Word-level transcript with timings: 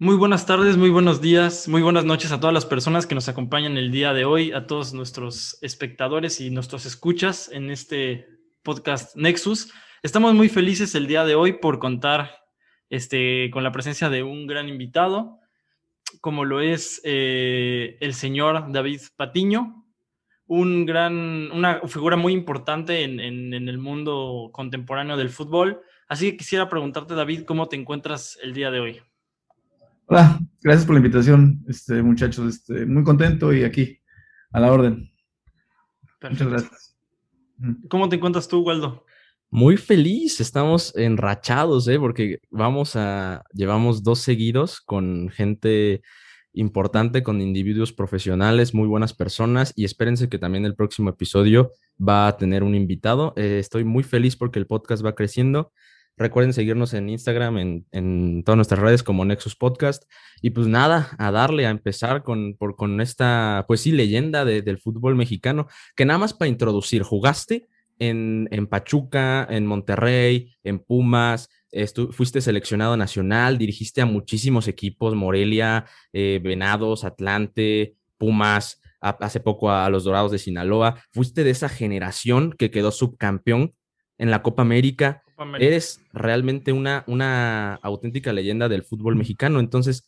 Muy 0.00 0.14
buenas 0.14 0.46
tardes, 0.46 0.76
muy 0.76 0.90
buenos 0.90 1.20
días, 1.20 1.66
muy 1.66 1.82
buenas 1.82 2.04
noches 2.04 2.30
a 2.30 2.38
todas 2.38 2.54
las 2.54 2.64
personas 2.64 3.04
que 3.04 3.16
nos 3.16 3.28
acompañan 3.28 3.76
el 3.76 3.90
día 3.90 4.12
de 4.12 4.24
hoy, 4.24 4.52
a 4.52 4.68
todos 4.68 4.94
nuestros 4.94 5.58
espectadores 5.60 6.40
y 6.40 6.50
nuestros 6.50 6.86
escuchas 6.86 7.50
en 7.52 7.68
este 7.72 8.28
podcast 8.62 9.16
Nexus. 9.16 9.72
Estamos 10.04 10.34
muy 10.34 10.48
felices 10.48 10.94
el 10.94 11.08
día 11.08 11.24
de 11.24 11.34
hoy 11.34 11.54
por 11.54 11.80
contar 11.80 12.30
este, 12.88 13.50
con 13.50 13.64
la 13.64 13.72
presencia 13.72 14.08
de 14.08 14.22
un 14.22 14.46
gran 14.46 14.68
invitado, 14.68 15.40
como 16.20 16.44
lo 16.44 16.60
es 16.60 17.00
eh, 17.02 17.98
el 18.00 18.14
señor 18.14 18.70
David 18.70 19.00
Patiño, 19.16 19.84
un 20.46 20.86
gran, 20.86 21.50
una 21.50 21.80
figura 21.88 22.16
muy 22.16 22.34
importante 22.34 23.02
en, 23.02 23.18
en 23.18 23.68
el 23.68 23.78
mundo 23.78 24.50
contemporáneo 24.52 25.16
del 25.16 25.30
fútbol. 25.30 25.82
Así 26.06 26.30
que 26.30 26.36
quisiera 26.36 26.68
preguntarte, 26.68 27.16
David, 27.16 27.42
¿cómo 27.42 27.66
te 27.66 27.74
encuentras 27.74 28.38
el 28.44 28.54
día 28.54 28.70
de 28.70 28.78
hoy? 28.78 29.02
Hola, 30.10 30.40
gracias 30.62 30.86
por 30.86 30.94
la 30.94 31.00
invitación, 31.00 31.62
este, 31.68 32.02
muchachos. 32.02 32.54
Este, 32.54 32.86
muy 32.86 33.04
contento 33.04 33.52
y 33.52 33.62
aquí, 33.62 34.00
a 34.52 34.58
la 34.58 34.72
orden. 34.72 35.12
Muchas 36.22 36.48
gracias. 36.48 36.96
¿Cómo 37.90 38.08
te 38.08 38.16
encuentras 38.16 38.48
tú, 38.48 38.60
Waldo? 38.62 39.04
Muy 39.50 39.76
feliz, 39.76 40.40
estamos 40.40 40.96
enrachados, 40.96 41.86
¿eh? 41.88 41.98
porque 41.98 42.38
vamos 42.48 42.96
a, 42.96 43.44
llevamos 43.52 44.02
dos 44.02 44.20
seguidos 44.20 44.80
con 44.80 45.28
gente 45.28 46.00
importante, 46.54 47.22
con 47.22 47.42
individuos 47.42 47.92
profesionales, 47.92 48.72
muy 48.72 48.88
buenas 48.88 49.12
personas 49.12 49.74
y 49.76 49.84
espérense 49.84 50.30
que 50.30 50.38
también 50.38 50.64
el 50.64 50.74
próximo 50.74 51.10
episodio 51.10 51.72
va 52.00 52.28
a 52.28 52.38
tener 52.38 52.62
un 52.62 52.74
invitado. 52.74 53.34
Eh, 53.36 53.58
estoy 53.58 53.84
muy 53.84 54.04
feliz 54.04 54.36
porque 54.36 54.58
el 54.58 54.66
podcast 54.66 55.04
va 55.04 55.14
creciendo 55.14 55.70
Recuerden 56.18 56.52
seguirnos 56.52 56.94
en 56.94 57.08
Instagram, 57.08 57.84
en, 57.92 58.42
todas 58.44 58.56
nuestras 58.56 58.80
redes 58.80 59.02
como 59.02 59.24
Nexus 59.24 59.56
Podcast. 59.56 60.04
Y 60.42 60.50
pues 60.50 60.66
nada, 60.66 61.10
a 61.18 61.30
darle, 61.30 61.66
a 61.66 61.70
empezar 61.70 62.22
con, 62.24 62.54
por, 62.58 62.76
con 62.76 63.00
esta, 63.00 63.64
pues 63.68 63.80
sí, 63.80 63.92
leyenda 63.92 64.44
del 64.44 64.78
fútbol 64.78 65.14
mexicano, 65.14 65.68
que 65.96 66.04
nada 66.04 66.18
más 66.18 66.34
para 66.34 66.48
introducir, 66.48 67.02
jugaste 67.02 67.68
en, 67.98 68.48
en 68.50 68.66
Pachuca, 68.66 69.46
en 69.48 69.66
Monterrey, 69.66 70.56
en 70.64 70.80
Pumas, 70.80 71.48
fuiste 72.12 72.40
seleccionado 72.40 72.96
nacional, 72.96 73.58
dirigiste 73.58 74.00
a 74.00 74.06
muchísimos 74.06 74.68
equipos, 74.68 75.14
Morelia, 75.14 75.84
eh, 76.12 76.40
Venados, 76.42 77.04
Atlante, 77.04 77.96
Pumas, 78.16 78.80
hace 79.00 79.40
poco 79.40 79.70
a, 79.70 79.88
los 79.90 80.04
Dorados 80.04 80.32
de 80.32 80.38
Sinaloa. 80.38 81.02
Fuiste 81.12 81.44
de 81.44 81.50
esa 81.50 81.68
generación 81.68 82.54
que 82.58 82.70
quedó 82.70 82.90
subcampeón 82.90 83.74
en 84.18 84.30
la 84.30 84.42
Copa 84.42 84.62
América 84.62 85.22
eres 85.58 86.00
realmente 86.12 86.72
una, 86.72 87.04
una 87.06 87.74
auténtica 87.74 88.32
leyenda 88.32 88.68
del 88.68 88.82
fútbol 88.82 89.16
mexicano. 89.16 89.60
Entonces, 89.60 90.06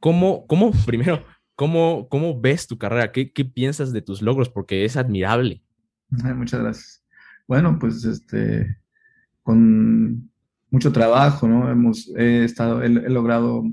¿cómo, 0.00 0.46
cómo 0.46 0.72
primero, 0.86 1.24
cómo, 1.54 2.08
cómo 2.08 2.40
ves 2.40 2.66
tu 2.66 2.78
carrera? 2.78 3.12
¿Qué, 3.12 3.32
¿Qué 3.32 3.44
piensas 3.44 3.92
de 3.92 4.02
tus 4.02 4.22
logros? 4.22 4.48
Porque 4.48 4.84
es 4.84 4.96
admirable. 4.96 5.62
Muchas 6.08 6.60
gracias. 6.60 7.04
Bueno, 7.48 7.78
pues 7.78 8.04
este, 8.04 8.76
con 9.42 10.30
mucho 10.70 10.92
trabajo, 10.92 11.48
¿no? 11.48 11.70
Hemos 11.70 12.08
he 12.16 12.44
estado, 12.44 12.82
he, 12.82 12.88
logrado 12.88 13.64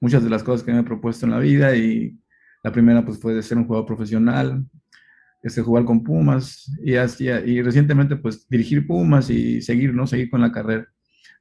muchas 0.00 0.22
de 0.22 0.30
las 0.30 0.42
cosas 0.42 0.64
que 0.64 0.72
me 0.72 0.80
he 0.80 0.84
propuesto 0.84 1.26
en 1.26 1.32
la 1.32 1.38
vida 1.38 1.76
y 1.76 2.18
la 2.62 2.72
primera 2.72 3.04
pues 3.04 3.20
fue 3.20 3.34
de 3.34 3.42
ser 3.42 3.58
un 3.58 3.66
jugador 3.66 3.86
profesional, 3.86 4.64
este, 5.46 5.62
jugar 5.62 5.84
con 5.84 6.02
Pumas 6.02 6.68
y, 6.82 6.96
así, 6.96 7.28
y 7.28 7.62
recientemente 7.62 8.16
pues 8.16 8.48
dirigir 8.48 8.84
Pumas 8.84 9.30
y 9.30 9.62
seguir, 9.62 9.94
¿no? 9.94 10.06
Seguir 10.06 10.28
con 10.28 10.40
la 10.40 10.50
carrera. 10.50 10.88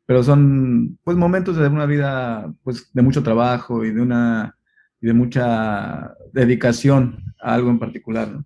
Pero 0.06 0.24
son 0.24 1.00
pues 1.04 1.18
momentos 1.18 1.58
de 1.58 1.68
una 1.68 1.88
vida 1.88 2.54
pues 2.64 2.94
de 2.94 3.02
mucho 3.02 3.24
trabajo 3.24 3.84
y 3.84 3.92
de 3.92 4.02
una 4.02 4.56
y 5.02 5.08
de 5.08 5.14
mucha 5.14 6.16
dedicación 6.32 7.34
a 7.42 7.56
algo 7.56 7.72
en 7.72 7.80
particular, 7.80 8.28
¿no? 8.30 8.46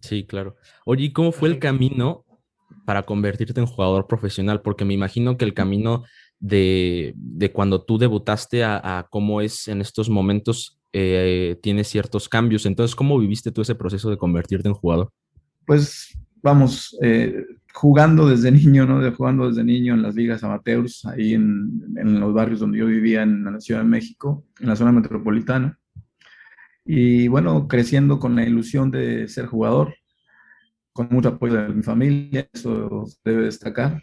Sí, 0.00 0.24
claro. 0.24 0.56
Oye, 0.86 1.04
¿y 1.04 1.12
cómo 1.12 1.32
fue 1.32 1.50
el 1.50 1.58
camino 1.58 2.24
para 2.86 3.02
convertirte 3.02 3.60
en 3.60 3.66
jugador 3.66 4.06
profesional? 4.06 4.62
Porque 4.62 4.86
me 4.86 4.94
imagino 4.94 5.36
que 5.36 5.44
el 5.44 5.52
camino 5.52 6.04
de, 6.40 7.12
de 7.16 7.52
cuando 7.52 7.84
tú 7.84 7.98
debutaste 7.98 8.64
a, 8.64 8.98
a, 8.98 9.06
cómo 9.08 9.42
es 9.42 9.68
en 9.68 9.82
estos 9.82 10.08
momentos 10.08 10.78
eh, 10.96 11.58
tiene 11.60 11.82
ciertos 11.82 12.28
cambios. 12.28 12.66
Entonces, 12.66 12.94
¿cómo 12.94 13.18
viviste 13.18 13.50
tú 13.50 13.62
ese 13.62 13.74
proceso 13.74 14.10
de 14.10 14.16
convertirte 14.16 14.68
en 14.68 14.74
jugador? 14.74 15.10
Pues 15.66 16.16
vamos, 16.40 16.96
eh, 17.02 17.44
jugando 17.72 18.28
desde 18.28 18.52
niño, 18.52 18.86
¿no? 18.86 19.00
De, 19.00 19.10
jugando 19.10 19.48
desde 19.48 19.64
niño 19.64 19.94
en 19.94 20.02
las 20.02 20.14
ligas 20.14 20.44
amateurs, 20.44 21.04
ahí 21.06 21.34
en, 21.34 21.96
en, 21.96 22.20
los 22.20 22.32
barrios 22.32 22.60
donde 22.60 22.78
yo 22.78 22.86
vivía 22.86 23.24
en 23.24 23.42
la 23.42 23.60
Ciudad 23.60 23.80
de 23.80 23.88
México, 23.88 24.44
en 24.60 24.68
la 24.68 24.76
zona 24.76 24.92
metropolitana. 24.92 25.76
Y 26.84 27.26
bueno, 27.26 27.66
creciendo 27.66 28.20
con 28.20 28.36
la 28.36 28.44
ilusión 28.44 28.92
de 28.92 29.26
ser 29.26 29.46
jugador, 29.46 29.96
con 30.92 31.08
mucho 31.10 31.30
apoyo 31.30 31.54
de 31.54 31.70
mi 31.70 31.82
familia, 31.82 32.48
eso 32.52 33.04
debe 33.24 33.46
destacar. 33.46 34.00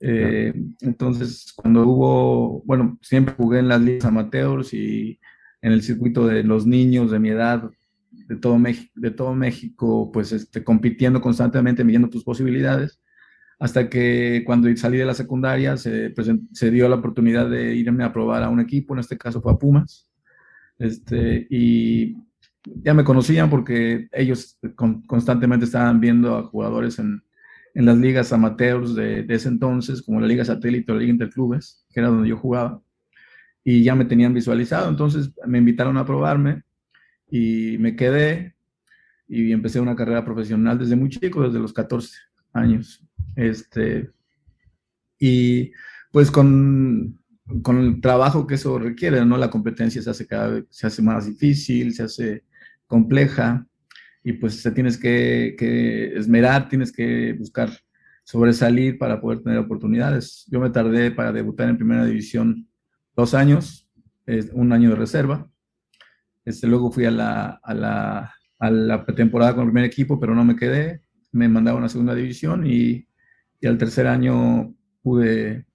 Eh, 0.00 0.54
entonces, 0.80 1.52
cuando 1.54 1.86
hubo, 1.86 2.62
bueno, 2.62 2.98
siempre 3.02 3.34
jugué 3.34 3.58
en 3.58 3.68
las 3.68 3.82
ligas 3.82 4.06
amateurs 4.06 4.72
y 4.72 5.20
en 5.62 5.72
el 5.72 5.82
circuito 5.82 6.26
de 6.26 6.44
los 6.44 6.66
niños 6.66 7.10
de 7.10 7.18
mi 7.18 7.30
edad, 7.30 7.70
de 8.10 8.36
todo 8.36 8.58
México, 8.58 8.92
de 8.94 9.10
todo 9.10 9.34
México 9.34 10.10
pues 10.12 10.32
este, 10.32 10.62
compitiendo 10.64 11.20
constantemente, 11.20 11.84
midiendo 11.84 12.10
tus 12.10 12.24
posibilidades, 12.24 13.00
hasta 13.58 13.88
que 13.88 14.42
cuando 14.46 14.74
salí 14.76 14.98
de 14.98 15.04
la 15.04 15.14
secundaria 15.14 15.76
se, 15.76 16.14
se 16.52 16.70
dio 16.70 16.88
la 16.88 16.96
oportunidad 16.96 17.50
de 17.50 17.74
irme 17.74 18.04
a 18.04 18.12
probar 18.12 18.42
a 18.42 18.50
un 18.50 18.60
equipo, 18.60 18.94
en 18.94 19.00
este 19.00 19.18
caso 19.18 19.40
fue 19.40 19.52
a 19.52 19.56
Pumas, 19.56 20.08
este, 20.78 21.46
y 21.50 22.16
ya 22.64 22.94
me 22.94 23.04
conocían 23.04 23.50
porque 23.50 24.08
ellos 24.12 24.58
constantemente 25.06 25.64
estaban 25.64 26.00
viendo 26.00 26.36
a 26.36 26.44
jugadores 26.44 26.98
en, 26.98 27.22
en 27.74 27.84
las 27.86 27.98
ligas 27.98 28.32
amateurs 28.32 28.94
de, 28.94 29.22
de, 29.24 29.34
ese 29.34 29.48
entonces, 29.48 30.02
como 30.02 30.20
la 30.20 30.26
Liga 30.26 30.44
Satélite 30.44 30.92
o 30.92 30.94
la 30.94 31.00
Liga 31.00 31.12
Interclubes, 31.12 31.84
que 31.90 32.00
era 32.00 32.08
donde 32.10 32.28
yo 32.28 32.36
jugaba 32.36 32.80
y 33.64 33.82
ya 33.82 33.94
me 33.94 34.04
tenían 34.04 34.34
visualizado, 34.34 34.88
entonces 34.88 35.30
me 35.46 35.58
invitaron 35.58 35.96
a 35.98 36.06
probarme 36.06 36.62
y 37.30 37.76
me 37.78 37.96
quedé 37.96 38.54
y 39.28 39.52
empecé 39.52 39.80
una 39.80 39.96
carrera 39.96 40.24
profesional 40.24 40.78
desde 40.78 40.96
muy 40.96 41.10
chico, 41.10 41.42
desde 41.42 41.58
los 41.58 41.72
14 41.72 42.16
años. 42.54 43.04
Este, 43.36 44.10
y 45.18 45.70
pues 46.10 46.30
con, 46.30 47.20
con 47.62 47.78
el 47.78 48.00
trabajo 48.00 48.46
que 48.46 48.54
eso 48.54 48.78
requiere, 48.78 49.24
¿no? 49.24 49.36
La 49.36 49.50
competencia 49.50 50.00
se 50.00 50.10
hace 50.10 50.26
cada 50.26 50.48
vez, 50.48 50.64
se 50.70 50.86
hace 50.86 51.02
más 51.02 51.26
difícil, 51.26 51.92
se 51.92 52.04
hace 52.04 52.44
compleja 52.86 53.66
y 54.24 54.32
pues 54.34 54.62
te 54.62 54.70
tienes 54.70 54.96
que, 54.98 55.54
que 55.58 56.16
esmerar, 56.16 56.68
tienes 56.68 56.90
que 56.90 57.34
buscar 57.34 57.70
sobresalir 58.24 58.98
para 58.98 59.20
poder 59.20 59.40
tener 59.40 59.58
oportunidades. 59.58 60.46
Yo 60.50 60.60
me 60.60 60.70
tardé 60.70 61.10
para 61.10 61.32
debutar 61.32 61.68
en 61.68 61.78
primera 61.78 62.04
división 62.04 62.67
dos 63.18 63.34
años, 63.34 63.90
un 64.52 64.72
año 64.72 64.90
de 64.90 64.94
reserva. 64.94 65.50
Este, 66.44 66.68
luego 66.68 66.92
fui 66.92 67.04
a 67.04 67.10
la, 67.10 67.60
a 67.64 67.74
la, 67.74 68.32
a 68.60 68.70
la 68.70 69.04
pretemporada 69.04 69.56
con 69.56 69.64
el 69.64 69.72
primer 69.72 69.84
equipo, 69.84 70.20
pero 70.20 70.36
no 70.36 70.44
me 70.44 70.54
quedé. 70.54 71.02
Me 71.32 71.48
mandaron 71.48 71.82
a 71.82 71.88
segunda 71.88 72.14
división 72.14 72.64
y, 72.64 73.08
y 73.60 73.66
al 73.66 73.76
tercer 73.76 74.06
año 74.06 74.72
pude, 75.02 75.66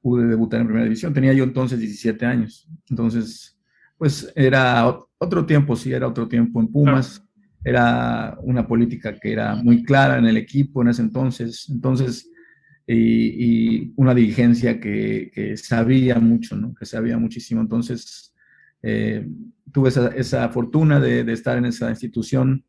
pude 0.00 0.28
debutar 0.28 0.60
en 0.60 0.68
primera 0.68 0.84
división. 0.84 1.12
Tenía 1.12 1.32
yo 1.32 1.42
entonces 1.42 1.80
17 1.80 2.24
años. 2.24 2.68
Entonces, 2.88 3.58
pues 3.98 4.32
era 4.36 4.88
otro 5.18 5.44
tiempo, 5.44 5.74
sí, 5.74 5.92
era 5.92 6.06
otro 6.06 6.28
tiempo 6.28 6.60
en 6.60 6.68
Pumas. 6.68 7.24
Era 7.64 8.38
una 8.40 8.68
política 8.68 9.18
que 9.18 9.32
era 9.32 9.56
muy 9.56 9.82
clara 9.82 10.16
en 10.16 10.26
el 10.26 10.36
equipo 10.36 10.80
en 10.82 10.88
ese 10.90 11.02
entonces. 11.02 11.68
Entonces, 11.68 12.30
y, 12.94 13.92
una 13.96 14.14
dirigencia 14.14 14.80
que, 14.80 15.54
sabía 15.56 16.18
mucho, 16.18 16.56
¿no? 16.56 16.74
que 16.74 16.86
sabía 16.86 17.18
muchísimo. 17.18 17.60
Entonces, 17.60 18.34
eh, 18.82 19.26
tuve 19.72 19.88
esa, 19.88 20.48
fortuna 20.50 21.00
de, 21.00 21.30
estar 21.32 21.56
en 21.56 21.66
esa 21.66 21.90
institución 21.90 22.64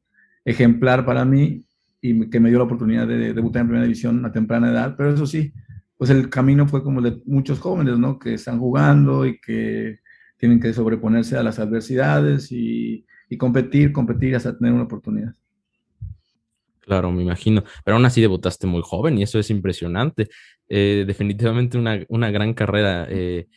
ejemplar 0.45 1.05
para 1.05 1.25
mí 1.25 1.65
y 2.01 2.29
que 2.29 2.39
me 2.39 2.49
dio 2.49 2.59
la 2.59 2.65
oportunidad 2.65 3.07
de, 3.07 3.33
debutar 3.33 3.61
en 3.61 3.67
primera 3.67 3.85
división 3.85 4.25
a 4.25 4.31
temprana 4.31 4.71
edad, 4.71 4.95
pero 4.97 5.13
eso 5.13 5.25
sí, 5.25 5.53
pues 5.97 6.09
el 6.09 6.29
camino 6.29 6.67
fue 6.67 6.83
como 6.83 7.01
de 7.01 7.21
muchos 7.25 7.59
jóvenes, 7.59 7.97
¿no? 7.97 8.19
Que 8.19 8.33
están 8.33 8.59
jugando 8.59 9.25
y 9.25 9.39
que 9.39 9.99
tienen 10.37 10.59
que 10.59 10.73
sobreponerse 10.73 11.37
a 11.37 11.43
las 11.43 11.59
adversidades 11.59 12.51
y, 12.51 13.05
y 13.29 13.37
competir, 13.37 13.93
competir 13.93 14.35
hasta 14.35 14.57
tener 14.57 14.73
una 14.73 14.83
oportunidad. 14.83 15.33
Claro, 16.83 17.11
me 17.11 17.23
imagino. 17.23 17.63
Pero 17.83 17.95
aún 17.95 18.05
así 18.05 18.21
debutaste 18.21 18.67
muy 18.67 18.81
joven 18.83 19.17
y 19.17 19.23
eso 19.23 19.39
es 19.39 19.49
impresionante. 19.49 20.29
Eh, 20.67 21.05
definitivamente 21.07 21.77
una, 21.77 21.99
una, 22.09 22.29
gran 22.29 22.53
carrera. 22.53 23.07
Eh, 23.09 23.47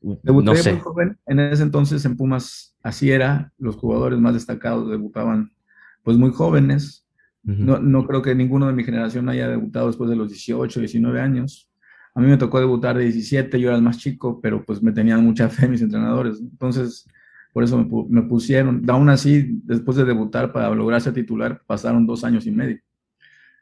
Debuté 0.00 0.72
muy 0.72 0.80
joven. 0.80 1.18
En 1.26 1.40
ese 1.40 1.62
entonces 1.62 2.04
en 2.04 2.16
Pumas 2.16 2.76
así 2.82 3.10
era. 3.10 3.52
Los 3.58 3.76
jugadores 3.76 4.18
más 4.18 4.34
destacados 4.34 4.90
debutaban 4.90 5.52
pues 6.02 6.16
muy 6.16 6.30
jóvenes. 6.30 7.06
no, 7.42 7.78
no, 7.78 8.06
creo 8.06 8.20
que 8.20 8.34
ninguno 8.34 8.66
de 8.66 8.74
mi 8.74 8.84
generación 8.84 9.28
haya 9.28 9.48
debutado 9.48 9.86
después 9.86 10.10
de 10.10 10.16
los 10.16 10.28
18, 10.28 10.80
19 10.80 11.20
años. 11.20 11.70
A 12.14 12.20
mí 12.20 12.26
me 12.26 12.36
tocó 12.36 12.58
debutar 12.60 12.96
de 12.96 13.04
17, 13.04 13.60
yo 13.60 13.68
era 13.68 13.76
el 13.76 13.82
más 13.82 13.98
chico, 13.98 14.40
pero 14.40 14.64
pues 14.64 14.82
me 14.82 14.92
tenían 14.92 15.24
mucha 15.24 15.48
fe 15.48 15.68
mis 15.68 15.82
entrenadores. 15.82 16.40
Entonces, 16.40 17.06
por 17.52 17.64
eso 17.64 17.78
me, 18.08 18.22
pusieron. 18.22 18.84
Aún 18.88 19.08
así, 19.08 19.60
después 19.64 19.96
de 19.96 20.04
debutar 20.04 20.52
para 20.52 20.70
lograr 20.74 21.00
ser 21.00 21.14
titular, 21.14 21.62
pasaron 21.66 22.06
dos 22.06 22.24
años 22.24 22.46
y 22.46 22.50
medio. 22.50 22.78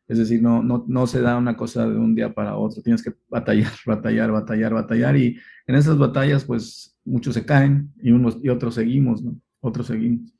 Es 0.08 0.18
decir, 0.18 0.40
no, 0.40 0.62
no, 0.62 0.84
no 0.86 1.06
se 1.06 1.20
da 1.20 1.36
una 1.36 1.56
cosa 1.56 1.88
de 1.88 1.96
un 1.96 2.14
día 2.14 2.32
para 2.32 2.56
otro. 2.56 2.82
Tienes 2.82 3.02
que 3.02 3.12
batallar, 3.28 3.72
batallar, 3.86 4.30
batallar, 4.30 4.74
batallar. 4.74 5.16
Y 5.16 5.38
en 5.66 5.74
esas 5.74 5.98
batallas, 5.98 6.44
pues 6.44 6.96
muchos 7.04 7.34
se 7.34 7.44
caen 7.44 7.92
y 8.02 8.12
unos 8.12 8.38
y 8.42 8.48
otros 8.48 8.74
seguimos, 8.74 9.22
¿no? 9.22 9.36
Otros 9.60 9.86
seguimos. 9.86 10.36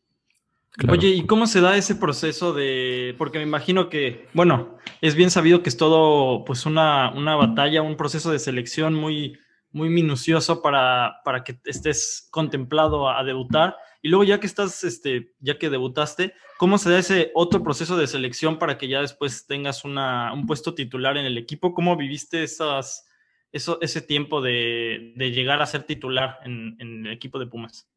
Oye, 0.89 1.09
¿y 1.09 1.25
cómo 1.25 1.47
se 1.47 1.63
da 1.63 1.77
ese 1.77 1.95
proceso 1.95 2.53
de, 2.53 3.15
porque 3.17 3.39
me 3.39 3.45
imagino 3.45 3.89
que, 3.89 4.27
bueno, 4.35 4.77
es 5.01 5.15
bien 5.15 5.31
sabido 5.31 5.63
que 5.63 5.71
es 5.71 5.79
todo, 5.79 6.45
pues, 6.45 6.67
una, 6.67 7.11
una 7.15 7.35
batalla, 7.35 7.81
un 7.81 7.97
proceso 7.97 8.31
de 8.31 8.39
selección 8.39 8.93
muy, 8.93 9.39
muy 9.77 9.91
minucioso 9.91 10.63
para, 10.63 11.21
para 11.23 11.45
que 11.45 11.61
estés 11.67 12.29
contemplado 12.31 13.11
a, 13.11 13.23
debutar. 13.23 13.77
Y 14.01 14.09
luego 14.09 14.25
ya 14.25 14.41
que 14.41 14.47
estás, 14.47 14.83
este, 14.85 15.35
ya 15.39 15.59
que 15.59 15.69
debutaste, 15.69 16.33
¿cómo 16.59 16.79
se 16.79 16.91
da 16.91 16.99
ese 16.99 17.31
otro 17.35 17.63
proceso 17.63 17.97
de 17.99 18.07
selección 18.07 18.59
para 18.59 18.79
que 18.79 18.89
ya 18.89 19.03
después 19.03 19.47
tengas 19.47 19.85
una, 19.85 20.33
un 20.33 20.47
puesto 20.47 20.75
titular 20.75 21.19
en 21.19 21.27
el 21.27 21.37
equipo? 21.37 21.75
¿Cómo 21.75 21.95
viviste 21.95 22.43
esas, 22.43 23.07
eso, 23.53 23.79
ese 23.83 24.01
tiempo 24.01 24.41
de, 24.41 25.13
de 25.15 25.31
llegar 25.31 25.61
a 25.61 25.67
ser 25.67 25.83
titular 25.83 26.39
en, 26.45 26.77
en 26.79 27.07
el 27.07 27.13
equipo 27.13 27.39
de 27.39 27.47
Pumas? 27.47 27.89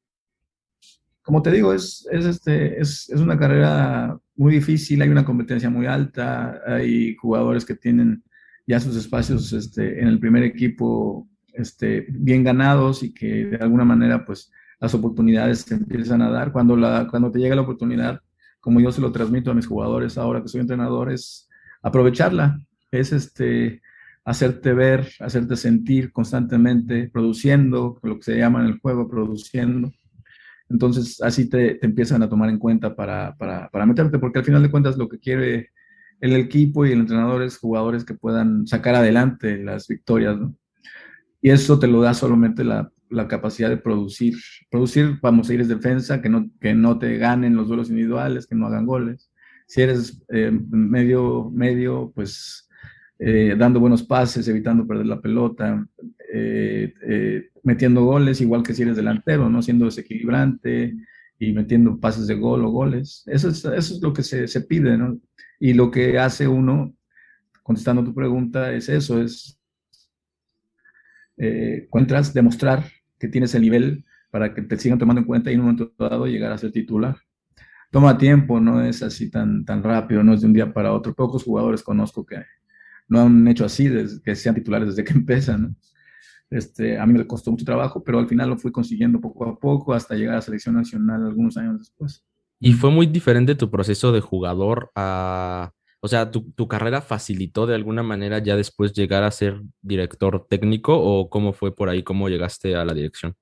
como 1.21 1.43
te 1.43 1.51
digo, 1.51 1.75
es, 1.75 2.07
es, 2.11 2.25
este, 2.25 2.81
es, 2.81 3.07
es, 3.07 3.21
una 3.21 3.37
carrera 3.37 4.19
muy 4.35 4.51
difícil, 4.51 4.99
hay 4.99 5.09
una 5.09 5.25
competencia 5.25 5.69
muy 5.69 5.85
alta, 5.85 6.59
hay 6.65 7.15
jugadores 7.17 7.65
que 7.65 7.75
tienen 7.75 8.23
ya 8.65 8.79
sus 8.79 8.95
espacios 8.95 9.53
este, 9.53 10.01
en 10.01 10.07
el 10.07 10.19
primer 10.19 10.41
equipo 10.41 11.29
este, 11.53 12.05
bien 12.09 12.43
ganados 12.43 13.03
y 13.03 13.13
que 13.13 13.45
de 13.45 13.57
alguna 13.57 13.85
manera 13.85 14.25
pues 14.25 14.51
las 14.79 14.93
oportunidades 14.93 15.61
se 15.61 15.75
empiezan 15.75 16.21
a 16.21 16.29
dar. 16.29 16.51
Cuando, 16.51 16.75
la, 16.75 17.07
cuando 17.09 17.31
te 17.31 17.39
llega 17.39 17.55
la 17.55 17.61
oportunidad, 17.61 18.21
como 18.59 18.79
yo 18.79 18.91
se 18.91 19.01
lo 19.01 19.11
transmito 19.11 19.51
a 19.51 19.53
mis 19.53 19.67
jugadores 19.67 20.17
ahora 20.17 20.41
que 20.41 20.47
soy 20.47 20.61
entrenador, 20.61 21.11
es 21.11 21.49
aprovecharla, 21.81 22.59
es 22.91 23.11
este, 23.11 23.81
hacerte 24.25 24.73
ver, 24.73 25.09
hacerte 25.19 25.55
sentir 25.55 26.11
constantemente, 26.11 27.09
produciendo, 27.09 27.99
lo 28.03 28.17
que 28.17 28.23
se 28.23 28.37
llama 28.37 28.61
en 28.61 28.67
el 28.67 28.79
juego, 28.79 29.09
produciendo. 29.09 29.91
Entonces, 30.69 31.21
así 31.21 31.49
te, 31.49 31.83
empiezan 31.83 32.21
a 32.21 32.29
tomar 32.29 32.49
en 32.49 32.59
cuenta 32.59 32.95
para, 32.95 33.35
para, 33.37 33.85
meterte, 33.85 34.19
porque 34.19 34.39
al 34.39 34.45
final 34.45 34.61
de 34.61 34.69
cuentas 34.69 34.97
lo 34.97 35.09
que 35.09 35.19
quiere 35.19 35.71
el 36.21 36.35
equipo 36.35 36.85
y 36.85 36.91
el 36.91 36.99
entrenador 36.99 37.41
es 37.41 37.57
jugadores 37.57 38.05
que 38.05 38.13
puedan 38.13 38.67
sacar 38.67 38.93
adelante 38.95 39.57
las 39.63 39.87
victorias, 39.87 40.37
¿no? 40.37 40.55
Y 41.41 41.49
eso 41.49 41.79
te 41.79 41.87
lo 41.87 42.01
da 42.01 42.13
solamente 42.13 42.63
la, 42.63 42.91
la 43.09 43.27
capacidad 43.27 43.69
de 43.69 43.77
producir. 43.77 44.35
Producir, 44.69 45.19
vamos, 45.21 45.49
a 45.49 45.53
ir 45.53 45.61
es 45.61 45.67
defensa, 45.67 46.21
que 46.21 46.29
no, 46.29 46.49
que 46.59 46.73
no 46.73 46.99
te 46.99 47.17
ganen 47.17 47.55
los 47.55 47.67
duelos 47.67 47.89
individuales, 47.89 48.47
que 48.47 48.55
no 48.55 48.67
hagan 48.67 48.85
goles. 48.85 49.31
Si 49.67 49.81
eres 49.81 50.23
eh, 50.29 50.51
medio, 50.69 51.49
medio, 51.51 52.11
pues 52.15 52.67
eh, 53.19 53.55
dando 53.57 53.79
buenos 53.79 54.03
pases, 54.03 54.47
evitando 54.47 54.87
perder 54.87 55.05
la 55.05 55.21
pelota, 55.21 55.85
eh, 56.33 57.49
metiendo 57.63 58.03
goles, 58.03 58.41
igual 58.41 58.63
que 58.63 58.73
si 58.73 58.83
eres 58.83 58.95
delantero, 58.95 59.49
¿no? 59.49 59.61
Siendo 59.61 59.85
desequilibrante 59.85 60.95
y 61.37 61.53
metiendo 61.53 61.99
pases 61.99 62.27
de 62.27 62.35
gol 62.35 62.65
o 62.65 62.69
goles. 62.69 63.23
Eso 63.27 63.49
es, 63.49 63.63
eso 63.65 63.95
es 63.95 64.01
lo 64.01 64.13
que 64.13 64.23
se, 64.23 64.47
se 64.47 64.61
pide, 64.61 64.97
¿no? 64.97 65.19
Y 65.59 65.73
lo 65.73 65.91
que 65.91 66.17
hace 66.17 66.47
uno, 66.47 66.93
contestando 67.63 68.03
tu 68.03 68.13
pregunta, 68.13 68.73
es 68.73 68.89
eso, 68.89 69.21
es 69.21 69.58
encuentras 71.39 72.33
demostrar 72.33 72.85
que 73.17 73.27
tienes 73.27 73.55
el 73.55 73.61
nivel 73.63 74.05
para 74.29 74.53
que 74.53 74.61
te 74.61 74.77
sigan 74.77 74.99
tomando 74.99 75.21
en 75.21 75.27
cuenta 75.27 75.49
y 75.49 75.55
en 75.55 75.61
un 75.61 75.65
momento 75.67 75.93
dado 75.97 76.27
llegar 76.27 76.51
a 76.51 76.57
ser 76.57 76.71
titular. 76.71 77.17
Toma 77.91 78.17
tiempo, 78.17 78.59
no 78.59 78.83
es 78.83 79.01
así 79.01 79.31
tan, 79.31 79.65
tan 79.65 79.81
rápido, 79.81 80.23
no 80.23 80.33
es 80.33 80.41
de 80.41 80.47
un 80.47 80.53
día 80.53 80.71
para 80.71 80.93
otro. 80.93 81.15
Pocos 81.15 81.43
jugadores 81.43 81.81
conozco 81.81 82.25
que, 82.25 82.43
no 83.09 83.21
han 83.21 83.47
hecho 83.47 83.65
así, 83.65 83.87
desde, 83.87 84.21
que 84.21 84.35
sean 84.35 84.55
titulares 84.55 84.89
desde 84.89 85.03
que 85.03 85.13
empiezan. 85.17 85.75
Este, 86.49 86.97
a 86.97 87.05
mí 87.05 87.13
me 87.13 87.27
costó 87.27 87.51
mucho 87.51 87.65
trabajo, 87.65 88.03
pero 88.03 88.19
al 88.19 88.27
final 88.27 88.49
lo 88.49 88.57
fui 88.57 88.71
consiguiendo 88.71 89.19
poco 89.19 89.47
a 89.47 89.59
poco 89.59 89.93
hasta 89.93 90.15
llegar 90.15 90.33
a 90.33 90.37
la 90.37 90.41
selección 90.41 90.75
nacional 90.75 91.25
algunos 91.25 91.57
años 91.57 91.79
después. 91.79 92.23
¿Y 92.59 92.73
fue 92.73 92.91
muy 92.91 93.05
diferente 93.05 93.55
tu 93.55 93.69
proceso 93.69 94.11
de 94.11 94.21
jugador 94.21 94.91
a... 94.95 95.71
O 96.01 96.07
sea, 96.07 96.31
¿tu, 96.31 96.51
tu 96.51 96.67
carrera 96.67 97.01
facilitó 97.01 97.67
de 97.67 97.75
alguna 97.75 98.03
manera 98.03 98.39
ya 98.39 98.55
después 98.55 98.93
llegar 98.93 99.23
a 99.23 99.31
ser 99.31 99.61
director 99.81 100.47
técnico 100.49 100.97
o 100.97 101.29
cómo 101.29 101.51
fue 101.51 101.75
por 101.75 101.89
ahí, 101.89 102.03
cómo 102.03 102.29
llegaste 102.29 102.75
a 102.75 102.85
la 102.85 102.93
dirección? 102.93 103.35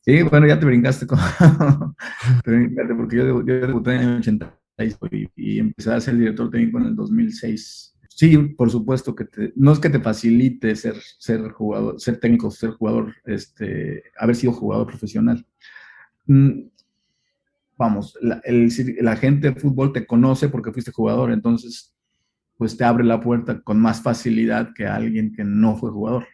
Sí, 0.00 0.22
bueno, 0.22 0.46
ya 0.46 0.58
te 0.58 0.66
brincaste 0.66 1.06
con... 1.06 1.18
porque 2.44 3.16
yo, 3.16 3.42
debuté 3.42 3.94
en 3.94 4.00
el 4.00 4.16
86 4.18 4.98
y, 5.12 5.28
y 5.36 5.58
empecé 5.58 5.92
a 5.92 6.00
ser 6.00 6.16
director 6.16 6.50
técnico 6.50 6.78
en 6.78 6.86
el 6.86 6.96
2006. 6.96 7.94
Sí, 8.08 8.36
por 8.36 8.70
supuesto 8.70 9.14
que 9.14 9.26
no 9.54 9.72
es 9.72 9.78
que 9.78 9.88
te 9.88 10.00
facilite 10.00 10.74
ser, 10.74 10.96
ser 11.18 11.52
jugador, 11.52 12.00
ser 12.00 12.18
técnico, 12.18 12.50
ser 12.50 12.70
jugador, 12.70 13.14
este, 13.24 14.02
haber 14.18 14.36
sido 14.36 14.52
jugador 14.52 14.86
profesional. 14.88 15.46
Mm, 16.26 16.62
vamos, 17.78 18.18
la 18.20 19.16
gente 19.16 19.50
de 19.52 19.60
fútbol 19.60 19.92
te 19.92 20.06
conoce 20.06 20.48
porque 20.48 20.72
fuiste 20.72 20.92
jugador, 20.92 21.30
entonces 21.30 21.94
pues 22.60 22.76
te 22.76 22.84
abre 22.84 23.04
la 23.04 23.22
puerta 23.22 23.62
con 23.62 23.80
más 23.80 24.02
facilidad 24.02 24.74
que 24.74 24.86
alguien 24.86 25.32
que 25.32 25.44
no 25.44 25.78
fue 25.78 25.90
jugador. 25.90 26.26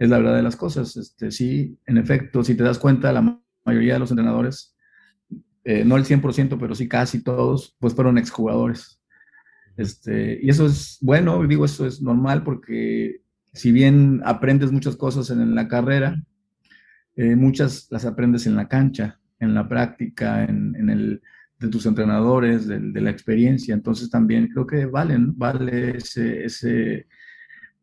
Es 0.00 0.10
la 0.10 0.18
verdad 0.18 0.34
de 0.34 0.42
las 0.42 0.56
cosas. 0.56 0.96
Este, 0.96 1.30
sí, 1.30 1.78
en 1.86 1.96
efecto, 1.96 2.42
si 2.42 2.56
te 2.56 2.64
das 2.64 2.80
cuenta, 2.80 3.12
la 3.12 3.40
mayoría 3.64 3.92
de 3.92 4.00
los 4.00 4.10
entrenadores, 4.10 4.76
eh, 5.62 5.84
no 5.84 5.96
el 5.96 6.04
100%, 6.06 6.58
pero 6.58 6.74
sí 6.74 6.88
casi 6.88 7.22
todos, 7.22 7.76
pues 7.78 7.94
fueron 7.94 8.18
exjugadores. 8.18 9.00
Este, 9.76 10.40
y 10.42 10.50
eso 10.50 10.66
es 10.66 10.98
bueno, 11.00 11.46
digo, 11.46 11.64
eso 11.64 11.86
es 11.86 12.02
normal 12.02 12.42
porque 12.42 13.22
si 13.52 13.70
bien 13.70 14.22
aprendes 14.24 14.72
muchas 14.72 14.96
cosas 14.96 15.30
en, 15.30 15.54
la 15.54 15.68
carrera, 15.68 16.20
eh, 17.14 17.36
muchas 17.36 17.86
las 17.90 18.04
aprendes 18.04 18.48
en 18.48 18.56
la 18.56 18.66
cancha, 18.66 19.20
en 19.38 19.54
la 19.54 19.68
práctica, 19.68 20.42
en, 20.42 20.90
el, 20.90 21.22
de 21.58 21.68
tus 21.68 21.86
entrenadores, 21.86 22.66
de, 22.66 23.00
la 23.00 23.10
experiencia. 23.10 23.74
Entonces 23.74 24.10
también 24.10 24.48
creo 24.48 24.66
que 24.66 24.86
valen, 24.86 25.36
vale 25.36 25.96
ese, 25.96 26.44
ese, 26.44 27.06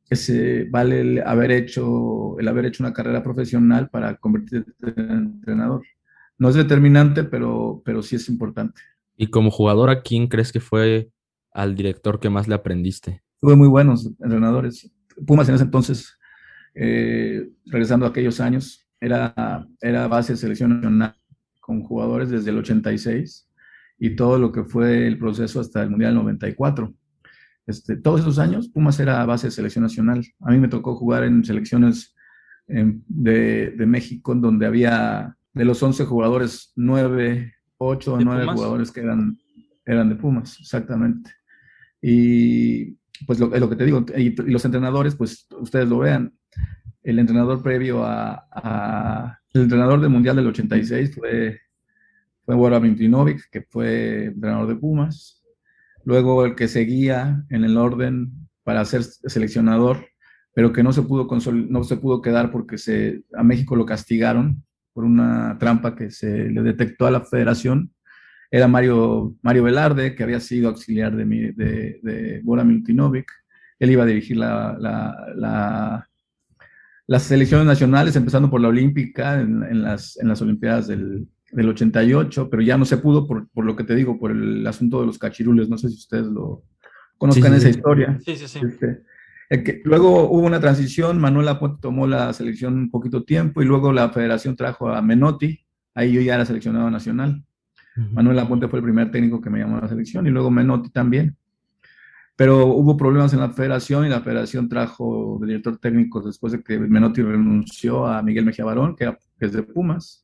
ese, 0.10 0.66
vale 0.70 1.02
el 1.02 1.20
haber 1.22 1.52
hecho, 1.52 2.38
el 2.40 2.48
haber 2.48 2.66
hecho 2.66 2.84
una 2.84 2.94
carrera 2.94 3.24
profesional 3.24 3.90
para 3.90 4.16
convertirte 4.18 4.72
en 4.96 5.10
entrenador. 5.10 5.84
No 6.38 6.50
es 6.50 6.56
determinante, 6.56 7.24
pero, 7.24 7.82
pero 7.86 8.02
sí 8.02 8.16
es 8.16 8.28
importante. 8.30 8.82
Y 9.16 9.28
como 9.28 9.52
jugador, 9.52 9.90
¿a 9.90 10.02
quién 10.02 10.28
crees 10.28 10.52
que 10.52 10.60
fue 10.60 11.12
al 11.52 11.76
director 11.76 12.20
que 12.20 12.30
más 12.30 12.48
le 12.48 12.56
aprendiste? 12.56 13.22
Tuve 13.40 13.56
muy 13.56 13.68
buenos 13.68 14.08
entrenadores. 14.20 14.92
Pumas 15.26 15.48
en 15.50 15.56
ese 15.56 15.66
entonces, 15.66 16.18
eh, 16.74 17.50
regresando 17.66 18.06
a 18.06 18.10
aquellos 18.10 18.40
años, 18.40 18.88
era, 19.00 19.68
era 19.82 20.08
base 20.08 20.34
de 20.34 20.38
selección 20.38 20.76
nacional 20.76 21.16
con 21.60 21.84
jugadores 21.84 22.30
desde 22.30 22.50
el 22.50 22.58
86 22.58 23.48
y 24.04 24.16
todo 24.16 24.40
lo 24.40 24.52
que 24.52 24.64
fue 24.64 25.06
el 25.06 25.20
proceso 25.20 25.60
hasta 25.60 25.84
el 25.84 25.92
Mundial 25.92 26.16
94. 26.16 26.92
Este, 27.68 27.96
todos 27.98 28.22
esos 28.22 28.40
años, 28.40 28.68
Pumas 28.68 29.00
era 29.00 29.24
base 29.28 29.46
de 29.46 29.52
selección 29.52 29.84
nacional. 29.84 30.26
A 30.40 30.50
mí 30.50 30.58
me 30.58 30.70
tocó 30.70 30.96
jugar 30.96 31.24
en 31.24 31.46
selecciones 31.46 32.16
em, 32.68 33.04
de, 33.06 33.70
de, 33.78 33.86
México, 33.86 34.34
donde 34.34 34.66
había 34.66 35.38
de 35.54 35.66
los 35.66 35.84
11 35.84 36.06
jugadores, 36.06 36.74
9, 36.76 37.54
8 37.78 38.14
o 38.14 38.20
9 38.20 38.46
jugadores 38.48 38.90
que 38.92 39.02
eran, 39.02 39.38
eran 39.86 40.10
de 40.10 40.16
Pumas, 40.16 40.60
exactamente. 40.60 41.30
Y 42.02 42.94
pues 43.28 43.40
lo, 43.40 43.50
lo 43.50 43.70
que 43.70 43.76
te 43.76 43.86
digo, 43.86 44.04
y, 44.18 44.36
los 44.52 44.66
entrenadores, 44.66 45.14
pues 45.14 45.48
ustedes 45.60 45.88
lo 45.88 46.00
vean, 46.00 46.34
el 47.04 47.20
entrenador 47.20 47.62
previo 47.62 48.04
a, 48.04 49.38
el 49.54 49.62
entrenador 49.62 50.02
del 50.02 50.10
Mundial 50.10 50.38
del 50.38 50.48
86 50.48 51.14
fue, 51.14 51.60
fue 52.58 52.70
Bora 52.70 52.82
que 53.52 53.62
fue 53.70 54.26
entrenador 54.26 54.68
de 54.68 54.76
Pumas. 54.76 55.44
Luego 56.04 56.46
el 56.46 56.56
que 56.56 56.68
seguía 56.68 57.44
en 57.50 57.64
el 57.64 57.78
orden 57.78 58.32
para 58.64 58.84
ser 58.86 59.04
seleccionador, 59.04 60.08
pero 60.54 60.74
que 60.74 60.84
no 60.84 60.94
se 60.94 61.04
pudo, 61.04 61.28
no 61.70 61.84
se 61.84 61.98
pudo 61.98 62.22
quedar 62.22 62.52
porque 62.52 62.78
se, 62.78 63.24
a 63.34 63.44
México 63.44 63.76
lo 63.76 63.86
castigaron 63.86 64.64
por 64.94 65.04
una 65.04 65.58
trampa 65.60 65.96
que 65.96 66.12
se 66.12 66.50
le 66.50 66.62
detectó 66.62 67.08
a 67.08 67.12
la 67.12 67.22
federación 67.22 67.94
era 68.52 68.68
Mario, 68.68 69.38
Mario 69.42 69.64
Velarde, 69.64 70.14
que 70.14 70.24
había 70.24 70.42
sido 70.42 70.68
auxiliar 70.68 71.16
de, 71.16 71.24
de, 71.26 72.00
de 72.04 72.42
Bora 72.44 72.66
Milutinovic. 72.66 73.32
Él 73.80 73.92
iba 73.92 74.04
a 74.04 74.06
dirigir 74.06 74.36
la, 74.36 74.76
la, 74.78 76.10
las 77.08 77.24
selecciones 77.24 77.66
nacionales, 77.66 78.18
empezando 78.18 78.50
por 78.50 78.60
la 78.60 78.68
olímpica 78.68 79.40
en, 79.40 79.82
las, 79.82 80.18
en 80.18 80.28
las 80.28 80.42
Olimpiadas 80.42 80.88
del, 80.88 81.30
del, 81.52 81.70
88, 81.70 82.50
pero 82.50 82.62
ya 82.62 82.78
no 82.78 82.86
se 82.86 82.98
pudo 82.98 83.28
por, 83.28 83.48
por, 83.50 83.66
lo 83.66 83.76
que 83.76 83.84
te 83.84 83.96
digo, 83.96 84.20
por 84.20 84.32
el 84.32 84.66
asunto 84.66 85.02
de 85.02 85.08
los 85.08 85.18
cachirules. 85.18 85.70
No 85.70 85.78
sé 85.78 85.90
si 85.90 85.96
ustedes 85.96 86.28
lo 86.28 86.64
conozcan 87.18 87.54
esa 87.54 87.70
historia. 87.70 88.20
Sí, 88.26 88.36
sí, 88.36 88.48
sí. 88.48 88.60
Este, 89.52 89.82
luego 89.84 90.30
hubo 90.30 90.46
una 90.46 90.62
transición, 90.62 91.20
Manuel 91.20 91.50
Aponte 91.50 91.82
tomó 91.82 92.08
la 92.08 92.32
selección 92.32 92.74
un 92.74 92.90
poquito 92.90 93.24
tiempo 93.24 93.62
y 93.62 93.66
luego 93.66 93.92
la 93.92 94.10
federación 94.10 94.56
trajo 94.56 94.90
a 94.90 95.02
Menotti, 95.02 95.60
ahí 95.94 96.14
yo 96.14 96.22
ya 96.22 96.36
era 96.36 96.46
seleccionado 96.46 96.90
nacional. 96.90 97.44
Manuel 97.96 98.40
Aponte 98.40 98.70
fue 98.70 98.80
el 98.80 98.84
primer 98.84 99.12
técnico 99.12 99.42
que 99.42 99.50
me 99.50 99.60
llamó 99.60 99.78
a 99.78 99.82
la 99.82 99.88
selección 99.90 100.26
y 100.26 100.30
luego 100.30 100.50
Menotti 100.50 100.90
también. 100.90 101.36
Pero 102.38 102.68
hubo 102.68 102.96
problemas 102.96 103.34
en 103.34 103.42
la 103.42 103.50
federación 103.50 104.06
y 104.06 104.10
la 104.10 104.22
federación 104.22 104.70
trajo 104.70 105.38
de 105.42 105.48
director 105.48 105.78
técnico 105.78 106.22
después 106.22 106.54
de 106.54 106.64
que 106.64 106.80
Menotti 106.80 107.22
renunció 107.22 108.08
a 108.08 108.24
Miguel 108.24 108.46
Mejía 108.46 108.66
Barón, 108.66 108.96
que, 108.96 109.14
es 109.40 109.52
de 109.52 109.64
Pumas. 109.64 110.21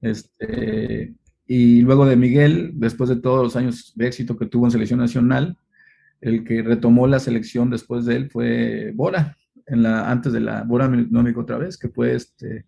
Este, 0.00 1.14
y 1.46 1.82
luego 1.82 2.06
de 2.06 2.16
Miguel, 2.16 2.72
después 2.74 3.08
de 3.10 3.16
todos 3.16 3.42
los 3.42 3.56
años 3.56 3.92
de 3.96 4.06
éxito 4.06 4.36
que 4.36 4.46
tuvo 4.46 4.66
en 4.66 4.70
selección 4.70 5.00
nacional, 5.00 5.56
el 6.20 6.44
que 6.44 6.62
retomó 6.62 7.06
la 7.06 7.18
selección 7.18 7.70
después 7.70 8.06
de 8.06 8.16
él 8.16 8.30
fue 8.30 8.92
Bora, 8.94 9.36
la, 9.66 10.10
antes 10.10 10.32
de 10.32 10.40
la 10.40 10.62
Bora 10.62 10.88
Nómico 10.88 11.40
otra 11.40 11.58
vez, 11.58 11.76
que 11.76 11.88
fue 11.88 12.14
este, 12.14 12.66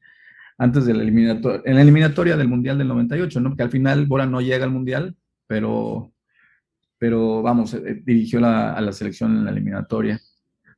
antes 0.59 0.87
de 0.87 0.95
la 0.95 1.03
eliminatoria, 1.03 1.63
en 1.65 1.75
la 1.75 1.83
eliminatoria 1.83 2.37
del 2.37 2.49
Mundial 2.49 2.79
del 2.79 2.89
98, 2.89 3.41
¿no? 3.41 3.57
Que 3.57 3.63
al 3.63 3.71
final 3.71 4.07
Bora 4.07 4.27
no 4.27 4.41
llega 4.41 4.65
al 4.65 4.71
Mundial, 4.71 5.17
pero, 5.47 6.13
pero 6.99 7.43
vamos, 7.43 7.75
eh, 7.75 8.03
dirigió 8.05 8.45
a 8.45 8.81
la 8.81 8.93
selección 8.93 9.37
en 9.37 9.45
la 9.45 9.51
eliminatoria. 9.51 10.21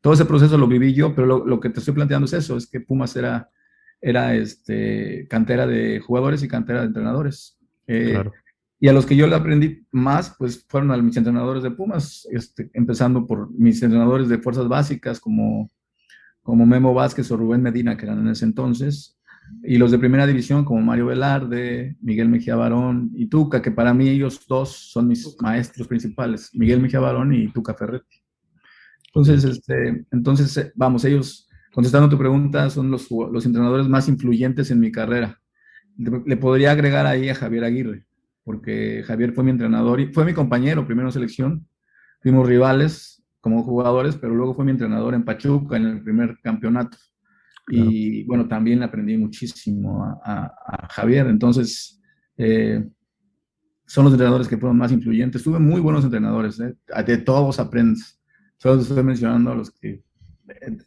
Todo 0.01 0.13
ese 0.13 0.25
proceso 0.25 0.57
lo 0.57 0.69
viví 0.69 0.95
yo, 0.95 1.15
pero 1.15 1.45
lo, 1.45 1.61
que 1.61 1.71
te 1.71 1.81
estoy 1.81 1.95
planteando 1.95 2.27
es 2.27 2.33
eso, 2.33 2.57
es 2.57 2.67
que 2.69 2.81
Pumas 2.81 3.17
era, 3.17 3.51
era 4.01 4.35
este, 4.35 5.27
cantera 5.29 5.67
de 5.67 6.01
jugadores 6.01 6.43
y 6.43 6.49
cantera 6.49 6.81
de 6.81 6.87
entrenadores. 6.87 7.59
Eh, 7.87 8.11
claro. 8.13 8.33
Y 8.81 8.89
a 8.89 8.93
los 8.93 9.07
que 9.07 9.17
yo 9.17 9.27
le 9.27 9.35
aprendí 9.35 9.85
más, 9.91 10.35
pues 10.39 10.65
fueron 10.69 10.93
a 10.93 10.97
mis 10.99 11.17
entrenadores 11.17 11.65
de 11.65 11.73
Pumas, 11.73 12.29
este, 12.31 12.71
empezando 12.75 13.27
por 13.27 13.51
mis 13.51 13.83
entrenadores 13.83 14.29
de 14.29 14.39
fuerzas 14.39 14.69
básicas 14.69 15.19
como, 15.19 15.69
como 16.43 16.65
Memo 16.65 16.95
Vázquez 16.95 17.31
o 17.33 17.37
Rubén 17.37 17.63
Medina, 17.63 17.97
que 17.97 18.07
eran 18.07 18.21
en 18.21 18.29
ese 18.29 18.45
entonces, 18.45 19.19
y 19.63 19.79
los 19.79 19.91
de 19.91 19.99
primera 19.99 20.27
división 20.27 20.65
como 20.65 20.81
Mario 20.81 21.07
Velarde, 21.07 21.97
Miguel 22.01 22.29
Mejía 22.29 22.57
Barón 22.57 23.11
y 23.15 23.27
Tuca, 23.27 23.61
que 23.61 23.71
para 23.71 23.93
mí 23.95 24.09
ellos 24.09 24.47
dos 24.47 24.71
son 24.93 25.09
mis 25.09 25.37
maestros 25.41 25.89
principales, 25.89 26.51
Miguel 26.55 26.81
Mejía 26.81 27.01
Barón 27.01 27.33
y 27.33 27.49
Tuca 27.49 27.75
Ferretti. 27.75 28.23
Entonces, 29.07 29.45
este, 29.45 30.05
entonces 30.13 30.57
eh, 30.57 30.73
vamos, 30.77 31.05
ellos, 31.05 31.48
contestando 31.79 32.09
tu 32.09 32.19
pregunta, 32.19 32.69
son 32.71 32.91
los, 32.91 33.09
los 33.09 33.47
entrenadores 33.47 33.87
más 33.87 34.09
influyentes 34.09 34.73
en 34.73 34.81
mi 34.81 34.91
carrera. 34.91 35.41
Le 35.97 36.37
podría 36.37 36.73
agregar 36.73 37.07
ahí 37.07 37.29
a 37.29 37.37
Javier 37.37 37.63
Aguirre 37.63 38.09
porque 38.49 39.05
Javier 39.07 39.33
fue 39.33 39.45
mi 39.45 39.51
entrenador 39.51 40.01
y 40.01 40.07
fue 40.07 40.25
mi 40.25 40.35
compañero 40.35 40.85
primero 40.87 41.07
en 41.07 41.13
selección. 41.13 41.69
Fuimos 42.21 42.49
rivales 42.49 43.23
como 43.41 43.63
jugadores, 43.63 44.17
pero 44.17 44.35
luego 44.35 44.55
fue 44.55 44.65
mi 44.65 44.73
entrenador 44.73 45.13
en 45.13 45.23
Pachuca 45.23 45.77
en 45.77 45.85
el 45.85 46.03
primer 46.03 46.39
campeonato. 46.43 46.97
Y 47.69 48.25
bueno, 48.25 48.49
también 48.49 48.83
aprendí 48.83 49.17
muchísimo 49.17 50.19
a, 50.25 50.89
Javier. 50.89 51.29
Entonces, 51.29 52.01
eh, 52.39 52.89
son 53.87 54.05
los 54.05 54.15
entrenadores 54.15 54.49
que 54.49 54.57
fueron 54.57 54.79
más 54.79 54.91
influyentes. 54.91 55.45
Tuve 55.45 55.61
muy 55.61 55.81
buenos 55.81 56.03
entrenadores, 56.03 56.59
¿eh? 56.59 56.75
de 57.07 57.19
todos 57.19 57.61
aprendes. 57.61 58.19
Solo 58.57 58.81
estoy 58.81 59.05
mencionando 59.05 59.53
a 59.53 59.55
los 59.55 59.71
que, 59.71 60.03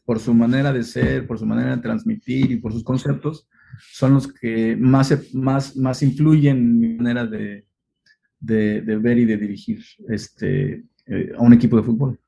por 0.06 0.20
su 0.20 0.34
manera 0.34 0.72
de 0.74 0.84
ser, 0.84 1.27
por 1.27 1.39
su 1.39 1.46
manera 1.46 1.75
de 1.75 1.82
transmitir 1.82 2.51
y 2.51 2.58
por 2.58 2.74
sus 2.74 2.84
conceptos, 2.84 3.48
son 3.91 4.13
los 4.15 4.32
que 4.32 4.75
más, 4.75 5.34
más, 5.34 5.75
más 5.75 6.03
influyen 6.03 6.58
en 6.58 6.80
mi 6.80 6.88
manera 6.96 7.25
de, 7.25 7.65
de, 8.39 8.82
ver 8.98 9.18
y 9.18 9.25
de 9.25 9.38
dirigir 9.38 9.84
este, 10.10 10.84
eh, 11.08 11.32
a 11.38 11.41
un 11.41 11.53
equipo 11.53 11.77
de 11.77 11.84
fútbol. 11.84 12.20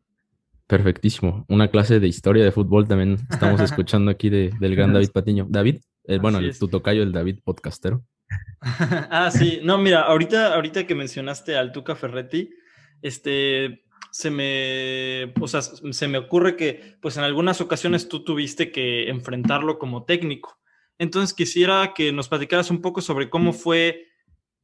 Perfectísimo. 0.67 1.45
Una 1.49 1.67
clase 1.67 1.99
de 1.99 2.07
historia 2.07 2.43
de 2.43 2.51
fútbol 2.51 2.87
también 2.87 3.17
estamos 3.29 3.59
escuchando 3.61 4.11
aquí 4.11 4.29
de, 4.29 4.51
del 4.59 4.75
gran 4.75 4.93
David 4.93 5.11
Patiño. 5.11 5.47
David, 5.49 5.81
eh, 6.05 6.19
bueno, 6.19 6.39
el, 6.39 6.57
tu 6.57 6.67
tocayo, 6.67 7.03
el 7.03 7.11
David 7.11 7.39
podcastero. 7.43 8.03
ah, 8.61 9.29
sí. 9.31 9.59
No, 9.63 9.77
mira, 9.77 10.01
ahorita, 10.01 10.53
ahorita 10.53 10.87
que 10.87 10.95
mencionaste 10.95 11.57
al 11.57 11.71
Tuca 11.71 11.95
Ferretti, 11.95 12.49
este, 13.01 13.82
se 14.13 14.29
me, 14.29 15.33
o 15.41 15.47
sea, 15.47 15.63
se 15.63 16.07
me 16.07 16.19
ocurre 16.19 16.55
que, 16.55 16.97
pues 17.01 17.17
en 17.17 17.23
algunas 17.23 17.61
ocasiones 17.61 18.07
tú 18.07 18.23
tuviste 18.23 18.71
que 18.71 19.09
enfrentarlo 19.09 19.79
como 19.79 20.05
técnico. 20.05 20.59
Entonces 20.99 21.33
quisiera 21.33 21.93
que 21.95 22.11
nos 22.11 22.29
platicaras 22.29 22.69
un 22.69 22.79
poco 22.79 23.01
sobre 23.01 23.31
cómo 23.31 23.53
fue 23.53 24.05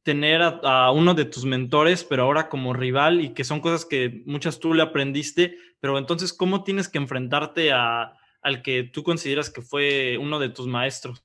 tener 0.04 0.40
a, 0.40 0.92
uno 0.92 1.14
de 1.14 1.24
tus 1.24 1.44
mentores, 1.46 2.04
pero 2.04 2.22
ahora 2.22 2.48
como 2.48 2.74
rival 2.74 3.20
y 3.20 3.34
que 3.34 3.42
son 3.42 3.60
cosas 3.60 3.84
que 3.84 4.22
muchas 4.24 4.60
tú 4.60 4.72
le 4.72 4.84
aprendiste, 4.84 5.56
pero 5.80 5.98
entonces, 5.98 6.32
¿cómo 6.32 6.62
tienes 6.62 6.88
que 6.88 6.98
enfrentarte 6.98 7.72
a, 7.72 8.12
al 8.42 8.62
que 8.62 8.84
tú 8.84 9.02
consideras 9.02 9.50
que 9.50 9.62
fue 9.62 10.16
uno 10.16 10.38
de 10.38 10.50
tus 10.50 10.68
maestros? 10.68 11.24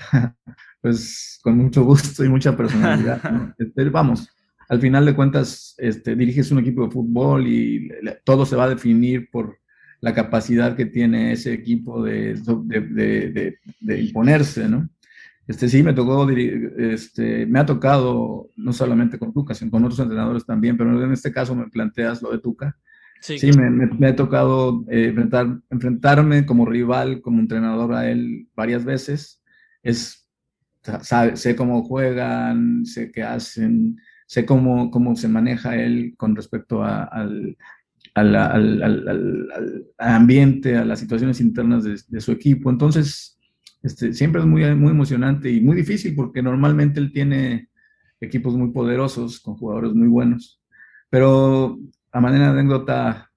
Pues 0.82 1.40
con 1.42 1.56
mucho 1.56 1.82
gusto 1.82 2.22
y 2.22 2.28
mucha 2.28 2.56
personalidad. 2.56 3.20
Este, 3.58 3.88
vamos, 3.88 4.28
al 4.68 4.80
final 4.80 5.04
de 5.06 5.14
cuentas, 5.14 5.74
este, 5.78 6.16
diriges 6.16 6.50
un 6.50 6.58
equipo 6.58 6.84
de 6.84 6.90
fútbol 6.90 7.46
y 7.46 7.88
todo 8.24 8.44
se 8.46 8.56
va 8.56 8.64
a 8.64 8.68
definir 8.68 9.30
por 9.30 9.58
la 10.00 10.14
capacidad 10.14 10.76
que 10.76 10.86
tiene 10.86 11.32
ese 11.32 11.52
equipo 11.52 12.02
de, 12.02 12.34
de, 12.34 13.58
de, 13.80 14.00
imponerse, 14.00 14.68
¿no? 14.68 14.88
Este, 15.46 15.68
sí, 15.68 15.82
me 15.82 15.94
tocó, 15.94 16.28
este, 16.28 17.46
me 17.46 17.60
ha 17.60 17.66
tocado, 17.66 18.50
no 18.56 18.72
solamente 18.72 19.18
con 19.18 19.32
Tuca, 19.32 19.54
sino 19.54 19.70
con 19.70 19.84
otros 19.84 20.00
entrenadores 20.00 20.44
también, 20.44 20.76
pero 20.76 21.02
en 21.02 21.12
este 21.12 21.32
caso 21.32 21.54
me 21.54 21.68
planteas 21.68 22.20
lo 22.20 22.32
de 22.32 22.38
Tuca. 22.38 22.76
Sí, 23.20 23.38
sí 23.38 23.50
me, 23.52 23.70
me, 23.70 24.08
ha 24.08 24.16
tocado 24.16 24.84
eh, 24.88 25.06
enfrentar, 25.06 25.60
enfrentarme 25.70 26.44
como 26.44 26.66
rival, 26.66 27.20
como 27.22 27.40
entrenador 27.40 27.94
a 27.94 28.10
él 28.10 28.48
varias 28.54 28.84
veces. 28.84 29.42
Es, 29.82 30.28
sabe, 31.02 31.36
sé 31.36 31.56
cómo 31.56 31.82
juegan, 31.84 32.84
sé 32.84 33.10
qué 33.10 33.22
hacen, 33.22 33.96
sé 34.26 34.44
cómo, 34.44 34.90
cómo 34.90 35.16
se 35.16 35.28
maneja 35.28 35.76
él 35.76 36.14
con 36.16 36.36
respecto 36.36 36.82
a, 36.82 37.04
al, 37.04 37.56
al, 38.14 38.36
al, 38.36 38.82
al, 38.82 39.86
ambiente, 39.98 40.76
a 40.76 40.84
las 40.84 41.00
situaciones 41.00 41.40
internas 41.40 41.84
de, 41.84 42.20
su 42.20 42.32
equipo. 42.32 42.70
Entonces, 42.70 43.38
este, 43.82 44.12
siempre 44.12 44.40
es 44.40 44.46
muy, 44.46 44.74
muy 44.74 44.90
emocionante 44.90 45.50
y 45.50 45.60
muy 45.60 45.76
difícil 45.76 46.14
porque 46.14 46.42
normalmente 46.42 46.98
él 47.00 47.12
tiene 47.12 47.68
equipos 48.20 48.56
muy 48.56 48.70
poderosos, 48.70 49.40
con 49.40 49.54
jugadores 49.54 49.92
muy 49.92 50.08
buenos. 50.08 50.60
Pero 51.08 51.78
a 52.10 52.20
manera 52.20 52.52
de 52.52 52.60
anécdota, 52.60 53.30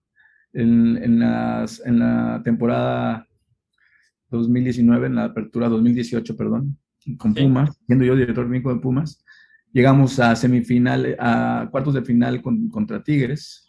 en, 0.53 0.97
en, 0.97 1.19
las, 1.19 1.85
en 1.85 1.99
la 1.99 2.41
temporada 2.43 3.27
2019, 4.29 5.07
en 5.07 5.15
la 5.15 5.25
apertura 5.25 5.69
2018, 5.69 6.35
perdón, 6.35 6.77
con 7.17 7.33
Pumas, 7.33 7.79
siendo 7.85 8.05
yo 8.05 8.15
director 8.15 8.45
técnico 8.45 8.73
de 8.73 8.79
Pumas, 8.79 9.23
llegamos 9.71 10.19
a 10.19 10.35
semifinal, 10.35 11.15
a 11.19 11.67
cuartos 11.71 11.93
de 11.93 12.01
final 12.01 12.41
contra 12.41 13.03
Tigres, 13.03 13.67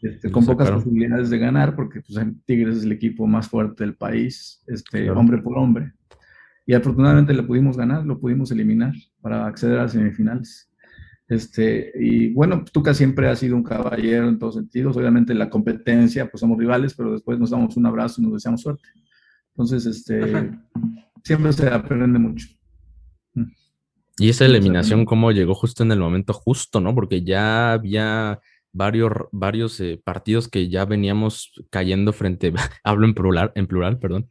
este, 0.00 0.30
con 0.30 0.44
pocas 0.46 0.70
posibilidades 0.70 1.30
de 1.30 1.38
ganar, 1.38 1.74
porque 1.74 2.00
pues, 2.00 2.24
Tigres 2.44 2.78
es 2.78 2.84
el 2.84 2.92
equipo 2.92 3.26
más 3.26 3.48
fuerte 3.48 3.84
del 3.84 3.94
país, 3.94 4.62
este, 4.66 5.10
hombre 5.10 5.38
por 5.38 5.58
hombre. 5.58 5.92
Y 6.64 6.74
afortunadamente 6.74 7.34
le 7.34 7.42
pudimos 7.42 7.76
ganar, 7.76 8.06
lo 8.06 8.20
pudimos 8.20 8.50
eliminar 8.52 8.94
para 9.20 9.46
acceder 9.46 9.80
a 9.80 9.88
semifinales. 9.88 10.70
Este, 11.28 11.90
y 11.98 12.32
bueno, 12.32 12.64
Tuca 12.64 12.94
siempre 12.94 13.28
ha 13.28 13.34
sido 13.34 13.56
un 13.56 13.62
caballero 13.62 14.28
en 14.28 14.38
todos 14.38 14.54
sentidos. 14.54 14.96
Obviamente 14.96 15.34
la 15.34 15.50
competencia, 15.50 16.30
pues 16.30 16.40
somos 16.40 16.58
rivales, 16.58 16.94
pero 16.94 17.12
después 17.12 17.38
nos 17.38 17.50
damos 17.50 17.76
un 17.76 17.86
abrazo 17.86 18.20
y 18.20 18.24
nos 18.24 18.34
deseamos 18.34 18.60
suerte. 18.60 18.84
Entonces, 19.48 19.86
este, 19.86 20.50
siempre 21.24 21.52
se 21.52 21.68
aprende 21.68 22.18
mucho. 22.18 22.46
Y 24.18 24.28
esa 24.28 24.44
eliminación, 24.44 25.04
cómo 25.04 25.32
llegó 25.32 25.54
justo 25.54 25.82
en 25.82 25.92
el 25.92 25.98
momento 25.98 26.32
justo, 26.32 26.80
¿no? 26.80 26.94
Porque 26.94 27.22
ya 27.22 27.72
había 27.72 28.40
varios, 28.72 29.12
varios 29.32 29.80
eh, 29.80 30.00
partidos 30.02 30.48
que 30.48 30.68
ya 30.68 30.84
veníamos 30.84 31.52
cayendo 31.70 32.12
frente, 32.12 32.52
hablo 32.84 33.06
en 33.06 33.14
plural, 33.14 33.52
en 33.54 33.66
plural, 33.66 33.98
perdón, 33.98 34.28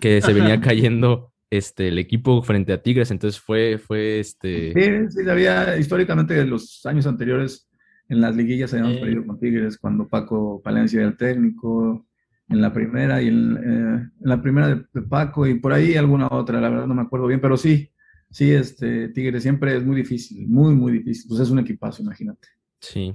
que 0.00 0.20
se 0.20 0.32
venía 0.32 0.60
cayendo 0.60 1.32
este, 1.50 1.88
el 1.88 1.98
equipo 1.98 2.42
frente 2.42 2.72
a 2.72 2.82
Tigres, 2.82 3.10
entonces 3.10 3.40
fue, 3.40 3.78
fue 3.78 4.20
este... 4.20 4.72
Sí, 4.72 5.22
sí, 5.22 5.28
había 5.28 5.78
históricamente 5.78 6.38
en 6.38 6.50
los 6.50 6.84
años 6.86 7.06
anteriores 7.06 7.68
en 8.08 8.20
las 8.20 8.34
liguillas 8.34 8.72
habíamos 8.72 8.98
perdido 8.98 9.26
con 9.26 9.38
Tigres 9.38 9.78
cuando 9.78 10.08
Paco 10.08 10.62
Palencia 10.62 11.00
era 11.00 11.08
el 11.08 11.16
técnico, 11.16 12.06
en 12.48 12.60
la 12.60 12.72
primera 12.72 13.20
y 13.20 13.28
en, 13.28 13.56
eh, 13.56 14.10
la 14.20 14.40
primera 14.40 14.68
de, 14.68 15.02
Paco 15.02 15.46
y 15.46 15.58
por 15.58 15.72
ahí 15.72 15.96
alguna 15.96 16.28
otra, 16.30 16.60
la 16.60 16.70
verdad 16.70 16.86
no 16.86 16.94
me 16.94 17.02
acuerdo 17.02 17.26
bien, 17.26 17.40
pero 17.40 17.56
sí, 17.56 17.90
Sí, 18.30 18.50
este 18.50 19.08
Tigre 19.08 19.40
siempre 19.40 19.76
es 19.76 19.84
muy 19.84 19.96
difícil, 19.96 20.46
muy, 20.48 20.74
muy 20.74 20.92
difícil. 20.92 21.26
Pues 21.28 21.40
es 21.40 21.50
un 21.50 21.58
equipazo, 21.58 22.02
imagínate. 22.02 22.48
Sí. 22.80 23.14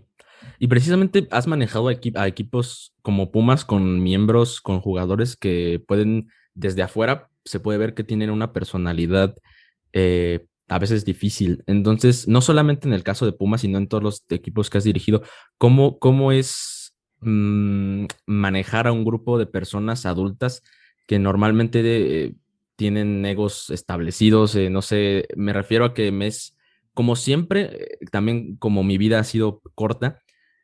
Y 0.59 0.67
precisamente 0.67 1.27
has 1.31 1.47
manejado 1.47 1.87
a, 1.87 2.27
equipos 2.27 2.93
como 3.01 3.31
Pumas 3.31 3.63
con 3.63 4.01
miembros, 4.01 4.59
con 4.61 4.81
jugadores 4.81 5.35
que 5.35 5.81
pueden, 5.87 6.29
desde 6.53 6.81
afuera, 6.81 7.29
se 7.45 7.59
puede 7.59 7.77
ver 7.77 7.93
que 7.93 8.03
tienen 8.03 8.29
una 8.29 8.53
personalidad 8.53 9.35
eh, 9.93 10.45
a 10.67 10.79
veces 10.79 11.05
difícil. 11.05 11.63
Entonces, 11.67 12.27
no 12.27 12.41
solamente 12.41 12.87
en 12.87 12.93
el 12.93 13.03
caso 13.03 13.25
de 13.25 13.33
Pumas, 13.33 13.61
sino 13.61 13.77
en 13.77 13.87
todos 13.87 14.03
los 14.03 14.25
equipos 14.29 14.69
que 14.69 14.79
has 14.79 14.83
dirigido, 14.83 15.21
¿cómo, 15.57 15.99
cómo 15.99 16.31
es 16.31 16.95
mm, 17.21 18.05
manejar 18.25 18.87
a 18.87 18.91
un 18.91 19.05
grupo 19.05 19.37
de 19.37 19.45
personas 19.45 20.05
adultas 20.05 20.61
que 21.07 21.19
normalmente 21.19 21.81
eh, 22.25 22.35
tienen 22.75 23.25
egos 23.25 23.69
establecidos? 23.69 24.55
Eh, 24.55 24.69
no 24.69 24.81
sé, 24.81 25.27
me 25.35 25.53
refiero 25.53 25.85
a 25.85 25.93
que 25.93 26.11
me 26.11 26.27
es, 26.27 26.57
como 26.93 27.15
siempre, 27.15 27.61
eh, 27.71 27.97
también 28.11 28.55
como 28.57 28.83
mi 28.83 28.97
vida 28.97 29.19
ha 29.19 29.23
sido 29.23 29.61
corta, 29.75 30.19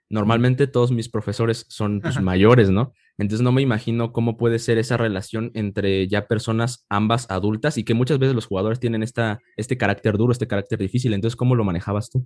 normalmente 0.09 0.67
todos 0.67 0.91
mis 0.91 1.09
profesores 1.09 1.65
son 1.69 2.01
pues, 2.01 2.21
mayores, 2.21 2.69
¿no? 2.69 2.93
Entonces 3.17 3.43
no 3.43 3.51
me 3.51 3.61
imagino 3.61 4.11
cómo 4.13 4.37
puede 4.37 4.59
ser 4.59 4.77
esa 4.77 4.97
relación 4.97 5.51
entre 5.53 6.07
ya 6.07 6.27
personas 6.27 6.85
ambas 6.89 7.29
adultas 7.29 7.77
y 7.77 7.83
que 7.83 7.93
muchas 7.93 8.17
veces 8.17 8.33
los 8.33 8.45
jugadores 8.45 8.79
tienen 8.79 9.03
esta, 9.03 9.39
este 9.57 9.77
carácter 9.77 10.17
duro, 10.17 10.31
este 10.31 10.47
carácter 10.47 10.79
difícil. 10.79 11.13
Entonces, 11.13 11.35
¿cómo 11.35 11.53
lo 11.53 11.65
manejabas 11.65 12.09
tú? 12.09 12.25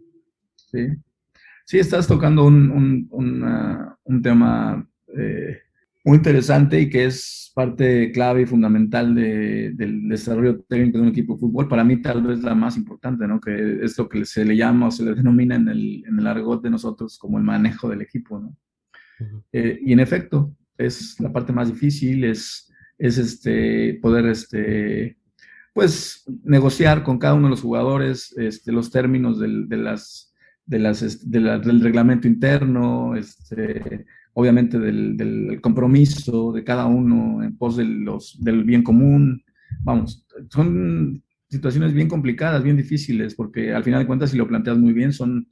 Sí, 0.56 0.88
sí 1.66 1.80
estás 1.80 2.08
tocando 2.08 2.46
un, 2.46 3.08
un, 3.10 4.22
tema 4.22 4.88
eh, 5.18 5.63
muy 6.04 6.18
interesante 6.18 6.82
y 6.82 6.90
que 6.90 7.06
es 7.06 7.52
parte 7.56 8.12
clave 8.12 8.42
y 8.42 8.46
fundamental 8.46 9.14
del 9.16 10.08
desarrollo 10.08 10.62
técnico 10.62 10.98
de 10.98 11.04
un 11.04 11.10
equipo 11.10 11.34
de 11.34 11.40
fútbol. 11.40 11.68
Para 11.68 11.84
mí 11.84 12.02
tal 12.02 12.24
vez 12.24 12.42
la 12.42 12.56
más 12.56 12.76
importante, 12.78 13.28
¿no? 13.28 13.40
Que 13.40 13.84
es 13.84 13.98
lo 13.98 14.10
que 14.10 14.26
se 14.26 14.44
le 14.44 14.58
llama 14.58 14.88
o 14.88 14.92
se 14.92 15.06
le 15.06 15.14
denomina 15.14 15.56
en 15.56 15.70
el, 15.70 16.04
en 16.08 16.20
el 16.20 16.28
argot 16.28 16.64
de 16.64 16.72
nosotros 16.72 17.18
como 17.18 17.38
el 17.38 17.44
manejo 17.44 17.90
del 17.90 18.02
equipo, 18.02 18.40
¿no? 18.40 18.58
Eh, 19.52 19.80
y 19.86 19.94
en 19.94 20.00
efecto, 20.00 20.56
es 20.78 21.20
la 21.20 21.32
parte 21.32 21.54
más 21.54 21.70
difícil, 21.70 22.24
es, 22.26 22.72
es 22.98 23.18
este, 23.18 24.00
poder 24.02 24.26
este, 24.26 25.18
pues, 25.74 26.26
negociar 26.44 27.04
con 27.04 27.20
cada 27.20 27.36
uno 27.36 27.46
de 27.46 27.52
los 27.52 27.62
jugadores 27.62 28.34
este, 28.38 28.72
los 28.72 28.92
términos 28.92 29.40
del, 29.40 29.70
de 29.70 29.78
las, 29.78 30.34
de 30.66 30.80
las, 30.80 31.02
este, 31.02 31.26
del 31.28 31.82
reglamento 31.82 32.28
interno, 32.28 33.16
este, 33.16 34.06
obviamente 34.34 34.80
del, 34.80 35.60
compromiso 35.62 36.52
de 36.52 36.64
cada 36.64 36.86
uno 36.86 37.44
en 37.44 37.58
pos 37.58 37.78
de 37.78 37.86
los, 37.86 38.44
del 38.44 38.64
bien 38.64 38.84
común. 38.84 39.44
Vamos, 39.82 40.26
son 40.50 41.24
situaciones 41.50 41.94
bien 41.94 42.08
complicadas, 42.08 42.64
bien 42.64 42.78
difíciles, 42.78 43.36
porque 43.36 43.74
al 43.74 43.84
final 43.84 44.02
de 44.02 44.08
cuentas, 44.08 44.32
si 44.32 44.38
lo 44.38 44.48
planteas 44.48 44.78
muy 44.78 44.94
bien, 44.94 45.14
son 45.14 45.48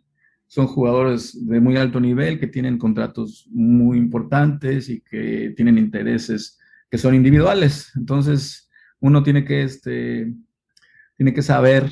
son 0.51 0.67
jugadores 0.67 1.47
de 1.47 1.61
muy 1.61 1.77
alto 1.77 2.01
nivel 2.01 2.37
que 2.37 2.47
tienen 2.47 2.77
contratos 2.77 3.47
muy 3.51 3.97
importantes 3.97 4.89
y 4.89 4.99
que 4.99 5.53
tienen 5.55 5.77
intereses 5.77 6.59
que 6.89 6.97
son 6.97 7.15
individuales. 7.15 7.89
Entonces, 7.95 8.69
uno 8.99 9.23
tiene 9.23 9.45
que, 9.45 9.63
este, 9.63 10.33
tiene 11.15 11.33
que 11.33 11.41
saber 11.41 11.89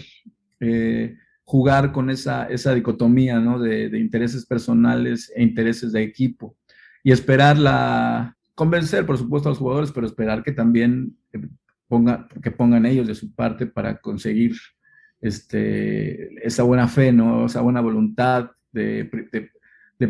eh, 0.59 1.15
jugar 1.45 1.93
con 1.93 2.09
esa, 2.09 2.47
esa 2.47 2.73
dicotomía 2.73 3.39
¿no? 3.39 3.59
de, 3.59 3.97
intereses 3.97 4.45
personales 4.45 5.31
e 5.33 5.41
intereses 5.41 5.93
de 5.93 6.03
equipo 6.03 6.57
y 7.03 7.11
esperar 7.11 7.57
la, 7.57 8.37
convencer, 8.59 9.05
por 9.05 9.17
supuesto, 9.17 9.47
a 9.47 9.53
los 9.53 9.59
jugadores, 9.59 9.93
pero 9.93 10.05
esperar 10.05 10.43
que 10.43 10.51
también 10.51 11.15
eh, 11.31 11.47
ponga, 11.87 12.27
que 12.43 12.51
pongan 12.51 12.85
ellos 12.85 13.07
de 13.07 13.15
su 13.15 13.33
parte 13.33 13.65
para 13.65 14.01
conseguir 14.01 14.53
este, 15.21 16.45
esa 16.45 16.63
buena 16.63 16.89
fe, 16.89 17.13
¿no? 17.13 17.45
esa 17.45 17.61
buena 17.61 17.79
voluntad 17.79 18.51
de, 18.73 19.09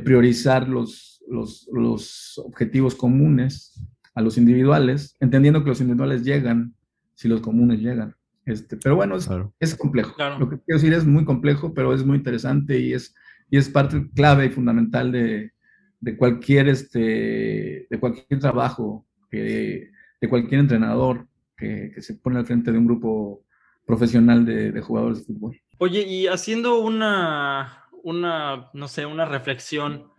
priorizar 0.04 0.68
los, 0.68 1.24
los, 1.30 2.40
objetivos 2.44 2.96
comunes 2.96 3.80
a 4.16 4.22
los 4.24 4.36
individuales, 4.36 5.16
entendiendo 5.20 5.64
que 5.64 5.70
los 5.70 5.82
individuales 5.82 6.24
llegan 6.24 6.74
si 7.14 7.28
los 7.28 7.42
comunes 7.42 7.80
llegan. 7.80 8.16
Este, 8.46 8.78
pero 8.78 8.96
bueno, 8.96 9.16
es, 9.16 9.30
es 9.60 9.76
complejo. 9.76 10.16
Lo 10.40 10.50
que 10.50 10.58
quiero 10.58 10.80
decir 10.80 10.94
es 10.94 11.06
muy 11.06 11.24
complejo, 11.24 11.76
pero 11.76 11.94
es 11.94 12.04
muy 12.04 12.18
interesante 12.18 12.80
y 12.80 12.94
es, 12.94 13.14
y 13.52 13.58
es 13.58 13.70
parte 13.70 14.10
clave 14.16 14.48
y 14.48 14.50
fundamental 14.50 15.12
de, 15.12 15.52
de 16.00 16.18
cualquier, 16.18 16.70
este, 16.70 17.88
de 17.90 18.00
cualquier 18.00 18.40
trabajo, 18.40 19.06
que, 19.30 19.92
de 20.20 20.30
cualquier 20.30 20.62
entrenador 20.62 21.28
que, 21.58 21.92
que, 21.94 22.02
se 22.02 22.16
pone 22.16 22.40
al 22.40 22.46
frente 22.46 22.72
de 22.72 22.78
un 22.78 22.86
grupo 22.86 23.44
profesional 23.90 24.46
de, 24.46 24.82
jugadores 24.82 25.20
de 25.20 25.26
fútbol. 25.34 25.60
Oye, 25.80 26.02
y 26.02 26.28
haciendo 26.28 26.80
una, 26.80 27.86
una, 28.04 28.70
no 28.74 28.88
sé, 28.88 29.08
una 29.08 29.26
reflexión 29.26 30.12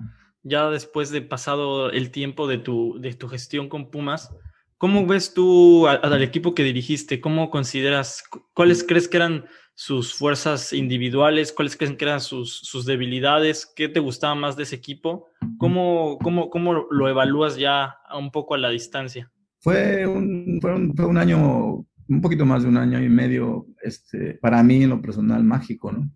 ya 0.42 0.70
después 0.70 1.10
de 1.10 1.22
pasado 1.22 1.90
el 1.90 2.10
tiempo 2.10 2.48
de 2.48 2.58
tu, 2.58 2.98
de 3.00 3.14
tu 3.14 3.28
gestión 3.28 3.68
con 3.68 3.90
Pumas, 3.90 4.34
¿cómo 4.76 5.06
ves 5.06 5.34
tú 5.34 5.86
al 5.86 6.22
equipo 6.22 6.52
que 6.52 6.64
dirigiste? 6.64 7.20
¿Cómo 7.20 7.50
consideras, 7.50 8.24
cuáles 8.54 8.82
crees 8.82 9.06
que 9.06 9.18
eran 9.18 9.44
sus 9.74 10.14
fuerzas 10.14 10.72
individuales? 10.72 11.52
¿Cuáles 11.52 11.76
crees 11.76 11.94
que 11.94 12.04
eran 12.04 12.20
sus, 12.20 12.58
sus 12.58 12.84
debilidades? 12.84 13.70
¿Qué 13.74 13.88
te 13.88 14.00
gustaba 14.00 14.34
más 14.34 14.56
de 14.56 14.64
ese 14.64 14.76
equipo? 14.76 15.28
¿Cómo, 15.58 16.18
cómo, 16.22 16.50
cómo 16.50 16.86
lo 16.90 17.08
evalúas 17.08 17.56
ya 17.56 17.96
un 18.16 18.30
poco 18.30 18.54
a 18.54 18.58
la 18.58 18.70
distancia? 18.70 19.30
Fue 19.60 20.06
un, 20.06 20.58
fue 20.60 20.74
un, 20.74 20.94
fue 20.94 21.06
un 21.06 21.18
año 21.18 21.84
un 22.10 22.20
poquito 22.20 22.44
más 22.44 22.64
de 22.64 22.68
un 22.68 22.76
año 22.76 23.00
y 23.00 23.08
medio, 23.08 23.66
este, 23.82 24.34
para 24.34 24.62
mí 24.62 24.82
en 24.82 24.90
lo 24.90 25.00
personal, 25.00 25.44
mágico, 25.44 25.92
¿no? 25.92 26.10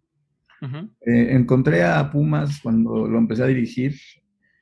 Eh, 1.06 1.34
encontré 1.34 1.84
a 1.84 2.10
Pumas 2.10 2.58
cuando 2.62 3.06
lo 3.06 3.18
empecé 3.18 3.42
a 3.42 3.46
dirigir 3.46 3.94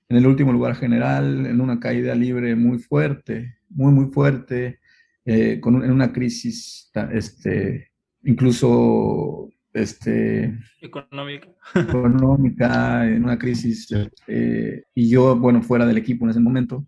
en 0.09 0.17
el 0.17 0.27
último 0.27 0.53
lugar 0.53 0.75
general, 0.75 1.47
en 1.47 1.61
una 1.61 1.79
caída 1.79 2.15
libre 2.15 2.57
muy 2.57 2.79
fuerte, 2.81 3.55
muy, 3.69 3.93
muy 3.93 4.13
fuerte, 4.13 4.81
eh, 5.25 5.61
con, 5.61 5.83
en 5.85 5.93
una 5.93 6.13
crisis, 6.13 6.91
este, 7.13 7.92
incluso 8.25 9.51
este, 9.73 10.59
económica. 10.81 11.49
económica, 11.75 13.07
en 13.07 13.25
una 13.25 13.39
crisis, 13.39 13.89
eh, 14.27 14.85
y 14.95 15.09
yo, 15.09 15.37
bueno, 15.37 15.63
fuera 15.63 15.87
del 15.87 15.99
equipo 15.99 16.25
en 16.25 16.31
ese 16.31 16.41
momento, 16.41 16.87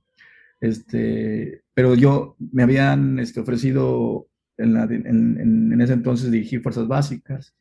este, 0.60 1.62
pero 1.74 1.94
yo 1.94 2.36
me 2.52 2.62
habían 2.62 3.18
este, 3.18 3.40
ofrecido 3.40 4.28
en, 4.56 5.80
ese 5.80 5.92
entonces 5.92 6.30
dirigí 6.30 6.58
fuerzas 6.58 6.86
básicas. 6.86 7.54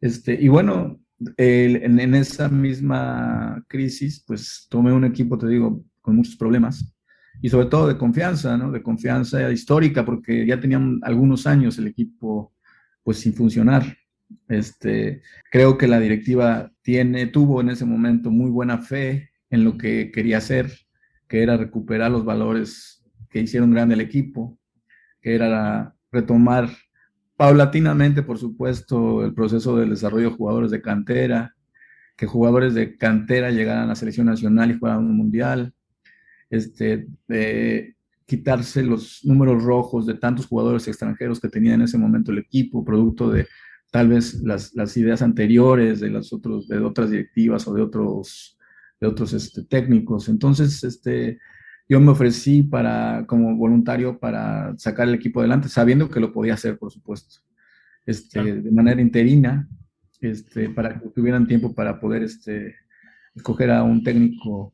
Este, 0.00 0.38
y 0.40 0.48
bueno, 0.48 1.00
en, 1.36 2.14
esa 2.14 2.48
misma 2.48 3.62
crisis, 3.68 4.24
pues 4.26 4.66
tomé 4.70 4.92
un 4.92 5.04
equipo, 5.04 5.36
te 5.36 5.48
digo, 5.48 5.84
con 6.00 6.16
muchos 6.16 6.36
problemas 6.36 6.94
y 7.42 7.48
sobre 7.48 7.66
todo 7.66 7.86
de 7.86 7.98
confianza, 7.98 8.56
¿no? 8.56 8.70
De 8.70 8.82
confianza 8.82 9.50
histórica, 9.52 10.04
porque 10.04 10.46
ya 10.46 10.60
tenían 10.60 10.98
algunos 11.02 11.46
años 11.46 11.78
el 11.78 11.86
equipo, 11.86 12.52
pues 13.10 13.18
sin 13.18 13.34
funcionar. 13.34 13.96
Este, 14.46 15.20
creo 15.50 15.76
que 15.76 15.88
la 15.88 15.98
directiva 15.98 16.70
tuvo 17.32 17.60
en 17.60 17.70
ese 17.70 17.84
momento 17.84 18.30
muy 18.30 18.52
buena 18.52 18.78
fe 18.78 19.30
en 19.50 19.64
lo 19.64 19.76
que 19.76 20.12
quería 20.12 20.38
hacer, 20.38 20.70
que 21.26 21.42
era 21.42 21.56
recuperar 21.56 22.12
los 22.12 22.24
valores 22.24 23.04
que 23.28 23.40
hicieron 23.40 23.72
grande 23.72 23.94
el 23.94 24.00
equipo, 24.00 24.56
que 25.20 25.34
era 25.34 25.92
retomar 26.12 26.68
paulatinamente, 27.36 28.22
por 28.22 28.38
supuesto, 28.38 29.24
el 29.24 29.34
proceso 29.34 29.76
del 29.76 29.90
desarrollo 29.90 30.30
de 30.30 30.36
jugadores 30.36 30.70
de 30.70 30.80
cantera, 30.80 31.56
que 32.16 32.26
jugadores 32.26 32.74
de 32.74 32.96
cantera 32.96 33.50
llegaran 33.50 33.82
a 33.82 33.88
la 33.88 33.96
selección 33.96 34.26
nacional 34.26 34.70
y 34.70 34.78
jugaran 34.78 35.00
un 35.00 35.16
mundial, 35.16 35.74
este, 36.48 37.08
de 37.26 37.96
quitarse 38.30 38.84
los 38.84 39.24
números 39.24 39.64
rojos 39.64 40.06
de 40.06 40.14
tantos 40.14 40.46
jugadores 40.46 40.86
extranjeros 40.86 41.40
que 41.40 41.48
tenía 41.48 41.74
en 41.74 41.82
ese 41.82 41.98
momento 41.98 42.30
el 42.30 42.38
equipo, 42.38 42.84
producto 42.84 43.28
de 43.28 43.48
tal 43.90 44.06
vez 44.06 44.40
las, 44.42 44.72
las 44.76 44.96
ideas 44.96 45.20
anteriores 45.20 45.98
de, 45.98 46.10
las 46.10 46.32
otros, 46.32 46.68
de 46.68 46.78
otras 46.78 47.10
directivas 47.10 47.66
o 47.66 47.74
de 47.74 47.82
otros, 47.82 48.56
de 49.00 49.08
otros 49.08 49.32
este, 49.32 49.64
técnicos. 49.64 50.28
Entonces, 50.28 50.84
este, 50.84 51.40
yo 51.88 51.98
me 51.98 52.12
ofrecí 52.12 52.62
para, 52.62 53.24
como 53.26 53.56
voluntario 53.56 54.20
para 54.20 54.78
sacar 54.78 55.08
el 55.08 55.16
equipo 55.16 55.40
adelante, 55.40 55.68
sabiendo 55.68 56.08
que 56.08 56.20
lo 56.20 56.32
podía 56.32 56.54
hacer, 56.54 56.78
por 56.78 56.92
supuesto, 56.92 57.40
este, 58.06 58.62
de 58.62 58.70
manera 58.70 59.00
interina, 59.00 59.68
este, 60.20 60.70
para 60.70 61.00
que 61.00 61.08
tuvieran 61.08 61.48
tiempo 61.48 61.74
para 61.74 61.98
poder 61.98 62.22
este, 62.22 62.76
escoger 63.34 63.72
a 63.72 63.82
un 63.82 64.04
técnico 64.04 64.72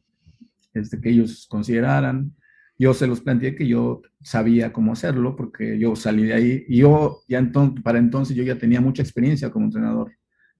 este, 0.75 1.01
que 1.01 1.09
ellos 1.09 1.47
consideraran. 1.49 2.37
Yo 2.79 2.93
se 2.95 3.07
los 3.07 3.21
planteé 3.21 3.55
que 3.55 3.67
yo 3.67 4.03
sabía 4.23 4.73
cómo 4.73 4.93
hacerlo, 4.93 5.35
porque 5.37 5.79
yo 5.79 5.97
salí 5.97 6.25
de 6.25 6.35
ahí 6.35 6.65
y 6.69 6.79
yo 6.79 7.23
ya 7.29 7.39
entonces, 7.39 7.83
para 7.83 7.99
entonces 7.99 8.37
yo 8.37 8.43
ya 8.43 8.59
tenía 8.59 8.81
mucha 8.81 9.03
experiencia 9.03 9.51
como 9.51 9.67
entrenador. 9.67 10.13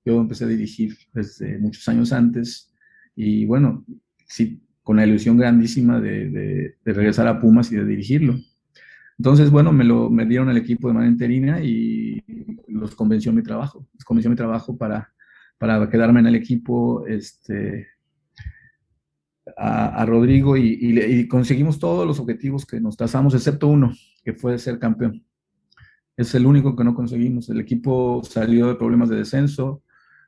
Yo 0.05 0.21
empecé 0.21 0.45
a 0.45 0.49
dirigir 0.49 0.97
desde 1.13 1.59
muchos 1.59 1.87
años 1.89 2.13
antes 2.13 2.73
y 3.15 3.45
bueno, 3.45 3.85
sí 4.27 4.63
con 4.87 4.99
la 4.99 5.05
ilusión 5.05 5.37
grandísima 5.37 6.01
de, 6.01 6.77
regresar 6.85 7.27
a 7.27 7.41
Pumas 7.41 7.73
y 7.73 7.75
de 7.77 7.85
dirigirlo. 7.85 8.37
Entonces, 9.19 9.51
bueno, 9.51 9.73
me, 9.73 9.83
lo, 9.83 10.11
me 10.11 10.27
dieron 10.27 10.49
el 10.49 10.59
equipo 10.59 10.87
de 10.87 10.95
manera 10.95 11.11
interina 11.11 11.61
y 11.61 12.23
los 12.69 12.95
convenció 12.95 13.33
mi 13.33 13.43
trabajo. 13.43 13.85
Les 13.95 14.05
convenció 14.05 14.31
mi 14.31 14.37
trabajo 14.37 14.77
para, 14.79 15.13
para 15.59 15.91
quedarme 15.91 16.21
en 16.21 16.27
el 16.27 16.37
equipo 16.37 17.05
este, 17.05 17.89
a, 19.57 20.05
Rodrigo 20.05 20.57
y, 20.57 21.27
conseguimos 21.29 21.79
todos 21.79 22.07
los 22.07 22.21
objetivos 22.21 22.67
que 22.67 22.81
nos 22.81 22.97
trazamos, 22.97 23.35
excepto 23.35 23.69
uno, 23.69 23.93
que 24.23 24.35
fue 24.35 24.59
ser 24.59 24.79
campeón. 24.79 25.25
Es 26.17 26.35
el 26.35 26.47
único 26.47 26.77
que 26.77 26.85
no 26.85 26.95
conseguimos. 26.95 27.49
El 27.49 27.61
equipo 27.61 28.23
salió 28.23 28.69
de 28.69 28.75
problemas 28.75 29.09
de 29.09 29.17
descenso, 29.17 29.83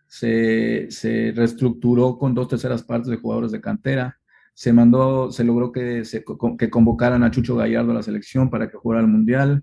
se, 0.07 0.91
se 0.91 1.33
reestructuró 1.37 2.19
con 2.19 2.35
dos 2.35 2.49
terceras 2.49 2.83
partes 2.83 3.09
de 3.09 3.17
jugadores 3.17 3.53
de 3.53 3.61
cantera, 3.61 4.19
se 4.55 4.73
mandó, 4.73 5.31
se 5.31 5.45
logró 5.45 5.71
que, 5.71 6.05
se, 6.05 6.25
que 6.59 6.71
convocaran 6.71 7.23
a 7.23 7.31
Chucho 7.31 7.57
Gallardo 7.57 7.93
a 7.93 7.95
la 7.95 8.03
selección 8.03 8.51
para 8.51 8.71
que 8.71 8.79
jugara 8.79 9.03
al 9.03 9.09
Mundial, 9.09 9.63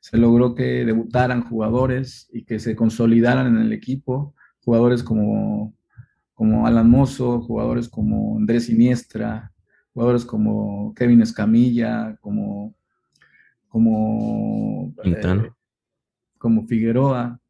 se 0.00 0.16
logró 0.16 0.54
que 0.54 0.84
debutaran 0.84 1.42
jugadores 1.42 2.28
y 2.32 2.44
que 2.44 2.58
se 2.58 2.76
consolidaran 2.76 3.46
en 3.48 3.60
el 3.60 3.72
equipo, 3.72 4.34
jugadores 4.64 5.02
como, 5.02 5.74
como 6.34 6.66
Alan 6.66 6.90
Mozo, 6.90 7.40
jugadores 7.40 7.88
como 7.88 8.36
Andrés 8.36 8.66
Siniestra, 8.66 9.52
jugadores 9.92 10.24
como 10.24 10.92
Kevin 10.94 11.22
Escamilla, 11.22 12.16
como, 12.20 12.74
como, 13.68 14.92
eh, 15.04 15.50
como 16.36 16.66
Figueroa, 16.66 17.40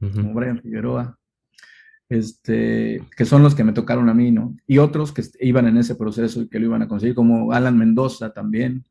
como 0.00 0.34
Brian 0.34 0.60
Figueroa, 0.60 1.16
este, 2.08 3.00
que 3.16 3.24
son 3.24 3.42
los 3.44 3.54
que 3.54 3.64
me 3.64 3.72
tocaron 3.72 4.08
a 4.08 4.14
mí, 4.14 4.32
¿no? 4.32 4.56
Y 4.66 4.78
otros 4.78 5.12
que 5.12 5.22
iban 5.40 5.68
en 5.68 5.78
ese 5.78 5.94
proceso 5.94 6.42
y 6.42 6.48
que 6.48 6.58
lo 6.58 6.66
iban 6.66 6.82
a 6.82 6.88
conseguir, 6.88 7.14
como 7.14 7.52
Alan 7.52 7.78
Mendoza 7.78 8.32
también. 8.32 8.84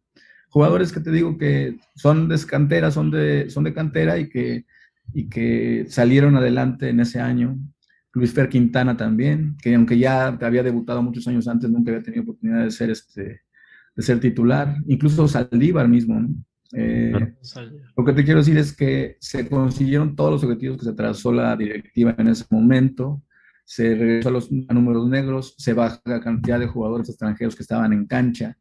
Jugadores 0.49 0.91
que 0.91 1.01
te 1.01 1.11
digo 1.11 1.37
que 1.37 1.77
son 1.95 2.29
de 2.29 2.37
cantera, 2.45 2.91
son 2.91 3.11
de, 3.11 3.49
son 3.49 3.65
de 3.65 3.73
cantera 3.73 4.17
y 4.17 4.29
que, 4.29 4.65
y 5.13 5.29
que 5.29 5.85
salieron 5.89 6.35
adelante 6.37 6.89
en 6.89 7.01
ese 7.01 7.19
año 7.19 7.57
Luis 8.13 8.33
Fer 8.33 8.49
Quintana 8.49 8.97
también, 8.97 9.55
que 9.61 9.73
aunque 9.73 9.97
ya 9.97 10.27
había 10.27 10.63
debutado 10.63 11.01
muchos 11.01 11.27
años 11.27 11.47
antes, 11.47 11.69
nunca 11.69 11.91
había 11.91 12.03
tenido 12.03 12.23
oportunidad 12.23 12.63
de 12.63 12.71
ser, 12.71 12.89
este, 12.89 13.41
de 13.95 14.03
ser 14.03 14.19
titular. 14.19 14.75
Incluso 14.87 15.27
Saldívar 15.27 15.87
mismo. 15.87 16.27
Eh, 16.73 17.35
lo 17.97 18.05
que 18.05 18.13
te 18.13 18.23
quiero 18.23 18.39
decir 18.39 18.57
es 18.57 18.75
que 18.75 19.17
se 19.19 19.47
consiguieron 19.47 20.15
todos 20.15 20.31
los 20.31 20.43
objetivos 20.43 20.77
que 20.77 20.85
se 20.85 20.93
trazó 20.93 21.31
la 21.31 21.55
directiva 21.55 22.13
en 22.17 22.27
ese 22.27 22.45
momento. 22.49 23.23
Se 23.63 23.95
regresó 23.95 24.29
a 24.29 24.33
los 24.33 24.51
números 24.51 25.07
negros, 25.07 25.55
se 25.57 25.73
baja 25.73 26.01
la 26.05 26.19
cantidad 26.19 26.59
de 26.59 26.67
jugadores 26.67 27.07
extranjeros 27.07 27.55
que 27.55 27.63
estaban 27.63 27.93
en 27.93 28.05
cancha 28.05 28.57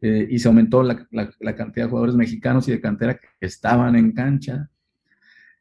eh, 0.00 0.26
y 0.28 0.38
se 0.40 0.48
aumentó 0.48 0.82
la, 0.82 1.06
la, 1.12 1.54
cantidad 1.54 1.86
de 1.86 1.90
jugadores 1.90 2.16
mexicanos 2.16 2.66
y 2.66 2.72
de 2.72 2.80
cantera 2.80 3.14
que 3.14 3.46
estaban 3.46 3.94
en 3.94 4.10
cancha. 4.10 4.68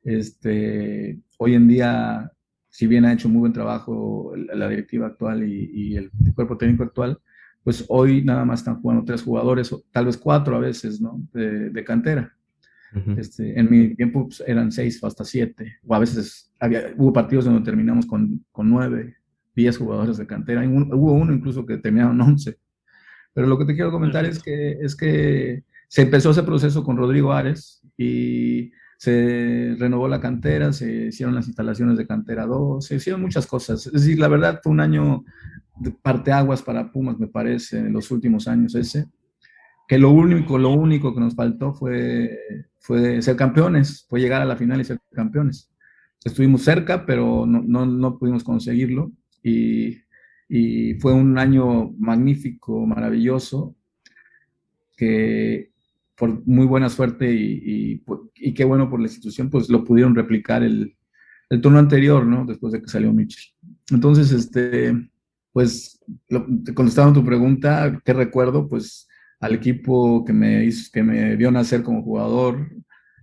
Este, 0.04 1.20
hoy 1.38 1.54
en 1.54 1.68
día 1.68 2.32
si 2.72 2.88
bien 2.88 3.04
ha 3.06 3.14
hecho 3.14 3.30
muy 3.30 3.42
buen 3.42 3.54
trabajo 3.54 4.34
la 4.36 4.68
directiva 4.70 5.06
actual 5.06 5.44
y, 5.44 5.96
el 5.98 6.10
cuerpo 6.34 6.58
técnico 6.58 6.84
actual, 6.84 7.20
pues 7.64 7.86
hoy 7.90 8.24
nada 8.24 8.46
más 8.46 8.62
están 8.62 8.82
jugando 8.82 9.04
tres 9.04 9.22
jugadores, 9.22 9.72
o 9.74 9.84
tal 9.92 10.06
vez 10.06 10.18
cuatro 10.18 10.56
a 10.56 10.60
veces, 10.60 11.02
¿no? 11.02 11.22
De, 11.34 11.84
cantera. 11.84 12.34
este, 13.18 13.60
en 13.60 13.70
mi 13.70 13.94
tiempo 13.96 14.28
pues, 14.28 14.42
eran 14.48 14.72
seis 14.72 15.04
o 15.04 15.08
hasta 15.08 15.26
siete, 15.26 15.80
o 15.86 15.94
a 15.94 16.00
veces 16.00 16.54
había, 16.60 16.94
hubo 16.98 17.12
partidos 17.12 17.46
donde 17.46 17.62
terminamos 17.62 18.06
con, 18.06 18.44
con 18.54 18.70
nueve, 18.70 19.18
diez 19.54 19.78
jugadores 19.78 20.16
de 20.16 20.26
cantera, 20.26 20.66
hubo 20.66 21.12
uno 21.12 21.34
incluso 21.34 21.66
que 21.66 21.78
terminaron 21.78 22.22
once. 22.22 22.58
Pero 23.34 23.48
lo 23.48 23.58
que 23.60 23.66
te 23.66 23.76
quiero 23.76 23.92
comentar 23.92 24.26
es 24.26 24.42
que, 24.42 24.78
es 24.82 24.96
que 24.96 25.64
se 25.90 26.04
empezó 26.04 26.32
ese 26.32 26.44
proceso 26.44 26.86
con 26.86 26.96
Rodrigo 26.96 27.34
Ares 27.34 27.82
y 27.98 28.72
se 29.02 29.76
renovó 29.80 30.08
la 30.08 30.22
cantera, 30.22 30.72
se 30.72 31.08
hicieron 31.08 31.34
las 31.34 31.48
instalaciones 31.48 31.98
de 31.98 32.06
cantera 32.06 32.46
2, 32.46 32.86
se 32.86 32.98
hicieron 32.98 33.24
muchas 33.24 33.48
cosas. 33.48 33.88
Es 33.88 33.94
decir, 33.94 34.20
la 34.20 34.28
verdad 34.28 34.60
fue 34.62 34.72
un 34.72 34.80
año 34.80 35.24
de 35.80 35.90
parteaguas 35.90 36.62
para 36.62 36.92
Pumas, 36.92 37.18
me 37.18 37.26
parece, 37.26 37.80
en 37.80 37.94
los 37.94 38.12
últimos 38.12 38.48
años 38.48 38.76
ese, 38.76 39.08
que 39.88 39.98
lo 39.98 40.12
único, 40.12 40.60
lo 40.60 40.70
único 40.70 41.16
que 41.16 41.20
nos 41.20 41.34
faltó 41.34 41.74
fue, 41.74 42.38
fue 42.78 43.24
ser 43.24 43.36
campeones, 43.36 44.06
fue 44.08 44.22
llegar 44.22 44.44
a 44.44 44.46
la 44.46 44.56
final 44.56 44.80
y 44.80 44.84
ser 44.84 45.00
campeones. 45.12 45.72
Estuvimos 46.24 46.62
cerca, 46.62 47.04
pero 47.04 47.48
no, 47.48 47.64
no, 47.64 47.88
no 47.88 48.20
pudimos 48.20 48.44
conseguirlo 48.44 49.12
y, 49.42 49.98
y 50.48 50.94
fue 51.00 51.12
un 51.14 51.40
año 51.40 51.90
magnífico, 51.98 52.86
maravilloso, 52.86 53.76
que 54.96 55.71
por 56.22 56.46
muy 56.46 56.68
buena 56.68 56.88
suerte 56.88 57.34
y, 57.34 58.04
y, 58.36 58.54
qué 58.54 58.64
bueno 58.64 58.88
por 58.92 59.00
la 59.00 59.08
institución, 59.08 59.50
pues 59.50 59.70
lo 59.70 59.84
pudieron 59.84 60.14
replicar 60.14 60.62
el, 60.62 60.96
el 61.50 61.62
turno 61.62 61.80
anterior, 61.80 62.28
¿no? 62.28 62.46
Después 62.46 62.74
de 62.74 62.80
que 62.80 62.90
salió 62.90 63.12
Mitchell. 63.12 63.52
Entonces, 63.90 64.32
este, 64.32 65.10
pues, 65.52 66.00
lo, 66.30 66.46
contestando 66.76 67.20
tu 67.20 67.26
pregunta, 67.26 68.00
¿qué 68.06 68.14
recuerdo? 68.14 68.70
Pues 68.70 69.08
al 69.40 69.56
equipo 69.56 70.24
que 70.24 70.32
me, 70.32 70.64
hizo, 70.64 70.92
que 70.94 71.02
me 71.02 71.36
vio 71.36 71.50
nacer 71.50 71.82
como 71.82 72.04
jugador, 72.04 72.70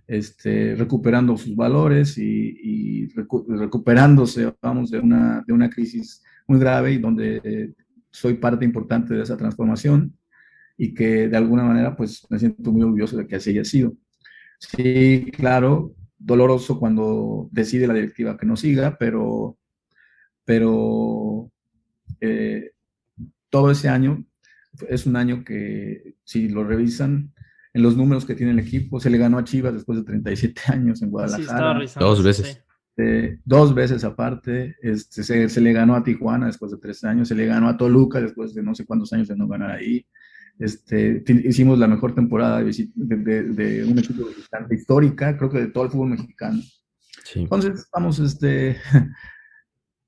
este, 0.05 0.75
recuperando 0.75 1.37
sus 1.37 1.55
valores 1.55 2.17
y, 2.17 3.07
recuperándose, 3.15 4.53
vamos, 4.61 4.91
de 4.91 4.99
una, 4.99 5.41
de 5.47 5.53
una 5.53 5.69
crisis 5.69 6.21
muy 6.49 6.59
grave 6.59 6.91
y 6.91 6.97
donde 6.97 7.73
soy 8.11 8.33
parte 8.33 8.65
importante 8.65 9.13
de 9.13 9.23
esa 9.23 9.37
transformación 9.37 10.18
y 10.81 10.93
que 10.93 11.27
de 11.27 11.35
alguna 11.35 11.63
manera 11.63 11.93
pues 11.93 12.25
me 12.29 12.39
siento 12.39 12.71
muy 12.71 12.83
orgulloso 12.83 13.17
de 13.17 13.27
que 13.27 13.35
así 13.35 13.49
haya 13.49 13.65
sido. 13.65 13.93
Sí, 14.57 15.29
claro, 15.33 15.93
doloroso 16.17 16.79
cuando 16.79 17.49
decide 17.51 17.85
la 17.85 17.93
directiva 17.93 18.37
que 18.37 18.45
no 18.45 18.55
siga, 18.55 18.97
pero, 18.97 19.57
pero 20.45 21.51
eh, 22.21 22.71
todo 23.49 23.71
ese 23.71 23.89
año 23.89 24.23
es 24.87 25.05
un 25.05 25.17
año 25.17 25.43
que 25.43 26.15
si 26.23 26.47
lo 26.47 26.63
revisan 26.63 27.33
en 27.73 27.83
los 27.83 27.97
números 27.97 28.25
que 28.25 28.35
tiene 28.35 28.53
el 28.53 28.59
equipo, 28.59 29.01
se 29.01 29.09
le 29.09 29.17
ganó 29.17 29.37
a 29.37 29.43
Chivas 29.43 29.73
después 29.73 29.99
de 29.99 30.05
37 30.05 30.61
años 30.67 31.01
en 31.01 31.11
Guadalajara. 31.11 31.77
dos 31.99 32.23
veces. 32.23 32.63
Eh, 32.95 33.39
dos 33.43 33.75
veces 33.75 34.05
aparte, 34.05 34.77
este, 34.81 35.23
se, 35.23 35.49
se, 35.49 35.61
le 35.61 35.73
ganó 35.73 35.95
a 35.95 36.03
Tijuana 36.03 36.47
después 36.47 36.71
de 36.71 36.77
tres 36.77 37.03
años, 37.03 37.27
se 37.27 37.35
le 37.35 37.45
ganó 37.45 37.67
a 37.67 37.75
Toluca 37.75 38.21
después 38.21 38.53
de 38.53 38.63
no 38.63 38.75
sé 38.75 38.85
cuántos 38.85 39.11
años 39.11 39.27
de 39.27 39.35
no 39.35 39.47
ganar 39.47 39.71
ahí. 39.71 40.05
Este, 40.59 41.23
hicimos 41.45 41.79
la 41.79 41.87
mejor 41.87 42.13
temporada 42.13 42.61
de, 42.61 43.85
un 43.89 43.97
equipo 43.97 44.25
visitante 44.25 44.75
histórica, 44.75 45.37
creo 45.37 45.49
que 45.49 45.59
de 45.59 45.67
todo 45.67 45.85
el 45.85 45.89
fútbol 45.89 46.09
mexicano. 46.09 46.61
Entonces, 47.33 47.87
vamos, 47.93 48.19
este, 48.19 48.75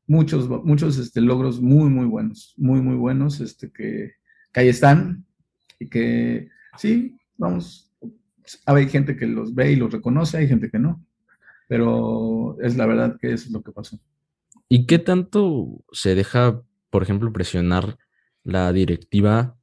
muchos, 0.07 0.49
muchos 0.65 0.97
este, 0.97 1.21
logros 1.21 1.61
muy, 1.61 1.89
muy 1.89 2.05
buenos, 2.05 2.53
muy, 2.57 2.81
muy 2.81 2.95
buenos, 2.95 3.39
este, 3.39 3.71
que, 3.71 4.11
que 4.51 4.59
ahí 4.59 4.67
están 4.67 5.25
y 5.79 5.87
que 5.87 6.49
sí, 6.77 7.15
vamos, 7.37 7.93
hay 8.65 8.89
gente 8.89 9.15
que 9.15 9.27
los 9.27 9.55
ve 9.55 9.71
y 9.71 9.77
los 9.77 9.93
reconoce, 9.93 10.37
hay 10.37 10.49
gente 10.49 10.69
que 10.69 10.79
no, 10.79 11.01
pero 11.69 12.57
es 12.61 12.75
la 12.75 12.85
verdad 12.87 13.17
que 13.21 13.31
eso 13.31 13.45
es 13.45 13.51
lo 13.51 13.63
que 13.63 13.71
pasó. 13.71 13.97
¿Y 14.67 14.85
qué 14.85 14.99
tanto 14.99 15.81
se 15.93 16.13
deja, 16.13 16.61
por 16.89 17.03
ejemplo, 17.03 17.31
presionar 17.31 17.97
la 18.43 18.73
directiva 18.73 19.55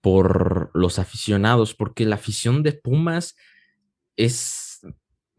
por 0.00 0.70
los 0.74 0.98
aficionados, 0.98 1.74
porque 1.74 2.06
la 2.06 2.16
afición 2.16 2.62
de 2.62 2.72
Pumas 2.72 3.36
es 4.16 4.80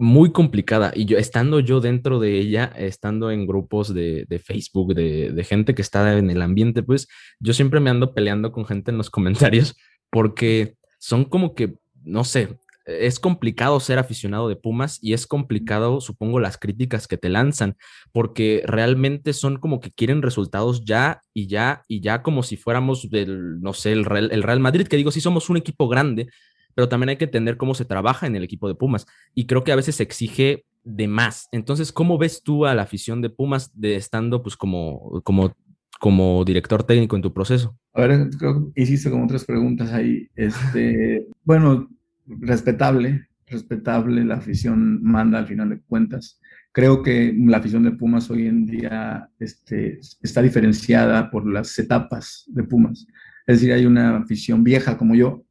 muy 0.02 0.32
complicada. 0.32 0.91
Y 0.95 1.06
yo, 1.06 1.17
estando 1.17 1.60
yo 1.60 1.80
dentro 1.80 2.19
de 2.19 2.39
ella, 2.39 2.74
estando 2.76 3.30
en 3.30 3.45
grupos 3.45 3.93
de, 3.93 4.26
Facebook, 4.43 4.95
de, 4.95 5.32
de, 5.32 5.43
gente 5.43 5.76
que 5.76 5.84
está 5.84 6.17
en 6.17 6.32
el 6.32 6.41
ambiente, 6.41 6.82
pues 6.82 7.08
yo 7.39 7.54
siempre 7.54 7.80
me 7.80 7.91
ando 7.91 8.13
peleando 8.13 8.52
con 8.52 8.65
gente 8.65 8.91
en 8.91 8.97
los 8.97 9.10
comentarios 9.12 9.76
porque 10.10 10.76
son 11.00 11.26
como 11.26 11.54
que, 11.54 11.76
no 12.04 12.24
sé, 12.24 12.60
es 12.99 13.19
complicado 13.19 13.80
ser 13.80 13.99
aficionado 13.99 14.49
de 14.49 14.56
Pumas 14.56 14.99
y 15.01 15.13
es 15.13 15.27
complicado, 15.27 16.01
supongo, 16.01 16.39
las 16.39 16.58
críticas 16.58 17.08
que 17.08 17.17
te 17.17 17.30
lanzan, 17.30 17.77
porque 18.12 18.63
realmente 18.65 19.34
son 19.34 19.58
como 19.58 19.80
que 19.80 19.91
quieren 19.91 20.21
resultados 20.21 20.86
ya 20.86 21.21
y 21.34 21.47
ya 21.47 21.84
y 21.88 22.01
ya 22.01 22.21
como 22.21 22.43
si 22.43 22.58
fuéramos 22.58 23.10
del, 23.10 23.62
no 23.62 23.73
sé, 23.73 23.91
el 23.91 24.06
Real, 24.06 24.30
el 24.32 24.43
Real 24.43 24.60
Madrid, 24.60 24.88
que 24.88 24.97
digo, 24.97 25.12
sí 25.12 25.21
somos 25.21 25.49
un 25.49 25.58
equipo 25.58 25.88
grande, 25.88 26.27
pero 26.75 26.89
también 26.89 27.10
hay 27.10 27.17
que 27.17 27.25
entender 27.25 27.58
cómo 27.58 27.73
se 27.73 27.86
trabaja 27.86 28.27
en 28.27 28.36
el 28.36 28.43
equipo 28.43 28.67
de 28.67 28.75
Pumas 28.75 29.06
y 29.34 29.45
creo 29.45 29.63
que 29.63 29.71
a 29.71 29.75
veces 29.75 29.95
se 29.95 30.04
exige 30.04 30.65
de 30.84 31.08
más. 31.08 31.47
Entonces, 31.51 31.91
¿cómo 31.91 32.17
ves 32.17 32.41
tú 32.43 32.65
a 32.65 32.75
la 32.75 32.84
afición 32.84 33.21
de 33.21 33.30
Pumas 33.30 33.71
de 33.80 33.95
estando 33.95 34.41
pues 34.41 34.58
como, 34.58 35.21
como, 35.23 35.54
como 35.99 36.43
director 36.45 36.84
técnico 36.84 37.15
en 37.15 37.21
tu 37.21 37.34
proceso? 37.34 37.77
A 37.93 38.01
ver, 38.01 38.30
creo 38.38 38.71
que 38.73 38.82
hiciste 38.82 39.12
como 39.12 39.27
tres 39.27 39.45
preguntas 39.45 39.91
ahí. 39.91 40.27
Este, 40.36 41.27
bueno, 41.43 41.89
respetable, 42.39 43.27
respetable, 43.47 44.23
la 44.23 44.35
afición 44.35 45.03
manda 45.03 45.39
al 45.39 45.47
final 45.47 45.69
de 45.69 45.81
cuentas. 45.81 46.39
Creo 46.71 47.03
que 47.03 47.35
la 47.37 47.57
afición 47.57 47.83
de 47.83 47.91
Pumas 47.91 48.29
hoy 48.31 48.47
en 48.47 48.65
día 48.65 49.29
este, 49.39 49.99
está 50.21 50.41
diferenciada 50.41 51.29
por 51.29 51.45
las 51.45 51.77
etapas 51.77 52.45
de 52.47 52.63
Pumas. 52.63 53.05
Es 53.45 53.57
decir, 53.57 53.73
hay 53.73 53.85
una 53.85 54.17
afición 54.17 54.63
vieja 54.63 54.97
como 54.97 55.15
yo, 55.15 55.43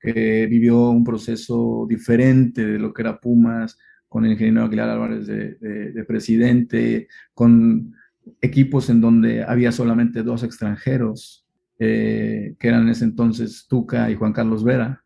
que 0.00 0.46
vivió 0.46 0.90
un 0.90 1.04
proceso 1.04 1.86
diferente 1.88 2.66
de 2.66 2.78
lo 2.78 2.92
que 2.92 3.02
era 3.02 3.20
Pumas, 3.20 3.78
con 4.08 4.24
el 4.24 4.32
ingeniero 4.32 4.64
Aguilar 4.64 4.88
Álvarez 4.88 5.26
de, 5.26 6.04
presidente, 6.06 7.08
con 7.34 7.94
equipos 8.40 8.88
en 8.90 9.00
donde 9.00 9.44
había 9.44 9.72
solamente 9.72 10.22
dos 10.22 10.42
extranjeros, 10.42 11.46
eh, 11.78 12.56
que 12.58 12.68
eran 12.68 12.82
en 12.82 12.88
ese 12.88 13.04
entonces 13.04 13.66
Tuca 13.68 14.10
y 14.10 14.14
Juan 14.14 14.32
Carlos 14.32 14.64
Vera, 14.64 15.04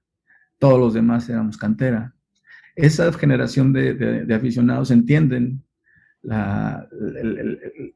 todos 0.61 0.79
los 0.79 0.95
demás 0.95 1.29
éramos 1.29 1.57
cantera. 1.57 2.15
Esa 2.77 3.13
generación 3.15 3.73
de, 3.73 4.25
aficionados 4.33 4.93
entienden 4.93 5.65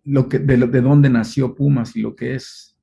lo 0.05 0.29
que, 0.29 0.39
de, 0.41 0.81
dónde 0.81 1.11
nació 1.11 1.55
Pumas 1.55 1.95
y 1.95 2.01
lo 2.01 2.17
que 2.17 2.35
es. 2.35 2.77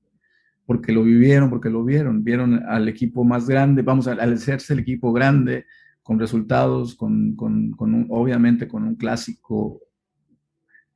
porque 0.66 0.94
lo 0.94 1.04
vivieron, 1.04 1.50
porque 1.50 1.70
lo 1.70 1.84
vieron, 1.84 2.24
vieron 2.24 2.64
al 2.66 2.88
equipo 2.88 3.26
más 3.26 3.48
grande, 3.50 3.82
vamos, 3.82 4.08
al, 4.08 4.22
al 4.22 4.34
hacerse 4.34 4.74
el 4.74 4.80
equipo 4.80 5.12
grande, 5.12 5.66
con 6.04 6.20
resultados, 6.20 6.96
con, 6.96 7.36
con, 7.36 7.72
con 7.72 8.08
obviamente 8.10 8.68
con 8.68 8.84
un 8.84 8.96
clásico 8.96 9.82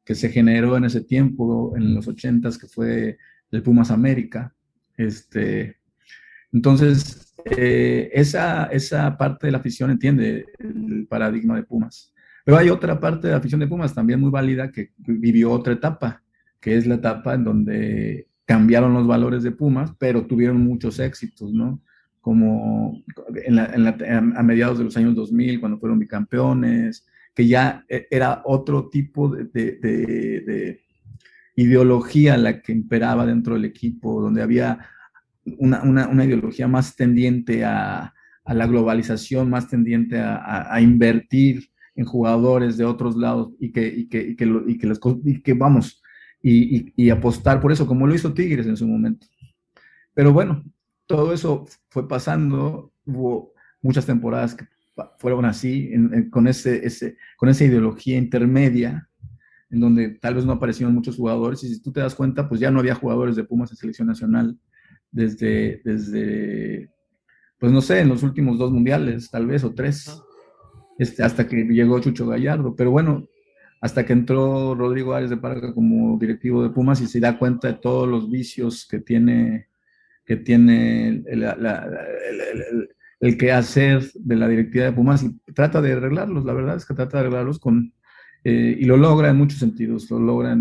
que 0.04 0.16
se 0.16 0.30
generó 0.30 0.78
en 0.78 0.86
ese 0.86 1.02
tiempo, 1.02 1.74
en 1.76 1.96
los 1.96 2.08
ochentas, 2.08 2.58
que 2.58 2.68
fue 2.68 3.18
el 3.50 3.64
Pumas 3.64 3.90
América. 3.90 4.56
Este, 4.96 5.78
entonces, 6.52 7.25
eh, 7.46 8.10
esa, 8.12 8.66
esa 8.66 9.16
parte 9.18 9.48
de 9.48 9.52
la 9.52 9.60
afición 9.60 9.92
entiende 9.92 10.48
el 10.58 11.06
paradigma 11.08 11.56
de 11.56 11.64
Pumas. 11.64 12.12
Pero 12.44 12.58
hay 12.58 12.70
otra 12.70 13.00
parte 13.00 13.28
de 13.28 13.34
la 13.34 13.38
afición 13.38 13.60
de 13.60 13.68
Pumas 13.68 13.94
también 13.94 14.20
muy 14.20 14.32
válida 14.32 14.72
que 14.72 14.92
vivió 14.98 15.52
otra 15.52 15.74
etapa, 15.74 16.24
que 16.60 16.76
es 16.76 16.86
la 16.86 16.96
etapa 16.96 17.34
en 17.36 17.44
donde 17.44 18.28
cambiaron 18.46 18.94
los 18.94 19.08
valores 19.08 19.44
de 19.44 19.52
Pumas, 19.52 19.92
pero 19.98 20.26
tuvieron 20.26 20.64
muchos 20.64 21.00
éxitos, 21.00 21.52
¿no? 21.52 21.82
Como 22.22 23.04
a 23.58 24.44
mediados 24.44 24.78
de 24.78 24.84
los 24.84 24.98
años 24.98 25.16
2000, 25.16 25.60
cuando 25.60 25.80
fueron 25.80 26.00
bicampeones, 26.00 27.06
que 27.34 27.48
ya 27.48 27.84
e, 27.88 28.08
era 28.10 28.42
otro 28.46 28.90
tipo 28.90 29.30
de, 29.30 30.82
ideología 31.56 32.38
la 32.38 32.62
que 32.62 32.72
imperaba 32.72 33.26
dentro 33.26 33.54
del 33.54 33.66
equipo, 33.66 34.22
donde 34.22 34.42
había 34.42 34.80
una, 35.58 36.26
ideología 36.26 36.68
más 36.68 36.96
tendiente 36.96 37.64
a, 37.64 38.14
la 38.46 38.68
globalización, 38.68 39.50
más 39.50 39.68
tendiente 39.68 40.20
a, 40.20 40.80
invertir 40.82 41.70
en 41.96 42.06
jugadores 42.06 42.78
de 42.78 42.86
otros 42.86 43.16
lados 43.16 43.54
y 43.60 43.72
que, 43.72 43.88
y 43.88 44.08
que, 44.08 44.22
y 44.22 44.36
que, 44.36 45.42
que, 45.44 45.54
vamos, 45.54 46.02
y, 46.42 47.10
apostar 47.10 47.62
por 47.62 47.72
eso, 47.72 47.88
como 47.88 48.06
lo 48.06 48.14
hizo 48.14 48.34
Tigres 48.34 48.68
en 48.68 48.78
su 48.78 48.88
momento. 48.88 49.28
Pero 50.14 50.32
bueno, 50.32 50.64
todo 51.08 51.34
eso 51.34 51.66
fue 51.90 52.08
pasando, 52.08 52.92
hubo 53.06 53.54
muchas 53.82 54.06
temporadas 54.06 54.56
que 54.56 54.68
fueron 55.18 55.46
así, 55.46 55.92
con, 56.32 56.48
ese, 56.48 56.86
ese, 56.86 57.18
con 57.38 57.50
esa 57.50 57.66
ideología 57.66 58.18
intermedia, 58.18 59.10
en 59.70 59.80
donde 59.80 60.10
tal 60.10 60.36
vez 60.36 60.46
no 60.46 60.54
aparecieron 60.54 60.94
muchos 60.94 61.16
jugadores, 61.16 61.64
y 61.64 61.74
si 61.74 61.82
tú 61.82 61.92
te 61.92 62.00
das 62.00 62.16
cuenta, 62.16 62.48
pues 62.48 62.62
ya 62.62 62.72
no 62.72 62.80
había 62.80 62.96
jugadores 62.96 63.36
de 63.36 63.44
Pumas 63.44 63.72
en 63.72 63.78
selección 63.78 64.08
nacional 64.08 64.58
desde, 65.16 65.82
desde 65.86 66.90
pues 67.58 67.72
no 67.72 67.82
sé, 67.82 68.02
en 68.02 68.10
los 68.10 68.22
últimos 68.22 68.58
dos 68.58 68.72
mundiales, 68.72 69.32
tal 69.32 69.48
vez, 69.48 69.64
o 69.64 69.74
tres, 69.74 70.22
este, 71.00 71.24
hasta 71.24 71.48
que 71.48 71.64
llegó 71.64 72.00
Chucho 72.00 72.28
Gallardo, 72.28 72.76
pero 72.76 72.92
bueno, 72.92 73.28
hasta 73.82 74.06
que 74.06 74.14
entró 74.14 74.76
Rodrigo 74.76 75.14
Arias 75.14 75.30
de 75.30 75.38
Parga 75.38 75.74
como 75.74 76.18
directivo 76.20 76.64
de 76.64 76.70
Pumas 76.70 77.02
y 77.02 77.08
se 77.08 77.20
da 77.20 77.40
cuenta 77.40 77.70
de 77.70 77.74
todos 77.76 78.08
los 78.08 78.30
vicios 78.30 78.88
que 78.90 79.00
tiene, 79.00 79.68
que 80.26 80.36
tiene 80.36 81.24
la, 81.28 81.90
el 83.20 83.38
que 83.38 83.52
hacer 83.52 84.04
de 84.14 84.36
la 84.36 84.48
directiva 84.48 84.86
de 84.86 84.92
Pumas 84.92 85.24
y 85.24 85.38
trata 85.54 85.82
de 85.82 85.94
arreglarlos, 85.94 86.44
la 86.46 86.54
verdad 86.54 86.76
es 86.76 86.86
que 86.86 86.94
trata 86.94 87.18
de 87.18 87.22
arreglarlos 87.22 87.60
con, 87.60 87.94
eh, 88.44 88.76
y 88.80 88.86
lo 88.86 88.98
logra 88.98 89.30
en 89.30 89.38
muchos 89.38 89.60
sentidos, 89.60 90.12
lo 90.12 90.20
logra 90.20 90.58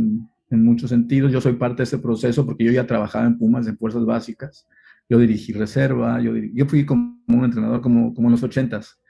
en, 0.50 0.64
muchos 0.64 0.90
sentidos. 0.90 1.32
Yo 1.32 1.40
soy 1.40 1.54
parte 1.54 1.78
de 1.78 1.84
ese 1.84 1.98
proceso 1.98 2.44
porque 2.46 2.64
yo 2.64 2.72
ya 2.72 2.86
trabajaba 2.86 3.26
en 3.26 3.38
Pumas 3.38 3.66
en 3.66 3.76
fuerzas 3.76 4.04
básicas, 4.04 4.66
yo 5.08 5.18
dirigí 5.18 5.52
reserva, 5.52 6.20
yo, 6.20 6.34
yo 6.36 6.66
fui 6.66 6.86
como 6.86 7.18
un 7.28 7.44
entrenador 7.44 7.80
como, 7.80 8.14
como 8.14 8.28
en 8.28 8.32
los 8.32 8.42
ochentas, 8.42 9.00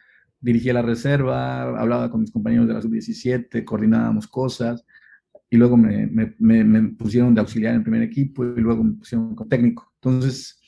dirigía 0.41 0.73
la 0.75 0.83
reserva, 0.83 1.63
hablaba 1.63 2.11
con 2.11 2.21
mis 2.21 2.31
compañeros 2.31 2.67
de 2.69 2.75
la 2.75 2.83
sub-17, 2.83 3.65
coordinábamos 3.65 4.27
cosas, 4.27 4.85
y 5.55 5.57
luego 5.57 5.77
me, 5.77 6.07
me, 6.07 6.65
me, 6.65 6.83
pusieron 6.95 7.35
de 7.35 7.41
auxiliar 7.41 7.73
en 7.73 7.79
el 7.79 7.83
primer 7.85 8.03
equipo 8.03 8.45
y 8.45 8.61
luego 8.61 8.83
me 8.83 8.95
pusieron 8.95 9.37
como 9.37 9.49
técnico. 9.49 9.93
Entonces, 9.97 10.61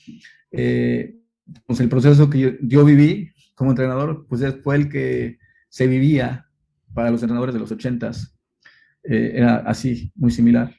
eh, 0.52 1.18
pues 1.66 1.81
el 1.81 1.88
proceso 1.88 2.31
que 2.31 2.59
yo, 2.62 2.85
viví 2.85 3.33
como 3.55 3.70
entrenador, 3.70 4.26
pues 4.29 4.42
fue 4.62 4.76
el 4.76 4.88
que 4.88 5.38
se 5.68 5.87
vivía 5.87 6.46
para 6.94 7.11
los 7.11 7.22
entrenadores 7.22 7.55
de 7.55 7.61
los 7.61 7.72
ochentas. 7.72 8.36
Eh, 9.09 9.33
era 9.35 9.57
así, 9.59 10.12
muy 10.14 10.31
similar. 10.31 10.75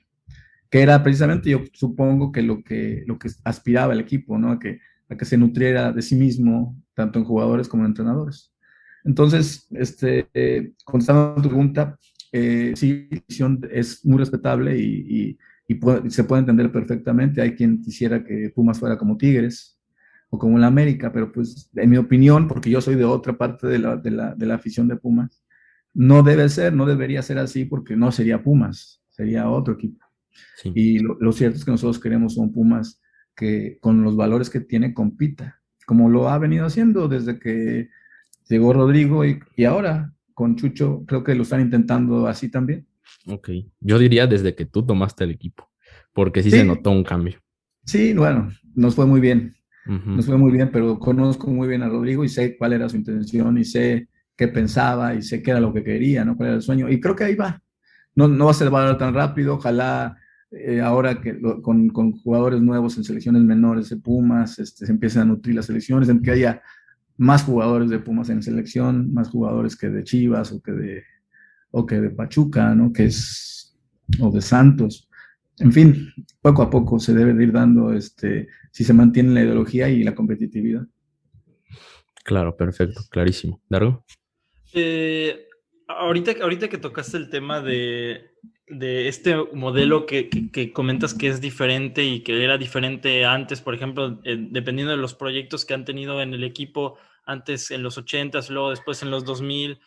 Que 0.70 0.82
era 0.82 1.02
precisamente, 1.02 1.50
yo 1.50 1.64
supongo 1.74 2.32
que 2.32 2.42
lo 2.42 2.64
que, 2.64 3.04
lo 3.08 3.18
que 3.18 3.30
aspiraba 3.44 3.94
el 3.94 4.00
equipo, 4.00 4.38
¿no? 4.38 4.52
A 4.52 4.60
que, 4.60 4.80
a 5.10 5.16
que 5.16 5.26
se 5.26 5.38
nutriera 5.38 5.92
de 5.92 6.02
sí 6.02 6.16
mismo, 6.16 6.78
tanto 6.94 7.20
en 7.20 7.26
jugadores 7.26 7.68
como 7.68 7.84
en 7.84 7.92
entrenadores. 7.92 8.54
Entonces, 9.04 9.68
este, 9.72 10.28
eh, 10.34 10.74
contestando 10.84 11.36
a 11.38 11.42
tu 11.42 11.50
pregunta, 11.50 11.98
eh, 12.32 12.74
sí, 12.76 13.08
es 13.72 14.06
muy 14.06 14.18
respetable 14.18 14.78
y, 14.78 15.30
y, 15.30 15.38
se 16.10 16.24
puede 16.24 16.42
entender 16.42 16.72
perfectamente. 16.72 17.42
Hay 17.42 17.54
quien 17.54 17.82
quisiera 17.82 18.24
que 18.24 18.52
Pumas 18.56 18.80
fuera 18.80 18.98
como 18.98 19.18
Tigres, 19.18 19.78
o 20.30 20.38
como 20.38 20.58
la 20.58 20.68
América, 20.68 21.12
pero 21.12 21.32
pues 21.32 21.70
en 21.76 21.90
mi 21.90 21.98
opinión, 21.98 22.48
porque 22.48 22.70
yo 22.70 22.82
soy 22.82 22.96
de 22.96 23.06
otra 23.06 23.38
parte 23.38 23.68
de 23.68 23.80
la, 23.80 23.96
de 23.96 24.12
la, 24.12 24.36
de 24.36 24.46
la 24.46 24.56
afición 24.56 24.88
de 24.88 24.98
Pumas, 24.98 25.42
no 25.98 26.22
debe 26.22 26.48
ser, 26.48 26.74
no 26.74 26.86
debería 26.86 27.24
ser 27.24 27.40
así 27.40 27.66
porque 27.66 27.96
no 27.96 28.12
sería 28.12 28.44
Pumas, 28.44 29.02
sería 29.10 29.50
otro 29.50 29.74
equipo. 29.74 30.06
Y 30.76 31.00
lo, 31.00 31.32
cierto 31.32 31.58
es 31.58 31.66
que 31.66 31.72
nosotros 31.72 32.00
queremos 32.00 32.38
un 32.38 32.54
Pumas 32.54 33.02
que 33.36 33.80
con 33.82 34.04
los 34.04 34.16
valores 34.16 34.52
que 34.52 34.60
tiene 34.60 34.94
compita, 34.94 35.60
como 35.88 36.08
lo 36.08 36.30
ha 36.30 36.38
venido 36.38 36.68
haciendo 36.68 37.08
desde 37.08 37.40
que 37.40 37.90
llegó 38.48 38.74
Rodrigo 38.74 39.26
y, 39.26 39.40
y 39.56 39.64
ahora 39.64 40.14
con 40.36 40.56
Chucho, 40.56 41.04
creo 41.08 41.24
que 41.24 41.34
lo 41.34 41.42
están 41.42 41.62
intentando 41.62 42.28
así 42.28 42.52
también. 42.52 42.86
Ok, 43.26 43.50
yo 43.80 43.98
diría 43.98 44.28
desde 44.28 44.54
que 44.54 44.66
tú 44.66 44.86
tomaste 44.86 45.24
el 45.24 45.32
equipo, 45.32 45.68
porque 46.14 46.44
sí. 46.44 46.52
se 46.52 46.64
notó 46.64 46.92
un 46.92 47.04
cambio. 47.04 47.40
Sí, 47.86 48.14
bueno, 48.14 48.52
nos 48.76 48.94
fue 48.94 49.08
muy 49.08 49.20
bien. 49.20 49.56
Nos 49.88 50.26
fue 50.26 50.38
muy 50.38 50.52
bien, 50.52 50.70
pero 50.70 51.00
conozco 51.00 51.48
muy 51.50 51.68
bien 51.68 51.82
a 51.82 51.88
Rodrigo 51.88 52.26
y 52.26 52.30
sé 52.30 52.58
cuál 52.58 52.74
era 52.74 52.90
su 52.90 52.98
intención 52.98 53.58
y 53.58 53.64
sé 53.64 54.10
qué 54.38 54.48
pensaba 54.48 55.16
y 55.16 55.22
sé 55.22 55.42
qué 55.42 55.52
era 55.52 55.60
lo 55.60 55.74
que 55.74 55.84
quería, 55.84 56.24
¿no? 56.24 56.38
Cuál 56.38 56.50
era 56.50 56.56
el 56.58 56.62
sueño. 56.62 56.90
Y 56.90 57.00
creo 57.02 57.16
que 57.16 57.26
ahí 57.26 57.36
va. 57.36 57.62
No, 58.16 58.28
no 58.28 58.46
va 58.46 58.52
a 58.52 58.54
ser 58.54 58.70
tan 58.98 59.14
rápido. 59.14 59.56
Ojalá 59.56 60.18
eh, 60.52 60.80
ahora 60.80 61.20
que 61.20 61.40
con, 61.62 61.90
con, 61.90 62.14
jugadores 62.14 62.62
nuevos 62.62 62.98
en 62.98 63.04
selecciones 63.04 63.42
menores 63.42 63.90
de 63.90 63.98
Pumas 63.98 64.60
este, 64.60 64.86
se 64.86 64.92
empiecen 64.92 65.24
a 65.24 65.26
nutrir 65.26 65.56
las 65.56 65.66
selecciones, 65.66 66.08
en 66.08 66.22
que 66.22 66.32
haya 66.32 66.62
más 67.18 67.44
jugadores 67.44 67.90
de 67.90 68.00
Pumas 68.00 68.30
en 68.30 68.42
selección, 68.42 69.14
más 69.14 69.30
jugadores 69.30 69.76
que 69.76 69.90
de 69.90 70.04
Chivas 70.04 70.52
o 70.52 70.62
que 70.62 70.72
de, 70.72 71.04
o 71.72 71.86
que 71.86 72.00
de 72.00 72.12
Pachuca, 72.12 72.74
¿no? 72.76 72.94
Que 72.94 73.06
es, 73.06 73.76
o 74.20 74.32
de 74.32 74.42
Santos 74.42 75.08
en 75.60 75.72
fin, 75.72 76.14
poco 76.42 76.62
a 76.62 76.70
poco 76.70 77.00
se 77.00 77.14
debe 77.14 77.34
de 77.34 77.44
ir 77.44 77.52
dando 77.52 77.92
este, 77.92 78.48
si 78.72 78.84
se 78.84 78.94
mantiene 78.94 79.34
la 79.34 79.42
ideología 79.42 79.90
y 79.90 80.04
la 80.04 80.14
competitividad. 80.14 80.86
Claro, 82.24 82.56
perfecto, 82.56 83.02
clarísimo. 83.10 83.62
¿Dargo? 83.70 84.06
Eh, 84.74 85.48
ahorita, 85.88 86.36
ahorita 86.42 86.68
que 86.68 86.78
tocaste 86.78 87.18
el 87.18 87.30
tema 87.30 87.62
de, 87.62 88.32
este 88.68 89.36
modelo 89.54 90.06
que, 90.06 90.30
comentas 90.74 91.14
que 91.14 91.28
es 91.28 91.42
diferente 91.42 92.04
y 92.04 92.22
que 92.22 92.44
era 92.44 92.58
diferente 92.58 93.26
antes, 93.26 93.62
por 93.62 93.74
ejemplo, 93.74 94.20
eh, 94.24 94.38
dependiendo 94.38 94.92
de 94.92 94.98
los 94.98 95.14
proyectos 95.14 95.66
que 95.66 95.74
han 95.74 95.86
tenido 95.86 96.22
en 96.22 96.34
el 96.34 96.44
equipo 96.44 96.98
antes 97.26 97.72
en 97.72 97.84
los 97.84 97.98
80s, 97.98 98.50
luego 98.50 98.70
después 98.72 99.02
en 99.04 99.12
los 99.12 99.26
2000 99.26 99.80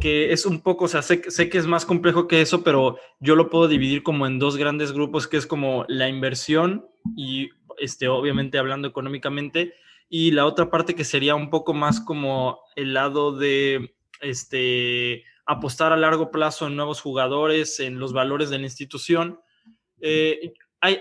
que 0.00 0.32
es 0.32 0.44
un 0.44 0.60
poco, 0.60 0.84
o 0.84 0.88
sea, 0.88 1.02
sé, 1.02 1.22
sé, 1.30 1.48
que 1.48 1.58
es 1.58 1.66
más 1.66 1.86
complejo 1.86 2.28
que 2.28 2.42
eso, 2.42 2.62
pero 2.62 2.98
yo 3.20 3.36
lo 3.36 3.48
puedo 3.48 3.68
dividir 3.68 4.02
como 4.02 4.26
en 4.26 4.38
dos 4.38 4.56
grandes 4.56 4.92
grupos, 4.92 5.26
que 5.26 5.38
es 5.38 5.46
como 5.46 5.86
la 5.88 6.08
inversión 6.08 6.86
y, 7.16 7.50
este, 7.78 8.08
obviamente 8.08 8.58
hablando 8.58 8.88
económicamente, 8.88 9.74
y 10.14 10.30
la 10.32 10.44
otra 10.44 10.68
parte 10.68 10.94
que 10.94 11.04
sería 11.04 11.34
un 11.34 11.48
poco 11.48 11.72
más 11.72 11.98
como 11.98 12.60
el 12.76 12.92
lado 12.92 13.32
de, 13.34 13.96
este, 14.20 15.24
apostar 15.46 15.90
a 15.90 15.96
largo 15.96 16.30
plazo 16.30 16.66
en 16.66 16.76
nuevos 16.76 17.00
jugadores, 17.00 17.80
en 17.80 17.98
los 17.98 18.12
valores 18.12 18.50
de 18.50 18.58
la 18.58 18.66
institución. 18.66 19.40
Eh, 20.02 20.52
hay, 20.82 20.98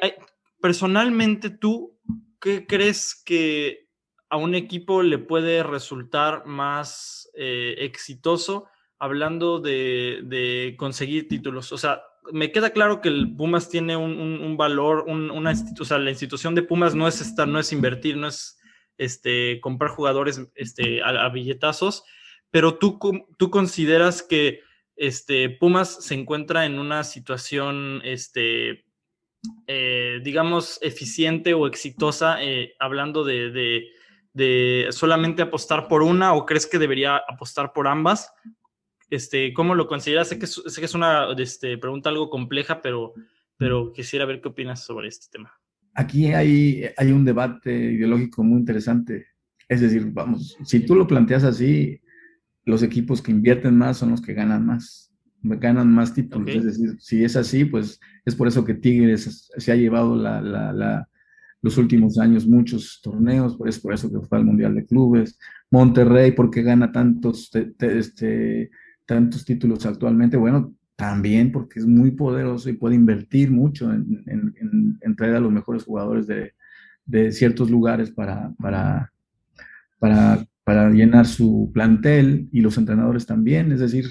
personalmente, 0.62 1.50
¿tú 1.50 2.00
qué 2.40 2.66
crees 2.66 3.22
que 3.26 3.90
a 4.30 4.38
un 4.38 4.56
equipo 4.56 5.04
le 5.04 5.18
puede 5.18 5.62
resultar 5.62 6.46
más 6.46 7.30
eh, 7.34 7.76
exitoso 7.80 8.70
hablando 8.98 9.60
de, 9.60 10.74
conseguir 10.78 11.28
títulos. 11.28 11.74
O 11.74 11.78
sea, 11.78 12.02
me 12.32 12.54
queda 12.54 12.70
claro 12.70 13.02
que 13.02 13.10
el 13.10 13.36
Pumas 13.36 13.68
tiene 13.68 13.98
un, 13.98 14.56
valor, 14.56 15.04
una 15.10 15.52
o 15.78 15.84
sea, 15.84 16.00
la 16.00 16.12
institución 16.12 16.56
de 16.56 16.64
Pumas 16.64 16.96
no 16.96 17.10
es 17.10 17.20
estar, 17.20 17.46
no 17.46 17.60
es 17.60 17.74
invertir, 17.74 18.16
no 18.16 18.30
es 18.30 18.61
este, 19.02 19.60
comprar 19.62 19.90
jugadores 19.90 20.40
este, 20.54 21.02
a, 21.02 21.28
billetazos, 21.30 22.04
pero 22.52 22.78
tú, 22.78 23.00
tú 23.38 23.50
consideras 23.50 24.22
que 24.22 24.62
este, 24.96 25.50
Pumas 25.50 26.06
se 26.06 26.14
encuentra 26.14 26.68
en 26.68 26.78
una 26.78 27.04
situación, 27.04 28.02
este, 28.04 28.86
eh, 29.66 30.20
digamos, 30.24 30.78
eficiente 30.84 31.56
o 31.56 31.66
exitosa, 31.66 32.44
eh, 32.44 32.76
hablando 32.80 33.24
de 33.24 33.88
solamente 34.92 35.42
apostar 35.42 35.88
por 35.88 36.04
una 36.04 36.34
o 36.34 36.46
crees 36.46 36.68
que 36.68 36.78
debería 36.78 37.18
apostar 37.18 37.74
por 37.74 37.88
ambas? 37.88 38.32
Este, 39.10 39.52
¿Cómo 39.54 39.74
lo 39.74 39.88
consideras? 39.88 40.30
Sé 40.30 40.38
que 40.38 40.46
es, 40.46 40.62
que 40.80 40.86
es 40.86 40.94
una 40.94 41.28
este, 41.38 41.78
pregunta 41.78 42.10
algo 42.10 42.30
compleja, 42.30 42.82
pero, 42.82 43.14
pero 43.58 43.92
quisiera 43.94 44.26
ver 44.26 44.42
qué 44.42 44.50
opinas 44.50 44.86
sobre 44.86 45.08
este 45.08 45.28
tema. 45.32 45.60
Aquí 45.94 46.28
hay, 46.28 46.86
hay 46.98 47.12
un 47.12 47.26
debate 47.26 47.74
ideológico 47.74 48.44
muy 48.44 48.60
interesante. 48.60 49.28
Es 49.68 49.82
decir, 49.82 50.12
vamos, 50.12 50.58
si 50.66 50.82
tú 50.82 50.96
lo 50.96 51.08
planteas 51.08 51.44
así, 51.44 52.02
los 52.66 52.84
equipos 52.84 53.22
que 53.22 53.32
invierten 53.32 53.78
más 53.78 53.98
son 53.98 54.12
los 54.12 54.22
que 54.22 54.34
ganan 54.34 54.66
más, 54.66 55.12
ganan 55.42 55.92
más 55.92 56.14
títulos. 56.14 56.56
Es 56.56 56.64
decir, 56.64 56.96
si 57.00 57.24
es 57.24 57.36
así, 57.36 57.66
pues 57.66 58.00
es 58.26 58.36
por 58.36 58.48
eso 58.48 58.66
que 58.66 58.74
Tigres 58.74 59.50
se 59.56 59.72
ha 59.72 59.76
llevado 59.76 60.16
la, 60.16 61.08
los 61.62 61.78
últimos 61.78 62.18
años 62.18 62.48
muchos 62.48 63.00
torneos, 63.02 63.58
es 63.66 63.80
por 63.80 63.94
eso 63.94 64.12
que 64.12 64.26
fue 64.28 64.38
al 64.38 64.46
Mundial 64.46 64.76
de 64.76 64.86
Clubes. 64.86 65.38
Monterrey, 65.70 66.32
porque 66.34 66.64
gana 66.64 66.92
tantos, 66.92 67.50
este, 67.80 68.70
tantos 69.06 69.46
títulos 69.46 69.86
actualmente? 69.86 70.38
Bueno, 70.38 70.76
también 71.02 71.52
porque 71.52 71.80
es 71.80 71.88
muy 71.88 72.12
poderoso 72.12 72.70
y 72.70 72.74
puede 72.74 72.94
invertir 72.94 73.50
mucho 73.50 73.92
en, 73.92 74.24
en, 75.02 75.16
traer 75.16 75.38
a 75.38 75.40
los 75.40 75.52
mejores 75.52 75.84
jugadores 75.84 76.28
de, 76.28 76.54
de 77.08 77.32
ciertos 77.32 77.72
lugares 77.72 78.12
para, 78.12 78.54
para, 78.60 79.12
para, 79.98 80.46
para, 80.64 80.92
llenar 80.92 81.26
su 81.26 81.72
plantel 81.74 82.48
y 82.52 82.62
los 82.62 82.78
entrenadores 82.78 83.26
también. 83.26 83.72
Es 83.72 83.80
decir, 83.80 84.06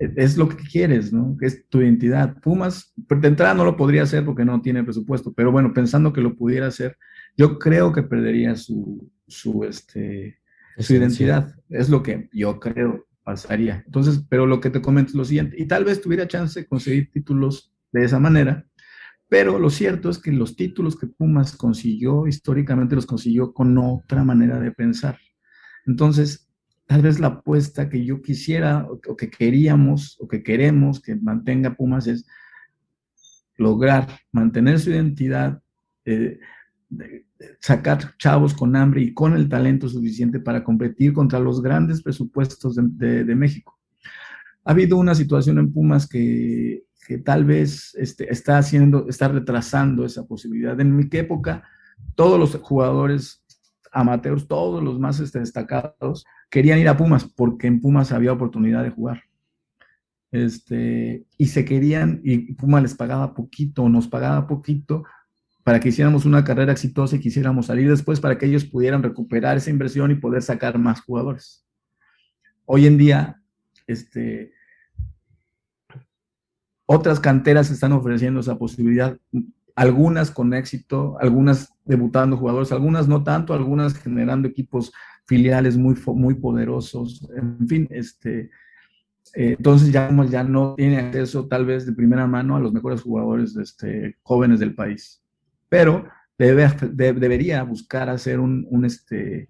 es 0.00 0.36
lo 0.36 0.48
que 0.48 0.56
quieres, 0.56 1.12
¿no? 1.12 1.36
Es 1.40 1.68
tu 1.68 1.82
identidad. 1.82 2.36
Pumas, 2.40 2.92
de 2.96 3.28
entrada 3.28 3.54
no 3.54 3.64
lo 3.64 3.76
podría 3.76 4.02
hacer 4.02 4.24
porque 4.24 4.44
no 4.44 4.60
tiene 4.60 4.82
presupuesto, 4.82 5.32
pero 5.32 5.52
bueno, 5.52 5.72
pensando 5.72 6.12
que 6.12 6.20
lo 6.20 6.34
pudiera 6.34 6.66
hacer, 6.66 6.96
yo 7.36 7.60
creo 7.60 7.92
que 7.92 8.02
perdería 8.02 8.56
su, 8.56 9.08
su, 9.28 9.62
este, 9.62 10.40
su 10.78 10.94
identidad. 10.94 11.54
Es 11.68 11.88
lo 11.88 12.02
que 12.02 12.28
yo 12.32 12.58
creo 12.58 13.06
pasaría. 13.28 13.82
Entonces, 13.84 14.24
pero 14.26 14.46
lo 14.46 14.58
que 14.58 14.70
te 14.70 14.80
comento 14.80 15.10
es 15.10 15.14
lo 15.14 15.24
siguiente, 15.26 15.54
y 15.58 15.66
tal 15.66 15.84
vez 15.84 16.00
tuviera 16.00 16.26
chance 16.26 16.60
de 16.60 16.66
conseguir 16.66 17.10
títulos 17.10 17.70
de 17.92 18.02
esa 18.02 18.18
manera, 18.18 18.66
pero 19.28 19.58
lo 19.58 19.68
cierto 19.68 20.08
es 20.08 20.16
que 20.16 20.32
los 20.32 20.56
títulos 20.56 20.98
que 20.98 21.08
Pumas 21.08 21.54
consiguió, 21.54 22.26
históricamente 22.26 22.94
los 22.94 23.04
consiguió 23.04 23.52
con 23.52 23.76
otra 23.76 24.24
manera 24.24 24.58
de 24.58 24.72
pensar. 24.72 25.18
Entonces, 25.84 26.48
tal 26.86 27.02
vez 27.02 27.20
la 27.20 27.26
apuesta 27.26 27.90
que 27.90 28.02
yo 28.02 28.22
quisiera 28.22 28.86
o 28.88 29.14
que 29.14 29.28
queríamos 29.28 30.16
o 30.20 30.26
que 30.26 30.42
queremos 30.42 30.98
que 30.98 31.14
mantenga 31.14 31.76
Pumas 31.76 32.06
es 32.06 32.24
lograr 33.58 34.08
mantener 34.32 34.80
su 34.80 34.88
identidad, 34.88 35.62
eh, 36.06 36.40
sacar 37.60 38.16
chavos 38.18 38.54
con 38.54 38.74
hambre 38.76 39.02
y 39.02 39.14
con 39.14 39.34
el 39.34 39.48
talento 39.48 39.88
suficiente 39.88 40.40
para 40.40 40.64
competir 40.64 41.12
contra 41.12 41.38
los 41.38 41.62
grandes 41.62 42.02
presupuestos 42.02 42.76
de, 42.76 43.34
México. 43.34 43.78
Ha 44.64 44.72
habido 44.72 44.96
una 44.96 45.14
situación 45.14 45.58
en 45.58 45.72
Pumas 45.72 46.08
que, 46.08 46.84
tal 47.24 47.44
vez 47.44 47.94
este, 47.94 48.30
está 48.30 48.58
haciendo, 48.58 49.08
está 49.08 49.28
retrasando 49.28 50.04
esa 50.04 50.26
posibilidad. 50.26 50.78
En 50.80 50.94
mi 50.94 51.08
época, 51.12 51.64
todos 52.14 52.38
los 52.38 52.54
jugadores 52.62 53.44
amateurs, 53.92 54.46
todos 54.46 54.82
los 54.82 54.98
más 54.98 55.20
este, 55.20 55.38
destacados, 55.38 56.26
querían 56.50 56.78
ir 56.78 56.88
a 56.88 56.96
Pumas 56.96 57.24
porque 57.24 57.66
en 57.66 57.80
Pumas 57.80 58.12
había 58.12 58.32
oportunidad 58.32 58.82
de 58.82 58.90
jugar. 58.90 59.22
Este, 60.30 61.24
y 61.38 61.46
se 61.46 61.64
querían, 61.64 62.20
y 62.22 62.52
Pumas 62.52 62.82
les 62.82 62.94
pagaba 62.94 63.34
poquito, 63.34 63.88
nos 63.88 64.08
pagaba 64.08 64.46
poquito 64.46 65.04
para 65.68 65.80
que 65.80 65.90
hiciéramos 65.90 66.24
una 66.24 66.44
carrera 66.44 66.72
exitosa 66.72 67.16
y 67.16 67.20
quisiéramos 67.20 67.66
salir 67.66 67.90
después 67.90 68.20
para 68.20 68.38
que 68.38 68.46
ellos 68.46 68.64
pudieran 68.64 69.02
recuperar 69.02 69.58
esa 69.58 69.68
inversión 69.68 70.10
y 70.10 70.14
poder 70.14 70.40
sacar 70.40 70.78
más 70.78 71.02
jugadores. 71.02 71.62
Hoy 72.64 72.86
en 72.86 72.96
día, 72.96 73.42
este, 73.86 74.54
otras 76.86 77.20
canteras 77.20 77.70
están 77.70 77.92
ofreciendo 77.92 78.40
esa 78.40 78.56
posibilidad, 78.56 79.18
algunas 79.74 80.30
con 80.30 80.54
éxito, 80.54 81.18
algunas 81.20 81.70
debutando 81.84 82.38
jugadores, 82.38 82.72
algunas 82.72 83.06
no 83.06 83.22
tanto, 83.22 83.52
algunas 83.52 83.92
generando 83.92 84.48
equipos 84.48 84.90
filiales 85.26 85.76
muy, 85.76 85.96
muy 86.14 86.36
poderosos, 86.36 87.28
en 87.36 87.68
fin, 87.68 87.86
este, 87.90 88.50
eh, 89.34 89.56
entonces 89.58 89.92
ya, 89.92 90.10
ya 90.30 90.44
no 90.44 90.76
tiene 90.76 90.96
acceso 90.96 91.46
tal 91.46 91.66
vez 91.66 91.84
de 91.84 91.92
primera 91.92 92.26
mano 92.26 92.56
a 92.56 92.58
los 92.58 92.72
mejores 92.72 93.02
jugadores 93.02 93.54
este, 93.54 94.16
jóvenes 94.22 94.60
del 94.60 94.74
país 94.74 95.22
pero 95.68 96.08
debe, 96.38 96.68
debería 97.14 97.62
buscar 97.62 98.08
hacer 98.08 98.40
un, 98.40 98.84
este, 98.84 99.48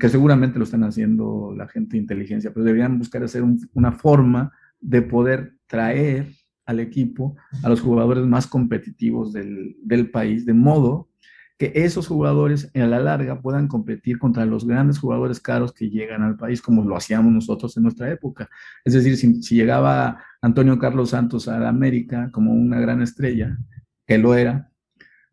que 0.00 0.08
seguramente 0.08 0.58
lo 0.58 0.64
están 0.64 0.84
haciendo 0.84 1.54
la 1.56 1.68
gente 1.68 1.96
de 1.96 2.02
inteligencia, 2.02 2.52
pero 2.52 2.64
deberían 2.64 2.98
buscar 2.98 3.22
hacer 3.22 3.42
una 3.74 3.92
forma 3.92 4.52
de 4.80 5.02
poder 5.02 5.54
traer 5.66 6.28
al 6.66 6.80
equipo 6.80 7.36
a 7.62 7.68
los 7.68 7.80
jugadores 7.80 8.24
más 8.26 8.46
competitivos 8.46 9.32
del, 9.32 10.10
país, 10.12 10.44
de 10.44 10.52
modo 10.52 11.08
que 11.58 11.72
esos 11.74 12.06
jugadores 12.06 12.70
en 12.74 12.90
la 12.90 12.98
larga 12.98 13.40
puedan 13.40 13.66
competir 13.66 14.18
contra 14.18 14.44
los 14.44 14.66
grandes 14.66 14.98
jugadores 14.98 15.40
caros 15.40 15.72
que 15.72 15.88
llegan 15.88 16.22
al 16.22 16.36
país, 16.36 16.60
como 16.60 16.84
lo 16.84 16.96
hacíamos 16.96 17.32
nosotros 17.32 17.74
en 17.78 17.84
nuestra 17.84 18.10
época. 18.10 18.50
Es 18.84 18.92
decir, 18.92 19.16
si, 19.16 19.42
si 19.42 19.54
llegaba 19.54 20.22
Antonio 20.42 20.78
Carlos 20.78 21.10
Santos 21.10 21.48
a 21.48 21.66
América 21.66 22.30
como 22.30 22.52
una 22.52 22.78
gran 22.78 23.00
estrella, 23.00 23.56
que 24.06 24.18
lo 24.18 24.34
era, 24.34 24.70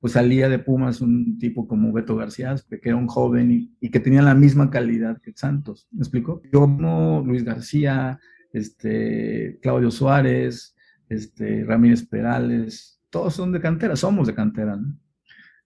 pues 0.03 0.11
salía 0.11 0.49
de 0.49 0.59
Pumas 0.59 0.99
un 0.99 1.37
tipo 1.37 1.65
como 1.65 1.93
Beto 1.93 2.17
García, 2.17 2.53
que 2.69 2.89
era 2.89 2.97
un 2.97 3.07
joven 3.07 3.73
y, 3.79 3.89
que 3.89 4.01
tenía 4.01 4.21
la 4.21 4.35
misma 4.35 4.69
calidad 4.69 5.21
que 5.21 5.31
Santos. 5.33 5.87
¿Me 5.91 5.99
explico? 5.99 6.41
Yo 6.51 6.67
no, 6.67 7.23
Luis 7.25 7.45
García, 7.45 8.19
este, 8.51 9.59
Claudio 9.61 9.89
Suárez, 9.91 10.75
este, 11.07 11.63
Ramírez 11.63 12.05
Perales, 12.05 12.99
todos 13.09 13.33
son 13.33 13.53
de 13.53 13.61
cantera, 13.61 13.95
somos 13.95 14.27
de 14.27 14.35
cantera, 14.35 14.75
¿no? 14.75 14.93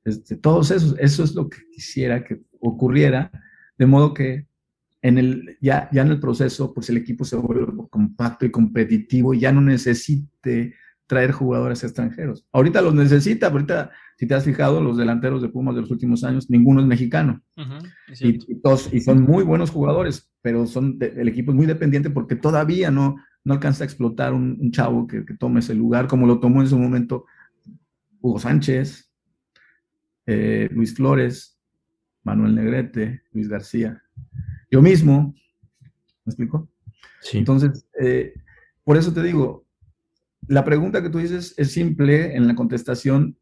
Este, 0.06 0.36
todos 0.36 0.69
esos, 0.69 0.95
eso 1.00 1.23
es 1.23 1.34
lo 1.34 1.50
que 1.50 1.58
quisiera 1.73 2.23
que 2.23 2.43
ocurriera, 2.60 3.32
de 3.76 3.88
modo 3.88 4.13
que 4.13 4.45
en 5.02 5.17
el, 5.17 5.58
ya, 5.62 5.89
ya 5.91 6.04
en 6.04 6.10
el 6.10 6.19
proceso, 6.19 6.76
pues 6.76 6.91
el 6.91 6.97
equipo 6.97 7.26
se 7.26 7.38
vuelve 7.38 7.73
compacto 7.89 8.45
y 8.45 8.52
competitivo 8.52 9.34
ya 9.34 9.52
no 9.52 9.62
necesite 9.62 10.76
traer 11.07 11.31
jugadores 11.31 11.83
extranjeros. 11.83 12.45
Ahorita 12.51 12.81
los 12.81 12.93
necesita, 12.93 13.47
ahorita, 13.47 13.91
si 14.17 14.27
te 14.27 14.35
has 14.35 14.43
fijado, 14.43 14.81
los 14.81 14.97
delanteros 14.97 15.41
de 15.41 15.49
Pumas 15.49 15.73
de 15.73 15.81
los 15.81 15.91
últimos 15.91 16.23
años, 16.23 16.49
ninguno 16.49 16.81
es 16.81 16.85
mexicano. 16.85 17.41
y, 18.19 18.55
todos, 18.61 18.93
y 18.93 18.99
son 18.99 19.21
muy 19.21 19.43
buenos 19.43 19.71
jugadores, 19.71 20.29
pero 20.41 20.67
son 20.67 20.97
el 20.99 21.27
equipo 21.29 21.51
es 21.51 21.55
muy 21.55 21.65
dependiente 21.65 22.09
porque 22.09 22.35
todavía 22.35 22.91
no, 22.91 23.15
no 23.45 23.53
alcanza 23.53 23.83
a 23.83 23.87
explotar 23.87 24.33
un, 24.33 24.71
chavo 24.71 25.07
que, 25.07 25.23
tome 25.39 25.61
ese 25.61 25.73
lugar, 25.73 26.07
como 26.07 26.27
lo 26.27 26.39
tomó 26.39 26.61
en 26.61 26.67
su 26.67 26.77
momento 26.77 27.25
Hugo 28.19 28.39
Sánchez, 28.39 29.09
eh, 30.25 30.67
Luis 30.71 30.93
Flores, 30.93 31.57
Manuel 32.23 32.53
Negrete, 32.53 33.23
Luis 33.31 33.47
García. 33.47 34.03
Yo 34.69 34.81
mismo, 34.81 35.33
¿me 36.25 36.31
explico? 36.31 36.69
Sí. 37.21 37.37
Entonces, 37.37 37.87
eh, 37.97 38.33
por 38.83 38.97
eso 38.97 39.13
te 39.13 39.23
digo, 39.23 39.66
la 40.47 40.63
pregunta 40.63 41.01
que 41.01 41.10
tú 41.10 41.19
dices 41.19 41.53
es 41.57 41.71
simple 41.71 42.36
en 42.36 42.47
la 42.47 42.55
contestación. 42.55 43.38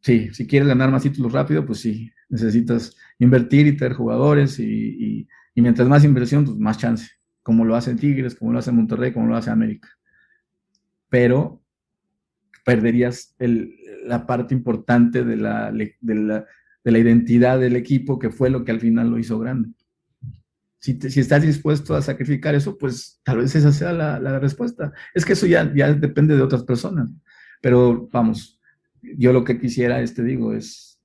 Sí, 0.00 0.30
si 0.32 0.46
quieres 0.46 0.68
ganar 0.68 0.90
más 0.90 1.02
títulos 1.02 1.32
rápido, 1.32 1.66
pues 1.66 1.80
sí, 1.80 2.10
necesitas 2.28 2.96
invertir 3.18 3.66
y 3.66 3.76
tener 3.76 3.94
jugadores 3.94 4.58
y, 4.58 5.28
mientras 5.54 5.88
más 5.88 6.04
inversión, 6.04 6.44
pues 6.44 6.56
más 6.56 6.78
chance, 6.78 7.10
como 7.42 7.64
lo 7.64 7.74
hace 7.74 7.94
Tigres, 7.94 8.34
como 8.34 8.52
lo 8.52 8.58
hace 8.58 8.72
Monterrey, 8.72 9.12
como 9.12 9.26
lo 9.26 9.36
hace 9.36 9.50
América. 9.50 9.88
Pero 11.08 11.62
perderías 12.64 13.34
la 14.04 14.26
parte 14.26 14.54
importante 14.54 15.24
de 15.24 15.36
la, 15.36 15.72
de 15.72 16.44
la 16.84 16.98
identidad 16.98 17.58
del 17.58 17.76
equipo, 17.76 18.18
que 18.18 18.30
fue 18.30 18.50
lo 18.50 18.64
que 18.64 18.72
al 18.72 18.80
final 18.80 19.10
lo 19.10 19.18
hizo 19.18 19.38
grande 19.38 19.70
si, 20.80 20.98
estás 21.20 21.42
dispuesto 21.42 21.94
a 21.94 22.02
sacrificar 22.02 22.54
eso, 22.54 22.78
pues 22.78 23.20
tal 23.24 23.38
vez 23.38 23.54
esa 23.54 23.72
sea 23.72 23.92
la, 23.92 24.38
respuesta. 24.38 24.92
Es 25.14 25.24
que 25.24 25.32
eso 25.32 25.46
ya, 25.46 25.72
ya 25.74 25.92
depende 25.92 26.36
de 26.36 26.42
otras 26.42 26.62
personas. 26.62 27.10
Pero 27.60 28.08
vamos, 28.12 28.60
yo 29.02 29.32
lo 29.32 29.44
que 29.44 29.58
quisiera, 29.58 30.04
te 30.04 30.22
digo, 30.22 30.54
es 30.54 31.00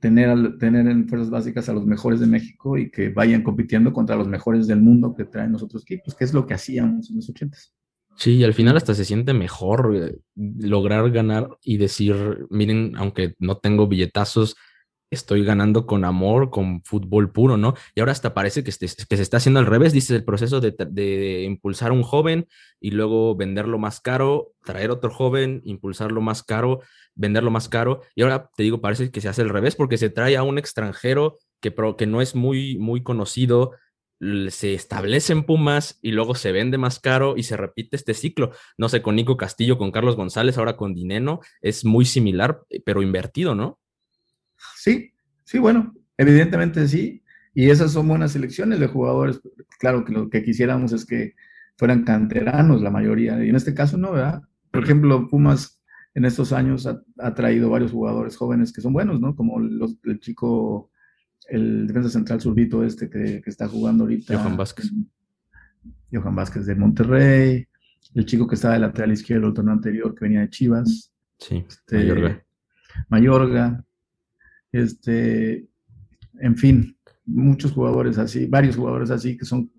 tener, 0.00 0.58
tener 0.58 0.86
en 0.86 1.08
fuerzas 1.08 1.30
básicas 1.30 1.68
a 1.68 1.72
los 1.72 1.86
mejores 1.86 2.20
de 2.20 2.26
México 2.26 2.78
y 2.78 2.90
que 2.90 3.08
vayan 3.08 3.42
compitiendo 3.42 3.92
contra 3.92 4.16
los 4.16 4.28
mejores 4.28 4.66
del 4.66 4.80
mundo 4.80 5.14
que 5.14 5.24
traen 5.24 5.52
los 5.52 5.62
otros 5.62 5.82
equipos, 5.82 6.14
que 6.14 6.24
es 6.24 6.32
lo 6.32 6.46
que 6.46 6.54
hacíamos 6.54 7.10
en 7.10 7.16
los 7.16 7.28
ochentas. 7.28 7.74
Sí, 8.16 8.36
y 8.36 8.44
al 8.44 8.54
final 8.54 8.76
hasta 8.76 8.94
se 8.94 9.04
siente 9.04 9.34
mejor 9.34 9.94
eh, 9.94 10.16
lograr 10.34 11.10
ganar 11.10 11.48
y 11.62 11.76
decir, 11.76 12.46
miren, 12.48 12.94
aunque 12.96 13.34
no 13.38 13.58
tengo 13.58 13.88
billetazos, 13.88 14.56
estoy 15.10 15.44
ganando 15.44 15.86
con 15.86 16.04
amor, 16.04 16.50
con 16.50 16.82
fútbol 16.82 17.30
puro, 17.30 17.56
¿no? 17.56 17.74
Y 17.94 18.00
ahora 18.00 18.12
hasta 18.12 18.34
parece 18.34 18.64
que, 18.64 18.72
se 18.72 18.86
está 18.86 19.36
haciendo 19.36 19.60
al 19.60 19.66
revés, 19.66 19.92
dices, 19.92 20.10
el 20.10 20.24
proceso 20.24 20.60
de, 20.60 21.44
impulsar 21.44 21.90
a 21.90 21.94
un 21.94 22.02
joven 22.02 22.48
y 22.80 22.90
luego 22.90 23.36
venderlo 23.36 23.78
más 23.78 24.00
caro, 24.00 24.52
traer 24.64 24.90
otro 24.90 25.10
joven, 25.10 25.62
impulsarlo 25.64 26.20
más 26.20 26.42
caro, 26.42 26.80
venderlo 27.14 27.50
más 27.50 27.68
caro. 27.68 28.02
Y 28.14 28.22
ahora 28.22 28.50
te 28.56 28.62
digo, 28.62 28.80
parece 28.80 29.10
que 29.10 29.20
se 29.20 29.28
hace 29.28 29.42
al 29.42 29.50
revés 29.50 29.76
porque 29.76 29.98
se 29.98 30.10
trae 30.10 30.36
a 30.36 30.42
un 30.42 30.58
extranjero 30.58 31.38
que, 31.60 32.06
no 32.06 32.20
es 32.20 32.34
muy, 32.34 32.76
muy 32.78 33.02
conocido 33.02 33.72
se 34.48 34.72
establece 34.72 35.34
en 35.34 35.44
Pumas 35.44 35.98
y 36.00 36.12
luego 36.12 36.34
se 36.34 36.50
vende 36.50 36.78
más 36.78 37.00
caro 37.00 37.36
y 37.36 37.42
se 37.42 37.56
repite 37.56 37.96
este 37.96 38.14
ciclo. 38.14 38.52
No 38.78 38.88
sé, 38.88 39.02
con 39.02 39.14
Nico 39.16 39.36
Castillo, 39.36 39.76
con 39.76 39.90
Carlos 39.90 40.16
González, 40.16 40.56
ahora 40.56 40.76
con 40.76 40.94
Dineno, 40.94 41.40
es 41.60 41.84
muy 41.84 42.06
similar, 42.06 42.62
pero 42.84 43.02
invertido, 43.02 43.54
¿no? 43.54 43.78
Sí, 44.76 45.12
sí, 45.44 45.58
bueno, 45.58 45.94
evidentemente 46.16 46.86
sí. 46.88 47.22
Y 47.54 47.70
esas 47.70 47.92
son 47.92 48.08
buenas 48.08 48.32
selecciones 48.32 48.80
de 48.80 48.86
jugadores. 48.86 49.40
Claro 49.78 50.04
que 50.04 50.12
lo 50.12 50.28
que 50.28 50.42
quisiéramos 50.42 50.92
es 50.92 51.06
que 51.06 51.34
fueran 51.76 52.04
canteranos 52.04 52.82
la 52.82 52.90
mayoría. 52.90 53.42
Y 53.44 53.48
en 53.48 53.56
este 53.56 53.74
caso 53.74 53.96
no, 53.96 54.12
¿verdad? 54.12 54.42
Por 54.70 54.84
ejemplo, 54.84 55.28
Pumas 55.28 55.80
en 56.14 56.24
estos 56.24 56.52
años 56.52 56.86
ha, 56.86 57.34
traído 57.34 57.70
varios 57.70 57.92
jugadores 57.92 58.36
jóvenes 58.36 58.72
que 58.72 58.80
son 58.80 58.92
buenos, 58.92 59.20
¿no? 59.20 59.34
Como 59.34 59.58
el 59.58 60.20
chico 60.20 60.90
el 61.48 61.86
defensa 61.86 62.10
central 62.10 62.40
zurdito 62.40 62.82
este 62.82 63.08
que, 63.08 63.42
está 63.46 63.68
jugando 63.68 64.04
ahorita. 64.04 64.36
Johan 64.36 64.56
Vázquez. 64.56 64.90
Johan 66.12 66.34
Vázquez 66.34 66.66
de 66.66 66.74
Monterrey. 66.74 67.66
El 68.14 68.26
chico 68.26 68.46
que 68.46 68.54
estaba 68.54 68.74
de 68.74 68.80
lateral 68.80 69.12
izquierdo 69.12 69.48
el 69.48 69.54
torneo 69.54 69.74
anterior 69.74 70.14
que 70.14 70.24
venía 70.24 70.40
de 70.40 70.50
Chivas. 70.50 71.12
Sí, 71.38 71.64
este, 71.68 71.96
Mayorga. 71.96 72.44
Mayorga. 73.08 73.84
Este, 74.76 75.66
en 76.40 76.56
fin, 76.56 76.96
muchos 77.24 77.72
jugadores 77.72 78.18
así, 78.18 78.46
varios 78.46 78.76
jugadores 78.76 79.10
así 79.10 79.36
que 79.36 79.44
son 79.44 79.70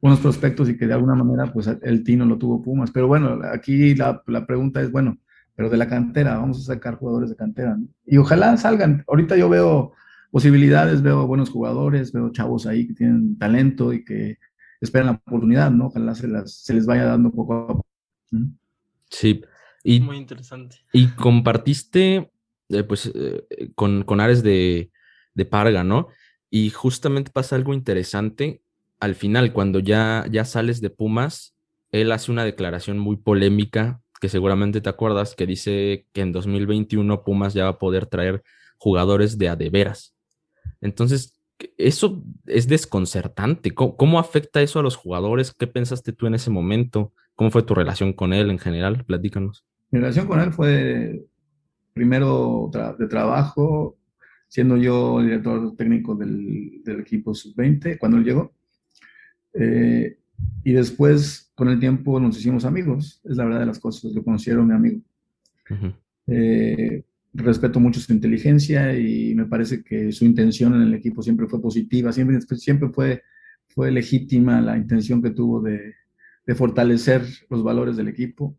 buenos 0.00 0.20
prospectos 0.20 0.68
y 0.68 0.76
que 0.76 0.86
de 0.86 0.94
alguna 0.94 1.14
manera 1.14 1.52
pues 1.52 1.68
el 1.82 2.04
Tino 2.04 2.24
lo 2.26 2.38
tuvo 2.38 2.62
Pumas. 2.62 2.90
Pero 2.90 3.06
bueno, 3.06 3.40
aquí 3.52 3.94
la, 3.94 4.22
la 4.26 4.46
pregunta 4.46 4.82
es, 4.82 4.90
bueno, 4.90 5.18
pero 5.54 5.70
de 5.70 5.76
la 5.76 5.88
cantera, 5.88 6.38
vamos 6.38 6.58
a 6.58 6.74
sacar 6.74 6.96
jugadores 6.96 7.30
de 7.30 7.36
cantera. 7.36 7.78
Y 8.06 8.16
ojalá 8.16 8.56
salgan. 8.56 9.04
Ahorita 9.06 9.36
yo 9.36 9.48
veo 9.48 9.92
posibilidades, 10.30 11.02
veo 11.02 11.26
buenos 11.26 11.50
jugadores, 11.50 12.12
veo 12.12 12.32
chavos 12.32 12.66
ahí 12.66 12.86
que 12.86 12.94
tienen 12.94 13.38
talento 13.38 13.92
y 13.92 14.04
que 14.04 14.38
esperan 14.80 15.06
la 15.06 15.12
oportunidad, 15.12 15.70
¿no? 15.70 15.86
Ojalá 15.86 16.14
se, 16.14 16.28
se 16.46 16.74
les 16.74 16.86
vaya 16.86 17.04
dando 17.04 17.30
poco 17.30 17.54
a 17.54 17.66
poco. 17.68 17.86
Sí. 19.10 19.42
Y, 19.84 20.00
Muy 20.00 20.16
interesante. 20.16 20.76
Y 20.92 21.08
compartiste, 21.08 22.31
pues, 22.86 23.12
eh, 23.14 23.70
con, 23.74 24.04
con, 24.04 24.20
Ares 24.20 24.42
de, 24.42 24.90
de, 25.34 25.44
Parga, 25.44 25.84
¿no? 25.84 26.08
Y 26.50 26.70
justamente 26.70 27.30
pasa 27.30 27.56
algo 27.56 27.74
interesante. 27.74 28.62
Al 29.00 29.14
final, 29.14 29.52
cuando 29.52 29.78
ya, 29.78 30.26
ya 30.30 30.44
sales 30.44 30.80
de 30.80 30.90
Pumas, 30.90 31.54
él 31.90 32.12
hace 32.12 32.32
una 32.32 32.44
declaración 32.44 32.98
muy 32.98 33.16
polémica, 33.16 34.00
que 34.20 34.28
seguramente 34.28 34.80
te 34.80 34.88
acuerdas, 34.88 35.34
que 35.34 35.46
dice 35.46 36.06
que 36.12 36.20
en 36.20 36.32
2021 36.32 37.24
Pumas 37.24 37.54
ya 37.54 37.64
va 37.64 37.70
a 37.70 37.78
poder 37.78 38.06
traer 38.06 38.42
jugadores 38.78 39.38
de 39.38 39.48
a 39.48 39.56
de 39.56 39.70
veras. 39.70 40.14
Entonces, 40.80 41.38
eso 41.78 42.22
es 42.46 42.68
desconcertante. 42.68 43.72
¿Cómo, 43.72 44.18
afecta 44.18 44.62
eso 44.62 44.78
a 44.78 44.82
los 44.82 44.96
jugadores? 44.96 45.54
¿Qué 45.56 45.66
pensaste 45.66 46.12
tú 46.12 46.26
en 46.26 46.34
ese 46.34 46.50
momento? 46.50 47.12
¿Cómo 47.34 47.50
fue 47.50 47.62
tu 47.62 47.74
relación 47.74 48.12
con 48.12 48.32
él 48.32 48.50
en 48.50 48.58
general? 48.58 49.04
Platícanos. 49.04 49.64
Mi 49.90 50.00
relación 50.00 50.26
con 50.26 50.40
él 50.40 50.52
fue 50.52 51.24
primero 51.92 52.70
de 52.98 53.06
trabajo, 53.06 53.96
siendo 54.48 54.76
yo 54.76 55.22
director 55.22 55.74
técnico 55.76 56.14
del, 56.14 56.82
equipo 57.00 57.34
sub-20 57.34 57.98
cuando 57.98 58.18
él 58.18 58.24
llegó. 58.24 58.52
Eh, 59.54 60.18
y 60.64 60.72
después, 60.72 61.50
con 61.54 61.68
el 61.68 61.78
tiempo, 61.78 62.18
nos 62.20 62.38
hicimos 62.38 62.64
amigos. 62.64 63.20
Es 63.24 63.36
la 63.36 63.44
verdad 63.44 63.60
de 63.60 63.66
las 63.66 63.78
cosas. 63.78 64.12
Lo 64.12 64.22
conocieron 64.22 64.68
mi 64.68 64.74
amigo 64.74 65.00
respeto 67.34 67.80
mucho 67.80 68.00
su 68.00 68.12
inteligencia 68.12 68.96
y 68.98 69.34
me 69.34 69.46
parece 69.46 69.82
que 69.82 70.12
su 70.12 70.24
intención 70.24 70.74
en 70.74 70.82
el 70.82 70.94
equipo 70.94 71.22
siempre 71.22 71.46
fue 71.46 71.60
positiva, 71.60 72.12
siempre, 72.12 72.40
siempre 72.56 72.88
fue, 72.90 73.22
fue 73.68 73.90
legítima 73.90 74.60
la 74.60 74.76
intención 74.76 75.22
que 75.22 75.30
tuvo 75.30 75.60
de, 75.60 75.94
de 76.46 76.54
fortalecer 76.54 77.22
los 77.48 77.62
valores 77.62 77.96
del 77.96 78.08
equipo 78.08 78.56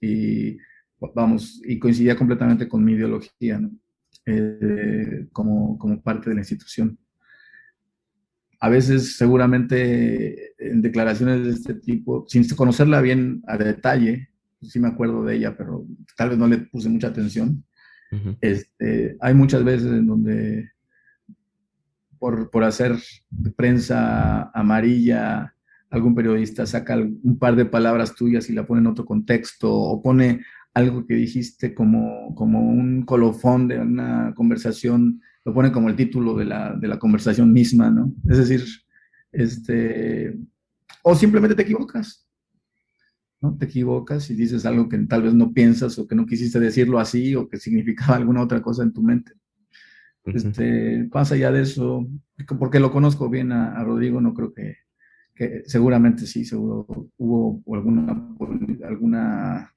y 0.00 0.56
vamos, 1.14 1.60
y 1.64 1.78
coincidía 1.78 2.16
completamente 2.16 2.68
con 2.68 2.84
mi 2.84 2.92
ideología, 2.92 3.58
¿no? 3.58 3.70
eh, 4.26 5.26
como, 5.32 5.78
como 5.78 6.00
parte 6.02 6.30
de 6.30 6.36
la 6.36 6.40
institución. 6.42 6.98
A 8.60 8.68
veces, 8.68 9.16
seguramente, 9.16 10.54
en 10.58 10.80
declaraciones 10.80 11.44
de 11.44 11.50
este 11.50 11.74
tipo, 11.74 12.24
sin 12.28 12.48
conocerla 12.56 13.00
bien 13.00 13.42
a 13.46 13.58
detalle, 13.58 14.30
sí 14.62 14.80
me 14.80 14.88
acuerdo 14.88 15.24
de 15.24 15.36
ella, 15.36 15.56
pero 15.56 15.86
tal 16.16 16.30
vez 16.30 16.38
no 16.38 16.46
le 16.46 16.58
puse 16.58 16.88
mucha 16.88 17.08
atención, 17.08 17.64
este, 18.40 19.16
hay 19.20 19.34
muchas 19.34 19.64
veces 19.64 19.88
en 19.88 20.06
donde 20.06 20.70
por, 22.16 22.48
por 22.48 22.62
hacer 22.62 22.96
prensa 23.56 24.50
amarilla, 24.54 25.52
algún 25.90 26.14
periodista 26.14 26.64
saca 26.64 26.96
un 26.96 27.38
par 27.38 27.56
de 27.56 27.64
palabras 27.64 28.14
tuyas 28.14 28.48
y 28.48 28.52
la 28.52 28.66
pone 28.66 28.80
en 28.80 28.86
otro 28.86 29.04
contexto 29.04 29.72
o 29.72 30.00
pone 30.00 30.42
algo 30.74 31.06
que 31.06 31.14
dijiste 31.14 31.72
como, 31.72 32.34
como 32.34 32.60
un 32.60 33.04
colofón 33.04 33.68
de 33.68 33.78
una 33.78 34.34
conversación, 34.34 35.22
lo 35.44 35.54
pone 35.54 35.70
como 35.70 35.88
el 35.88 35.96
título 35.96 36.34
de 36.36 36.44
la, 36.44 36.74
de 36.74 36.88
la 36.88 36.98
conversación 36.98 37.52
misma, 37.52 37.90
¿no? 37.90 38.12
Es 38.28 38.38
decir, 38.38 38.64
este, 39.30 40.36
o 41.02 41.14
simplemente 41.14 41.54
te 41.54 41.62
equivocas. 41.62 42.28
Te 43.58 43.66
equivocas 43.66 44.30
y 44.30 44.34
dices 44.34 44.64
algo 44.66 44.88
que 44.88 44.98
tal 45.00 45.22
vez 45.22 45.34
no 45.34 45.52
piensas 45.52 45.98
o 45.98 46.06
que 46.06 46.14
no 46.14 46.26
quisiste 46.26 46.58
decirlo 46.58 46.98
así 46.98 47.36
o 47.36 47.48
que 47.48 47.58
significaba 47.58 48.16
alguna 48.16 48.42
otra 48.42 48.60
cosa 48.60 48.82
en 48.82 48.92
tu 48.92 49.02
mente. 49.02 49.32
este, 50.24 51.08
pasa 51.12 51.36
ya 51.36 51.52
de 51.52 51.62
eso, 51.62 52.04
porque 52.58 52.80
lo 52.80 52.90
conozco 52.90 53.30
bien 53.30 53.52
a, 53.52 53.84
Rodrigo, 53.84 54.20
no 54.20 54.34
creo 54.34 54.52
que, 54.52 54.78
que, 55.36 55.62
seguramente 55.66 56.26
sí, 56.26 56.44
seguro 56.44 56.86
hubo 57.16 57.62
alguna, 57.72 58.34
alguna 58.88 59.74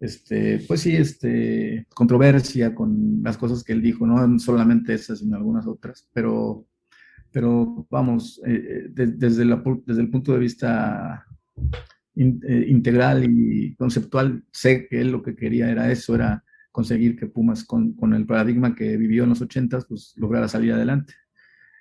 este, 0.00 0.64
pues 0.66 0.80
sí, 0.80 0.96
este, 0.96 1.86
controversia 1.94 2.74
con 2.74 3.22
las 3.22 3.36
cosas 3.36 3.62
que 3.62 3.74
él 3.74 3.82
dijo, 3.82 4.06
no 4.06 4.38
solamente 4.38 4.94
esas, 4.94 5.18
sino 5.18 5.36
algunas 5.36 5.66
otras, 5.66 6.08
pero, 6.14 6.66
pero 7.30 7.86
vamos, 7.90 8.40
eh, 8.46 8.86
eh, 8.96 9.12
desde, 9.18 9.44
la, 9.44 9.62
desde 9.84 10.00
el 10.00 10.10
punto 10.10 10.32
de 10.32 10.38
vista 10.38 11.26
eh, 12.16 12.66
integral 12.68 13.24
y 13.24 13.74
conceptual, 13.76 14.42
sé 14.50 14.88
que 14.88 15.02
él 15.02 15.12
lo 15.12 15.22
que 15.22 15.36
quería 15.36 15.70
era 15.70 15.92
eso, 15.92 16.14
era 16.14 16.42
conseguir 16.72 17.14
que 17.14 17.26
Pumas 17.26 17.64
con, 17.64 17.92
con 17.92 18.14
el 18.14 18.24
paradigma 18.24 18.74
que 18.74 18.96
vivió 18.96 19.24
en 19.24 19.30
los 19.30 19.42
ochentas, 19.42 19.84
pues 19.84 20.14
lograra 20.16 20.48
salir 20.48 20.72
adelante. 20.72 21.12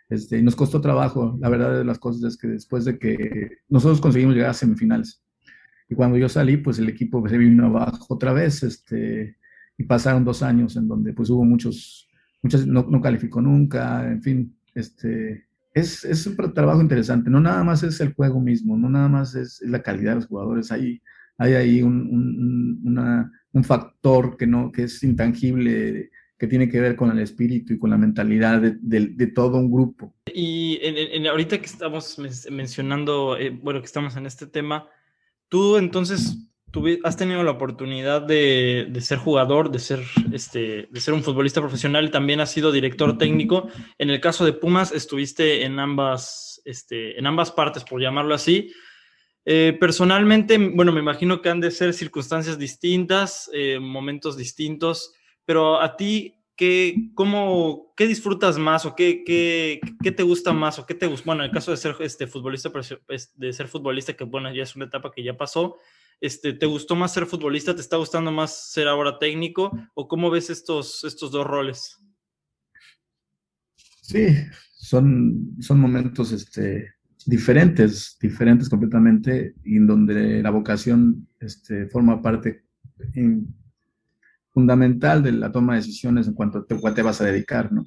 Este, 0.09 0.39
y 0.39 0.41
nos 0.41 0.55
costó 0.55 0.81
trabajo, 0.81 1.37
la 1.39 1.49
verdad 1.49 1.77
de 1.77 1.85
las 1.85 1.99
cosas 1.99 2.23
es 2.23 2.37
que 2.37 2.47
después 2.47 2.83
de 2.83 2.97
que 2.97 3.59
nosotros 3.69 4.01
conseguimos 4.01 4.35
llegar 4.35 4.49
a 4.49 4.55
semifinales, 4.55 5.23
y 5.89 5.95
cuando 5.95 6.17
yo 6.17 6.29
salí, 6.29 6.57
pues 6.57 6.77
el 6.79 6.87
equipo 6.87 7.27
se 7.27 7.37
vino 7.37 7.65
abajo 7.65 8.13
otra 8.13 8.31
vez, 8.31 8.61
este, 8.61 9.37
y 9.77 9.83
pasaron 9.83 10.23
dos 10.23 10.43
años 10.43 10.75
en 10.75 10.87
donde 10.87 11.13
pues 11.13 11.29
hubo 11.29 11.43
muchos, 11.43 12.07
muchas, 12.43 12.67
no, 12.67 12.85
no 12.87 13.01
calificó 13.01 13.41
nunca, 13.41 14.07
en 14.07 14.21
fin, 14.21 14.55
este, 14.75 15.47
es, 15.73 16.05
es, 16.05 16.27
un 16.27 16.53
trabajo 16.53 16.81
interesante. 16.81 17.29
No 17.29 17.39
nada 17.39 17.63
más 17.63 17.83
es 17.83 17.99
el 18.01 18.13
juego 18.13 18.39
mismo, 18.39 18.77
no 18.77 18.89
nada 18.89 19.07
más 19.07 19.35
es, 19.35 19.61
la 19.61 19.81
calidad 19.81 20.11
de 20.11 20.15
los 20.15 20.27
jugadores. 20.27 20.71
Hay, 20.71 21.01
hay 21.37 21.53
ahí 21.53 21.81
un, 21.81 22.81
un, 23.53 23.63
factor 23.63 24.37
que, 24.37 24.47
no, 24.47 24.71
que 24.71 24.83
es 24.83 25.03
intangible, 25.03 26.11
que 26.37 26.47
tiene 26.47 26.69
que 26.69 26.79
ver 26.79 26.95
con 26.95 27.11
el 27.11 27.19
espíritu 27.19 27.73
y 27.73 27.79
con 27.79 27.89
la 27.89 27.97
mentalidad 27.97 28.61
de, 28.61 28.77
de, 28.79 29.27
todo 29.27 29.57
un 29.57 29.71
grupo. 29.71 30.13
Y 30.33 30.79
en, 30.81 31.27
ahorita 31.27 31.57
que 31.59 31.65
estamos 31.65 32.17
mencionando, 32.51 33.37
eh, 33.37 33.49
bueno, 33.49 33.79
que 33.79 33.85
estamos 33.85 34.15
en 34.15 34.25
este 34.25 34.47
tema, 34.47 34.87
tú 35.49 35.77
entonces 35.77 36.37
has 37.03 37.17
tenido 37.17 37.43
la 37.43 37.51
oportunidad 37.51 38.21
de, 38.21 38.91
ser 39.01 39.17
jugador, 39.17 39.71
de 39.71 39.79
ser, 39.79 40.03
este, 40.31 40.87
de 40.91 41.01
ser 41.01 41.13
un 41.13 41.23
futbolista 41.23 41.61
profesional 41.61 42.05
y 42.05 42.11
también 42.11 42.39
has 42.39 42.51
sido 42.51 42.71
director 42.71 43.17
técnico. 43.17 43.67
En 43.97 44.09
el 44.09 44.21
caso 44.21 44.45
de 44.45 44.53
Pumas, 44.53 44.91
estuviste 44.91 45.65
en 45.65 45.79
ambas, 45.79 46.61
este, 46.65 47.17
en 47.17 47.25
ambas 47.25 47.51
partes, 47.51 47.83
por 47.83 48.01
llamarlo 48.01 48.35
así. 48.35 48.71
Eh, 49.45 49.75
personalmente, 49.79 50.57
bueno, 50.57 50.91
me 50.91 50.99
imagino 50.99 51.41
que 51.41 51.49
han 51.49 51.59
de 51.59 51.71
ser 51.71 51.93
circunstancias 51.93 52.59
distintas, 52.59 53.49
eh, 53.53 53.79
momentos 53.79 54.37
distintos, 54.37 55.13
pero 55.45 55.81
a 55.81 55.95
ti, 55.95 56.35
¿qué, 56.59 57.09
cómo, 57.15 57.93
¿qué 57.95 58.05
disfrutas 58.05 58.57
más 58.57 58.85
o 58.85 58.93
qué, 58.93 59.23
qué, 59.25 59.79
qué, 60.03 60.11
te 60.11 60.23
gusta 60.23 60.51
más 60.51 60.77
o 60.77 60.85
qué 60.85 60.93
te 60.93 61.07
gusta? 61.07 61.23
Bueno, 61.25 61.43
en 61.43 61.49
el 61.49 61.53
caso 61.53 61.71
de 61.71 61.77
ser 61.77 61.95
este, 62.01 62.27
futbolista, 62.27 62.69
de 63.37 63.53
ser 63.53 63.69
futbolista, 63.69 64.11
que 64.11 64.25
bueno, 64.25 64.53
ya 64.53 64.63
es 64.63 64.75
una 64.75 64.83
etapa 64.83 65.09
que 65.09 65.23
ya 65.23 65.37
pasó, 65.37 65.77
este, 66.19 66.51
¿Te 66.51 66.65
gustó 66.65 66.97
más 66.97 67.13
ser 67.13 67.25
futbolista? 67.25 67.73
¿Te 67.73 67.79
está 67.79 67.95
gustando 67.95 68.29
más 68.29 68.71
ser 68.73 68.89
ahora 68.89 69.17
técnico? 69.17 69.71
¿O 69.93 70.09
cómo 70.09 70.29
ves 70.29 70.49
estos, 70.49 71.05
estos 71.05 71.31
dos 71.31 71.47
roles? 71.47 71.97
Sí, 74.01 74.27
son, 74.75 75.55
son 75.61 75.79
momentos 75.79 76.33
este, 76.33 76.93
diferentes, 77.25 78.17
diferentes 78.19 78.67
completamente, 78.67 79.55
en 79.63 79.87
donde 79.87 80.43
la 80.43 80.49
vocación 80.49 81.25
este, 81.39 81.87
forma 81.87 82.21
parte 82.21 82.65
fundamental 84.51 85.23
de 85.23 85.31
la 85.31 85.51
toma 85.51 85.73
de 85.73 85.79
decisiones 85.79 86.27
en 86.27 86.33
cuanto 86.33 86.59
a 86.59 86.65
te, 86.65 86.75
te 86.75 87.01
vas 87.01 87.21
a 87.21 87.25
dedicar, 87.25 87.71
¿no? 87.71 87.85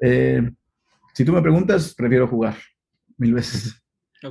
Eh, 0.00 0.50
si 1.14 1.24
tú 1.24 1.32
me 1.32 1.42
preguntas, 1.42 1.94
prefiero 1.94 2.26
jugar. 2.26 2.56
mil 3.18 3.34
veces. 3.34 3.82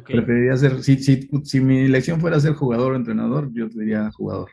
Preferiría 0.06 0.56
ser, 0.56 0.84
si, 0.84 0.98
si, 0.98 1.28
si, 1.44 1.62
mi 1.62 1.80
elección 1.80 2.22
fuera 2.22 2.40
ser 2.40 2.54
jugador 2.54 2.94
o 2.94 2.96
entrenador, 2.96 3.50
yo 3.52 3.68
te 3.70 3.80
diría 3.80 4.12
jugador. 4.12 4.50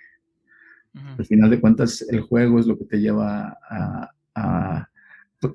Al 1.19 1.27
final 1.27 1.51
de 1.51 1.61
cuentas, 1.61 2.07
el 2.09 2.23
juego 2.23 2.59
es 2.59 2.67
lo 2.67 2.79
que 2.79 2.87
te 2.87 2.99
lleva 2.99 3.59
a, 4.35 4.89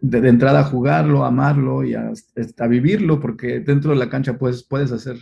de, 0.01 0.29
entrada 0.29 0.59
a 0.59 0.65
jugarlo, 0.65 1.23
a 1.23 1.29
amarlo 1.29 1.83
y 1.83 1.95
a, 1.95 2.11
a, 2.11 2.67
vivirlo, 2.67 3.19
porque 3.19 3.59
dentro 3.59 3.89
de 3.91 3.97
la 3.97 4.09
cancha 4.09 4.37
puedes, 4.37 4.63
puedes 4.63 4.91
hacer 4.91 5.17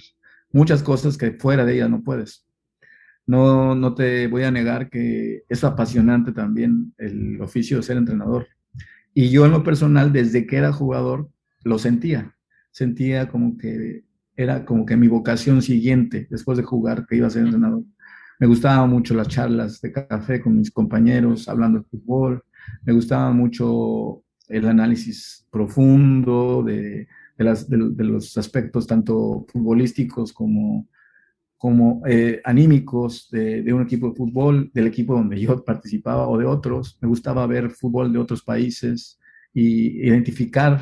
muchas 0.51 0.83
cosas 0.83 1.17
que 1.17 1.31
fuera 1.31 1.63
de 1.63 1.75
ella 1.75 1.87
no 1.87 2.03
puedes. 2.03 2.45
No, 3.29 3.75
no 3.75 3.93
te 3.93 4.25
voy 4.25 4.41
a 4.41 4.49
negar 4.49 4.89
que 4.89 5.43
es 5.47 5.63
apasionante 5.63 6.31
también 6.31 6.95
el 6.97 7.39
oficio 7.39 7.77
de 7.77 7.83
ser 7.83 7.97
entrenador. 7.97 8.47
Y 9.13 9.29
yo 9.29 9.45
en 9.45 9.51
lo 9.51 9.63
personal, 9.63 10.11
desde 10.11 10.47
que 10.47 10.55
era 10.55 10.73
jugador, 10.73 11.29
lo 11.63 11.77
sentía. 11.77 12.35
Sentía 12.71 13.29
como 13.29 13.55
que 13.55 14.03
era 14.35 14.65
como 14.65 14.83
que 14.83 14.97
mi 14.97 15.07
vocación 15.07 15.61
siguiente, 15.61 16.25
después 16.31 16.57
de 16.57 16.63
jugar, 16.63 17.05
que 17.05 17.17
iba 17.17 17.27
a 17.27 17.29
ser 17.29 17.43
entrenador. 17.43 17.83
Me 18.39 18.47
gustaban 18.47 18.89
mucho 18.89 19.13
las 19.13 19.27
charlas 19.27 19.79
de 19.79 19.91
café 19.91 20.41
con 20.41 20.57
mis 20.57 20.71
compañeros, 20.71 21.47
hablando 21.47 21.81
de 21.81 21.85
fútbol. 21.85 22.43
Me 22.81 22.93
gustaba 22.93 23.31
mucho 23.31 24.23
el 24.47 24.67
análisis 24.67 25.45
profundo 25.51 26.63
de, 26.63 27.07
de, 27.37 27.43
las, 27.45 27.69
de 27.69 28.03
los 28.03 28.35
aspectos 28.39 28.87
tanto 28.87 29.45
futbolísticos 29.49 30.33
como 30.33 30.87
como 31.59 32.01
eh, 32.07 32.41
anímicos 32.45 33.29
de, 33.29 33.73
un 33.73 33.81
equipo 33.81 34.09
de 34.09 34.15
fútbol, 34.15 34.71
del 34.73 34.87
equipo 34.87 35.13
donde 35.13 35.39
yo 35.39 35.63
participaba 35.65 36.27
o 36.27 36.37
de 36.37 36.45
otros. 36.45 36.97
Me 37.01 37.07
gustaba 37.07 37.45
ver 37.45 37.69
fútbol 37.69 38.11
de 38.11 38.17
otros 38.17 38.41
países 38.41 39.19
y 39.53 40.07
identificar 40.07 40.79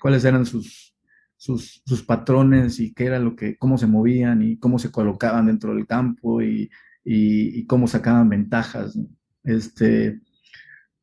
cuáles 0.00 0.24
eran 0.24 0.46
sus, 0.46 0.96
sus, 1.36 2.02
patrones 2.06 2.80
y 2.80 2.94
qué 2.94 3.04
era 3.04 3.18
lo 3.18 3.36
que, 3.36 3.58
cómo 3.58 3.76
se 3.76 3.86
movían 3.86 4.40
y 4.40 4.56
cómo 4.58 4.78
se 4.78 4.90
colocaban 4.90 5.46
dentro 5.46 5.74
del 5.74 5.86
campo 5.86 6.40
y, 6.40 6.70
y, 7.04 7.66
cómo 7.66 7.86
sacaban 7.86 8.30
ventajas. 8.30 8.98
Este, 9.42 10.20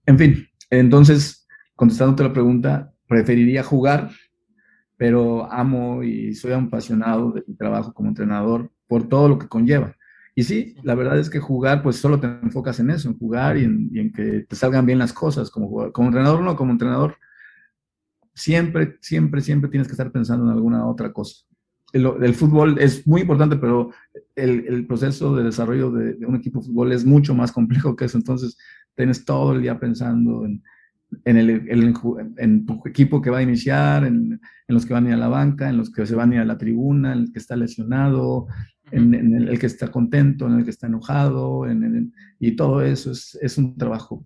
en 0.07 0.17
fin, 0.17 0.47
entonces, 0.71 1.47
contestándote 1.75 2.23
la 2.23 2.33
pregunta, 2.33 2.91
preferiría 3.07 3.61
jugar, 3.61 4.09
pero 4.97 5.51
amo 5.51 6.01
y 6.01 6.33
soy 6.33 6.53
apasionado 6.53 7.33
de 7.33 7.43
mi 7.45 7.55
trabajo 7.55 7.93
como 7.93 8.09
entrenador 8.09 8.71
por 8.91 9.07
todo 9.07 9.29
lo 9.29 9.39
que 9.39 9.47
conlleva. 9.47 9.95
Y 10.35 10.43
sí, 10.43 10.75
la 10.83 10.95
verdad 10.95 11.17
es 11.17 11.29
que 11.29 11.39
jugar, 11.39 11.81
pues 11.81 11.95
solo 11.95 12.19
te 12.19 12.27
enfocas 12.27 12.77
en 12.81 12.89
eso, 12.89 13.07
en 13.07 13.17
jugar 13.17 13.55
y 13.57 13.63
en, 13.63 14.11
que 14.11 14.45
te 14.49 14.55
salgan 14.57 14.85
bien 14.85 14.99
las 14.99 15.13
cosas. 15.13 15.49
Como, 15.49 15.93
como 15.93 16.09
entrenador, 16.09 16.41
no, 16.41 16.57
como 16.57 16.73
entrenador, 16.73 17.15
siempre, 18.33 18.97
siempre, 18.99 19.39
siempre 19.39 19.69
tienes 19.69 19.87
que 19.87 19.93
estar 19.93 20.11
pensando 20.11 20.43
en 20.43 20.51
alguna 20.51 20.85
otra 20.85 21.13
cosa. 21.13 21.45
El, 21.93 22.33
fútbol 22.33 22.79
es 22.79 23.07
muy 23.07 23.21
importante, 23.21 23.55
pero 23.55 23.91
el, 24.35 24.65
el 24.67 24.85
proceso 24.85 25.33
de 25.37 25.45
desarrollo 25.45 25.89
de, 25.89 26.15
de, 26.15 26.25
un 26.25 26.35
equipo 26.35 26.59
de 26.59 26.65
fútbol 26.65 26.91
es 26.91 27.05
mucho 27.05 27.33
más 27.33 27.53
complejo 27.53 27.95
que 27.95 28.03
eso. 28.03 28.17
Entonces, 28.17 28.57
tienes 28.93 29.23
todo 29.23 29.53
el 29.53 29.61
día 29.61 29.79
pensando 29.79 30.43
en, 30.43 30.61
en, 31.25 31.37
el, 31.37 31.93
en, 32.37 32.65
tu 32.65 32.81
equipo 32.85 33.21
que 33.21 33.29
va 33.29 33.37
a 33.37 33.43
iniciar, 33.43 34.05
en, 34.05 34.33
en, 34.67 34.75
los 34.75 34.85
que 34.85 34.93
van 34.93 35.05
a 35.05 35.09
ir 35.09 35.15
a 35.15 35.17
la 35.17 35.27
banca, 35.27 35.69
en 35.69 35.77
los 35.77 35.91
que 35.91 36.05
se 36.05 36.15
van 36.15 36.31
a 36.31 36.35
ir 36.35 36.41
a 36.41 36.45
la 36.45 36.57
tribuna, 36.57 37.13
en 37.13 37.19
el 37.19 37.31
que 37.31 37.39
está 37.39 37.55
lesionado, 37.55 38.47
en, 38.91 39.13
el, 39.13 39.59
que 39.59 39.65
está 39.65 39.89
contento, 39.89 40.47
en 40.47 40.59
el 40.59 40.63
que 40.63 40.71
está 40.71 40.87
enojado, 40.87 41.65
y 42.39 42.55
todo 42.55 42.81
eso 42.81 43.11
es, 43.11 43.37
es 43.41 43.57
un 43.57 43.77
trabajo 43.77 44.23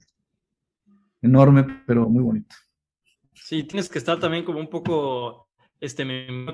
enorme, 1.21 1.65
pero 1.85 2.07
muy 2.09 2.23
bonito. 2.23 2.55
Sí, 3.33 3.63
tienes 3.63 3.89
que 3.89 3.99
estar 3.99 4.19
también 4.19 4.43
como 4.43 4.59
un 4.59 4.69
poco, 4.69 5.49
este, 5.79 6.05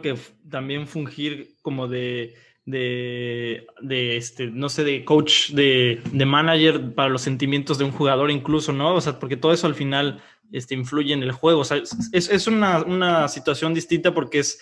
que 0.01 0.15
también 0.49 0.87
fungir 0.87 1.55
como 1.61 1.87
de, 1.87 2.33
de, 2.65 3.65
de, 3.81 4.17
este, 4.17 4.47
no 4.47 4.69
sé, 4.69 4.83
de 4.83 5.05
coach, 5.05 5.51
de, 5.51 6.01
de, 6.11 6.25
manager 6.25 6.93
para 6.93 7.09
los 7.09 7.21
sentimientos 7.21 7.77
de 7.77 7.85
un 7.85 7.91
jugador 7.91 8.31
incluso, 8.31 8.73
¿no? 8.73 8.95
O 8.95 9.01
sea, 9.01 9.19
porque 9.19 9.37
todo 9.37 9.53
eso 9.53 9.67
al 9.67 9.75
final 9.75 10.21
este, 10.51 10.75
influye 10.75 11.13
en 11.13 11.23
el 11.23 11.31
juego. 11.31 11.61
O 11.61 11.65
sea, 11.65 11.77
es, 11.77 12.29
es 12.29 12.47
una, 12.47 12.83
una 12.83 13.27
situación 13.27 13.73
distinta 13.73 14.13
porque 14.13 14.39
es 14.39 14.59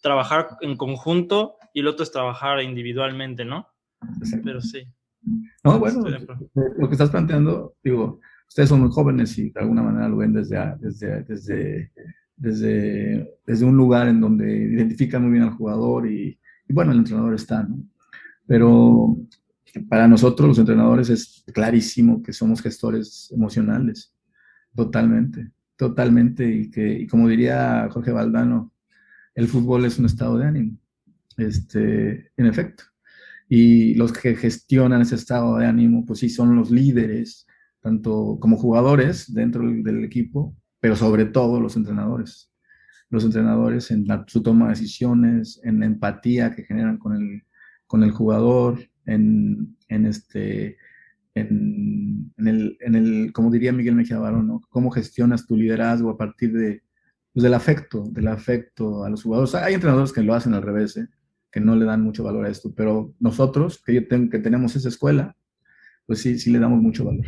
trabajar 0.00 0.48
en 0.60 0.76
conjunto 0.76 1.56
y 1.72 1.80
el 1.80 1.88
otro 1.88 2.02
es 2.02 2.12
trabajar 2.12 2.62
individualmente, 2.62 3.44
¿no? 3.44 3.68
Pero 4.44 4.60
sí. 4.60 4.86
No, 5.62 5.78
bueno, 5.78 6.02
lo 6.78 6.88
que 6.88 6.94
estás 6.94 7.10
planteando, 7.10 7.74
digo, 7.82 8.20
ustedes 8.48 8.68
son 8.68 8.80
muy 8.80 8.90
jóvenes 8.90 9.36
y 9.38 9.50
de 9.50 9.60
alguna 9.60 9.82
manera 9.82 10.08
lo 10.08 10.16
ven 10.16 10.32
desde, 10.32 10.56
desde, 10.78 11.22
desde, 11.24 11.92
desde, 12.36 13.38
desde 13.46 13.64
un 13.64 13.76
lugar 13.76 14.08
en 14.08 14.20
donde 14.20 14.50
identifican 14.50 15.22
muy 15.22 15.32
bien 15.32 15.44
al 15.44 15.52
jugador 15.52 16.10
y, 16.10 16.38
bueno, 16.68 16.92
el 16.92 16.98
entrenador 16.98 17.34
está, 17.34 17.62
¿no? 17.62 17.78
Pero 18.46 19.16
para 19.88 20.08
nosotros 20.08 20.48
los 20.48 20.58
entrenadores 20.58 21.10
es 21.10 21.44
clarísimo 21.52 22.22
que 22.22 22.32
somos 22.32 22.62
gestores 22.62 23.30
emocionales, 23.32 24.14
totalmente, 24.74 25.50
totalmente, 25.76 26.50
y 26.50 26.70
que, 26.70 27.00
y 27.00 27.06
como 27.06 27.28
diría 27.28 27.88
Jorge 27.92 28.10
Valdano, 28.10 28.69
el 29.40 29.48
fútbol 29.48 29.86
es 29.86 29.98
un 29.98 30.04
estado 30.04 30.36
de 30.36 30.46
ánimo 30.46 30.78
este, 31.38 32.30
en 32.36 32.46
efecto. 32.46 32.84
Y 33.48 33.94
los 33.94 34.12
que 34.12 34.36
gestionan 34.36 35.00
ese 35.00 35.14
estado 35.14 35.56
de 35.56 35.66
ánimo, 35.66 36.04
pues 36.06 36.20
sí, 36.20 36.28
son 36.28 36.54
los 36.56 36.70
líderes, 36.70 37.46
tanto 37.80 38.38
como 38.38 38.58
jugadores 38.58 39.32
dentro 39.32 39.62
del 39.62 40.04
equipo, 40.04 40.54
pero 40.78 40.94
sobre 40.94 41.24
todo 41.24 41.58
los 41.58 41.76
entrenadores. 41.76 42.52
Los 43.08 43.24
entrenadores 43.24 43.90
en 43.90 44.06
su 44.26 44.42
toma 44.42 44.66
de 44.66 44.72
decisiones, 44.72 45.60
en 45.64 45.80
la 45.80 45.86
empatía 45.86 46.54
que 46.54 46.64
generan 46.64 46.98
con 46.98 47.16
el, 47.16 47.42
con 47.86 48.04
el 48.04 48.12
jugador, 48.12 48.78
en, 49.06 49.76
en 49.88 50.06
este, 50.06 50.76
en, 51.34 52.32
en, 52.36 52.46
el, 52.46 52.76
en 52.80 52.94
el, 52.94 53.32
como 53.32 53.50
diría 53.50 53.72
Miguel 53.72 53.96
Mejía 53.96 54.18
Barón, 54.18 54.46
¿no? 54.46 54.60
¿Cómo 54.68 54.90
gestionas 54.90 55.46
tu 55.46 55.56
liderazgo 55.56 56.10
a 56.10 56.18
partir 56.18 56.52
de, 56.52 56.82
pues 57.40 57.44
del 57.44 57.54
afecto, 57.54 58.04
del 58.10 58.28
afecto 58.28 59.02
a 59.02 59.08
los 59.08 59.22
jugadores? 59.22 59.54
Hay 59.54 59.72
entrenadores 59.72 60.12
que 60.12 60.22
lo 60.22 60.34
hacen 60.34 60.52
al 60.52 60.62
revés, 60.62 60.96
¿eh? 60.98 61.08
que 61.50 61.58
no 61.58 61.74
le 61.74 61.86
dan 61.86 62.02
mucho 62.02 62.22
valor 62.22 62.44
a 62.44 62.50
esto, 62.50 62.72
pero 62.74 63.14
nosotros, 63.18 63.82
que, 63.82 64.06
que 64.06 64.38
tenemos 64.38 64.76
esa 64.76 64.88
escuela, 64.88 65.36
pues 66.06 66.20
sí, 66.20 66.38
sí 66.38 66.50
le 66.50 66.58
damos 66.58 66.82
mucho 66.82 67.04
valor. 67.04 67.24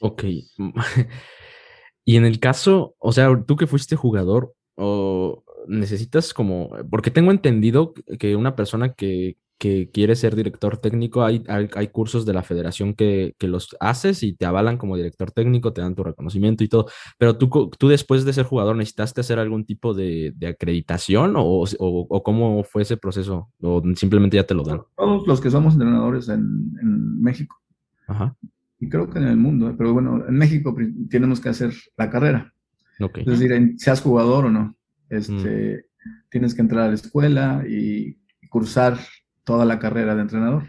Ok. 0.00 0.24
y 2.04 2.16
en 2.16 2.24
el 2.24 2.40
caso, 2.40 2.94
o 2.98 3.12
sea, 3.12 3.28
tú 3.46 3.56
que 3.56 3.66
fuiste 3.66 3.96
jugador, 3.96 4.54
o 4.74 5.44
necesitas 5.66 6.32
como, 6.32 6.70
porque 6.90 7.10
tengo 7.10 7.30
entendido 7.32 7.92
que 8.18 8.34
una 8.34 8.56
persona 8.56 8.94
que, 8.94 9.36
que 9.58 9.90
quiere 9.90 10.14
ser 10.14 10.36
director 10.36 10.78
técnico, 10.78 11.24
hay, 11.24 11.42
hay, 11.48 11.88
cursos 11.88 12.24
de 12.24 12.32
la 12.32 12.44
federación 12.44 12.94
que, 12.94 13.34
que, 13.38 13.48
los 13.48 13.76
haces 13.80 14.22
y 14.22 14.32
te 14.32 14.46
avalan 14.46 14.78
como 14.78 14.96
director 14.96 15.32
técnico, 15.32 15.72
te 15.72 15.80
dan 15.80 15.96
tu 15.96 16.04
reconocimiento 16.04 16.62
y 16.62 16.68
todo. 16.68 16.86
Pero 17.18 17.36
tú, 17.36 17.70
tú 17.76 17.88
después 17.88 18.24
de 18.24 18.32
ser 18.32 18.44
jugador, 18.44 18.76
¿necesitaste 18.76 19.20
hacer 19.20 19.40
algún 19.40 19.64
tipo 19.64 19.94
de, 19.94 20.32
de 20.36 20.46
acreditación 20.46 21.34
o, 21.36 21.64
o, 21.78 22.22
cómo 22.22 22.62
fue 22.62 22.82
ese 22.82 22.96
proceso? 22.96 23.50
¿O 23.60 23.82
simplemente 23.96 24.36
ya 24.36 24.46
te 24.46 24.54
lo 24.54 24.62
dan? 24.62 24.82
Todos 24.96 25.26
los 25.26 25.40
que 25.40 25.50
somos 25.50 25.74
entrenadores 25.74 26.28
en, 26.28 26.72
en 26.80 27.20
México. 27.20 27.56
Ajá. 28.06 28.36
Y 28.78 28.88
creo 28.88 29.10
que 29.10 29.18
en 29.18 29.26
el 29.26 29.36
mundo, 29.36 29.70
¿eh? 29.70 29.74
pero 29.76 29.92
bueno, 29.92 30.24
en 30.26 30.34
México 30.34 30.74
tenemos 31.10 31.40
que 31.40 31.48
hacer 31.48 31.72
la 31.96 32.10
carrera. 32.10 32.54
Okay. 33.00 33.24
Es 33.26 33.40
decir, 33.40 33.74
seas 33.76 34.00
jugador 34.00 34.46
o 34.46 34.50
no, 34.50 34.76
este, 35.08 35.84
mm. 36.04 36.10
tienes 36.30 36.54
que 36.54 36.62
entrar 36.62 36.84
a 36.84 36.88
la 36.88 36.94
escuela 36.94 37.64
y 37.68 38.18
cursar 38.48 38.98
toda 39.48 39.64
la 39.64 39.78
carrera 39.78 40.14
de 40.14 40.20
entrenador. 40.20 40.64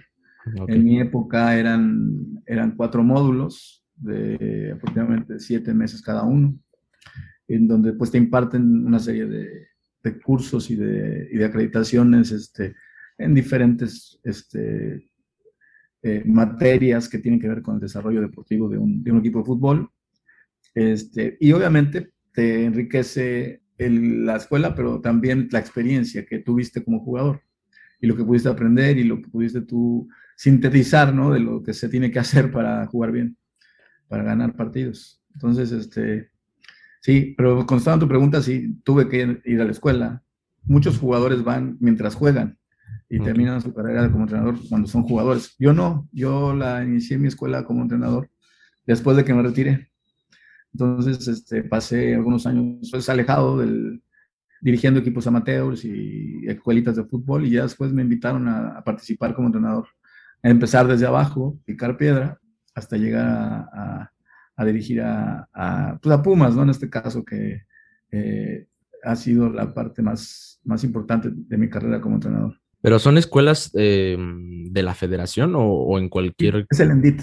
En 0.70 0.86
mi 0.86 1.02
época 1.02 1.60
eran, 1.60 2.42
eran 2.46 2.78
cuatro 2.78 3.04
módulos 3.04 3.86
de 3.98 4.72
aproximadamente 4.74 5.38
siete 5.38 5.74
meses 5.74 6.02
cada 6.02 6.24
uno, 6.24 6.58
en 7.50 7.68
donde 7.68 7.92
pues 7.92 8.10
te 8.10 8.18
imparten 8.18 8.88
una 8.88 9.00
serie 9.00 9.26
de, 9.26 9.68
de 10.02 10.22
cursos 10.22 10.72
y 10.72 10.78
de, 10.78 11.28
y 11.30 11.38
de, 11.38 11.44
acreditaciones 11.44 12.32
este, 12.32 12.74
en 13.18 13.34
diferentes 13.34 14.18
este, 14.24 15.12
eh, 16.02 16.24
materias 16.26 17.10
que 17.10 17.20
tienen 17.20 17.42
que 17.42 17.50
ver 17.50 17.62
con 17.62 17.76
el 17.76 17.82
desarrollo 17.82 18.22
deportivo 18.22 18.70
de 18.70 18.78
un, 18.78 19.04
de 19.04 19.12
un 19.12 19.18
equipo 19.20 19.40
de 19.40 19.46
fútbol. 19.46 19.90
Este, 20.74 21.36
y 21.42 21.52
obviamente 21.52 22.14
te 22.32 22.64
enriquece 22.64 23.62
el, 23.78 24.26
la 24.26 24.38
escuela, 24.38 24.74
pero 24.74 25.02
también 25.02 25.50
la 25.52 25.60
experiencia 25.60 26.26
que 26.26 26.40
tuviste 26.40 26.82
como 26.82 27.04
jugador 27.04 27.42
y 28.02 28.08
lo 28.08 28.16
que 28.16 28.24
pudiste 28.24 28.50
aprender 28.50 28.98
y 28.98 29.04
lo 29.04 29.22
que 29.22 29.28
pudiste 29.28 29.62
tú 29.62 30.08
sintetizar, 30.36 31.14
¿no? 31.14 31.32
De 31.32 31.40
lo 31.40 31.62
que 31.62 31.74
se 31.74 31.90
tiene 31.90 32.12
que 32.12 32.20
hacer 32.20 32.52
para 32.52 32.86
jugar 32.88 33.12
bien, 33.12 33.38
para 34.08 34.24
ganar 34.24 34.56
partidos. 34.56 35.22
Entonces, 35.34 35.72
este, 35.72 36.32
sí, 37.02 37.34
pero 37.38 37.66
contestando 37.66 38.06
tu 38.06 38.10
pregunta, 38.10 38.42
sí, 38.42 38.80
tuve 38.84 39.10
que 39.10 39.42
ir 39.46 39.62
a 39.62 39.66
la 39.66 39.72
escuela. 39.72 40.24
Muchos 40.64 40.98
jugadores 40.98 41.44
van 41.44 41.78
mientras 41.80 42.16
juegan 42.16 42.58
y 43.10 43.20
terminan 43.20 43.62
su 43.62 43.74
carrera 43.74 44.10
como 44.12 44.24
entrenador 44.24 44.56
cuando 44.70 44.88
son 44.88 45.04
jugadores. 45.04 45.56
Yo 45.58 45.74
no, 45.74 46.08
yo 46.12 46.54
la 46.54 46.84
inicié 46.84 47.18
mi 47.18 47.28
escuela 47.28 47.66
como 47.66 47.82
entrenador 47.82 48.30
después 48.86 49.18
de 49.18 49.26
que 49.26 49.34
me 49.34 49.42
retiré. 49.42 49.90
Entonces, 50.74 51.28
este, 51.28 51.64
pasé 51.64 52.14
algunos 52.14 52.46
años 52.46 52.88
pues, 52.92 53.10
alejado 53.10 53.58
del, 53.58 54.04
dirigiendo 54.62 55.00
equipos 55.00 55.28
amateurs 55.28 55.86
y 55.86 56.46
escuelitas 56.48 56.96
de 56.96 57.06
fútbol 57.06 57.46
y 57.46 57.52
ya 57.52 57.64
después 57.64 57.94
me 57.94 58.02
invitaron 58.02 58.48
a, 58.48 58.82
participar 58.84 59.34
como 59.34 59.48
entrenador. 59.48 59.88
A 60.42 60.50
empezar 60.50 60.88
desde 60.88 61.06
abajo, 61.06 61.60
picar 61.66 61.98
piedra, 61.98 62.40
hasta 62.74 62.98
llegar 62.98 63.26
a, 63.28 64.12
a, 64.56 64.66
dirigir 64.66 65.02
a, 65.02 66.00
pues 66.02 66.16
a, 66.16 66.22
Pumas, 66.22 66.56
¿no? 66.56 66.64
En 66.64 66.70
este 66.70 66.90
caso 66.90 67.24
que 67.24 67.64
eh, 68.12 68.68
ha 69.04 69.16
sido 69.16 69.50
la 69.50 69.74
parte 69.74 70.02
más, 70.02 70.60
más 70.64 70.84
importante 70.84 71.30
de 71.32 71.58
mi 71.58 71.70
carrera 71.70 72.02
como 72.02 72.16
entrenador. 72.16 72.60
¿Pero 72.82 73.00
son 73.00 73.18
escuelas 73.18 73.72
eh, 73.74 74.18
de 74.18 74.84
la 74.84 74.96
federación 74.96 75.54
o, 75.56 75.98
en 76.00 76.08
cualquier...? 76.08 76.66
Es 76.70 76.80
el 76.80 76.92
ENDIT. 76.92 77.22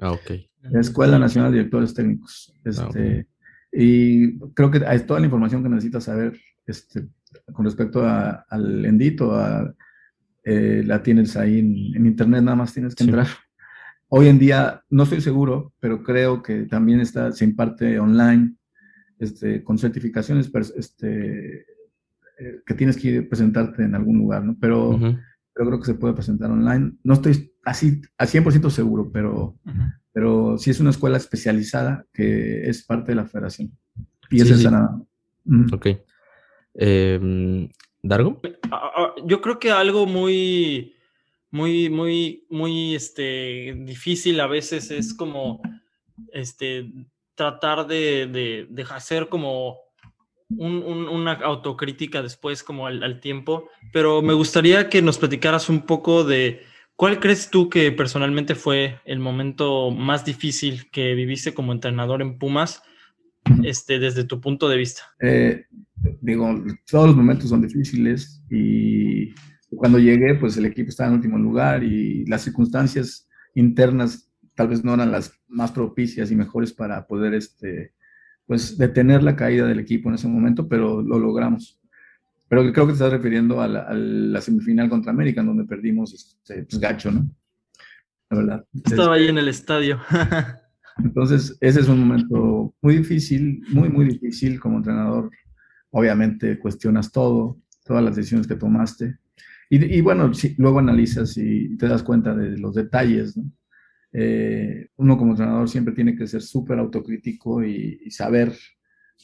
Ah, 0.00 0.12
ok. 0.12 0.32
La 0.62 0.80
Escuela 0.80 1.18
Nacional 1.18 1.52
de 1.52 1.58
Directores 1.58 1.94
Técnicos. 1.94 2.52
Ah, 2.64 2.88
este, 2.88 3.28
Y 3.72 4.38
creo 4.54 4.70
que 4.70 4.84
hay 4.84 5.00
toda 5.00 5.20
la 5.20 5.26
información 5.26 5.62
que 5.62 5.68
necesitas 5.68 6.04
saber 6.04 6.36
este, 6.66 7.08
con 7.52 7.64
respecto 7.64 8.04
al 8.04 8.84
ENDIT 8.84 9.20
o 9.20 9.34
a, 9.34 9.74
eh, 10.48 10.82
la 10.86 11.02
tienes 11.02 11.36
ahí 11.36 11.58
en, 11.58 12.06
internet, 12.06 12.42
nada 12.42 12.56
más 12.56 12.72
tienes 12.72 12.94
que 12.94 13.04
entrar. 13.04 13.26
Hoy 14.08 14.28
en 14.28 14.38
día, 14.38 14.82
no 14.88 15.02
estoy 15.02 15.20
seguro, 15.20 15.72
pero 15.80 16.04
creo 16.04 16.40
que 16.40 16.66
también 16.66 17.00
está, 17.00 17.32
se 17.32 17.44
imparte 17.44 17.98
online, 17.98 18.54
este, 19.18 19.64
con 19.64 19.76
certificaciones 19.76 20.48
este, 20.76 21.66
eh, 22.38 22.60
que 22.64 22.74
tienes 22.74 22.96
que 22.96 23.22
presentarte 23.22 23.82
en 23.82 23.96
algún 23.96 24.18
lugar, 24.18 24.44
¿no? 24.44 24.56
Pero, 24.60 24.98
creo 25.52 25.80
que 25.80 25.86
se 25.86 25.94
puede 25.94 26.14
presentar 26.14 26.50
online. 26.50 26.92
No 27.02 27.14
estoy 27.14 27.52
así 27.64 28.02
a 28.18 28.26
100% 28.26 28.70
seguro, 28.70 29.10
pero, 29.10 29.58
pero 30.12 30.58
sí 30.58 30.70
es 30.70 30.78
una 30.78 30.90
escuela 30.90 31.16
especializada 31.16 32.04
que 32.12 32.68
es 32.68 32.84
parte 32.84 33.12
de 33.12 33.16
la 33.16 33.26
federación. 33.26 33.76
Y 34.30 34.42
es 34.42 34.50
esa 34.50 34.70
nada. 34.70 35.02
Ok. 35.72 35.86
Em, 36.78 37.68
¿Dargo? 38.02 38.40
Ah, 38.70 38.92
ah, 38.96 39.14
yo 39.24 39.40
creo 39.40 39.58
que 39.58 39.70
algo 39.70 40.06
muy, 40.06 40.94
muy, 41.50 41.88
muy, 41.88 42.44
muy 42.50 42.94
este, 42.94 43.74
difícil 43.78 44.40
a 44.40 44.46
veces 44.46 44.90
es 44.90 45.14
como 45.14 45.60
este, 46.32 46.90
tratar 47.34 47.86
de, 47.86 48.68
hacer 48.90 49.28
como 49.28 49.78
una 50.48 51.32
autocrítica 51.32 52.22
después 52.22 52.62
como 52.62 52.86
al, 52.86 53.20
tiempo, 53.20 53.68
pero 53.92 54.22
me 54.22 54.32
gustaría 54.34 54.88
que 54.88 55.02
nos 55.02 55.18
platicaras 55.18 55.68
un 55.68 55.82
poco 55.82 56.22
de 56.22 56.62
cuál 56.94 57.18
crees 57.18 57.50
tú 57.50 57.68
que 57.68 57.90
personalmente 57.90 58.54
fue 58.54 59.00
el 59.04 59.18
momento 59.18 59.90
más 59.90 60.24
difícil 60.24 60.88
que 60.90 61.14
viviste 61.14 61.52
como 61.52 61.72
entrenador 61.72 62.22
en 62.22 62.38
Pumas, 62.38 62.82
este, 63.64 63.98
desde 63.98 64.24
tu 64.24 64.40
punto 64.40 64.68
de 64.68 64.76
vista. 64.76 65.02
Eh, 65.20 65.64
digo, 66.20 66.64
todos 66.90 67.08
los 67.08 67.16
momentos 67.16 67.50
son 67.50 67.62
difíciles 67.62 68.42
y 68.50 69.34
cuando 69.70 69.98
llegué, 69.98 70.34
pues 70.34 70.56
el 70.56 70.66
equipo 70.66 70.90
estaba 70.90 71.08
en 71.08 71.16
último 71.16 71.38
lugar 71.38 71.82
y 71.82 72.24
las 72.26 72.42
circunstancias 72.42 73.28
internas 73.54 74.30
tal 74.54 74.68
vez 74.68 74.82
no 74.84 74.94
eran 74.94 75.12
las 75.12 75.32
más 75.48 75.70
propicias 75.70 76.30
y 76.30 76.36
mejores 76.36 76.72
para 76.72 77.06
poder, 77.06 77.34
este, 77.34 77.92
pues, 78.46 78.76
detener 78.78 79.22
la 79.22 79.36
caída 79.36 79.66
del 79.66 79.80
equipo 79.80 80.08
en 80.08 80.14
ese 80.16 80.28
momento, 80.28 80.66
pero 80.68 81.02
lo 81.02 81.18
logramos. 81.18 81.78
Pero 82.48 82.62
creo 82.72 82.86
que 82.86 82.92
te 82.92 82.94
estás 82.94 83.12
refiriendo 83.12 83.60
a 83.60 83.68
la, 83.68 84.40
semifinal 84.40 84.88
contra 84.88 85.12
América, 85.12 85.40
en 85.40 85.48
donde 85.48 85.64
perdimos, 85.64 86.14
este, 86.14 86.62
pues, 86.62 86.80
gacho, 86.80 87.10
¿no? 87.10 87.28
La 88.30 88.36
verdad. 88.36 88.64
Estaba 88.84 89.14
ahí 89.16 89.28
en 89.28 89.38
el 89.38 89.48
estadio. 89.48 90.00
entonces, 90.98 91.56
ese 91.60 91.80
es 91.80 91.88
un 91.88 92.00
momento 92.00 92.74
muy 92.80 92.96
difícil, 92.98 93.62
muy, 93.70 93.88
muy 93.88 94.06
difícil 94.06 94.58
como 94.60 94.78
entrenador 94.78 95.30
obviamente 95.96 96.58
cuestionas 96.58 97.10
todo, 97.10 97.58
todas 97.84 98.04
las 98.04 98.14
decisiones 98.14 98.46
que 98.46 98.56
tomaste. 98.56 99.18
Y, 99.70 100.00
bueno, 100.00 100.30
luego 100.58 100.78
analizas 100.78 101.36
y 101.38 101.76
te 101.76 101.88
das 101.88 102.02
cuenta 102.02 102.34
de 102.36 102.56
los 102.58 102.74
detalles. 102.74 103.34
Eh, 104.12 104.90
uno 104.96 105.16
como 105.18 105.32
entrenador 105.32 105.68
siempre 105.68 105.94
tiene 105.94 106.14
que 106.14 106.26
ser 106.26 106.42
súper 106.42 106.78
autocrítico 106.78 107.64
y, 107.64 108.10
saber 108.10 108.52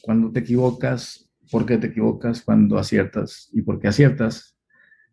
cuando 0.01 0.31
te 0.31 0.39
equivocas, 0.39 1.31
por 1.51 1.65
qué 1.65 1.77
te 1.77 1.87
equivocas, 1.87 2.41
cuando 2.41 2.77
aciertas 2.77 3.49
y 3.53 3.61
por 3.61 3.79
qué 3.79 3.87
aciertas. 3.87 4.52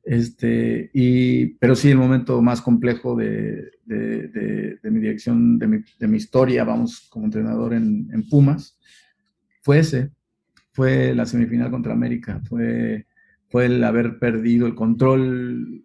Este, 0.02 0.90
y, 0.94 1.46
pero 1.54 1.76
sí, 1.76 1.90
el 1.90 1.98
momento 1.98 2.40
más 2.40 2.62
complejo 2.62 3.14
de, 3.16 3.70
mi 3.86 5.00
dirección, 5.00 5.58
de 5.58 6.08
mi, 6.08 6.16
historia, 6.16 6.64
vamos, 6.64 7.08
como 7.10 7.26
entrenador 7.26 7.74
en, 7.74 8.08
en 8.12 8.28
Pumas, 8.28 8.78
fue 9.62 9.80
ese, 9.80 10.10
fue 10.72 11.14
la 11.14 11.26
semifinal 11.26 11.70
contra 11.70 11.92
América, 11.92 12.40
fue, 12.48 13.06
fue 13.48 13.66
el 13.66 13.84
haber 13.84 14.18
perdido 14.18 14.66
el 14.66 14.74
control, 14.74 15.84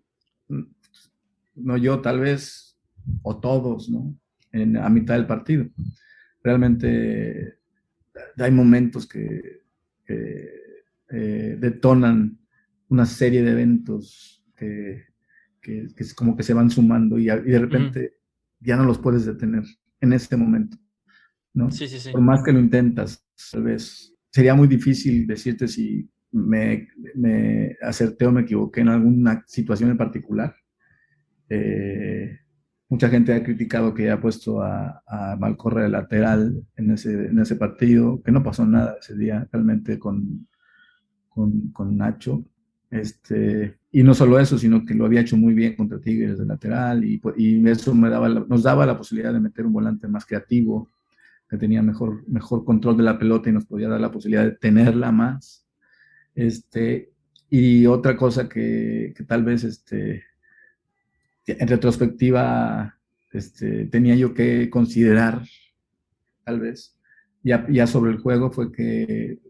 no 1.56 1.78
yo 1.78 2.00
tal 2.02 2.20
vez, 2.20 2.78
o 3.22 3.38
todos, 3.40 3.90
¿no? 3.90 4.16
En, 4.52 4.78
a 4.78 4.90
mitad 4.90 5.16
del 5.16 5.28
partido. 5.28 5.66
Realmente 6.44 7.58
hay 8.38 8.52
momentos 8.52 9.08
que, 9.08 9.64
eh, 10.08 11.58
detonan 11.60 12.40
una 12.90 13.06
serie 13.06 13.44
de 13.44 13.52
eventos 13.52 14.44
que, 14.56 15.04
que, 15.62 15.88
es 15.98 16.14
como 16.14 16.36
que 16.36 16.44
se 16.44 16.54
van 16.54 16.70
sumando 16.70 17.18
y, 17.18 17.26
de 17.26 17.60
repente 17.60 18.14
ya 18.60 18.78
no 18.78 18.86
los 18.86 19.00
puedes 19.00 19.26
detener 19.26 19.64
en 20.02 20.14
este 20.14 20.38
momento, 20.38 20.78
¿no? 21.54 21.72
Sí, 21.72 21.88
sí, 21.88 22.00
sí. 22.00 22.12
Por 22.12 22.22
más 22.22 22.44
que 22.44 22.54
lo 22.54 22.60
intentas, 22.60 23.26
tal 23.52 23.64
vez 23.64 24.14
sería 24.32 24.54
muy 24.54 24.68
difícil 24.68 25.26
decirte 25.26 25.68
si 25.68 26.10
me, 26.32 26.90
me, 27.16 27.78
acerté 27.82 28.26
o 28.26 28.32
me 28.32 28.42
equivoqué 28.42 28.82
en 28.82 28.90
alguna 28.90 29.44
situación 29.48 29.92
en 29.92 29.98
particular. 29.98 30.54
Eh, 31.50 32.40
mucha 32.90 33.10
gente 33.10 33.34
ha 33.34 33.44
criticado 33.44 33.94
que 33.94 34.04
haya 34.04 34.20
puesto 34.20 34.62
a, 34.62 35.02
a 35.08 35.38
Malcorre 35.38 35.84
de 35.84 35.90
lateral 35.90 36.66
en 36.76 36.92
ese, 36.92 37.28
en 37.28 37.40
ese 37.40 37.56
partido, 37.56 38.22
que 38.22 38.32
no 38.32 38.44
pasó 38.44 38.66
nada 38.66 38.98
ese 39.00 39.16
día 39.16 39.48
realmente 39.52 39.98
con, 39.98 40.48
con, 41.30 41.72
con 41.72 41.98
Nacho. 41.98 42.46
Este, 42.96 43.78
y 43.92 44.04
no 44.04 44.14
solo 44.14 44.40
eso, 44.40 44.58
sino 44.58 44.86
que 44.86 44.94
lo 44.94 45.06
había 45.06 45.20
hecho 45.20 45.36
muy 45.36 45.54
bien 45.54 45.76
contra 45.76 46.00
Tigres 46.00 46.40
de 46.40 46.46
lateral 46.46 47.04
y, 47.04 47.22
y 47.36 47.68
eso 47.68 47.94
nos 47.94 48.64
daba 48.64 48.86
la 48.86 48.98
posibilidad 48.98 49.34
de 49.34 49.42
meter 49.42 49.66
un 49.66 49.74
volante 49.74 50.08
más 50.08 50.26
creativo, 50.26 50.90
que 51.50 51.58
tenía 51.58 51.82
mejor, 51.82 52.24
mejor 52.28 52.64
control 52.64 52.96
de 52.98 53.04
la 53.04 53.20
pelota 53.20 53.50
y 53.50 53.54
nos 53.54 53.66
podía 53.66 53.90
dar 53.90 54.00
la 54.00 54.12
posibilidad 54.12 54.46
de 54.46 54.54
tenerla 54.54 55.12
más. 55.12 55.68
Este, 56.34 57.12
y 57.50 57.86
otra 57.86 58.16
cosa 58.16 58.48
que, 58.48 59.14
tal 59.28 59.44
vez 59.44 59.66
este, 59.66 60.24
en 61.46 61.68
retrospectiva 61.68 62.98
este, 63.34 63.86
tenía 63.88 64.16
yo 64.16 64.34
que 64.34 64.70
considerar, 64.70 65.44
tal 66.46 66.62
vez, 66.62 66.98
ya 67.44 67.88
sobre 67.88 68.12
el 68.12 68.20
juego, 68.20 68.52
fue 68.52 68.72
que 68.72 69.45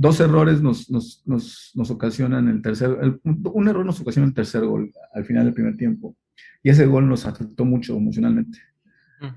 dos 0.00 0.18
errores 0.18 0.62
nos, 0.62 0.90
nos, 0.90 1.22
nos, 1.26 1.72
nos 1.74 1.90
ocasionan 1.90 2.48
el 2.48 2.62
tercer, 2.62 3.20
un 3.22 3.68
error 3.68 3.84
nos 3.84 4.00
ocasiona 4.00 4.26
el 4.26 4.32
tercer 4.32 4.64
gol 4.64 4.90
al 5.12 5.26
final 5.26 5.44
del 5.44 5.52
primer 5.52 5.76
tiempo. 5.76 6.16
Y 6.62 6.70
ese 6.70 6.86
gol 6.86 7.06
nos 7.06 7.26
afectó 7.26 7.66
mucho 7.66 7.98
emocionalmente. 7.98 8.58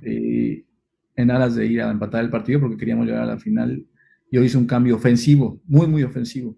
Y, 0.01 0.65
en 1.17 1.31
aras 1.31 1.55
de 1.55 1.65
ir 1.65 1.81
a 1.81 1.91
empatar 1.91 2.23
el 2.23 2.29
partido 2.29 2.61
porque 2.61 2.77
queríamos 2.77 3.05
llegar 3.05 3.23
a 3.23 3.33
la 3.33 3.37
final. 3.37 3.85
Yo 4.31 4.41
hice 4.41 4.57
un 4.57 4.65
cambio 4.65 4.95
ofensivo, 4.95 5.61
muy, 5.65 5.85
muy 5.85 6.03
ofensivo. 6.03 6.57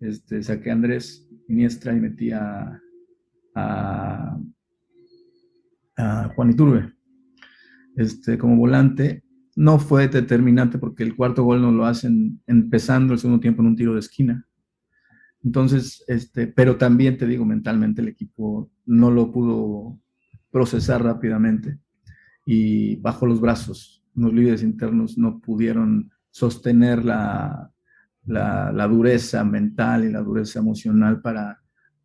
Este, 0.00 0.40
saqué 0.42 0.70
a 0.70 0.74
Andrés 0.74 1.28
Iniestra 1.48 1.92
y 1.92 2.00
metí 2.00 2.30
a, 2.30 2.80
a, 3.56 4.38
Juan 6.36 6.50
Iturbe 6.50 6.94
este, 7.96 8.38
como 8.38 8.56
volante. 8.56 9.24
No 9.58 9.80
fue 9.80 10.06
determinante 10.06 10.78
porque 10.78 11.02
el 11.02 11.16
cuarto 11.16 11.42
gol 11.42 11.60
nos 11.60 11.74
lo 11.74 11.84
hacen 11.84 12.40
empezando 12.46 13.12
el 13.12 13.18
segundo 13.18 13.40
tiempo 13.40 13.60
en 13.60 13.66
un 13.66 13.74
tiro 13.74 13.94
de 13.94 13.98
esquina. 13.98 14.46
Entonces, 15.42 16.04
este, 16.06 16.46
pero 16.46 16.76
también 16.76 17.18
te 17.18 17.26
digo, 17.26 17.44
mentalmente 17.44 18.00
el 18.00 18.06
equipo 18.06 18.70
no 18.86 19.10
lo 19.10 19.32
pudo 19.32 19.98
procesar 20.52 21.02
rápidamente 21.02 21.80
y 22.46 22.94
bajo 23.00 23.26
los 23.26 23.40
brazos. 23.40 24.04
Los 24.14 24.32
líderes 24.32 24.62
internos 24.62 25.18
no 25.18 25.40
pudieron 25.40 26.12
sostener 26.30 27.04
la, 27.04 27.72
la, 28.26 28.86
dureza 28.86 29.42
mental 29.42 30.04
y 30.04 30.12
la 30.12 30.20
dureza 30.20 30.60
emocional 30.60 31.20
para, 31.20 31.60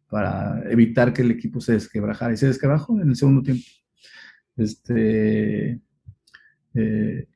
para 0.10 0.60
evitar 0.72 1.14
que 1.14 1.22
el 1.22 1.30
equipo 1.30 1.62
se 1.62 1.74
desquebrajara. 1.74 2.34
Y 2.34 2.38
se 2.38 2.48
desquebrajó 2.48 3.00
en 3.00 3.10
el 3.10 3.16
segundo 3.16 3.44
tiempo. 3.44 3.64
Este, 4.56 5.80
eh, 6.74 7.28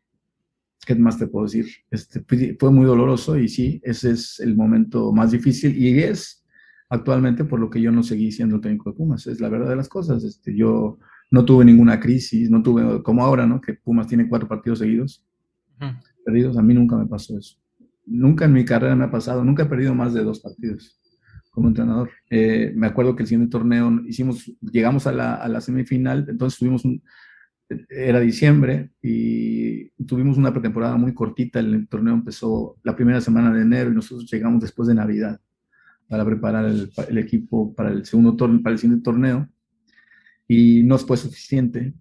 ¿Qué 0.88 0.96
más 0.96 1.20
te 1.20 1.28
puedo 1.28 1.44
decir? 1.44 1.66
Este, 1.92 2.24
fue 2.58 2.72
muy 2.72 2.86
doloroso 2.86 3.38
y 3.38 3.50
sí, 3.50 3.82
ese 3.84 4.12
es 4.12 4.40
el 4.40 4.56
momento 4.56 5.12
más 5.12 5.32
difícil 5.32 5.78
y 5.78 6.00
es 6.00 6.46
actualmente 6.88 7.44
por 7.44 7.60
lo 7.60 7.70
que 7.70 7.82
yo 7.82 7.92
no 7.92 8.04
seguí 8.04 8.32
siendo 8.32 8.62
técnico 8.62 8.92
de 8.92 8.96
Pumas. 8.96 9.28
Es 9.28 9.42
la 9.42 9.50
verdad 9.50 9.68
de 9.68 9.76
las 9.76 9.90
cosas. 9.90 10.24
Este, 10.24 10.56
yo 10.56 10.98
no 11.30 11.44
tuve 11.44 11.66
ninguna 11.66 12.00
crisis, 12.00 12.50
no 12.50 12.64
tuve, 12.64 13.04
como 13.04 13.26
ahora, 13.26 13.46
¿no? 13.46 13.60
Que 13.60 13.74
Pumas 13.74 14.08
tiene 14.08 14.30
cuatro 14.30 14.48
partidos 14.48 14.80
seguidos, 14.80 15.26
perdidos, 16.24 16.58
a 16.58 16.62
mí 16.62 16.74
nunca 16.74 16.96
me 16.96 17.06
pasó 17.06 17.38
eso. 17.38 17.58
nunca 18.06 18.46
en 18.46 18.54
mi 18.54 18.64
carrera 18.64 18.96
me 18.96 19.04
ha 19.04 19.12
pasado, 19.12 19.44
nunca 19.44 19.64
he 19.64 19.66
perdido 19.66 19.94
más 19.94 20.14
de 20.14 20.24
dos 20.24 20.40
partidos 20.40 21.02
como 21.52 21.68
entrenador. 21.68 22.12
Eh, 22.30 22.72
me 22.78 22.88
acuerdo 22.88 23.14
que 23.14 23.24
el 23.24 23.28
siguiente 23.28 23.52
torneo 23.52 23.92
hicimos, 24.08 24.50
llegamos 24.62 25.06
a 25.06 25.12
la, 25.12 25.36
a 25.36 25.50
la 25.50 25.60
semifinal, 25.60 26.28
entonces 26.30 26.58
tuvimos 26.58 26.86
un, 26.86 27.04
era 27.90 28.20
diciembre 28.20 28.92
y 29.02 29.90
tuvimos 30.06 30.38
una 30.38 30.52
pretemporada 30.52 30.96
muy 30.96 31.14
cortita. 31.14 31.60
El 31.60 31.88
torneo 31.88 32.14
empezó 32.14 32.78
la 32.84 32.96
primera 32.96 33.22
semana 33.22 33.54
de 33.54 33.62
enero 33.62 33.92
y 33.92 33.96
nosotros 33.96 34.30
llegamos 34.32 34.62
después 34.62 34.88
de 34.88 34.96
Navidad 34.96 35.40
para 36.08 36.24
preparar 36.26 36.66
el, 36.66 37.18
equipo 37.18 37.74
para 37.76 37.92
el 37.92 38.06
segundo 38.06 38.36
torneo, 38.36 38.62
para 38.62 38.74
el 38.74 38.80
siguiente 38.80 39.04
torneo 39.04 39.50
y 40.48 40.84
no 40.84 40.98
fue 40.98 41.18
suficiente 41.18 41.94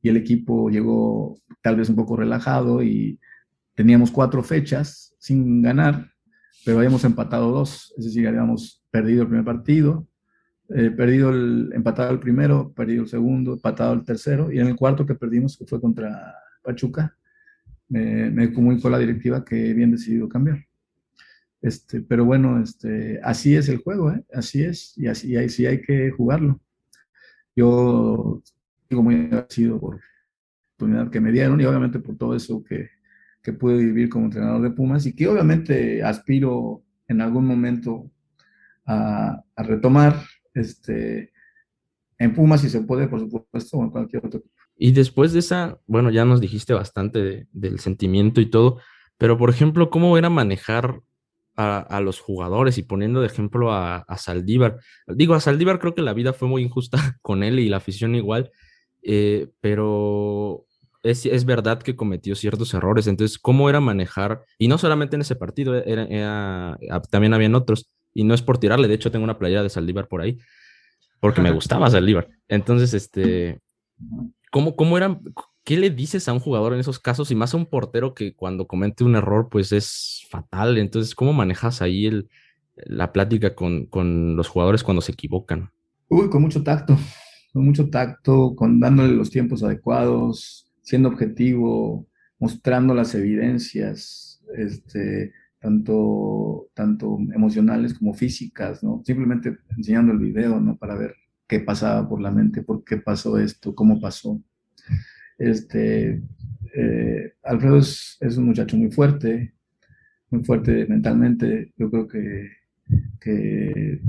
y 0.00 0.08
el 0.08 0.16
equipo 0.16 0.70
llegó 0.70 1.38
tal 1.62 1.76
vez 1.76 1.88
un 1.88 1.96
poco 1.96 2.16
relajado 2.16 2.82
y 2.82 3.18
teníamos 3.74 4.10
cuatro 4.10 4.42
fechas 4.42 5.14
sin 5.18 5.62
ganar, 5.62 6.12
pero 6.64 6.78
habíamos 6.78 7.04
empatado 7.04 7.50
dos, 7.50 7.92
es 7.96 8.04
decir, 8.04 8.28
habíamos 8.28 8.84
perdido 8.90 9.22
el 9.22 9.28
primer 9.28 9.44
partido 9.44 10.06
eh, 10.70 10.90
perdido 10.90 11.30
el, 11.30 11.70
empatado 11.74 12.10
el 12.12 12.20
primero, 12.20 12.72
perdido 12.72 13.02
el 13.02 13.08
segundo, 13.08 13.54
empatado 13.54 13.92
el 13.92 14.04
tercero, 14.04 14.50
y 14.50 14.58
en 14.58 14.68
el 14.68 14.76
cuarto 14.76 15.04
que 15.04 15.14
perdimos, 15.14 15.58
que 15.58 15.66
fue 15.66 15.80
contra 15.80 16.34
Pachuca, 16.62 17.16
me, 17.88 18.52
comunicó 18.52 18.88
la 18.88 18.98
directiva 18.98 19.44
que 19.44 19.70
habían 19.70 19.90
decidido 19.90 20.28
cambiar. 20.28 20.64
Este, 21.60 22.00
pero 22.00 22.24
bueno, 22.24 22.62
este, 22.62 23.20
así 23.22 23.54
es 23.56 23.68
el 23.68 23.78
juego, 23.78 24.10
¿eh? 24.10 24.24
así 24.32 24.62
es, 24.62 24.96
y 24.96 25.06
así, 25.06 25.36
así 25.36 25.66
hay 25.66 25.80
que 25.80 26.10
jugarlo. 26.10 26.60
Yo 27.54 28.42
digo 28.88 29.02
muy 29.02 29.14
agradecido 29.16 29.78
por 29.78 29.96
la 29.96 30.02
oportunidad 30.74 31.10
que 31.10 31.20
me 31.20 31.32
dieron 31.32 31.60
y 31.60 31.64
obviamente 31.64 32.00
por 32.00 32.16
todo 32.16 32.34
eso 32.34 32.64
que, 32.64 32.88
que 33.42 33.52
pude 33.52 33.76
vivir 33.76 34.08
como 34.08 34.26
entrenador 34.26 34.62
de 34.62 34.70
Pumas 34.70 35.06
y 35.06 35.14
que 35.14 35.28
obviamente 35.28 36.02
aspiro 36.02 36.82
en 37.06 37.20
algún 37.20 37.46
momento 37.46 38.10
a, 38.86 39.42
a 39.54 39.62
retomar 39.62 40.16
este, 40.54 41.32
en 42.18 42.34
Pumas 42.34 42.60
si 42.60 42.70
se 42.70 42.80
puede, 42.82 43.08
por 43.08 43.20
supuesto, 43.20 43.78
o 43.78 43.82
en 43.82 43.90
cualquier 43.90 44.24
otro 44.24 44.42
Y 44.76 44.92
después 44.92 45.32
de 45.32 45.40
esa, 45.40 45.78
bueno, 45.86 46.10
ya 46.10 46.24
nos 46.24 46.40
dijiste 46.40 46.72
bastante 46.72 47.48
del 47.52 47.80
sentimiento 47.80 48.40
y 48.40 48.46
todo, 48.46 48.78
pero 49.18 49.36
por 49.36 49.50
ejemplo, 49.50 49.90
¿cómo 49.90 50.16
era 50.18 50.30
manejar 50.30 51.00
a, 51.56 52.00
los 52.00 52.18
jugadores 52.18 52.78
y 52.78 52.82
poniendo 52.82 53.20
de 53.20 53.26
ejemplo 53.26 53.72
a, 53.72 54.04
Saldívar? 54.16 54.78
Digo, 55.06 55.34
a 55.34 55.40
Saldívar 55.40 55.78
creo 55.78 55.94
que 55.94 56.02
la 56.02 56.14
vida 56.14 56.32
fue 56.32 56.48
muy 56.48 56.62
injusta 56.62 56.98
con 57.22 57.42
él 57.42 57.58
y 57.58 57.68
la 57.68 57.78
afición 57.78 58.14
igual, 58.14 58.50
eh, 59.02 59.48
pero 59.60 60.66
es, 61.02 61.26
es, 61.26 61.44
verdad 61.44 61.82
que 61.82 61.96
cometió 61.96 62.34
ciertos 62.34 62.74
errores. 62.74 63.06
Entonces, 63.06 63.38
¿cómo 63.38 63.68
era 63.68 63.78
manejar? 63.80 64.44
Y 64.58 64.68
no 64.68 64.78
solamente 64.78 65.16
en 65.16 65.22
ese 65.22 65.36
partido, 65.36 65.74
era, 65.76 66.78
también 67.10 67.34
habían 67.34 67.54
otros. 67.54 67.90
Y 68.14 68.24
no 68.24 68.32
es 68.32 68.42
por 68.42 68.58
tirarle, 68.58 68.88
de 68.88 68.94
hecho 68.94 69.10
tengo 69.10 69.24
una 69.24 69.38
playera 69.38 69.62
de 69.62 69.68
Saldívar 69.68 70.08
por 70.08 70.22
ahí, 70.22 70.38
porque 71.20 71.42
me 71.42 71.50
gustaba 71.52 71.90
Saldívar. 71.90 72.28
Entonces, 72.48 72.94
este, 72.94 73.60
¿cómo, 74.50 74.76
cómo 74.76 74.96
eran, 74.96 75.20
qué 75.64 75.76
le 75.76 75.90
dices 75.90 76.28
a 76.28 76.32
un 76.32 76.40
jugador 76.40 76.72
en 76.72 76.80
esos 76.80 76.98
casos 76.98 77.30
y 77.30 77.34
más 77.34 77.52
a 77.52 77.56
un 77.56 77.66
portero 77.66 78.14
que 78.14 78.34
cuando 78.34 78.66
comete 78.66 79.04
un 79.04 79.16
error, 79.16 79.48
pues 79.50 79.72
es 79.72 80.26
fatal? 80.30 80.78
Entonces, 80.78 81.14
¿cómo 81.14 81.32
manejas 81.32 81.82
ahí 81.82 82.06
el, 82.06 82.28
la 82.76 83.12
plática 83.12 83.54
con, 83.54 83.86
con 83.86 84.36
los 84.36 84.48
jugadores 84.48 84.82
cuando 84.82 85.00
se 85.00 85.12
equivocan? 85.12 85.70
Uy, 86.08 86.28
con 86.30 86.42
mucho 86.42 86.62
tacto, 86.62 86.96
con 87.52 87.64
mucho 87.64 87.88
tacto, 87.90 88.54
con 88.54 88.78
dándole 88.78 89.12
los 89.12 89.30
tiempos 89.30 89.62
adecuados, 89.62 90.70
siendo 90.82 91.08
objetivo, 91.08 92.06
mostrando 92.38 92.94
las 92.94 93.14
evidencias, 93.14 94.42
este, 94.56 95.32
tanto, 95.64 96.68
tanto 96.74 97.18
emocionales 97.34 97.94
como 97.94 98.12
físicas, 98.12 98.84
¿no? 98.84 99.02
Simplemente 99.02 99.56
enseñando 99.74 100.12
el 100.12 100.18
video, 100.18 100.60
¿no? 100.60 100.76
Para 100.76 100.94
ver 100.94 101.14
qué 101.48 101.60
pasaba 101.60 102.06
por 102.06 102.20
la 102.20 102.30
mente, 102.30 102.60
por 102.60 102.84
qué 102.84 102.98
pasó 102.98 103.38
esto, 103.38 103.74
cómo 103.74 103.98
pasó. 103.98 104.42
Este, 105.38 106.22
eh, 106.74 107.32
Alfredo 107.42 107.78
es, 107.78 108.18
es, 108.20 108.36
un 108.36 108.44
muchacho 108.44 108.76
muy 108.76 108.90
fuerte, 108.90 109.54
muy 110.28 110.44
fuerte 110.44 110.84
mentalmente. 110.86 111.72
Yo 111.78 111.90
creo 111.90 112.08
que, 112.08 112.50
que 113.18 114.02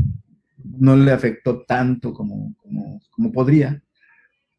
no 0.62 0.98
le 0.98 1.12
afectó 1.14 1.64
tanto 1.64 2.14
como, 2.14 2.54
como, 2.58 3.02
como, 3.12 3.32
podría. 3.32 3.82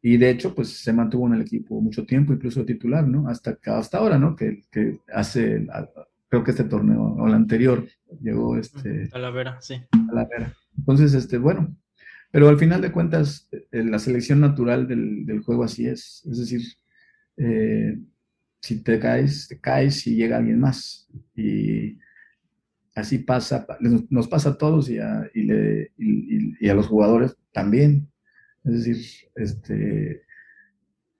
Y 0.00 0.16
de 0.16 0.30
hecho, 0.30 0.54
pues 0.54 0.68
se 0.82 0.94
mantuvo 0.94 1.26
en 1.26 1.34
el 1.34 1.42
equipo 1.42 1.78
mucho 1.78 2.06
tiempo, 2.06 2.32
incluso 2.32 2.64
titular, 2.64 3.06
¿no? 3.06 3.28
Hasta, 3.28 3.58
hasta 3.66 3.98
ahora, 3.98 4.18
¿no? 4.18 4.34
Que, 4.34 4.62
que 4.72 5.00
hace 5.12 5.66
creo 6.36 6.44
que 6.44 6.50
este 6.50 6.64
torneo 6.64 7.02
o 7.02 7.26
el 7.26 7.34
anterior 7.34 7.86
llegó 8.20 8.58
este 8.58 9.08
a 9.12 9.18
la 9.18 9.30
vera, 9.30 9.60
sí. 9.60 9.74
A 9.92 10.14
la 10.14 10.24
vera. 10.26 10.52
Entonces, 10.76 11.14
este, 11.14 11.38
bueno, 11.38 11.74
pero 12.30 12.48
al 12.48 12.58
final 12.58 12.82
de 12.82 12.92
cuentas, 12.92 13.48
eh, 13.50 13.82
la 13.82 13.98
selección 13.98 14.40
natural 14.40 14.86
del, 14.86 15.24
del, 15.24 15.40
juego 15.40 15.64
así 15.64 15.86
es. 15.86 16.22
Es 16.30 16.38
decir, 16.38 16.60
eh, 17.38 17.98
si 18.60 18.82
te 18.82 18.98
caes, 18.98 19.48
te 19.48 19.58
caes 19.58 20.06
y 20.06 20.16
llega 20.16 20.36
alguien 20.36 20.60
más. 20.60 21.08
Y 21.34 21.98
así 22.94 23.18
pasa, 23.18 23.66
nos 24.10 24.28
pasa 24.28 24.50
a 24.50 24.58
todos 24.58 24.90
y 24.90 24.98
a, 24.98 25.30
y, 25.32 25.42
le, 25.42 25.92
y, 25.96 26.66
y 26.66 26.68
a 26.68 26.74
los 26.74 26.86
jugadores 26.86 27.34
también. 27.52 28.10
Es 28.64 28.84
decir, 28.84 29.30
este, 29.36 30.22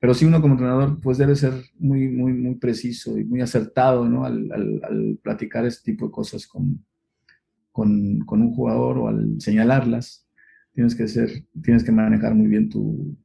pero 0.07 0.15
sí 0.15 0.25
uno 0.25 0.41
como 0.41 0.55
entrenador 0.55 1.01
pues 1.01 1.19
debe 1.19 1.35
ser 1.35 1.53
muy, 1.81 2.07
muy, 2.07 2.33
muy 2.33 2.55
preciso 2.55 3.19
y 3.19 3.25
muy 3.25 3.41
acertado, 3.41 4.09
¿no? 4.09 4.25
Al, 4.25 4.53
al, 4.53 5.19
platicar 5.21 5.67
este 5.67 5.91
tipo 5.91 6.07
de 6.07 6.13
cosas 6.13 6.47
con, 6.47 6.87
con, 7.73 8.21
con, 8.21 8.41
un 8.41 8.53
jugador 8.53 8.99
o 8.99 9.09
al 9.09 9.41
señalarlas. 9.41 10.25
Tienes 10.73 10.95
que 10.95 11.09
ser, 11.09 11.45
tienes 11.61 11.83
que 11.83 11.91
manejar 11.91 12.37
muy 12.37 12.47
bien 12.47 12.69
tu, 12.69 13.17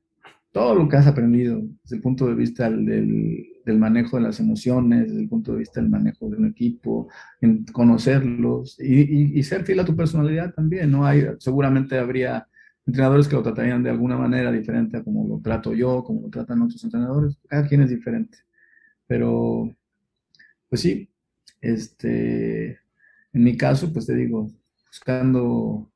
todo 0.51 0.73
lo 0.73 0.89
que 0.89 0.97
has 0.97 1.05
aprendido 1.05 1.61
desde 1.83 1.97
el 1.97 2.01
punto 2.01 2.25
de 2.25 2.33
vista 2.33 2.67
del, 2.67 3.45
del 3.63 3.77
manejo 3.77 4.17
de 4.17 4.23
las 4.23 4.39
emociones, 4.39 5.07
desde 5.07 5.21
el 5.21 5.29
punto 5.29 5.51
de 5.51 5.59
vista 5.59 5.81
del 5.81 5.91
manejo 5.91 6.31
de 6.31 6.37
un 6.37 6.47
equipo, 6.47 7.09
en 7.41 7.63
conocerlos 7.65 8.75
y, 8.79 9.37
y, 9.37 9.43
ser 9.43 9.65
fiel 9.65 9.81
a 9.81 9.85
tu 9.85 9.95
personalidad 9.95 10.51
también, 10.55 10.89
¿no? 10.89 11.05
Hay, 11.05 11.27
seguramente 11.37 11.99
habría 11.99 12.47
entrenadores 12.85 13.27
que 13.27 13.35
lo 13.35 13.43
tratarían 13.43 13.83
de 13.83 13.89
alguna 13.89 14.17
manera 14.17 14.51
diferente 14.51 14.97
a 14.97 15.03
como 15.03 15.27
lo 15.27 15.39
trato 15.41 15.73
yo, 15.73 16.03
como 16.03 16.21
lo 16.21 16.29
tratan 16.29 16.61
otros 16.61 16.83
entrenadores. 16.83 17.37
Cada 17.47 17.67
quien 17.67 17.81
es 17.81 17.89
diferente. 17.89 18.39
Pero, 19.07 19.75
pues 20.69 20.81
sí, 20.81 21.09
este, 21.61 22.71
en 23.33 23.43
mi 23.43 23.57
caso, 23.57 23.91
pues 23.93 24.05
te 24.07 24.15
digo, 24.15 24.51
buscando 24.87 25.91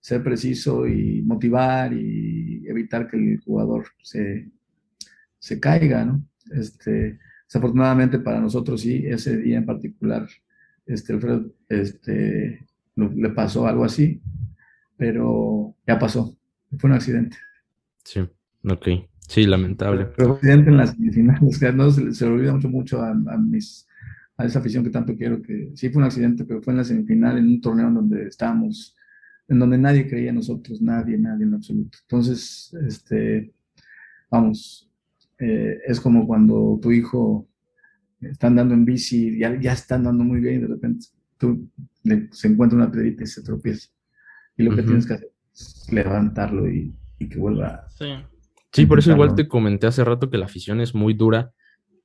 ser 0.00 0.22
preciso 0.22 0.86
y 0.86 1.22
motivar 1.22 1.92
y 1.92 2.66
evitar 2.66 3.08
que 3.08 3.16
el 3.16 3.40
jugador 3.40 3.86
se, 4.02 4.50
se 5.38 5.60
caiga, 5.60 6.04
¿no? 6.04 6.24
Este, 6.50 7.18
desafortunadamente 7.46 8.18
para 8.18 8.40
nosotros 8.40 8.80
sí, 8.80 9.04
ese 9.06 9.36
día 9.38 9.58
en 9.58 9.66
particular, 9.66 10.26
este, 10.86 11.18
este, 11.68 12.66
le 12.96 13.30
pasó 13.30 13.66
algo 13.66 13.84
así, 13.84 14.22
pero 14.98 15.74
ya 15.86 15.98
pasó. 15.98 16.36
Fue 16.76 16.90
un 16.90 16.96
accidente. 16.96 17.38
Sí, 18.04 18.20
ok. 18.64 18.88
Sí, 19.26 19.46
lamentable. 19.46 20.06
Pero 20.16 20.34
accidente 20.34 20.70
en 20.70 20.76
las 20.76 20.90
semifinales, 20.90 21.62
no 21.74 21.90
se, 21.90 22.12
se 22.12 22.26
olvida 22.26 22.52
mucho, 22.52 22.68
mucho 22.68 23.02
a, 23.02 23.14
mis, 23.14 23.86
a 24.36 24.44
esa 24.44 24.58
afición 24.58 24.84
que 24.84 24.90
tanto 24.90 25.16
quiero, 25.16 25.40
que 25.40 25.70
sí 25.74 25.88
fue 25.88 26.00
un 26.00 26.06
accidente, 26.06 26.44
pero 26.44 26.60
fue 26.60 26.72
en 26.72 26.78
la 26.78 26.84
semifinal, 26.84 27.38
en 27.38 27.46
un 27.46 27.60
torneo 27.60 27.88
en 27.88 27.94
donde 27.94 28.26
estábamos, 28.26 28.96
en 29.46 29.58
donde 29.58 29.78
nadie 29.78 30.08
creía 30.08 30.30
en 30.30 30.36
nosotros, 30.36 30.82
nadie, 30.82 31.16
nadie 31.16 31.44
en 31.44 31.54
absoluto. 31.54 31.98
Entonces, 32.02 32.74
este, 32.86 33.52
vamos, 34.30 34.90
eh, 35.38 35.78
es 35.86 36.00
como 36.00 36.26
cuando 36.26 36.78
tu 36.82 36.90
hijo 36.90 37.48
está 38.20 38.48
andando 38.48 38.74
en 38.74 38.84
bici, 38.84 39.38
ya, 39.38 39.58
ya 39.60 39.72
está 39.72 39.94
andando 39.94 40.24
muy 40.24 40.40
bien 40.40 40.56
y 40.56 40.58
de 40.62 40.66
repente 40.66 41.06
tú, 41.36 41.70
se 42.32 42.48
encuentra 42.48 42.76
una 42.76 42.90
piedrita 42.90 43.22
y 43.22 43.26
se 43.26 43.42
tropieza 43.42 43.90
y 44.58 44.64
lo 44.64 44.74
que 44.74 44.82
tienes 44.82 45.06
que 45.06 45.14
hacer 45.14 45.30
es 45.54 45.86
levantarlo 45.90 46.68
y, 46.68 46.94
que 47.18 47.38
vuelva. 47.38 47.86
Sí. 47.88 48.06
Sí, 48.72 48.86
por 48.86 48.98
eso 48.98 49.12
igual 49.12 49.34
te 49.34 49.48
comenté 49.48 49.86
hace 49.86 50.04
rato 50.04 50.28
que 50.28 50.36
la 50.36 50.44
afición 50.44 50.80
es 50.80 50.94
muy 50.94 51.14
dura 51.14 51.52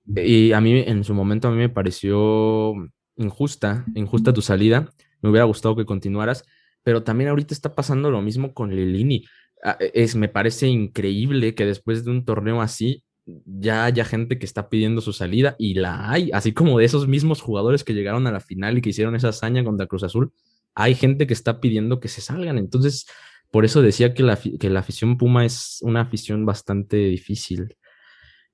y 0.06 0.54
a 0.54 0.62
mí 0.62 0.80
en 0.80 1.04
su 1.04 1.14
momento 1.14 1.47
a 1.47 1.51
mí 1.51 1.58
me 1.58 1.70
pareció 1.70 2.74
injusta, 3.18 3.86
injusta 3.95 4.34
tu 4.34 4.41
salida. 4.41 4.89
Me 5.22 5.30
hubiera 5.30 5.45
gustado 5.45 5.76
que 5.76 5.86
continuaras, 5.86 6.45
pero 6.84 7.04
también 7.04 7.30
ahorita 7.30 7.54
está 7.54 7.76
pasando 7.76 8.10
lo 8.12 8.22
mismo 8.22 8.54
con 8.54 8.74
Lilini. 8.74 9.26
Ah, 9.64 9.78
e, 9.80 9.91
es, 9.93 10.16
me 10.16 10.30
parece 10.30 10.68
increíble 10.68 11.56
que 11.56 11.66
después 11.66 12.06
de 12.06 12.12
un 12.12 12.26
torneo 12.26 12.62
así 12.62 13.04
ya 13.26 13.86
haya 13.86 14.04
gente 14.04 14.38
que 14.38 14.45
está 14.45 14.70
pidiendo 14.70 15.01
su 15.01 15.14
salida 15.14 15.56
y 15.58 15.76
la 15.76 16.12
hay, 16.12 16.30
así 16.34 16.54
como 16.54 16.80
de 16.80 16.86
esos 16.86 17.08
mismos 17.08 17.41
jugadores 17.41 17.84
que 17.84 17.93
llegaron 17.93 18.28
a 18.28 18.32
la 18.32 18.41
final 18.41 18.78
y 18.78 18.82
que 18.82 18.89
hicieron 18.89 19.16
esa 19.16 19.30
hazaña 19.30 19.64
contra 19.64 19.88
Cruz 19.88 20.04
Azul, 20.04 20.34
hay 20.76 20.95
gente 20.95 21.28
que 21.28 21.34
está 21.34 21.59
pidiendo 21.59 21.99
que 21.99 22.07
se 22.07 22.21
salgan. 22.21 22.57
Entonces, 22.57 23.05
por 23.51 23.65
eso 23.65 23.82
decía 23.82 24.13
que 24.13 24.24
la, 24.24 24.38
que 24.38 24.69
la 24.69 24.80
afición 24.80 25.17
Puma 25.17 25.45
es 25.45 25.80
una 25.82 26.01
afición 26.01 26.45
bastante 26.45 26.97
difícil. 26.97 27.76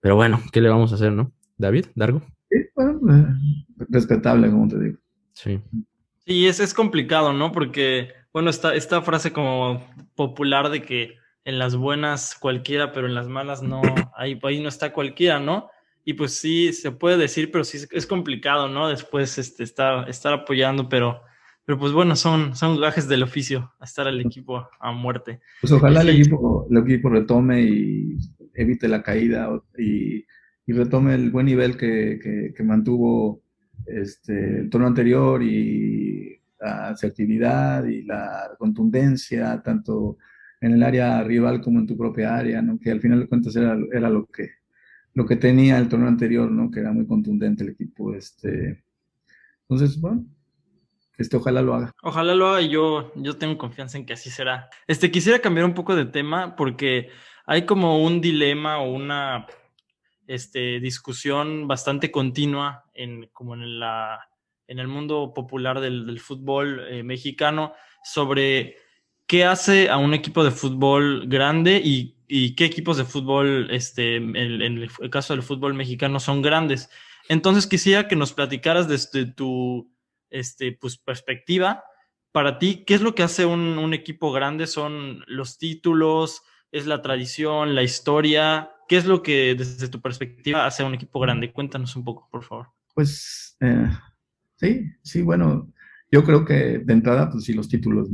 Pero 0.02 0.16
bueno, 0.16 0.42
¿qué 0.52 0.62
le 0.62 0.70
vamos 0.70 0.92
a 0.92 0.96
hacer, 0.96 1.12
no? 1.12 1.32
David, 1.58 1.88
Dargo. 1.96 2.22
bueno, 2.76 3.00
eh, 3.14 3.26
respetable, 3.90 4.50
como 4.50 4.68
te 4.68 4.80
digo. 4.80 4.98
Sí. 5.34 5.60
Sí, 6.26 6.48
es, 6.48 6.60
es 6.60 6.74
complicado, 6.74 7.34
¿no? 7.34 7.52
Porque, 7.52 8.10
bueno, 8.32 8.50
esta, 8.50 8.76
esta 8.76 9.02
frase 9.02 9.34
como 9.34 9.84
popular 10.16 10.70
de 10.70 10.82
que 10.82 11.18
en 11.44 11.60
las 11.60 11.76
buenas 11.76 12.36
cualquiera, 12.40 12.92
pero 12.92 13.08
en 13.08 13.16
las 13.16 13.28
malas 13.28 13.62
no, 13.62 13.82
ahí, 14.16 14.40
ahí 14.44 14.62
no 14.62 14.70
está 14.70 14.94
cualquiera, 14.94 15.40
¿no? 15.40 15.70
Y 16.06 16.14
pues 16.14 16.36
sí, 16.36 16.74
se 16.74 16.92
puede 16.92 17.18
decir, 17.18 17.52
pero 17.52 17.64
sí 17.64 17.80
es 17.92 18.06
complicado, 18.06 18.68
¿no? 18.68 18.88
Después 18.88 19.38
este, 19.38 19.64
estar, 19.64 20.10
estar 20.10 20.34
apoyando, 20.34 20.90
pero, 20.90 21.22
pero 21.70 21.78
pues 21.78 21.94
bueno, 21.94 22.16
son, 22.16 22.56
son 22.56 22.82
gajes 22.82 23.08
del 23.08 23.22
oficio, 23.22 23.72
estar 23.80 24.08
al 24.08 24.20
equipo 24.20 24.68
a 24.80 24.92
muerte. 24.92 25.40
Pues 25.62 25.72
ojalá 25.72 26.02
el, 26.02 26.10
equipo, 26.10 26.66
el 26.68 26.78
equipo 26.78 27.10
retome 27.10 27.62
y 27.62 28.18
evite 28.56 28.88
la 28.88 29.04
caída 29.04 29.52
y, 29.78 30.26
y 30.66 30.74
retome 30.74 31.14
el 31.14 31.30
buen 31.30 31.46
nivel 31.46 31.78
que, 31.78 32.54
que, 32.58 32.64
mantuvo 32.64 33.44
este, 33.86 34.62
el 34.62 34.70
torneo 34.72 34.88
anterior 34.88 35.44
y 35.44 36.42
la 36.60 36.88
asertividad 36.88 37.86
y 37.86 38.02
la 38.02 38.50
contundencia, 38.58 39.62
tanto 39.62 40.18
en 40.62 40.72
el 40.72 40.82
área 40.82 41.24
rival 41.24 41.62
como 41.62 41.78
en 41.78 41.86
tu 41.86 41.96
propia 41.96 42.36
área, 42.36 42.64
¿no? 42.64 42.80
que 42.80 42.90
al 42.90 43.00
final 43.00 43.20
de 43.20 43.28
cuentas 43.28 43.56
era, 43.56 43.78
era 43.94 44.10
lo 44.10 44.26
que 44.26 44.50
lo 45.14 45.28
que 45.28 45.36
tenía 45.36 45.78
el 45.78 45.88
torneo 45.88 46.08
anterior, 46.08 46.50
¿no? 46.50 46.72
Que 46.72 46.80
era 46.80 46.94
muy 46.94 47.06
contundente 47.06 47.64
el 47.64 47.72
equipo. 47.72 48.16
Este. 48.16 48.84
Entonces, 49.68 50.00
bueno, 50.00 50.26
este, 51.20 51.38
ojalá 51.38 51.62
lo 51.62 51.76
haga. 51.76 51.92
Ojalá 52.02 52.34
lo 52.34 52.48
haga 52.48 52.62
y 52.62 52.70
yo, 52.70 53.12
yo 53.16 53.38
tengo 53.38 53.58
confianza 53.58 53.98
en 53.98 54.06
que 54.06 54.14
así 54.14 54.30
será. 54.30 54.70
Este, 54.88 55.12
quisiera 55.12 55.40
cambiar 55.40 55.66
un 55.66 55.74
poco 55.74 55.96
de 55.96 56.06
tema 56.06 56.56
porque 56.56 57.10
hay 57.46 57.66
como 57.66 58.04
un 58.04 58.22
dilema 58.22 58.80
o 58.80 58.92
una 58.92 59.46
este, 60.26 60.80
discusión 60.80 61.68
bastante 61.68 62.10
continua 62.10 62.86
en, 62.94 63.28
como 63.34 63.54
en, 63.54 63.80
la, 63.80 64.30
en 64.68 64.80
el 64.80 64.88
mundo 64.88 65.34
popular 65.36 65.80
del, 65.80 66.20
fútbol 66.20 66.86
eh, 66.90 67.04
mexicano 67.04 67.74
sobre 68.04 68.78
qué 69.28 69.46
hace 69.46 69.90
a 69.90 69.98
un 69.98 70.14
equipo 70.14 70.44
de 70.44 70.52
fútbol 70.52 71.28
grande 71.28 71.82
y 71.84 72.16
y 72.32 72.56
qué 72.56 72.66
equipos 72.66 72.96
de 72.98 73.06
fútbol, 73.06 73.70
este, 73.72 74.18
en, 74.18 74.36
el, 74.36 74.90
caso 75.10 75.34
del 75.34 75.42
fútbol 75.42 75.74
mexicano, 75.74 76.20
son 76.20 76.44
grandes. 76.44 76.90
Entonces 77.28 77.66
quisiera 77.66 78.08
que 78.08 78.16
nos 78.16 78.34
platicaras 78.34 78.88
desde 78.88 79.26
tu 79.26 79.92
este, 80.30 80.72
pues, 80.74 80.98
perspectiva. 80.98 81.84
Para 82.32 82.60
ti, 82.60 82.84
¿qué 82.86 82.94
es 82.94 83.02
lo 83.02 83.16
que 83.16 83.24
hace 83.24 83.46
un, 83.46 83.94
equipo 83.94 84.32
grande? 84.32 84.68
¿Son 84.68 85.24
los 85.28 85.58
títulos? 85.58 86.44
¿Es 86.72 86.86
la 86.86 87.02
tradición? 87.02 87.76
¿La 87.76 87.84
historia? 87.84 88.72
¿Qué 88.88 88.98
es 88.98 89.06
lo 89.06 89.24
que 89.24 89.56
desde 89.56 89.88
tu 89.88 90.02
perspectiva 90.02 90.66
hace 90.66 90.84
un 90.84 90.94
equipo 90.94 91.20
grande? 91.20 91.52
Cuéntanos 91.52 91.96
un 91.96 92.04
poco, 92.04 92.28
por 92.32 92.44
favor. 92.44 92.68
Pues 92.94 93.58
eh, 93.62 93.90
sí, 94.58 94.92
sí, 95.02 95.22
bueno, 95.22 95.72
yo 96.12 96.24
creo 96.24 96.46
que 96.46 96.80
de 96.80 96.94
entrada, 96.94 97.32
pues 97.32 97.46
sí, 97.46 97.54
los 97.54 97.68
títulos, 97.68 98.10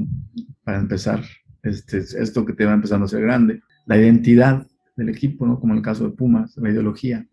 para 0.63 0.79
empezar, 0.79 1.23
este, 1.63 1.97
esto 1.97 2.45
que 2.45 2.53
te 2.53 2.65
va 2.65 2.73
empezando 2.73 3.05
a 3.05 3.09
ser 3.09 3.21
grande 3.21 3.61
la 3.85 3.97
identidad 3.97 4.67
del 4.95 5.09
equipo, 5.09 5.45
¿no? 5.45 5.59
Como 5.59 5.73
en 5.73 5.77
el 5.77 5.83
caso 5.83 6.05
de 6.05 6.15
Pumas, 6.15 6.57
la 6.57 6.69
ideología. 6.69 7.27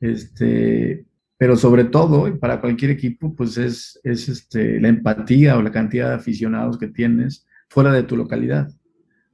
Este, 0.00 1.06
pero 1.38 1.56
sobre 1.56 1.84
todo, 1.84 2.28
y 2.28 2.38
para 2.38 2.60
cualquier 2.60 2.90
equipo, 2.92 3.34
pues 3.34 3.58
es, 3.58 4.00
es 4.02 4.28
este, 4.28 4.80
la 4.80 4.88
empatía 4.88 5.58
o 5.58 5.62
la 5.62 5.70
cantidad 5.70 6.08
de 6.08 6.14
aficionados 6.14 6.78
que 6.78 6.88
tienes 6.88 7.46
fuera 7.68 7.92
de 7.92 8.04
tu 8.04 8.16
localidad. 8.16 8.68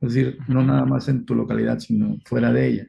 Es 0.00 0.14
decir, 0.14 0.38
no 0.48 0.64
nada 0.64 0.84
más 0.84 1.08
en 1.08 1.24
tu 1.24 1.34
localidad, 1.34 1.78
sino 1.78 2.18
fuera 2.24 2.52
de 2.52 2.66
ella. 2.66 2.86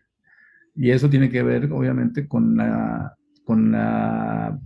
Y 0.76 0.89
eso 0.89 1.09
tiene 1.09 1.30
que 1.30 1.43
ver, 1.43 1.72
obviamente, 1.72 2.28
con 2.28 2.57
la, 2.57 3.16
con 3.43 3.72
la, 3.72 4.59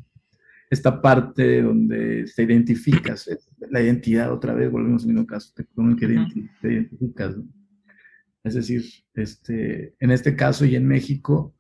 esta 0.70 1.02
parte 1.02 1.62
donde 1.62 2.26
te 2.34 2.44
identificas, 2.44 3.30
la 3.70 3.82
identidad 3.82 4.32
otra 4.32 4.54
vez, 4.54 4.72
volvemos 4.72 5.04
al 5.04 5.10
mismo 5.10 5.28
caso, 5.28 5.54
con 5.76 5.92
el 5.92 5.98
que 5.98 6.08
te 6.62 6.72
identificas. 6.72 7.36
¿no? 7.36 7.44
Es 8.46 8.54
decir, 8.54 8.86
este, 9.14 9.96
en 10.00 10.12
este 10.12 10.38
caso 10.38 10.64
y 10.64 10.78
en 10.78 10.88
México, 10.88 11.54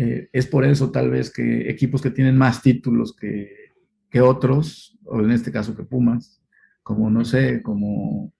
eh, 0.00 0.30
es 0.32 0.46
por 0.46 0.64
eso 0.64 0.92
tal 0.92 1.10
vez 1.10 1.28
que 1.28 1.68
equipos 1.68 2.00
que 2.00 2.12
tienen 2.12 2.36
más 2.38 2.62
títulos 2.62 3.16
que, 3.16 3.74
otros, 4.20 4.96
o 5.04 5.20
en 5.20 5.32
este 5.32 5.50
caso 5.50 5.74
que 5.74 5.82
Pumas, 5.82 6.40
como 6.84 7.10
no 7.10 7.24
sé, 7.24 7.62
como 7.62 8.32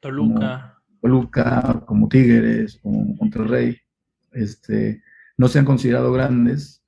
Toluca, 0.00 0.82
como, 0.84 1.00
Toluca, 1.00 1.84
como 1.86 2.08
Tigres, 2.08 2.78
como 2.82 3.14
Monterrey, 3.14 3.78
este, 4.32 5.02
no 5.38 5.48
se 5.48 5.60
han 5.60 5.64
considerado 5.64 6.12
grandes, 6.12 6.84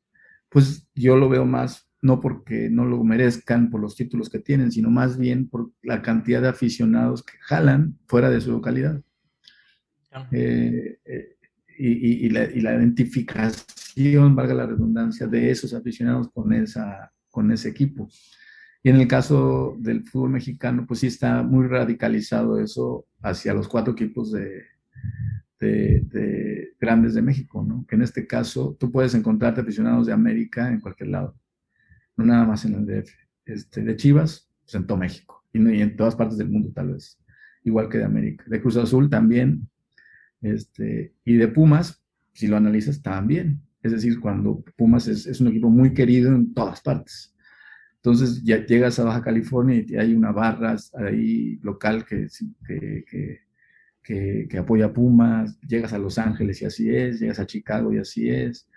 pues 0.51 0.87
yo 0.95 1.17
lo 1.17 1.31
veo 1.31 1.47
más 1.47 1.89
no 2.03 2.21
porque 2.21 2.69
no 2.69 2.85
lo 2.85 3.03
merezcan 3.03 3.71
por 3.71 3.81
los 3.81 3.97
títulos 3.97 4.29
que 4.29 4.39
tienen, 4.39 4.71
sino 4.71 4.91
más 4.91 5.17
bien 5.17 5.49
por 5.49 5.71
la 5.83 6.03
cantidad 6.03 6.43
de 6.43 6.49
aficionados 6.49 7.23
que 7.23 7.39
jalan 7.41 7.99
fuera 8.07 8.29
de 8.29 8.43
su 8.43 8.53
localidad. 8.53 9.01
Eh, 10.31 10.99
eh, 11.07 11.38
y, 11.79 12.29
la, 12.31 12.75
identificación, 12.75 14.35
valga 14.35 14.55
la 14.55 14.67
redundancia, 14.67 15.27
de 15.27 15.51
esos 15.51 15.75
aficionados 15.75 16.31
con, 16.33 16.53
esa, 16.53 17.13
con 17.31 17.51
ese 17.53 17.69
equipo. 17.69 18.09
Y 18.83 18.91
en 18.91 18.97
el 18.97 19.09
caso 19.09 19.77
del 19.79 20.05
fútbol 20.05 20.31
mexicano, 20.31 20.85
pues 20.87 21.01
sí 21.01 21.07
está 21.09 21.43
muy 21.43 21.67
radicalizado 21.67 22.61
eso 22.61 23.07
hacia 23.23 23.55
los 23.55 23.69
cuatro 23.69 23.93
equipos 23.93 24.33
de, 24.33 24.65
de, 25.59 26.75
grandes 26.81 27.15
de 27.15 27.23
México, 27.23 27.65
¿no? 27.67 27.85
Que 27.87 27.97
en 27.97 28.03
este 28.03 28.27
caso 28.27 28.77
tú 28.79 28.91
puedes 28.91 29.15
encontrarte 29.15 29.61
aficionados 29.61 30.07
de 30.07 30.13
América 30.13 30.69
en 30.69 30.81
cualquier 30.81 31.11
lado, 31.11 31.37
no 32.17 32.25
nada 32.25 32.45
más 32.45 32.65
en 32.65 32.75
el 32.75 32.87
DF. 32.87 33.11
Este, 33.45 33.83
de 33.83 33.97
Chivas, 33.97 34.51
pues 34.61 34.75
en 34.75 34.87
todo 34.87 34.99
México 34.99 35.43
y, 35.55 35.67
y 35.67 35.81
en 35.81 35.97
todas 35.97 36.15
partes 36.15 36.37
del 36.37 36.51
mundo 36.51 36.71
tal 36.75 36.93
vez, 36.93 37.19
igual 37.65 37.89
que 37.89 37.99
de 37.99 38.05
América. 38.05 38.45
De 38.47 38.61
Cruz 38.61 38.77
Azul 38.77 39.09
también, 39.09 39.69
este, 40.41 41.15
y 41.25 41.37
de 41.37 41.49
Pumas, 41.49 42.03
si 42.33 42.47
lo 42.47 42.57
analizas, 42.57 43.03
también. 43.03 43.61
Es 43.83 43.93
decir, 43.93 44.21
cuando 44.21 44.63
Pumas 44.77 45.09
es, 45.09 45.41
un 45.41 45.49
equipo 45.49 45.71
muy 45.71 45.95
querido 45.95 46.35
en 46.35 46.53
todas 46.55 46.81
partes. 46.81 47.35
Entonces 47.97 48.43
ya 48.45 48.65
llegas 48.65 48.99
a 48.99 49.05
Baja 49.05 49.23
California 49.23 49.85
y 49.87 49.97
hay 49.97 50.15
una 50.15 50.33
barra 50.33 50.77
ahí 50.95 51.59
local 51.63 52.05
que, 52.05 52.29
que, 52.65 54.47
que, 54.49 54.59
apoya 54.59 54.87
a 54.87 54.93
Pumas, 54.93 55.59
llegas 55.61 55.93
a 55.93 55.99
Los 55.99 56.19
Ángeles 56.19 56.63
y 56.63 56.65
así 56.65 56.91
es, 56.91 57.21
llegas 57.21 57.41
a 57.41 57.47
Chicago 57.47 57.93
y 57.93 57.99
así 57.99 58.29
es. 58.31 58.69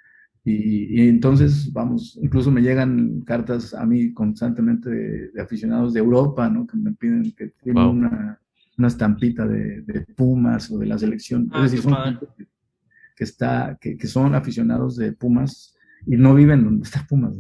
Y, 0.43 1.07
entonces, 1.07 1.72
vamos, 1.72 2.18
incluso 2.22 2.49
me 2.49 2.62
llegan 2.62 3.22
cartas 3.22 3.76
a 3.76 3.86
mí 3.86 4.12
constantemente 4.12 4.89
de, 4.89 5.41
aficionados 5.41 5.93
de 5.93 5.99
Europa, 5.99 6.49
¿no? 6.49 6.66
Que 6.66 6.78
me 6.78 6.93
piden 6.93 7.32
que 7.34 7.53
tienen 7.62 7.84
una, 7.84 8.41
una 8.82 8.88
estampita 8.88 9.47
de, 9.47 10.05
Pumas 10.15 10.71
o 10.71 10.79
de 10.79 10.88
la 10.88 10.97
selección. 10.97 11.43
es 11.43 11.49
ah, 11.53 11.61
decir, 11.61 11.82
son 11.82 12.19
que, 13.15 13.23
está, 13.23 13.77
que, 13.79 14.07
son 14.07 14.34
aficionados 14.36 14.97
de 14.97 15.13
Pumas 15.13 15.75
y 16.05 16.17
no 16.17 16.34
viven 16.34 16.63
donde 16.63 16.84
está 16.84 17.05
Pumas. 17.07 17.36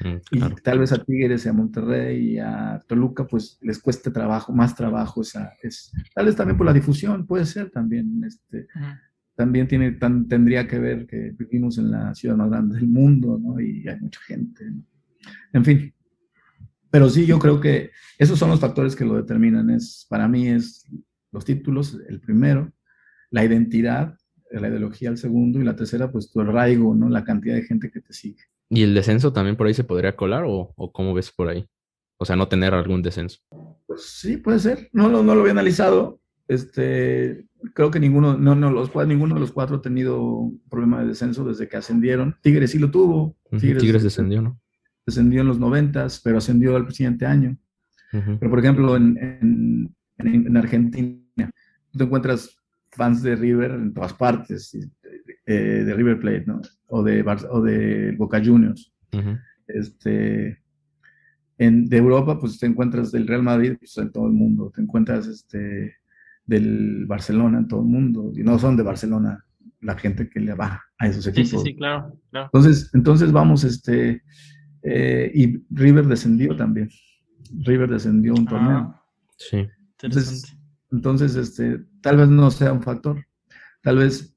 Mm, 0.00 0.16
y 0.32 0.40
tal 0.62 0.80
vez 0.80 0.92
a 0.92 1.02
Tigres 1.02 1.46
y 1.46 1.48
a 1.48 1.52
Monterrey 1.52 2.32
y 2.32 2.38
a 2.38 2.82
Toluca, 2.86 3.26
pues 3.26 3.58
les 3.62 3.78
cueste 3.78 4.10
trabajo, 4.10 4.52
más 4.52 4.74
trabajo 4.74 5.22
esa, 5.22 5.54
es, 5.62 5.92
tal 6.14 6.26
vez 6.26 6.36
también 6.36 6.58
por 6.58 6.66
la 6.66 6.72
difusión, 6.72 7.26
puede 7.26 7.46
ser 7.46 7.70
también, 7.70 8.22
este, 8.24 8.66
también 9.34 9.66
tiene, 9.66 9.92
tan, 9.92 10.28
tendría 10.28 10.66
que 10.68 10.78
ver 10.78 11.06
que 11.06 11.34
vivimos 11.38 11.78
en 11.78 11.90
la 11.90 12.14
ciudad 12.14 12.36
más 12.36 12.50
grande 12.50 12.76
del 12.76 12.88
mundo, 12.88 13.40
¿no? 13.42 13.58
Y 13.60 13.88
hay 13.88 13.98
mucha 14.00 14.20
gente, 14.20 14.64
En 15.52 15.64
fin, 15.64 15.93
pero 16.94 17.10
sí, 17.10 17.26
yo 17.26 17.40
creo 17.40 17.60
que 17.60 17.90
esos 18.18 18.38
son 18.38 18.50
los 18.50 18.60
factores 18.60 18.94
que 18.94 19.04
lo 19.04 19.16
determinan. 19.16 19.68
Es, 19.68 20.06
para 20.08 20.28
mí 20.28 20.46
es 20.46 20.86
los 21.32 21.44
títulos, 21.44 21.98
el 22.08 22.20
primero, 22.20 22.72
la 23.30 23.44
identidad, 23.44 24.16
la 24.52 24.68
ideología 24.68 25.08
el 25.08 25.18
segundo, 25.18 25.58
y 25.58 25.64
la 25.64 25.74
tercera, 25.74 26.12
pues 26.12 26.30
tu 26.30 26.40
arraigo, 26.40 26.94
¿no? 26.94 27.08
La 27.08 27.24
cantidad 27.24 27.56
de 27.56 27.64
gente 27.64 27.90
que 27.90 28.00
te 28.00 28.12
sigue. 28.12 28.44
¿Y 28.70 28.84
el 28.84 28.94
descenso 28.94 29.32
también 29.32 29.56
por 29.56 29.66
ahí 29.66 29.74
se 29.74 29.82
podría 29.82 30.14
colar 30.14 30.44
o, 30.46 30.72
o 30.76 30.92
cómo 30.92 31.14
ves 31.14 31.32
por 31.32 31.48
ahí? 31.48 31.66
O 32.16 32.24
sea, 32.24 32.36
no 32.36 32.46
tener 32.46 32.74
algún 32.74 33.02
descenso. 33.02 33.40
Pues 33.88 34.02
sí, 34.02 34.36
puede 34.36 34.60
ser. 34.60 34.88
No, 34.92 35.08
no, 35.08 35.24
no 35.24 35.34
lo 35.34 35.40
había 35.40 35.50
analizado. 35.50 36.20
Este, 36.46 37.44
creo 37.74 37.90
que 37.90 37.98
ninguno, 37.98 38.38
no, 38.38 38.54
no, 38.54 38.70
los, 38.70 38.94
ninguno 39.08 39.34
de 39.34 39.40
los 39.40 39.50
cuatro 39.50 39.78
ha 39.78 39.82
tenido 39.82 40.48
problema 40.70 41.00
de 41.00 41.08
descenso 41.08 41.44
desde 41.44 41.66
que 41.66 41.76
ascendieron. 41.76 42.36
Tigres 42.40 42.70
sí 42.70 42.78
lo 42.78 42.92
tuvo. 42.92 43.36
Tigres, 43.58 43.82
Tigres 43.82 44.04
descendió, 44.04 44.42
¿no? 44.42 44.60
Descendió 45.06 45.40
en 45.40 45.48
los 45.48 45.58
noventas, 45.58 46.20
pero 46.22 46.38
ascendió 46.38 46.76
al 46.76 46.92
siguiente 46.92 47.26
año. 47.26 47.56
Pero, 48.12 48.48
por 48.48 48.60
ejemplo, 48.60 48.96
en, 48.96 49.92
en, 50.18 50.56
Argentina, 50.56 51.50
tú 51.90 52.04
encuentras 52.04 52.56
fans 52.92 53.22
de 53.22 53.34
River 53.34 53.72
en 53.72 53.92
todas 53.92 54.12
partes, 54.12 54.72
eh, 55.46 55.52
de 55.52 55.94
River 55.94 56.20
Plate, 56.20 56.44
¿no? 56.46 56.60
O 56.86 57.02
de, 57.02 57.24
o 57.50 57.60
de 57.60 58.12
Boca 58.16 58.40
Juniors. 58.44 58.92
este, 59.66 60.62
en, 61.58 61.86
de 61.86 61.96
Europa, 61.96 62.38
pues 62.38 62.58
te 62.58 62.66
encuentras 62.66 63.10
del 63.12 63.26
Real 63.26 63.42
Madrid 63.42 63.76
pues, 63.78 63.96
en 63.98 64.12
todo 64.12 64.26
el 64.26 64.32
mundo, 64.32 64.72
te 64.74 64.82
encuentras 64.82 65.26
este, 65.26 65.96
del 66.46 67.06
Barcelona 67.06 67.58
en 67.58 67.68
todo 67.68 67.80
el 67.80 67.86
mundo, 67.86 68.32
y 68.34 68.42
no 68.42 68.58
son 68.58 68.76
de 68.76 68.82
Barcelona 68.82 69.44
la 69.80 69.96
gente 69.96 70.28
que 70.28 70.40
le 70.40 70.54
va 70.54 70.82
a 70.98 71.06
esos 71.06 71.26
equipos. 71.26 71.50
Sí, 71.50 71.56
sí, 71.58 71.64
sí, 71.64 71.76
claro, 71.76 72.18
claro. 72.30 72.46
Entonces, 72.52 72.90
entonces 72.94 73.32
vamos, 73.32 73.64
este, 73.64 74.22
eh, 74.84 75.30
y 75.34 75.64
River 75.70 76.06
descendió 76.06 76.54
también. 76.56 76.88
River 77.64 77.90
descendió 77.90 78.34
un 78.34 78.46
torneo. 78.46 78.94
Ah, 78.94 79.00
Sí. 79.36 79.66
interesante. 80.02 80.48
Entonces, 80.92 81.34
este, 81.34 81.80
tal 82.00 82.18
vez 82.18 82.28
no 82.28 82.50
sea 82.50 82.72
un 82.72 82.82
factor. 82.82 83.24
Tal 83.82 83.98
vez, 83.98 84.34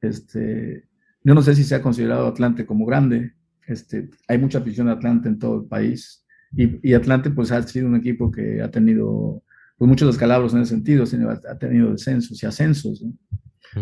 este, 0.00 0.88
yo 1.22 1.34
no 1.34 1.42
sé 1.42 1.54
si 1.54 1.64
se 1.64 1.74
ha 1.74 1.82
considerado 1.82 2.26
Atlante 2.26 2.64
como 2.64 2.86
grande. 2.86 3.34
Este, 3.66 4.08
hay 4.26 4.38
mucha 4.38 4.58
afición 4.58 4.86
de 4.86 4.94
Atlante 4.94 5.28
en 5.28 5.38
todo 5.38 5.60
el 5.62 5.66
país. 5.68 6.24
Y, 6.56 6.88
y 6.88 6.94
Atlante, 6.94 7.30
pues, 7.30 7.52
ha 7.52 7.62
sido 7.62 7.88
un 7.88 7.96
equipo 7.96 8.30
que 8.30 8.62
ha 8.62 8.70
tenido 8.70 9.42
pues, 9.76 9.88
muchos 9.88 10.08
descalabros 10.08 10.54
en 10.54 10.60
ese 10.60 10.74
sentido. 10.74 11.04
Ha 11.04 11.58
tenido 11.58 11.90
descensos 11.92 12.42
y 12.42 12.46
ascensos. 12.46 13.02
¿no? 13.02 13.12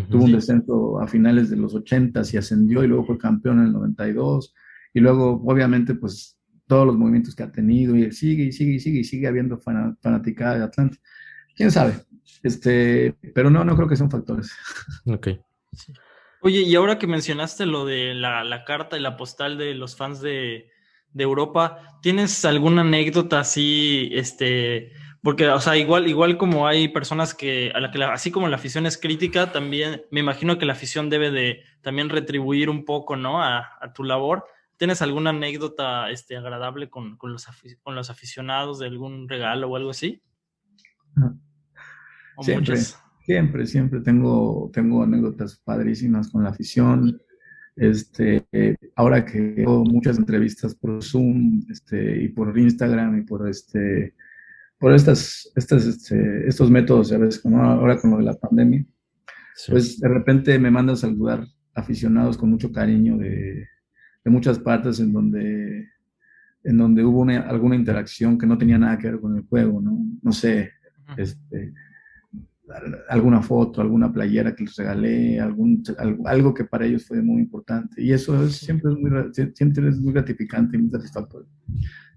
Ujú. 0.01 0.09
Tuvo 0.09 0.23
un 0.23 0.29
Sí. 0.31 0.35
descenso 0.35 0.99
a 0.99 1.07
finales 1.07 1.49
de 1.49 1.55
los 1.55 1.73
80 1.73 2.21
y 2.33 2.37
ascendió 2.37 2.83
y 2.83 2.87
luego 2.87 3.05
fue 3.05 3.17
campeón 3.17 3.59
en 3.59 3.67
el 3.67 3.73
92. 3.73 4.53
Y 4.97 4.99
luego, 4.99 5.43
obviamente, 5.45 5.93
pues 5.93 6.39
todos 6.65 6.87
los 6.87 6.97
movimientos 6.97 7.35
que 7.35 7.43
ha 7.43 7.51
tenido 7.51 7.95
y 7.95 8.11
sigue 8.11 8.45
y 8.45 8.51
sigue 8.51 8.71
y 8.73 8.79
sigue 8.79 8.99
y 9.01 9.03
sigue 9.03 9.27
habiendo 9.27 9.59
fana- 9.59 9.95
fanaticada 10.01 10.57
de 10.57 10.63
Atlante. 10.65 10.97
¿Quién 11.55 11.71
sabe? 11.71 11.93
Este, 12.41 13.13
pero 13.35 13.51
no, 13.51 13.63
no 13.63 13.75
creo 13.75 13.87
que 13.87 13.95
sean 13.95 14.09
factores. 14.09 14.51
Ok. 15.05 15.27
Oye, 16.41 16.61
y 16.61 16.75
ahora 16.75 16.97
que 16.97 17.05
mencionaste 17.07 17.65
lo 17.67 17.85
de 17.85 18.15
la, 18.15 18.43
la 18.43 18.63
carta 18.63 18.97
y 18.97 19.01
la 19.01 19.17
postal 19.17 19.57
de 19.57 19.75
los 19.75 19.95
fans 19.95 20.19
de, 20.21 20.69
de 21.13 21.23
Europa, 21.23 21.99
¿tienes 22.01 22.43
alguna 22.45 22.81
anécdota 22.81 23.39
así, 23.39 24.09
este, 24.13 24.91
porque, 25.21 25.47
o 25.49 25.59
sea, 25.59 25.77
igual, 25.77 26.07
igual 26.07 26.37
como 26.37 26.67
hay 26.67 26.87
personas 26.87 27.33
que, 27.35 27.71
a 27.73 27.79
la 27.79 27.91
que 27.91 27.97
la- 27.99 28.13
así 28.13 28.31
como 28.31 28.47
la 28.47 28.55
afición 28.57 28.85
es 28.87 28.97
crítica, 28.97 29.51
también 29.51 30.03
me 30.11 30.19
imagino 30.21 30.57
que 30.57 30.65
la 30.65 30.73
afición 30.73 31.09
debe 31.09 31.31
de 31.31 31.61
también 31.81 32.09
retribuir 32.09 32.69
un 32.69 32.85
poco, 32.85 33.15
¿no? 33.15 33.41
A, 33.43 33.77
a 33.81 33.93
tu 33.93 34.03
labor. 34.03 34.45
¿Tienes 34.77 35.01
alguna 35.01 35.31
anécdota, 35.31 36.09
este, 36.11 36.37
agradable 36.37 36.89
con, 36.89 37.17
con 37.17 37.33
los, 37.33 37.47
con 37.81 37.95
los 37.95 38.09
aficionados 38.09 38.79
de 38.79 38.87
algún 38.87 39.27
regalo 39.27 39.69
o 39.69 39.75
algo 39.75 39.89
así? 39.89 40.21
¿O 42.37 42.43
Siempre. 42.43 42.75
muchas? 42.75 43.01
Siempre, 43.25 43.65
siempre 43.67 43.99
tengo, 44.01 44.69
tengo 44.71 45.03
anécdotas 45.03 45.57
padrísimas 45.59 46.29
con 46.29 46.43
la 46.43 46.51
afición. 46.51 47.19
Este, 47.75 48.45
ahora 48.95 49.25
que 49.25 49.63
hago 49.65 49.83
muchas 49.83 50.17
entrevistas 50.17 50.73
por 50.73 51.03
Zoom, 51.03 51.65
este, 51.69 52.23
y 52.23 52.29
por 52.29 52.57
Instagram 52.57 53.19
y 53.19 53.21
por 53.23 53.47
este, 53.49 54.15
por 54.79 54.93
estas, 54.93 55.51
estas, 55.55 55.85
este, 55.85 56.47
estos 56.47 56.71
métodos, 56.71 57.09
ya 57.09 57.17
ves, 57.17 57.41
ahora 57.45 57.99
con 57.99 58.11
lo 58.11 58.17
de 58.17 58.23
la 58.23 58.35
pandemia, 58.35 58.85
Sí. 59.55 59.71
pues 59.71 59.99
de 59.99 60.07
repente 60.07 60.57
me 60.59 60.69
mandan 60.69 60.95
saludar 60.97 61.43
aficionados 61.73 62.37
con 62.37 62.49
mucho 62.51 62.71
cariño 62.71 63.17
de, 63.17 63.67
de 64.27 64.31
muchas 64.31 64.59
partes 64.59 64.99
en 64.99 65.13
donde, 65.13 65.87
en 66.65 66.77
donde 66.77 67.01
hubo 67.05 67.21
una- 67.21 67.43
alguna 67.47 67.77
interacción 67.77 68.37
que 68.37 68.45
no 68.45 68.57
tenía 68.57 68.77
nada 68.77 68.97
que 68.97 69.09
ver 69.09 69.21
con 69.21 69.37
el 69.37 69.43
juego, 69.43 69.79
¿no? 69.79 69.97
No 70.21 70.31
sé, 70.33 70.71
este, 71.17 71.73
alguna 73.07 73.41
foto, 73.41 73.79
alguna 73.79 74.11
playera 74.11 74.53
que 74.53 74.65
les 74.65 74.75
regalé, 74.75 75.39
algún, 75.39 75.81
al- 75.97 76.17
algo 76.25 76.53
que 76.53 76.65
para 76.65 76.85
ellos 76.85 77.05
fue 77.07 77.21
muy 77.21 77.41
importante. 77.41 78.01
Y 78.03 78.11
eso 78.11 78.43
es- 78.43 78.57
siempre, 78.57 78.91
es 78.91 78.97
muy, 78.99 79.11
siempre 79.55 79.87
es 79.87 79.97
muy 80.01 80.11
gratificante 80.11 80.75
y 80.75 80.81
muy 80.81 80.91
satisfactorio. 80.91 81.47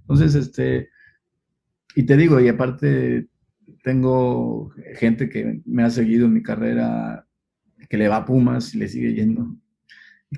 Entonces, 0.01 0.35
este, 0.35 0.89
y 1.95 2.03
te 2.03 2.17
digo, 2.17 2.41
y 2.41 2.49
aparte 2.49 3.29
tengo 3.85 4.71
gente 4.97 5.29
que 5.29 5.63
me 5.65 5.85
ha 5.85 5.91
seguido 5.91 6.27
en 6.27 6.33
mi 6.33 6.43
carrera, 6.43 7.25
que 7.89 7.97
le 7.97 8.09
va 8.09 8.17
a 8.17 8.25
Pumas 8.25 8.75
y 8.75 8.79
le 8.79 8.89
sigue 8.89 9.15
yendo, 9.15 9.57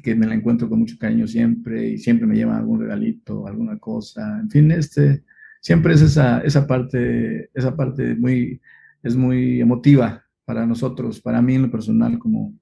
que 0.02 0.14
me 0.14 0.26
la 0.26 0.34
encuentro 0.34 0.68
con 0.68 0.78
mucho 0.80 0.96
cariño 0.98 1.26
siempre, 1.26 1.90
y 1.90 1.98
siempre 1.98 2.26
me 2.26 2.36
llevan 2.36 2.56
algún 2.56 2.80
regalito, 2.80 3.46
alguna 3.46 3.78
cosa. 3.78 4.40
En 4.40 4.48
fin, 4.50 4.70
este, 4.70 5.24
siempre 5.60 5.94
es 5.94 6.00
esa, 6.02 6.40
esa 6.40 6.66
parte, 6.66 7.50
esa 7.54 7.76
parte 7.76 8.14
muy, 8.14 8.60
es 9.02 9.16
muy 9.16 9.60
emotiva 9.60 10.24
para 10.44 10.66
nosotros, 10.66 11.20
para 11.20 11.42
mí 11.42 11.54
en 11.56 11.62
lo 11.62 11.70
personal, 11.70 12.18
como, 12.18 12.54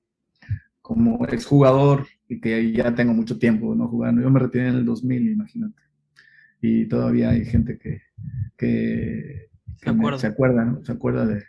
como 0.83 1.24
exjugador, 1.26 2.07
y 2.28 2.41
que 2.41 2.72
ya 2.72 2.95
tengo 2.95 3.12
mucho 3.14 3.39
tiempo 3.39 3.74
no 3.74 3.89
jugando. 3.89 4.22
Yo 4.22 4.31
me 4.31 4.41
retiré 4.41 4.68
en 4.68 4.74
el 4.76 4.85
2000, 4.85 5.31
imagínate. 5.31 5.81
Y 6.62 6.87
todavía 6.87 7.31
hay 7.31 7.45
gente 7.45 7.78
que, 7.78 8.03
que, 8.57 9.49
Se 9.76 9.93
me- 9.93 9.99
acuerda. 9.99 10.18
se 10.18 10.26
acuerda, 10.26 10.64
¿no? 10.64 10.85
Se 10.85 10.93
acuerda 10.93 11.26
de, 11.26 11.43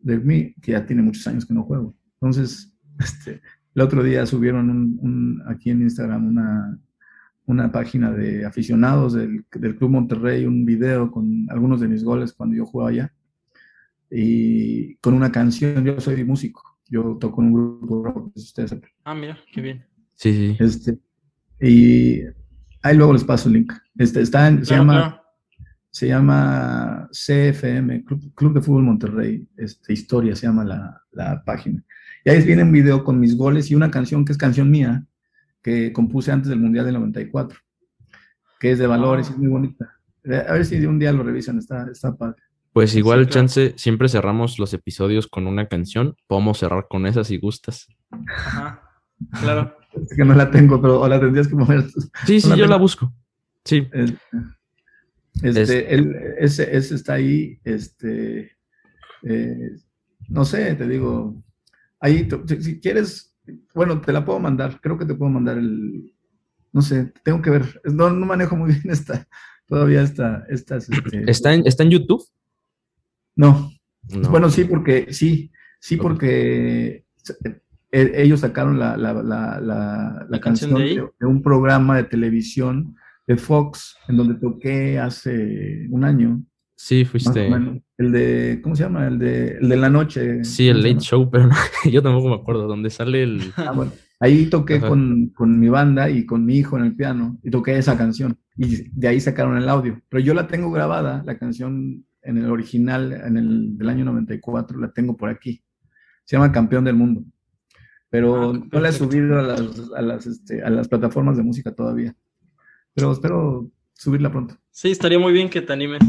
de 0.00 0.18
mí, 0.18 0.54
que 0.62 0.72
ya 0.72 0.86
tiene 0.86 1.02
muchos 1.02 1.26
años 1.26 1.44
que 1.46 1.54
no 1.54 1.64
juego. 1.64 1.94
Entonces, 2.14 2.72
este, 2.98 3.40
el 3.74 3.82
otro 3.82 4.02
día 4.02 4.26
subieron 4.26 4.70
un, 4.70 4.98
un- 5.00 5.42
aquí 5.48 5.70
en 5.70 5.82
Instagram 5.82 6.26
una, 6.26 6.78
una 7.46 7.72
página 7.72 8.10
de 8.12 8.44
aficionados 8.44 9.14
del, 9.14 9.44
del 9.54 9.76
Club 9.76 9.90
Monterrey, 9.90 10.44
un 10.44 10.64
video 10.64 11.10
con 11.10 11.46
algunos 11.50 11.80
de 11.80 11.88
mis 11.88 12.04
goles 12.04 12.32
cuando 12.32 12.56
yo 12.56 12.66
jugaba 12.66 12.90
allá, 12.90 13.12
y 14.10 14.96
con 14.96 15.14
una 15.14 15.32
canción, 15.32 15.84
yo 15.84 15.98
soy 16.00 16.22
músico, 16.24 16.62
yo 16.88 17.16
toco 17.18 17.40
en 17.42 17.48
un 17.48 17.52
grupo 17.54 18.32
ustedes. 18.34 18.76
Ah, 19.04 19.14
mira, 19.14 19.38
qué 19.52 19.60
bien. 19.60 19.84
Sí, 20.14 20.32
sí. 20.32 20.56
Este, 20.62 20.98
y 21.60 22.20
ahí 22.82 22.96
luego 22.96 23.12
les 23.14 23.24
paso 23.24 23.48
el 23.48 23.54
link. 23.54 23.72
Este, 23.96 24.20
está 24.20 24.48
en- 24.48 24.64
se 24.64 24.74
Claro, 24.74 24.82
llama 24.82 24.92
claro. 25.08 25.22
se 25.90 26.08
llama 26.08 27.08
CFM, 27.12 28.04
Club, 28.04 28.34
Club 28.34 28.54
de 28.54 28.60
Fútbol 28.60 28.82
Monterrey, 28.84 29.48
este, 29.56 29.92
Historia 29.94 30.36
se 30.36 30.46
llama 30.46 30.64
la, 30.64 31.00
la 31.12 31.42
página. 31.44 31.82
Y 32.24 32.30
ahí 32.30 32.42
viene 32.44 32.62
un 32.62 32.72
video 32.72 33.04
con 33.04 33.18
mis 33.18 33.36
goles 33.36 33.70
y 33.70 33.74
una 33.74 33.90
canción 33.90 34.24
que 34.24 34.32
es 34.32 34.38
canción 34.38 34.70
mía, 34.70 35.04
que 35.62 35.92
compuse 35.92 36.30
antes 36.32 36.48
del 36.48 36.60
Mundial 36.60 36.84
del 36.84 36.94
94, 36.94 37.58
que 38.60 38.72
es 38.72 38.78
de 38.78 38.86
valores 38.86 39.26
y 39.28 39.30
Ah. 39.30 39.32
es 39.34 39.38
muy 39.38 39.48
bonita. 39.48 39.98
Eh, 40.24 40.44
A 40.48 40.52
ver 40.52 40.64
si 40.64 40.78
de 40.78 40.86
un 40.86 40.98
día 40.98 41.12
lo 41.12 41.22
revisan, 41.22 41.58
está, 41.58 41.88
está 41.90 42.14
padre. 42.14 42.36
Pues 42.72 42.94
igual, 42.94 43.20
claro. 43.26 43.30
chance, 43.32 43.74
siempre 43.76 44.08
cerramos 44.08 44.58
los 44.58 44.72
episodios 44.72 45.26
con 45.26 45.46
una 45.46 45.66
canción. 45.68 46.14
Podemos 46.26 46.58
cerrar 46.58 46.86
con 46.88 47.06
esa 47.06 47.22
si 47.24 47.38
gustas. 47.38 47.86
Ajá. 48.28 48.80
Claro. 49.40 49.76
Es 49.94 50.16
que 50.16 50.24
no 50.24 50.34
la 50.34 50.50
tengo, 50.50 50.80
pero 50.80 51.00
o 51.00 51.06
la 51.08 51.20
tendrías 51.20 51.48
que 51.48 51.54
mover. 51.54 51.84
Sí, 52.26 52.40
sí, 52.40 52.48
yo 52.56 52.66
la 52.66 52.76
busco. 52.76 53.12
Sí. 53.64 53.86
Es- 53.92 54.14
Este, 55.42 55.94
él- 55.94 56.14
ese, 56.38 56.76
ese 56.76 56.94
está 56.94 57.14
ahí, 57.14 57.58
este, 57.64 58.52
eh, 59.22 59.70
no 60.28 60.44
sé, 60.44 60.74
te 60.74 60.86
digo, 60.86 61.42
ahí, 62.02 62.28
si, 62.60 62.80
quieres, 62.80 63.34
bueno, 63.74 64.00
te 64.00 64.12
la 64.12 64.24
puedo 64.24 64.38
mandar, 64.40 64.80
creo 64.82 64.98
que 64.98 65.06
te 65.06 65.14
puedo 65.14 65.30
mandar 65.30 65.56
el, 65.56 66.12
no 66.72 66.82
sé, 66.82 67.12
tengo 67.24 67.40
que 67.40 67.50
ver, 67.50 67.80
no, 67.84 68.10
no 68.10 68.26
manejo 68.26 68.56
muy 68.56 68.72
bien 68.72 68.90
esta, 68.90 69.26
todavía 69.66 70.02
esta, 70.02 70.44
estas, 70.50 70.90
este, 70.90 71.30
¿Está 71.30 71.54
en, 71.54 71.66
¿Está 71.66 71.84
en 71.84 71.90
YouTube? 71.90 72.22
no, 73.36 73.70
No. 74.10 74.30
bueno, 74.30 74.50
sí, 74.50 74.64
porque, 74.64 75.12
sí, 75.12 75.50
sí, 75.80 75.96
porque 75.96 77.06
eh, 77.92 78.12
ellos 78.16 78.40
sacaron 78.40 78.78
la, 78.78 78.96
la, 78.96 79.12
la, 79.14 79.22
la, 79.22 79.60
la 79.60 80.26
¿La 80.28 80.40
canción 80.40 80.72
canción 80.72 80.74
de 80.74 80.82
ahí? 80.82 80.96
de, 80.96 81.08
de 81.20 81.26
un 81.26 81.40
programa 81.42 81.96
de 81.96 82.04
televisión 82.04 82.96
de 83.28 83.36
Fox, 83.36 83.96
en 84.08 84.16
donde 84.16 84.34
toqué 84.34 84.98
hace 84.98 85.86
un 85.90 86.02
año, 86.04 86.42
Sí, 86.82 87.04
fuiste. 87.04 87.48
menos. 87.48 87.78
El 87.96 88.10
de, 88.10 88.60
¿cómo 88.60 88.74
se 88.74 88.82
llama? 88.82 89.06
El 89.06 89.16
de, 89.16 89.52
el 89.58 89.68
de 89.68 89.76
la 89.76 89.88
noche. 89.88 90.42
Sí, 90.42 90.66
el 90.66 90.78
¿cómo 90.78 90.82
se 90.82 90.94
Late? 90.94 91.00
Show, 91.04 91.30
pero 91.30 91.46
no, 91.46 91.54
yo 91.88 92.02
tampoco 92.02 92.28
me 92.28 92.34
acuerdo 92.34 92.66
dónde 92.66 92.90
sale 92.90 93.22
el. 93.22 93.52
Ah, 93.56 93.70
bueno. 93.70 93.92
Ahí 94.18 94.46
toqué 94.46 94.80
con, 94.80 95.28
con 95.28 95.60
mi 95.60 95.68
banda 95.68 96.10
y 96.10 96.26
con 96.26 96.44
mi 96.44 96.56
hijo 96.58 96.76
en 96.76 96.84
el 96.84 96.96
piano 96.96 97.38
y 97.44 97.50
toqué 97.50 97.78
esa 97.78 97.96
canción 97.96 98.36
y 98.56 98.90
de 98.90 99.06
ahí 99.06 99.20
sacaron 99.20 99.56
el 99.58 99.68
audio. 99.68 100.02
Pero 100.08 100.24
yo 100.24 100.34
la 100.34 100.48
tengo 100.48 100.72
grabada, 100.72 101.22
la 101.24 101.38
canción 101.38 102.04
en 102.22 102.38
el 102.38 102.50
original, 102.50 103.12
en 103.12 103.36
el 103.36 103.78
del 103.78 103.88
año 103.88 104.04
94, 104.04 104.80
la 104.80 104.90
tengo 104.90 105.16
por 105.16 105.28
aquí. 105.28 105.62
Se 106.24 106.34
llama 106.34 106.50
Campeón 106.50 106.82
del 106.84 106.96
Mundo. 106.96 107.22
Pero 108.10 108.50
Ah, 108.54 108.60
no 108.72 108.80
la 108.80 108.88
he 108.88 108.92
subido 108.92 109.38
a 109.38 109.42
las, 109.42 109.60
a, 109.96 110.02
las, 110.02 110.26
este, 110.26 110.62
a 110.64 110.70
las 110.70 110.88
plataformas 110.88 111.36
de 111.36 111.44
música 111.44 111.72
todavía. 111.72 112.12
Pero 112.92 113.12
espero 113.12 113.70
subirla 113.94 114.32
pronto. 114.32 114.56
Sí, 114.72 114.90
estaría 114.90 115.20
muy 115.20 115.32
bien 115.32 115.48
que 115.48 115.62
te 115.62 115.72
animes 115.72 116.00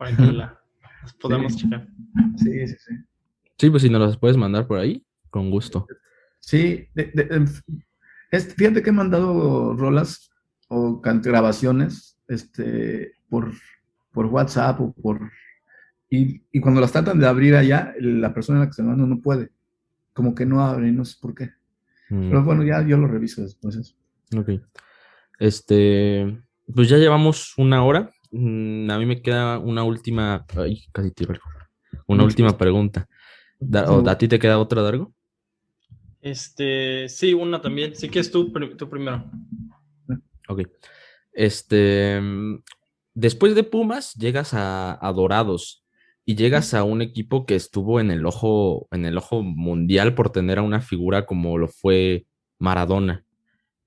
para 0.00 0.16
que 0.16 0.22
la 0.32 0.58
las 1.02 1.12
podamos 1.14 1.52
Sí. 1.52 1.58
checar. 1.60 1.86
Sí, 2.36 2.66
sí, 2.66 2.74
sí. 2.78 2.94
Sí, 3.58 3.68
pues 3.70 3.82
si 3.82 3.90
nos 3.90 4.00
las 4.00 4.16
puedes 4.16 4.38
mandar 4.38 4.66
por 4.66 4.78
ahí, 4.78 5.04
con 5.28 5.50
gusto. 5.50 5.86
Sí, 6.40 6.88
de- 6.94 7.10
de- 7.14 7.24
de- 7.24 7.60
es- 8.30 8.54
fíjate 8.54 8.82
que 8.82 8.88
he 8.88 8.92
mandado 8.94 9.74
rolas 9.76 10.30
o 10.68 11.02
can- 11.02 11.20
grabaciones 11.20 12.18
este, 12.28 13.12
por, 13.28 13.52
por 14.12 14.26
WhatsApp 14.26 14.80
o 14.80 14.92
por... 14.94 15.30
Y, 16.08 16.42
y 16.50 16.60
cuando 16.60 16.80
las 16.80 16.92
tratan 16.92 17.20
de 17.20 17.26
abrir 17.26 17.54
allá, 17.54 17.92
la 18.00 18.32
persona 18.32 18.58
a 18.60 18.62
la 18.62 18.66
que 18.68 18.72
se 18.72 18.82
manda 18.82 19.04
no 19.04 19.20
puede. 19.20 19.50
Como 20.14 20.34
que 20.34 20.46
no 20.46 20.60
abre, 20.64 20.90
no 20.92 21.04
sé 21.04 21.16
por 21.20 21.34
qué. 21.34 21.50
Mm, 22.08 22.28
Pero 22.30 22.42
bueno, 22.44 22.64
ya 22.64 22.82
yo 22.82 22.96
lo 22.96 23.06
reviso 23.06 23.42
después. 23.42 23.76
eso. 23.76 23.94
ok. 24.36 24.48
Este, 25.38 26.40
pues 26.74 26.88
ya 26.88 26.96
llevamos 26.96 27.54
una 27.58 27.84
hora. 27.84 28.10
Mm, 28.30 28.90
A 28.90 28.98
mí 28.98 29.06
me 29.06 29.22
queda 29.22 29.58
una 29.58 29.84
última. 29.84 30.44
Ay, 30.56 30.84
casi 30.92 31.10
tiro 31.10 31.32
algo. 31.32 31.44
Una 32.06 32.24
última 32.24 32.56
pregunta. 32.56 33.08
Da- 33.58 33.90
¿o 33.90 34.08
¿A 34.08 34.18
ti 34.18 34.28
te 34.28 34.38
queda 34.38 34.58
otra, 34.58 34.82
Dargo? 34.82 35.12
Este, 36.20 37.08
sí, 37.08 37.34
una 37.34 37.60
también. 37.60 37.94
Sí 37.94 38.08
que 38.08 38.20
es 38.20 38.30
tú, 38.30 38.52
tú 38.76 38.88
primero. 38.88 39.24
Ok. 40.48 40.62
Este, 41.32 42.20
después 43.14 43.54
de 43.54 43.64
Pumas, 43.64 44.14
llegas 44.14 44.50
a, 44.52 45.12
Dorados 45.14 45.84
y 46.24 46.34
llegas 46.36 46.74
a 46.74 46.84
un 46.84 47.02
equipo 47.02 47.46
que 47.46 47.54
estuvo 47.54 48.00
en 48.00 48.10
el 48.10 48.26
ojo, 48.26 48.88
en 48.90 49.04
el 49.06 49.16
ojo 49.16 49.42
mundial 49.42 50.14
por 50.14 50.30
tener 50.30 50.58
a 50.58 50.62
una 50.62 50.80
figura 50.80 51.26
como 51.26 51.56
lo 51.58 51.68
fue 51.68 52.26
Maradona. 52.58 53.24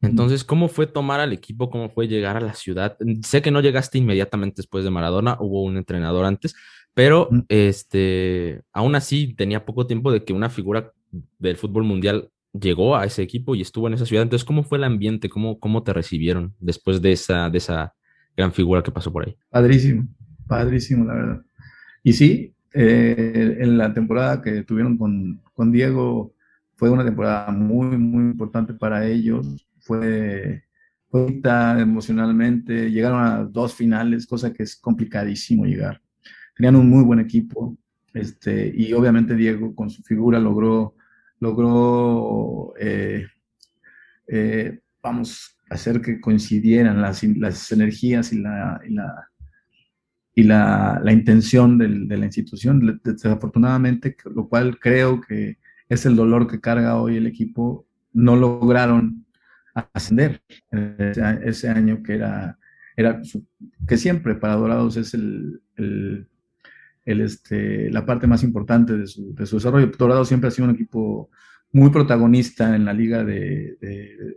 Entonces, 0.03 0.43
¿cómo 0.43 0.67
fue 0.67 0.85
tomar 0.85 1.19
al 1.19 1.33
equipo? 1.33 1.69
¿Cómo 1.69 1.89
fue 1.89 2.07
llegar 2.07 2.35
a 2.37 2.41
la 2.41 2.53
ciudad? 2.53 2.97
Sé 3.21 3.41
que 3.41 3.51
no 3.51 3.61
llegaste 3.61 3.97
inmediatamente 3.97 4.57
después 4.57 4.83
de 4.83 4.91
Maradona, 4.91 5.37
hubo 5.39 5.63
un 5.63 5.77
entrenador 5.77 6.25
antes, 6.25 6.55
pero 6.93 7.29
este, 7.47 8.61
aún 8.73 8.95
así 8.95 9.33
tenía 9.33 9.65
poco 9.65 9.87
tiempo 9.87 10.11
de 10.11 10.23
que 10.23 10.33
una 10.33 10.49
figura 10.49 10.91
del 11.39 11.55
fútbol 11.55 11.83
mundial 11.83 12.29
llegó 12.51 12.95
a 12.95 13.05
ese 13.05 13.23
equipo 13.23 13.55
y 13.55 13.61
estuvo 13.61 13.87
en 13.87 13.93
esa 13.93 14.05
ciudad. 14.05 14.23
Entonces, 14.23 14.45
¿cómo 14.45 14.63
fue 14.63 14.77
el 14.77 14.83
ambiente? 14.83 15.29
¿Cómo, 15.29 15.59
cómo 15.59 15.83
te 15.83 15.93
recibieron 15.93 16.53
después 16.59 17.01
de 17.01 17.13
esa, 17.13 17.49
de 17.49 17.57
esa 17.57 17.93
gran 18.35 18.51
figura 18.51 18.83
que 18.83 18.91
pasó 18.91 19.11
por 19.11 19.25
ahí? 19.25 19.35
Padrísimo, 19.49 20.07
padrísimo, 20.47 21.05
la 21.05 21.13
verdad. 21.13 21.41
Y 22.03 22.13
sí, 22.13 22.53
eh, 22.73 23.57
en 23.59 23.77
la 23.77 23.93
temporada 23.93 24.41
que 24.41 24.63
tuvieron 24.63 24.97
con, 24.97 25.41
con 25.53 25.71
Diego 25.71 26.33
fue 26.75 26.89
una 26.89 27.05
temporada 27.05 27.51
muy, 27.51 27.97
muy 27.97 28.23
importante 28.23 28.73
para 28.73 29.07
ellos. 29.07 29.65
Fue 29.83 30.63
emocionalmente, 31.11 32.89
llegaron 32.89 33.23
a 33.23 33.43
dos 33.43 33.75
finales, 33.75 34.25
cosa 34.25 34.51
que 34.51 34.63
es 34.63 34.75
complicadísimo 34.75 35.65
llegar. 35.65 36.01
Tenían 36.55 36.75
un 36.75 36.89
muy 36.89 37.03
buen 37.03 37.19
equipo, 37.19 37.77
este, 38.13 38.73
y 38.75 38.93
obviamente 38.93 39.35
Diego 39.35 39.75
con 39.75 39.89
su 39.89 40.01
figura 40.03 40.39
logró 40.39 40.95
logró, 41.43 42.73
eh, 42.79 43.27
eh, 44.27 44.79
vamos, 45.01 45.57
hacer 45.69 46.01
que 46.01 46.21
coincidieran 46.21 47.01
las, 47.01 47.23
las 47.23 47.71
energías 47.71 48.31
y 48.31 48.39
la, 48.39 48.79
y 48.87 48.93
la, 48.93 49.29
y 50.33 50.43
la, 50.43 51.01
la 51.03 51.11
intención 51.11 51.77
de 51.77 52.17
la 52.17 52.25
institución. 52.25 53.01
Desafortunadamente, 53.03 54.15
lo 54.33 54.47
cual 54.47 54.79
creo 54.79 55.19
que 55.19 55.57
es 55.89 56.05
el 56.05 56.15
dolor 56.15 56.47
que 56.47 56.61
carga 56.61 56.95
hoy 56.95 57.17
el 57.17 57.27
equipo, 57.27 57.85
no 58.13 58.35
lograron 58.35 59.22
ascender 59.73 60.41
ese, 60.71 61.69
año 61.69 62.03
que 62.03 62.15
era, 62.15 62.57
era 62.95 63.21
que 63.87 63.97
siempre 63.97 64.35
para 64.35 64.55
Dorados 64.55 64.97
es 64.97 65.13
el, 65.13 65.61
el 65.77 66.27
el, 67.05 67.21
este, 67.21 67.89
la 67.91 68.05
parte 68.05 68.27
más 68.27 68.43
importante 68.43 68.97
de 68.97 69.07
su, 69.07 69.33
de 69.33 69.45
su 69.45 69.57
desarrollo. 69.57 69.91
Dorado 69.97 70.25
siempre 70.25 70.47
ha 70.47 70.51
sido 70.51 70.67
un 70.67 70.75
equipo 70.75 71.29
muy 71.71 71.89
protagonista 71.89 72.75
en 72.75 72.85
la 72.85 72.93
liga 72.93 73.23
de, 73.23 73.77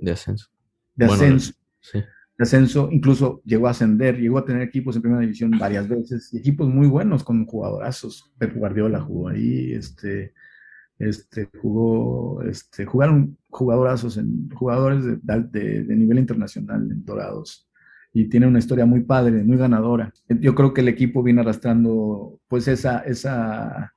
de, 0.01 0.11
ascenso. 0.11 0.49
De 0.95 1.05
ascenso. 1.07 1.53
De 1.93 2.43
ascenso, 2.43 2.89
incluso 2.93 3.41
llegó 3.45 3.67
a 3.69 3.71
ascender, 3.71 4.19
llegó 4.19 4.39
a 4.39 4.45
tener 4.45 4.63
equipos 4.63 4.97
en 4.97 5.03
primera 5.03 5.23
división 5.23 5.53
varias 5.59 5.89
veces, 5.89 6.33
y 6.33 6.39
equipos 6.39 6.69
muy 6.69 6.87
buenos 6.87 7.25
con 7.25 7.47
jugadorazos. 7.47 8.33
Pep 8.39 8.55
Guardiola 8.55 9.01
jugó 9.01 9.29
ahí, 9.29 9.73
este, 9.73 10.35
este, 10.99 11.49
jugó, 11.61 12.43
este, 12.43 12.87
jugaron 12.87 13.37
jugadorazos 13.49 14.17
en 14.17 14.51
jugadores 14.51 15.05
de, 15.05 15.83
de 15.83 15.97
nivel 15.97 16.19
internacional 16.19 16.91
en 16.91 17.05
Dorados 17.05 17.67
y 18.17 18.31
tiene 18.31 18.47
una 18.47 18.61
historia 18.61 18.87
muy 18.87 19.03
padre, 19.03 19.45
muy 19.45 19.59
ganadora. 19.59 20.11
Yo 20.41 20.55
creo 20.55 20.73
que 20.73 20.81
el 20.81 20.89
equipo 20.89 21.23
viene 21.23 21.43
arrastrando 21.43 22.41
pues 22.49 22.67
esa, 22.67 23.01
esa, 23.01 23.95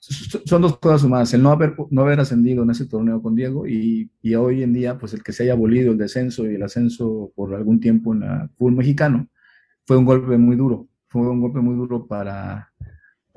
son 0.00 0.60
dos 0.60 0.78
cosas 0.78 1.00
sumadas, 1.00 1.32
el 1.32 1.42
no 1.42 1.50
haber, 1.50 1.74
no 1.90 2.02
haber 2.02 2.20
ascendido 2.20 2.62
en 2.62 2.70
ese 2.70 2.84
torneo 2.84 3.22
con 3.22 3.34
Diego 3.34 3.66
y, 3.66 4.10
y, 4.20 4.34
hoy 4.34 4.62
en 4.62 4.74
día 4.74 4.98
pues 4.98 5.14
el 5.14 5.22
que 5.22 5.32
se 5.32 5.44
haya 5.44 5.54
abolido 5.54 5.92
el 5.92 5.98
descenso 5.98 6.44
y 6.44 6.56
el 6.56 6.62
ascenso 6.62 7.32
por 7.34 7.54
algún 7.54 7.80
tiempo 7.80 8.14
en 8.14 8.22
el 8.22 8.50
fútbol 8.50 8.74
mexicano 8.74 9.28
fue 9.86 9.96
un 9.96 10.04
golpe 10.04 10.36
muy 10.36 10.54
duro, 10.54 10.86
fue 11.08 11.22
un 11.22 11.40
golpe 11.40 11.60
muy 11.60 11.74
duro 11.74 12.06
para, 12.06 12.70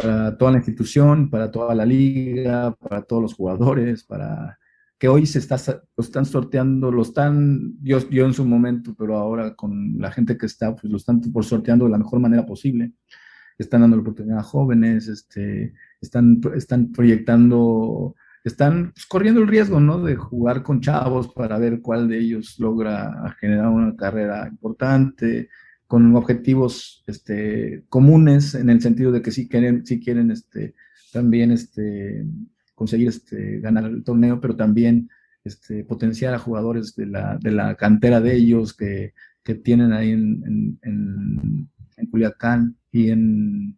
para 0.01 0.37
toda 0.37 0.51
la 0.51 0.57
institución, 0.57 1.29
para 1.29 1.51
toda 1.51 1.75
la 1.75 1.85
liga, 1.85 2.75
para 2.75 3.01
todos 3.03 3.21
los 3.21 3.33
jugadores, 3.33 4.03
para 4.03 4.57
que 4.97 5.07
hoy 5.07 5.25
se 5.25 5.39
está, 5.39 5.57
lo 5.97 6.03
están 6.03 6.25
sorteando, 6.25 6.91
lo 6.91 7.01
están, 7.01 7.73
yo, 7.81 8.07
yo 8.09 8.25
en 8.25 8.33
su 8.33 8.45
momento, 8.45 8.93
pero 8.97 9.17
ahora 9.17 9.55
con 9.55 9.97
la 9.97 10.11
gente 10.11 10.37
que 10.37 10.45
está, 10.45 10.75
pues 10.75 10.91
lo 10.91 10.97
están 10.97 11.21
por 11.21 11.43
sorteando 11.43 11.85
de 11.85 11.91
la 11.91 11.97
mejor 11.97 12.19
manera 12.19 12.45
posible. 12.45 12.93
Están 13.57 13.81
dando 13.81 13.97
la 13.97 14.01
oportunidad 14.01 14.39
a 14.39 14.43
jóvenes, 14.43 15.07
este, 15.07 15.73
están, 15.99 16.39
están 16.55 16.91
proyectando, 16.91 18.15
están 18.43 18.91
pues, 18.93 19.05
corriendo 19.05 19.41
el 19.41 19.47
riesgo, 19.47 19.79
¿no? 19.79 20.03
De 20.03 20.15
jugar 20.15 20.63
con 20.63 20.81
chavos 20.81 21.33
para 21.33 21.57
ver 21.57 21.81
cuál 21.81 22.07
de 22.07 22.19
ellos 22.19 22.59
logra 22.59 23.35
generar 23.39 23.69
una 23.69 23.95
carrera 23.95 24.47
importante, 24.47 25.49
con 25.91 26.15
objetivos 26.15 27.03
este, 27.05 27.83
comunes, 27.89 28.55
en 28.55 28.69
el 28.69 28.81
sentido 28.81 29.11
de 29.11 29.21
que 29.21 29.29
sí 29.29 29.49
quieren, 29.49 29.85
sí 29.85 29.99
quieren 29.99 30.31
este, 30.31 30.73
también 31.11 31.51
este, 31.51 32.25
conseguir 32.75 33.09
este, 33.09 33.59
ganar 33.59 33.83
el 33.83 34.01
torneo, 34.01 34.39
pero 34.39 34.55
también 34.55 35.09
potenciar 35.89 36.33
a 36.33 36.39
jugadores 36.39 36.95
de 36.95 37.07
la, 37.07 37.75
cantera 37.77 38.21
de 38.21 38.35
ellos 38.37 38.73
que, 38.73 39.13
tienen 39.65 39.91
ahí 39.91 40.11
en, 40.11 40.79
en, 40.81 41.69
en, 41.97 42.05
Culiacán 42.09 42.77
y 42.89 43.09
en, 43.09 43.77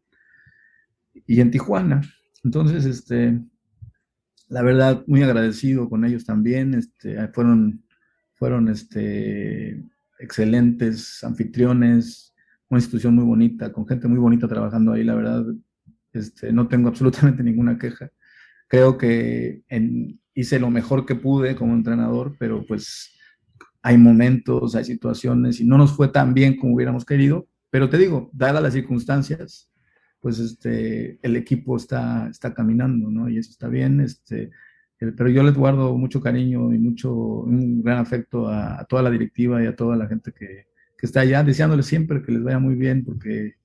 y 1.26 1.41
en 1.41 1.49
Tijuana. 1.49 2.03
Entonces, 2.43 3.11
la 4.49 4.61
verdad, 4.61 5.03
muy 5.07 5.24
agradecido 5.24 5.89
con 5.89 6.05
ellos 6.05 6.26
también. 6.26 6.80
Fueron 7.34 7.84
fueron 8.36 8.68
excelentes 10.20 11.24
anfitriones, 11.24 12.34
una 12.70 12.80
institución 12.80 13.16
muy 13.16 13.26
bonita, 13.26 13.72
con 13.72 13.88
gente 13.88 14.07
muy 14.07 14.20
bonita 14.20 14.47
trabajando 14.47 14.93
ahí, 14.93 15.03
la 15.03 15.16
verdad, 15.16 15.45
este, 16.11 16.51
no 16.51 16.68
tengo 16.68 16.88
absolutamente 16.89 17.43
ninguna 17.43 17.78
queja 17.78 18.11
creo 18.74 18.97
que 18.97 19.61
hice 20.34 20.59
lo 20.59 20.72
mejor 20.72 21.05
que 21.05 21.14
pude 21.14 21.55
como 21.55 21.76
entrenador, 21.76 22.36
pero 22.39 22.66
pues 22.66 23.16
hay 23.84 23.99
momentos, 23.99 24.74
hay 24.74 24.84
situaciones 24.84 25.59
y 25.59 25.64
no 25.64 25.78
nos 25.78 25.95
fue 25.95 26.07
tan 26.07 26.34
bien 26.34 26.57
como 26.57 26.74
hubiéramos 26.74 27.05
querido, 27.05 27.47
pero 27.70 27.88
te 27.88 27.99
digo, 27.99 28.32
dadas 28.34 28.64
las 28.64 28.74
circunstancias, 28.74 29.72
pues 30.20 30.39
este, 30.39 31.20
el 31.22 31.36
equipo 31.36 31.78
está, 31.78 32.28
está 32.32 32.55
caminando, 32.55 33.11
¿no? 33.11 33.30
Y 33.30 33.38
eso 33.38 33.51
está 33.51 33.68
bien, 33.68 34.01
este, 34.01 34.49
pero 34.98 35.30
yo 35.30 35.44
les 35.44 35.56
guardo 35.56 35.98
mucho 35.98 36.22
cariño 36.22 36.74
y 36.74 36.80
mucho, 36.80 37.14
un 37.14 37.84
gran 37.84 38.00
afecto 38.00 38.48
a, 38.48 38.86
toda 38.86 39.03
la 39.03 39.11
directiva 39.11 39.61
y 39.61 39.68
a 39.68 39.76
toda 39.76 39.95
la 39.95 40.07
gente 40.07 40.32
que, 40.32 40.68
que, 40.98 41.06
está 41.06 41.22
allá, 41.22 41.44
deseándoles 41.44 41.86
siempre 41.86 42.22
que 42.22 42.32
les 42.32 42.44
vaya 42.44 42.60
muy 42.60 42.76
bien, 42.76 43.03
porque, 43.03 43.56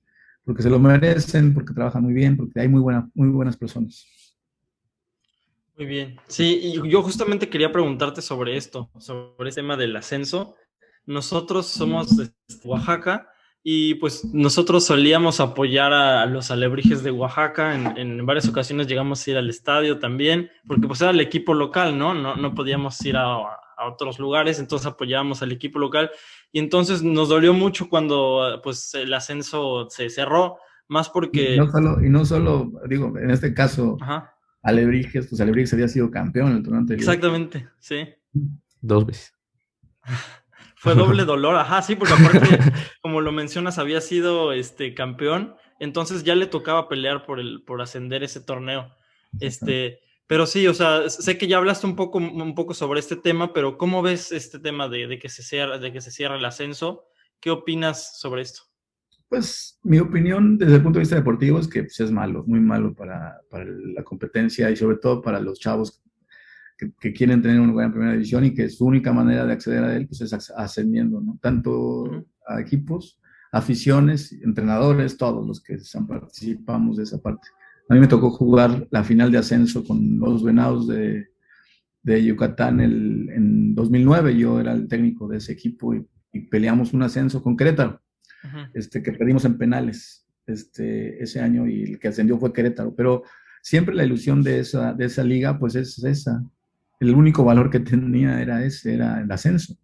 porque 0.43 0.63
se 0.63 0.69
lo 0.69 0.79
merecen, 0.79 1.53
porque 1.53 1.73
trabajan 1.73 2.03
muy 2.03 2.13
bien, 2.13 2.35
porque 2.35 2.59
hay 2.59 2.67
muy, 2.67 2.81
buena, 2.81 3.09
muy 3.13 3.29
buenas 3.29 3.55
personas. 3.57 4.05
Muy 5.77 5.85
bien. 5.85 6.17
Sí, 6.27 6.59
y 6.61 6.89
yo 6.89 7.01
justamente 7.01 7.47
quería 7.47 7.71
preguntarte 7.71 8.21
sobre 8.21 8.57
esto, 8.57 8.91
sobre 8.99 9.49
el 9.49 9.55
tema 9.55 9.77
del 9.77 9.95
ascenso. 9.95 10.55
Nosotros 11.05 11.67
somos 11.67 12.17
de 12.17 12.29
Oaxaca 12.65 13.29
y 13.71 13.95
pues 13.95 14.25
nosotros 14.25 14.85
solíamos 14.85 15.39
apoyar 15.39 15.93
a, 15.93 16.25
los 16.25 16.49
alebrijes 16.49 17.03
de 17.03 17.11
Oaxaca. 17.11 17.75
En, 17.75 18.25
varias 18.25 18.47
ocasiones 18.47 18.87
llegamos 18.87 19.27
a 19.27 19.31
ir 19.31 19.37
al 19.37 19.47
estadio 19.47 19.99
también, 19.99 20.49
porque 20.67 20.87
pues 20.87 21.01
era 21.01 21.11
el 21.11 21.19
equipo 21.19 21.53
local, 21.53 21.95
¿no? 21.95 22.15
No, 22.15 22.35
no 22.35 22.55
podíamos 22.55 22.99
ir 23.05 23.15
a, 23.17 23.37
otros 23.87 24.19
lugares, 24.19 24.59
entonces 24.59 24.87
apoyábamos 24.87 25.41
al 25.41 25.51
equipo 25.51 25.77
local. 25.77 26.09
Y 26.51 26.59
entonces 26.59 27.03
nos 27.03 27.29
dolió 27.29 27.53
mucho 27.53 27.89
cuando 27.89 28.59
pues 28.63 28.93
el 28.95 29.13
ascenso 29.13 29.87
se 29.89 30.09
cerró, 30.09 30.57
más 30.87 31.09
porque... 31.09 31.55
Y 31.55 31.57
no 31.57 31.71
solo, 31.71 32.03
y 32.03 32.09
no 32.09 32.25
solo 32.25 32.71
digo, 32.87 33.17
en 33.17 33.31
este 33.31 33.53
caso... 33.53 33.97
Ajá 34.01 34.33
Alebrijes, 34.61 35.27
pues 35.27 35.39
Alebrijes 35.39 35.73
había 35.73 35.87
sido 35.87 36.11
campeón 36.11 36.51
en 36.51 36.57
el 36.57 36.63
torneo 36.63 36.81
anterior. 36.81 37.01
Exactamente, 37.01 37.69
sí. 37.79 38.07
Dos 38.81 39.05
veces. 39.05 39.33
Fue 40.79 40.95
doble 40.95 41.25
dolor, 41.25 41.55
ajá, 41.57 41.81
sí, 41.81 41.95
porque 41.95 42.13
aparte, 42.13 42.59
como 43.01 43.21
lo 43.21 43.31
mencionas, 43.31 43.77
había 43.77 44.01
sido 44.01 44.53
este 44.53 44.93
campeón, 44.93 45.55
entonces 45.79 46.23
ya 46.23 46.35
le 46.35 46.47
tocaba 46.47 46.87
pelear 46.87 47.25
por 47.25 47.39
el, 47.39 47.63
por 47.63 47.81
ascender 47.81 48.23
ese 48.23 48.41
torneo. 48.41 48.95
Este, 49.39 49.99
pero 50.25 50.45
sí, 50.45 50.67
o 50.67 50.73
sea, 50.73 51.09
sé 51.09 51.37
que 51.37 51.47
ya 51.47 51.57
hablaste 51.57 51.85
un 51.85 51.95
poco, 51.95 52.17
un 52.17 52.55
poco 52.55 52.73
sobre 52.73 52.99
este 52.99 53.15
tema, 53.17 53.51
pero 53.53 53.77
¿cómo 53.77 54.01
ves 54.01 54.31
este 54.31 54.59
tema 54.59 54.87
de, 54.87 55.07
de 55.07 55.19
que 55.19 55.27
se 55.27 55.43
cierra, 55.43 55.77
de 55.77 55.91
que 55.91 56.01
se 56.01 56.11
cierra 56.11 56.37
el 56.37 56.45
ascenso? 56.45 57.05
¿Qué 57.39 57.51
opinas 57.51 58.17
sobre 58.19 58.41
esto? 58.41 58.63
Pues 59.27 59.79
mi 59.83 59.99
opinión 59.99 60.57
desde 60.57 60.75
el 60.75 60.81
punto 60.81 60.97
de 60.97 61.01
vista 61.01 61.15
deportivo 61.15 61.59
es 61.59 61.67
que 61.67 61.83
pues, 61.83 61.99
es 61.99 62.11
malo, 62.11 62.43
muy 62.47 62.59
malo 62.59 62.93
para, 62.93 63.41
para, 63.49 63.65
la 63.65 64.03
competencia 64.03 64.71
y 64.71 64.75
sobre 64.75 64.97
todo 64.97 65.21
para 65.21 65.39
los 65.39 65.59
chavos 65.59 66.01
que, 66.99 67.13
quieren 67.13 67.41
tener 67.41 67.59
un 67.59 67.67
lugar 67.67 67.87
en 67.87 67.91
primera 67.91 68.13
división 68.13 68.45
y 68.45 68.53
que 68.53 68.69
su 68.69 68.85
única 68.85 69.11
manera 69.11 69.45
de 69.45 69.53
acceder 69.53 69.83
a 69.83 69.95
él 69.95 70.07
pues, 70.07 70.21
es 70.21 70.51
ascendiendo, 70.55 71.19
¿no? 71.19 71.37
Tanto 71.41 72.25
a 72.47 72.61
equipos, 72.61 73.19
aficiones, 73.51 74.31
entrenadores, 74.31 75.17
todos 75.17 75.45
los 75.45 75.61
que 75.61 75.77
participamos 76.07 76.97
de 76.97 77.03
esa 77.03 77.21
parte. 77.21 77.47
A 77.89 77.93
mí 77.93 77.99
me 77.99 78.07
tocó 78.07 78.29
jugar 78.29 78.87
la 78.91 79.03
final 79.03 79.31
de 79.31 79.39
ascenso 79.39 79.83
con 79.83 80.19
los 80.19 80.43
Venados 80.43 80.87
de, 80.87 81.29
de 82.03 82.23
Yucatán 82.23 82.79
el, 82.79 83.29
en 83.29 83.75
2009. 83.75 84.37
Yo 84.37 84.59
era 84.59 84.73
el 84.73 84.87
técnico 84.87 85.27
de 85.27 85.37
ese 85.37 85.53
equipo 85.53 85.93
y, 85.93 86.07
peleamos 86.51 86.93
un 86.93 87.01
ascenso 87.01 87.41
con 87.41 87.57
Querétaro, 87.57 87.99
este, 88.75 89.01
que 89.01 89.13
perdimos 89.13 89.45
en 89.45 89.57
penales 89.57 90.27
este, 90.45 91.21
ese 91.23 91.41
año 91.41 91.67
y 91.67 91.83
el 91.83 91.99
que 91.99 92.09
ascendió 92.09 92.37
fue 92.37 92.53
Querétaro. 92.53 92.93
Pero 92.95 93.23
siempre 93.63 93.95
la 93.95 94.05
ilusión 94.05 94.43
de 94.43 94.59
esa, 94.59 94.93
de 94.93 95.05
esa 95.05 95.23
liga, 95.23 95.57
pues 95.57 95.73
es 95.73 96.01
esa. 96.03 96.43
El 96.99 97.15
único 97.15 97.43
valor 97.43 97.69
que 97.69 97.79
tenía 97.79 98.41
era 98.41 98.63
ese, 98.63 98.93
era 98.93 99.21
el 99.21 99.31
ascenso. 99.31 99.75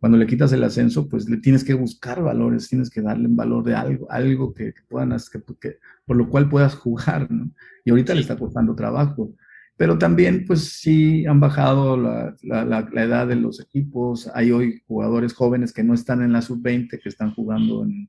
Cuando 0.00 0.16
le 0.16 0.26
quitas 0.26 0.50
el 0.52 0.64
ascenso, 0.64 1.08
pues 1.08 1.28
le 1.28 1.36
tienes 1.36 1.62
que 1.62 1.74
buscar 1.74 2.22
valores, 2.22 2.68
tienes 2.68 2.88
que 2.88 3.02
darle 3.02 3.28
un 3.28 3.36
valor 3.36 3.62
de 3.62 3.74
algo, 3.74 4.10
algo 4.10 4.54
que, 4.54 4.72
puedan, 4.88 5.14
que, 5.60 5.78
por 6.06 6.16
lo 6.16 6.28
cual 6.30 6.48
puedas 6.48 6.74
jugar, 6.74 7.30
¿no? 7.30 7.50
Y 7.84 7.90
ahorita 7.90 8.14
le 8.14 8.22
está 8.22 8.36
costando 8.36 8.74
trabajo. 8.74 9.34
Pero 9.76 9.98
también, 9.98 10.44
pues 10.46 10.80
sí, 10.80 11.26
han 11.26 11.40
bajado 11.40 11.96
la, 11.96 12.34
la, 12.42 13.02
edad 13.02 13.26
de 13.26 13.36
los 13.36 13.60
equipos. 13.60 14.30
Hay 14.34 14.52
hoy 14.52 14.82
jugadores 14.86 15.34
jóvenes 15.34 15.72
que 15.72 15.82
no 15.82 15.92
están 15.94 16.22
en 16.22 16.32
la 16.32 16.42
sub-20, 16.42 17.00
que 17.02 17.08
están 17.08 17.34
jugando 17.34 17.84
en, 17.84 18.08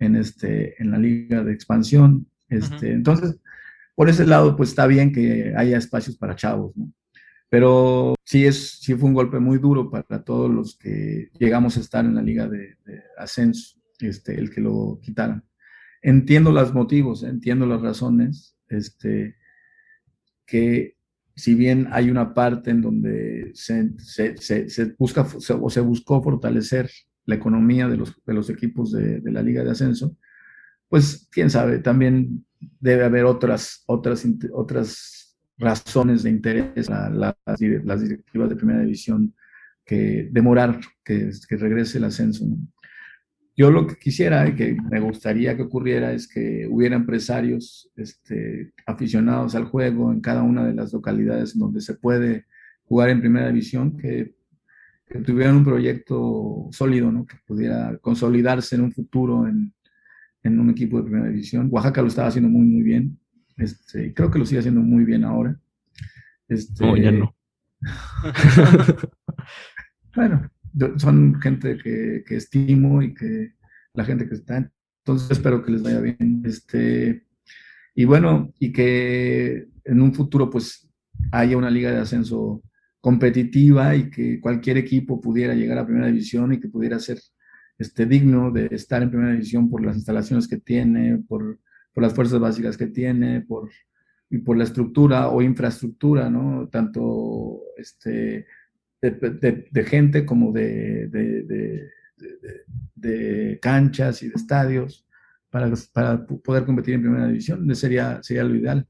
en, 0.00 0.16
este, 0.16 0.80
en 0.82 0.90
la 0.90 0.98
liga 0.98 1.44
de 1.44 1.52
expansión. 1.52 2.26
Este, 2.48 2.92
Entonces, 2.92 3.38
por 3.94 4.08
ese 4.08 4.26
lado, 4.26 4.56
pues 4.56 4.70
está 4.70 4.86
bien 4.86 5.12
que 5.12 5.54
haya 5.56 5.78
espacios 5.78 6.16
para 6.16 6.36
chavos, 6.36 6.76
¿no? 6.76 6.92
Pero 7.52 8.14
sí, 8.24 8.46
es, 8.46 8.78
sí 8.80 8.94
fue 8.94 9.10
un 9.10 9.14
golpe 9.14 9.38
muy 9.38 9.58
duro 9.58 9.90
para 9.90 10.24
todos 10.24 10.50
los 10.50 10.74
que 10.78 11.28
llegamos 11.38 11.76
a 11.76 11.80
estar 11.80 12.02
en 12.02 12.14
la 12.14 12.22
liga 12.22 12.48
de, 12.48 12.78
ascenso, 13.18 13.76
este, 14.00 14.40
el 14.40 14.48
que 14.48 14.62
lo 14.62 14.98
quitaran. 15.02 15.44
Entiendo 16.00 16.50
los 16.50 16.72
motivos, 16.72 17.22
entiendo 17.24 17.66
las 17.66 17.82
razones, 17.82 18.56
este, 18.70 19.36
que 20.46 20.96
si 21.36 21.54
bien 21.54 21.88
hay 21.92 22.08
una 22.08 22.32
parte 22.32 22.70
en 22.70 22.80
donde 22.80 23.50
se, 23.52 23.98
se, 23.98 24.38
se, 24.38 24.94
busca 24.98 25.26
o 25.60 25.68
se 25.68 25.80
buscó 25.82 26.22
fortalecer 26.22 26.90
la 27.26 27.34
economía 27.34 27.86
de 27.86 27.98
los, 27.98 28.16
de 28.24 28.32
los 28.32 28.48
equipos 28.48 28.92
de, 28.92 29.20
de, 29.20 29.30
la 29.30 29.42
liga 29.42 29.62
de 29.62 29.72
ascenso, 29.72 30.16
pues 30.88 31.28
quién 31.30 31.50
sabe, 31.50 31.80
también 31.80 32.46
debe 32.80 33.04
haber 33.04 33.26
otras, 33.26 33.82
otras, 33.84 34.26
otras 34.54 35.21
razones 35.62 36.22
de 36.22 36.30
interés 36.30 36.90
a 36.90 37.08
las, 37.08 37.34
directivas 37.58 38.50
de 38.50 38.56
primera 38.56 38.80
división 38.80 39.34
que 39.84 40.28
demorar 40.30 40.80
que, 41.04 41.30
que 41.48 41.56
regrese 41.56 41.98
el 41.98 42.04
ascenso. 42.04 42.44
Yo 43.56 43.70
lo 43.70 43.86
que 43.86 43.96
quisiera 43.96 44.48
y 44.48 44.54
que 44.54 44.76
me 44.90 45.00
gustaría 45.00 45.54
que 45.56 45.62
ocurriera 45.62 46.12
es 46.12 46.26
que 46.26 46.66
hubiera 46.70 46.96
empresarios 46.96 47.90
este, 47.96 48.72
aficionados 48.86 49.54
al 49.54 49.66
juego 49.66 50.10
en 50.10 50.20
cada 50.20 50.42
una 50.42 50.66
de 50.66 50.74
las 50.74 50.92
localidades 50.92 51.56
donde 51.56 51.80
se 51.80 51.94
puede 51.94 52.46
jugar 52.84 53.10
en 53.10 53.20
primera 53.20 53.48
división, 53.48 53.96
que, 53.96 54.34
que 55.06 55.18
tuvieran 55.20 55.56
un 55.56 55.64
proyecto 55.64 56.68
sólido, 56.72 57.12
¿no? 57.12 57.26
que 57.26 57.36
pudiera 57.46 57.98
consolidarse 57.98 58.74
en 58.76 58.82
un 58.82 58.92
futuro 58.92 59.46
en, 59.46 59.72
en 60.42 60.58
un 60.58 60.70
equipo 60.70 60.96
de 60.96 61.04
primera 61.04 61.28
división. 61.28 61.68
Oaxaca 61.70 62.02
lo 62.02 62.08
estaba 62.08 62.28
haciendo 62.28 62.50
muy, 62.50 62.66
muy 62.66 62.82
bien. 62.82 63.18
Este, 63.56 64.12
creo 64.14 64.30
que 64.30 64.38
lo 64.38 64.46
sigue 64.46 64.60
haciendo 64.60 64.80
muy 64.80 65.04
bien 65.04 65.24
ahora. 65.24 65.58
Este, 66.48 66.84
no, 66.84 66.96
ya 66.96 67.12
no. 67.12 67.34
bueno, 70.14 70.50
son 70.96 71.40
gente 71.40 71.76
que, 71.78 72.24
que, 72.26 72.36
estimo 72.36 73.02
y 73.02 73.14
que 73.14 73.54
la 73.94 74.04
gente 74.04 74.28
que 74.28 74.34
está. 74.34 74.70
Entonces 75.04 75.30
espero 75.30 75.64
que 75.64 75.72
les 75.72 75.82
vaya 75.82 76.00
bien. 76.00 76.42
Este, 76.44 77.26
y 77.94 78.04
bueno, 78.04 78.52
y 78.58 78.72
que 78.72 79.68
en 79.84 80.00
un 80.00 80.14
futuro 80.14 80.48
pues 80.48 80.88
haya 81.30 81.56
una 81.56 81.70
liga 81.70 81.90
de 81.90 81.98
ascenso 81.98 82.62
competitiva 83.00 83.96
y 83.96 84.10
que 84.10 84.40
cualquier 84.40 84.78
equipo 84.78 85.20
pudiera 85.20 85.54
llegar 85.54 85.78
a 85.78 85.84
primera 85.84 86.06
división 86.06 86.52
y 86.52 86.60
que 86.60 86.68
pudiera 86.68 86.98
ser 86.98 87.18
este, 87.78 88.06
digno 88.06 88.50
de 88.50 88.68
estar 88.70 89.02
en 89.02 89.10
primera 89.10 89.32
división 89.32 89.68
por 89.68 89.84
las 89.84 89.96
instalaciones 89.96 90.46
que 90.46 90.58
tiene, 90.58 91.18
por 91.28 91.58
por 91.92 92.02
las 92.02 92.14
fuerzas 92.14 92.40
básicas 92.40 92.76
que 92.76 92.86
tiene, 92.86 93.42
por, 93.42 93.70
y 94.30 94.38
por 94.38 94.56
la 94.56 94.64
estructura 94.64 95.28
o 95.28 95.42
infraestructura, 95.42 96.30
¿no? 96.30 96.68
Tanto 96.68 97.60
este, 97.76 98.46
de, 99.00 99.84
gente 99.84 100.24
como 100.24 100.52
de, 100.52 101.90
canchas 103.60 104.22
y 104.22 104.28
de 104.28 104.34
estadios 104.34 105.06
para, 105.50 105.70
para 105.92 106.26
poder 106.26 106.64
competir 106.64 106.94
en 106.94 107.02
primera 107.02 107.26
división. 107.26 107.74
Sería, 107.74 108.22
sería 108.22 108.44
lo 108.44 108.54
ideal. 108.54 108.86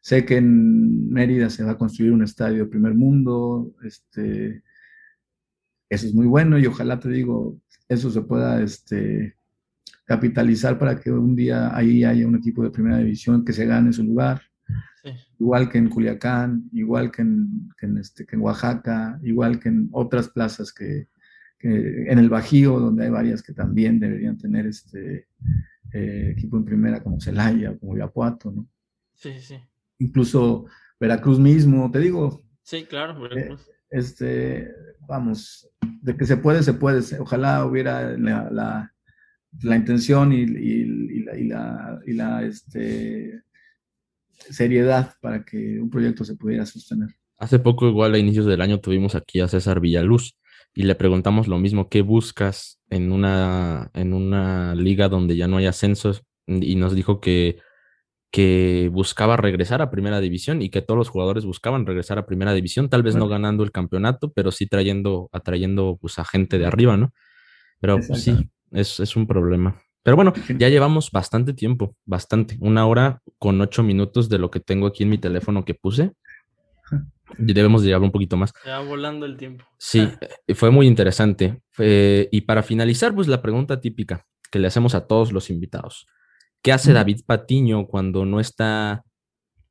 Sé 0.00 0.24
que 0.24 0.36
en 0.36 1.10
Mérida 1.10 1.50
se 1.50 1.64
va 1.64 1.72
a 1.72 1.78
construir 1.78 2.12
un 2.12 2.22
estadio 2.22 2.64
de 2.64 2.70
primer 2.70 2.94
mundo, 2.94 3.74
este, 3.82 4.62
eso 5.90 6.06
es 6.06 6.14
muy 6.14 6.26
bueno 6.26 6.58
y 6.58 6.66
ojalá 6.66 6.98
te 6.98 7.08
digo, 7.08 7.60
eso 7.88 8.10
se 8.10 8.22
pueda 8.22 8.62
este, 8.62 9.36
capitalizar 10.08 10.78
para 10.78 10.98
que 10.98 11.12
un 11.12 11.36
día 11.36 11.76
ahí 11.76 12.02
haya 12.02 12.26
un 12.26 12.36
equipo 12.36 12.62
de 12.62 12.70
primera 12.70 12.96
división 12.96 13.44
que 13.44 13.52
se 13.52 13.66
gane 13.66 13.92
su 13.92 14.02
lugar. 14.02 14.40
Igual 15.38 15.68
que 15.68 15.78
en 15.78 15.90
Culiacán, 15.90 16.68
igual 16.72 17.10
que 17.12 17.22
en, 17.22 17.98
este, 17.98 18.24
que 18.26 18.36
en 18.36 18.42
Oaxaca, 18.42 19.20
igual 19.22 19.60
que 19.60 19.68
en 19.68 19.88
otras 19.92 20.28
plazas 20.28 20.72
que, 20.72 21.08
en 21.60 22.18
el 22.18 22.30
Bajío, 22.30 22.80
donde 22.80 23.04
hay 23.04 23.10
varias 23.10 23.42
que 23.42 23.52
también 23.52 24.00
deberían 24.00 24.38
tener 24.38 24.66
este 24.66 25.28
eh, 25.92 26.32
equipo 26.32 26.56
en 26.56 26.64
primera, 26.64 27.02
como 27.02 27.20
Celaya, 27.20 27.76
como 27.76 27.94
Viapuato, 27.94 28.50
¿no? 28.50 28.66
Sí, 29.14 29.32
sí. 29.40 29.56
Incluso 29.98 30.66
Veracruz 30.98 31.38
mismo, 31.38 31.90
te 31.90 31.98
digo. 31.98 32.44
Sí, 32.62 32.84
claro, 32.84 33.20
Veracruz. 33.20 33.68
este, 33.90 34.70
vamos, 35.06 35.68
de 36.00 36.16
que 36.16 36.26
se 36.26 36.36
puede, 36.38 36.62
se 36.62 36.74
puede. 36.74 37.02
Ojalá 37.18 37.64
hubiera 37.66 38.16
la 38.16 38.50
la 38.50 38.94
intención 39.62 40.32
y, 40.32 40.46
la, 41.46 42.00
y 42.06 42.12
la, 42.14 42.42
este, 42.44 43.42
seriedad 44.50 45.14
para 45.20 45.44
que 45.44 45.80
un 45.80 45.90
proyecto 45.90 46.24
se 46.24 46.36
pudiera 46.36 46.66
sostener. 46.66 47.08
Hace 47.38 47.58
poco, 47.58 47.88
igual 47.88 48.14
a 48.14 48.18
inicios 48.18 48.46
del 48.46 48.60
año, 48.60 48.80
tuvimos 48.80 49.14
aquí 49.14 49.40
a 49.40 49.48
César 49.48 49.80
Villaluz 49.80 50.36
y 50.74 50.82
le 50.82 50.94
preguntamos 50.94 51.48
lo 51.48 51.58
mismo, 51.58 51.88
¿qué 51.88 52.02
buscas 52.02 52.80
en 52.90 53.12
una, 53.12 53.90
en 53.94 54.12
una 54.12 54.74
liga 54.74 55.08
donde 55.08 55.36
ya 55.36 55.48
no 55.48 55.56
hay 55.56 55.66
ascensos? 55.66 56.22
Y 56.46 56.76
nos 56.76 56.94
dijo 56.94 57.20
que, 57.20 57.58
que 58.30 58.90
buscaba 58.92 59.36
regresar 59.36 59.82
a 59.82 59.90
primera 59.90 60.20
división 60.20 60.62
y 60.62 60.70
que 60.70 60.82
todos 60.82 60.98
los 60.98 61.08
jugadores 61.08 61.44
buscaban 61.44 61.86
regresar 61.86 62.18
a 62.18 62.26
primera 62.26 62.52
división, 62.52 62.88
tal 62.88 63.02
vez 63.02 63.16
no 63.16 63.28
ganando 63.28 63.64
el 63.64 63.72
campeonato, 63.72 64.32
pero 64.32 64.50
sí 64.50 64.66
trayendo, 64.66 65.28
atrayendo 65.32 65.98
pues, 66.00 66.18
a 66.18 66.24
gente 66.24 66.58
de 66.58 66.66
arriba, 66.66 66.96
¿no? 66.96 67.12
Pero 67.80 67.98
pues, 68.06 68.22
sí, 68.22 68.50
es, 68.72 69.16
un 69.16 69.26
problema. 69.26 69.80
Pero 70.02 70.16
bueno, 70.16 70.32
ya 70.58 70.68
llevamos 70.68 71.10
bastante 71.10 71.52
tiempo, 71.52 71.94
bastante. 72.04 72.56
Una 72.60 72.86
hora 72.86 73.20
con 73.38 73.60
ocho 73.60 73.82
minutos 73.82 74.28
de 74.28 74.38
lo 74.38 74.50
que 74.50 74.60
tengo 74.60 74.86
aquí 74.86 75.02
en 75.02 75.10
mi 75.10 75.18
teléfono 75.18 75.64
que 75.64 75.74
puse. 75.74 76.12
Y 77.38 77.52
debemos 77.52 77.82
de 77.82 77.88
llevar 77.88 78.02
un 78.02 78.10
poquito 78.10 78.36
más. 78.36 78.52
Ya 78.64 78.80
volando 78.80 79.26
el 79.26 79.36
tiempo. 79.36 79.64
Sí, 79.78 80.08
eh, 80.46 80.54
fue 80.54 80.70
muy 80.70 80.86
interesante. 80.86 81.60
y 81.78 82.40
para 82.42 82.62
finalizar, 82.62 83.14
pues 83.14 83.28
la 83.28 83.42
pregunta 83.42 83.80
típica 83.80 84.24
que 84.50 84.58
le 84.58 84.68
hacemos 84.68 84.94
a 84.94 85.06
todos 85.06 85.32
los 85.32 85.50
invitados. 85.50 86.06
¿Qué 86.62 86.72
hace 86.72 86.92
David 86.92 87.20
Patiño 87.24 87.86
cuando 87.86 88.24
no 88.24 88.40
está 88.40 89.04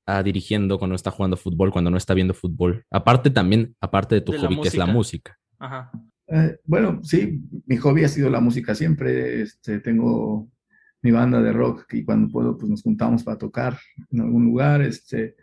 ah, 0.06 0.24
dirigiendo, 0.24 0.78
cuando 0.78 0.94
no 0.94 0.95
está 0.95 1.11
jugando 1.11 1.36
fútbol, 1.36 1.72
cuando 1.72 1.91
no 1.91 1.98
está 1.98 2.14
viendo 2.14 2.34
fútbol? 2.34 2.86
Aparte 2.90 3.30
también, 3.30 3.76
aparte 3.82 4.15
de 4.15 4.22
tu 4.22 4.34
hobby, 4.34 4.61
que 4.61 4.69
es 4.69 4.78
la 4.78 4.86
música. 4.86 5.38
Ajá. 5.60 5.91
Eh, 6.28 6.58
bueno, 6.66 7.02
sí, 7.04 7.41
mi 7.66 7.78
hobby 7.78 8.04
ha 8.04 8.10
sido 8.10 8.30
la 8.30 8.40
música 8.41 8.76
siempre. 8.76 9.41
Este, 9.41 9.80
tengo 9.80 10.49
mi 11.02 11.12
banda 11.12 11.41
de 11.41 11.54
rock 11.54 11.94
y 11.94 12.04
cuando 12.04 12.30
puedo, 12.30 12.58
pues 12.58 12.70
nos 12.70 12.84
juntamos 12.84 13.24
para 13.24 13.38
tocar 13.38 13.78
en 14.12 14.22
algún 14.22 14.45
lugar. 14.45 14.82
Este, 14.82 15.36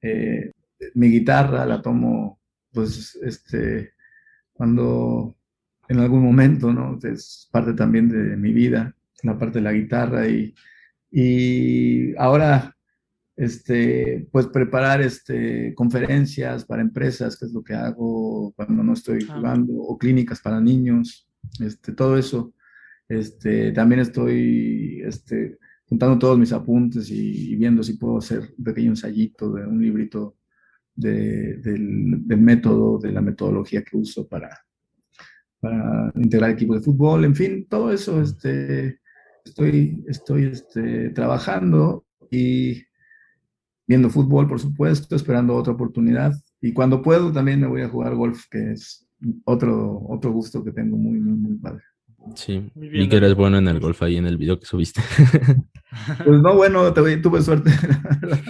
eh, 0.00 0.52
mi 0.94 1.08
guitarra 1.10 1.66
la 1.66 1.82
tomo, 1.82 2.40
pues, 2.72 3.16
este, 3.22 3.92
cuando 4.52 5.36
en 5.88 5.98
algún 5.98 6.22
momento, 6.22 6.72
¿no? 6.72 6.98
Es 7.02 7.48
parte 7.50 7.74
también 7.74 8.08
de 8.08 8.36
mi 8.36 8.52
vida, 8.52 8.94
la 9.22 9.36
parte 9.38 9.58
de 9.58 9.64
la 9.64 9.72
guitarra 9.72 10.28
y, 10.28 10.54
y 11.10 12.14
ahora 12.16 12.76
este, 13.40 14.28
pues 14.30 14.48
preparar 14.48 15.00
este, 15.00 15.74
conferencias 15.74 16.66
para 16.66 16.82
empresas, 16.82 17.38
que 17.38 17.46
es 17.46 17.52
lo 17.52 17.64
que 17.64 17.72
hago 17.72 18.52
cuando 18.52 18.82
no 18.82 18.92
estoy 18.92 19.22
jugando, 19.24 19.72
o 19.76 19.96
clínicas 19.96 20.42
para 20.42 20.60
niños, 20.60 21.26
este, 21.58 21.94
todo 21.94 22.18
eso. 22.18 22.52
Este, 23.08 23.72
también 23.72 24.02
estoy 24.02 25.00
este, 25.06 25.58
juntando 25.86 26.18
todos 26.18 26.38
mis 26.38 26.52
apuntes 26.52 27.10
y, 27.10 27.56
viendo 27.56 27.82
si 27.82 27.94
puedo 27.94 28.18
hacer 28.18 28.42
un 28.58 28.62
pequeño 28.62 28.90
ensayito 28.90 29.50
de 29.54 29.66
un 29.66 29.80
librito 29.80 30.36
de, 30.94 31.56
del, 31.62 32.26
del, 32.28 32.40
método, 32.42 32.98
de 32.98 33.10
la 33.10 33.22
metodología 33.22 33.82
que 33.82 33.96
uso 33.96 34.28
para, 34.28 34.50
para 35.60 36.12
integrar 36.14 36.50
equipos 36.50 36.76
de 36.76 36.84
fútbol, 36.84 37.24
en 37.24 37.34
fin, 37.34 37.66
todo 37.70 37.90
eso 37.90 38.20
este, 38.20 39.00
estoy, 39.46 40.04
estoy 40.08 40.44
este, 40.44 41.08
trabajando 41.08 42.04
y 42.30 42.89
viendo 43.90 44.08
fútbol, 44.08 44.46
por 44.46 44.60
supuesto, 44.60 45.16
esperando 45.16 45.56
otra 45.56 45.72
oportunidad. 45.72 46.32
y 46.60 46.72
cuando 46.72 47.02
puedo 47.02 47.32
también 47.32 47.60
me 47.60 47.66
voy 47.66 47.82
a 47.82 47.88
jugar 47.88 48.14
golf, 48.14 48.44
que 48.48 48.70
es 48.70 49.04
otro, 49.44 50.06
otro 50.08 50.30
gusto 50.30 50.62
que 50.62 50.70
tengo 50.70 50.96
muy, 50.96 51.18
muy, 51.18 51.36
muy 51.36 51.56
padre. 51.56 51.82
Sí, 52.36 52.70
y 52.76 53.08
que 53.08 53.16
eres 53.16 53.34
bueno 53.34 53.58
en 53.58 53.66
el 53.66 53.80
golf 53.80 54.00
ahí 54.04 54.16
en 54.16 54.26
el 54.26 54.36
video 54.36 54.60
que 54.60 54.66
subiste. 54.66 55.00
Pues 56.24 56.40
no, 56.40 56.54
bueno, 56.54 56.94
tuve 56.94 57.42
suerte. 57.42 57.72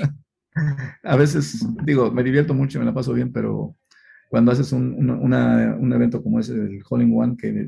a 1.05 1.17
veces, 1.17 1.67
digo, 1.87 2.11
me 2.11 2.23
divierto 2.23 2.53
mucho, 2.53 2.79
me 2.79 2.85
la 2.85 2.93
paso 2.93 3.15
bien, 3.15 3.33
pero 3.33 3.77
cuando 4.29 4.53
haces 4.53 4.73
un, 4.73 5.11
un 5.11 5.93
evento 5.95 6.23
como 6.23 6.39
ese 6.39 6.53
del 6.53 6.83
Hole 6.87 7.05
in 7.05 7.15
One, 7.17 7.37
que 7.39 7.67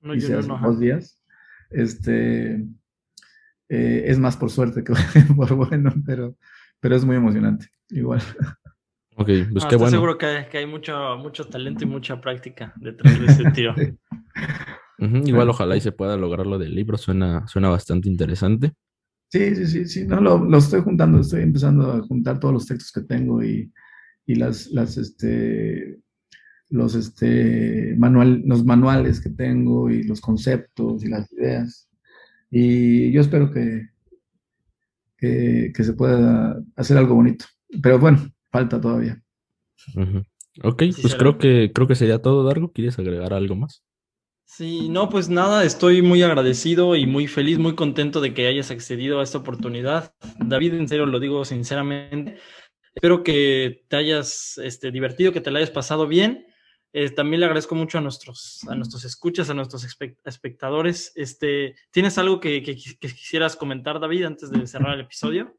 no, 0.00 0.14
hice 0.14 0.34
hace 0.34 0.48
dos 0.48 0.80
días, 0.80 1.22
este, 1.68 2.64
eh, 3.68 4.04
es 4.06 4.18
más 4.18 4.38
por 4.38 4.50
suerte 4.50 4.82
que 4.82 4.94
por 5.36 5.54
bueno, 5.54 5.92
pero, 6.06 6.34
pero 6.80 6.96
es 6.96 7.04
muy 7.04 7.16
emocionante, 7.16 7.68
igual. 7.90 8.20
Ok, 9.16 9.28
pues 9.52 9.66
qué 9.66 9.76
bueno. 9.76 9.90
seguro 9.90 10.16
que 10.16 10.26
hay, 10.26 10.48
que 10.48 10.58
hay, 10.58 10.66
mucho, 10.66 11.16
mucho 11.18 11.44
talento 11.44 11.84
y 11.84 11.86
mucha 11.86 12.20
práctica 12.20 12.72
detrás 12.76 13.20
de 13.20 13.26
ese 13.26 13.50
tiro. 13.50 13.74
igual 15.26 15.50
ojalá 15.50 15.76
y 15.76 15.80
se 15.80 15.92
pueda 15.92 16.16
lograr 16.16 16.46
lo 16.46 16.58
del 16.58 16.74
libro, 16.74 16.96
suena, 16.96 17.46
suena 17.46 17.68
bastante 17.68 18.08
interesante. 18.08 18.72
Sí, 19.28 19.54
sí, 19.54 19.66
sí, 19.66 19.86
sí, 19.86 20.06
no, 20.06 20.20
lo, 20.20 20.44
lo, 20.44 20.58
estoy 20.58 20.80
juntando, 20.80 21.20
estoy 21.20 21.42
empezando 21.42 21.92
a 21.92 22.00
juntar 22.00 22.40
todos 22.40 22.54
los 22.54 22.66
textos 22.66 22.90
que 22.92 23.02
tengo 23.02 23.44
y, 23.44 23.70
y 24.26 24.34
las, 24.34 24.70
las, 24.70 24.96
este, 24.96 26.00
los, 26.70 26.94
este, 26.94 27.94
manual, 27.96 28.42
los 28.44 28.64
manuales 28.64 29.20
que 29.20 29.30
tengo 29.30 29.90
y 29.90 30.02
los 30.02 30.20
conceptos 30.20 31.04
y 31.04 31.08
las 31.08 31.30
ideas. 31.32 31.88
Y 32.50 33.12
yo 33.12 33.20
espero 33.20 33.52
que, 33.52 33.90
que, 35.20 35.72
que 35.74 35.84
se 35.84 35.92
pueda 35.92 36.60
hacer 36.76 36.96
algo 36.96 37.14
bonito. 37.14 37.44
Pero 37.82 37.98
bueno, 37.98 38.30
falta 38.50 38.80
todavía. 38.80 39.22
Ok, 40.62 40.82
pues 41.00 41.14
creo 41.14 41.38
que, 41.38 41.70
creo 41.72 41.86
que 41.86 41.94
sería 41.94 42.20
todo, 42.20 42.44
Dargo. 42.44 42.72
¿Quieres 42.72 42.98
agregar 42.98 43.32
algo 43.32 43.54
más? 43.54 43.82
Sí, 44.44 44.88
no, 44.88 45.08
pues 45.08 45.28
nada, 45.28 45.64
estoy 45.64 46.02
muy 46.02 46.22
agradecido 46.22 46.96
y 46.96 47.06
muy 47.06 47.28
feliz, 47.28 47.58
muy 47.58 47.76
contento 47.76 48.20
de 48.20 48.34
que 48.34 48.48
hayas 48.48 48.72
accedido 48.72 49.20
a 49.20 49.22
esta 49.22 49.38
oportunidad. 49.38 50.12
David, 50.40 50.74
en 50.74 50.88
serio, 50.88 51.06
lo 51.06 51.20
digo 51.20 51.44
sinceramente. 51.44 52.38
Espero 52.92 53.22
que 53.22 53.84
te 53.88 53.96
hayas 53.96 54.58
este, 54.58 54.90
divertido, 54.90 55.32
que 55.32 55.40
te 55.40 55.52
la 55.52 55.60
hayas 55.60 55.70
pasado 55.70 56.08
bien. 56.08 56.46
Eh, 56.92 57.10
también 57.10 57.40
le 57.40 57.46
agradezco 57.46 57.74
mucho 57.74 57.98
a 57.98 58.00
nuestros, 58.00 58.66
a 58.68 58.74
nuestros 58.74 59.04
escuchas, 59.04 59.48
a 59.50 59.54
nuestros 59.54 59.86
espectadores. 60.24 61.12
Este, 61.14 61.76
¿Tienes 61.90 62.18
algo 62.18 62.40
que, 62.40 62.62
quisieras 62.62 63.56
comentar, 63.56 64.00
David, 64.00 64.24
antes 64.24 64.50
de 64.50 64.66
cerrar 64.66 64.94
el 64.94 65.02
episodio? 65.02 65.56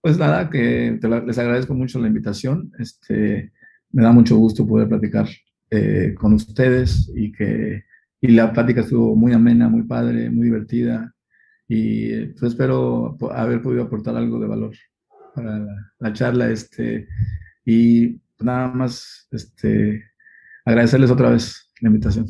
Pues 0.00 0.16
nada, 0.18 0.48
que 0.48 0.98
les 1.26 1.38
agradezco 1.38 1.74
mucho 1.74 1.98
la 1.98 2.06
invitación. 2.06 2.72
Este, 2.78 3.52
me 3.90 4.02
da 4.02 4.12
mucho 4.12 4.36
gusto 4.36 4.66
poder 4.66 4.88
platicar 4.88 5.28
eh, 5.70 6.14
con 6.16 6.32
ustedes 6.34 7.10
y 7.14 7.32
que 7.32 7.84
y 8.20 8.28
la 8.28 8.52
plática 8.52 8.80
estuvo 8.80 9.14
muy 9.14 9.32
amena, 9.32 9.68
muy 9.68 9.82
padre, 9.82 10.30
muy 10.30 10.46
divertida 10.46 11.14
y 11.68 12.26
pues 12.26 12.52
espero 12.52 13.16
haber 13.30 13.62
podido 13.62 13.84
aportar 13.84 14.16
algo 14.16 14.40
de 14.40 14.46
valor 14.46 14.74
para 15.34 15.64
la, 15.98 16.12
charla 16.12 16.50
este 16.50 17.06
y 17.64 18.20
nada 18.40 18.68
más 18.68 19.28
este 19.30 20.04
agradecerles 20.68 21.10
otra 21.10 21.30
vez 21.30 21.70
la 21.80 21.88
invitación. 21.88 22.26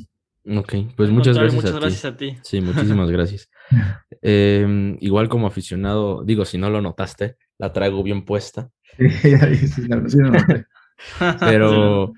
Ok, 0.56 0.74
pues 0.97 1.10
muchas 1.10 1.36
gracias, 1.36 1.55
muchas 1.55 1.78
gracias 1.78 2.05
a 2.05 2.16
ti. 2.16 2.39
Sí, 2.43 2.60
muchísimas 2.60 3.10
gracias. 3.10 3.51
Em, 4.23 4.97
igual 5.01 5.28
como 5.28 5.47
aficionado, 5.47 6.24
digo, 6.24 6.44
si 6.44 6.59
no 6.59 6.70
lo 6.70 6.81
notaste, 6.81 7.36
la 7.59 7.73
traigo 7.73 8.02
bien 8.02 8.24
puesta. 8.24 8.70
Pero 11.40 12.12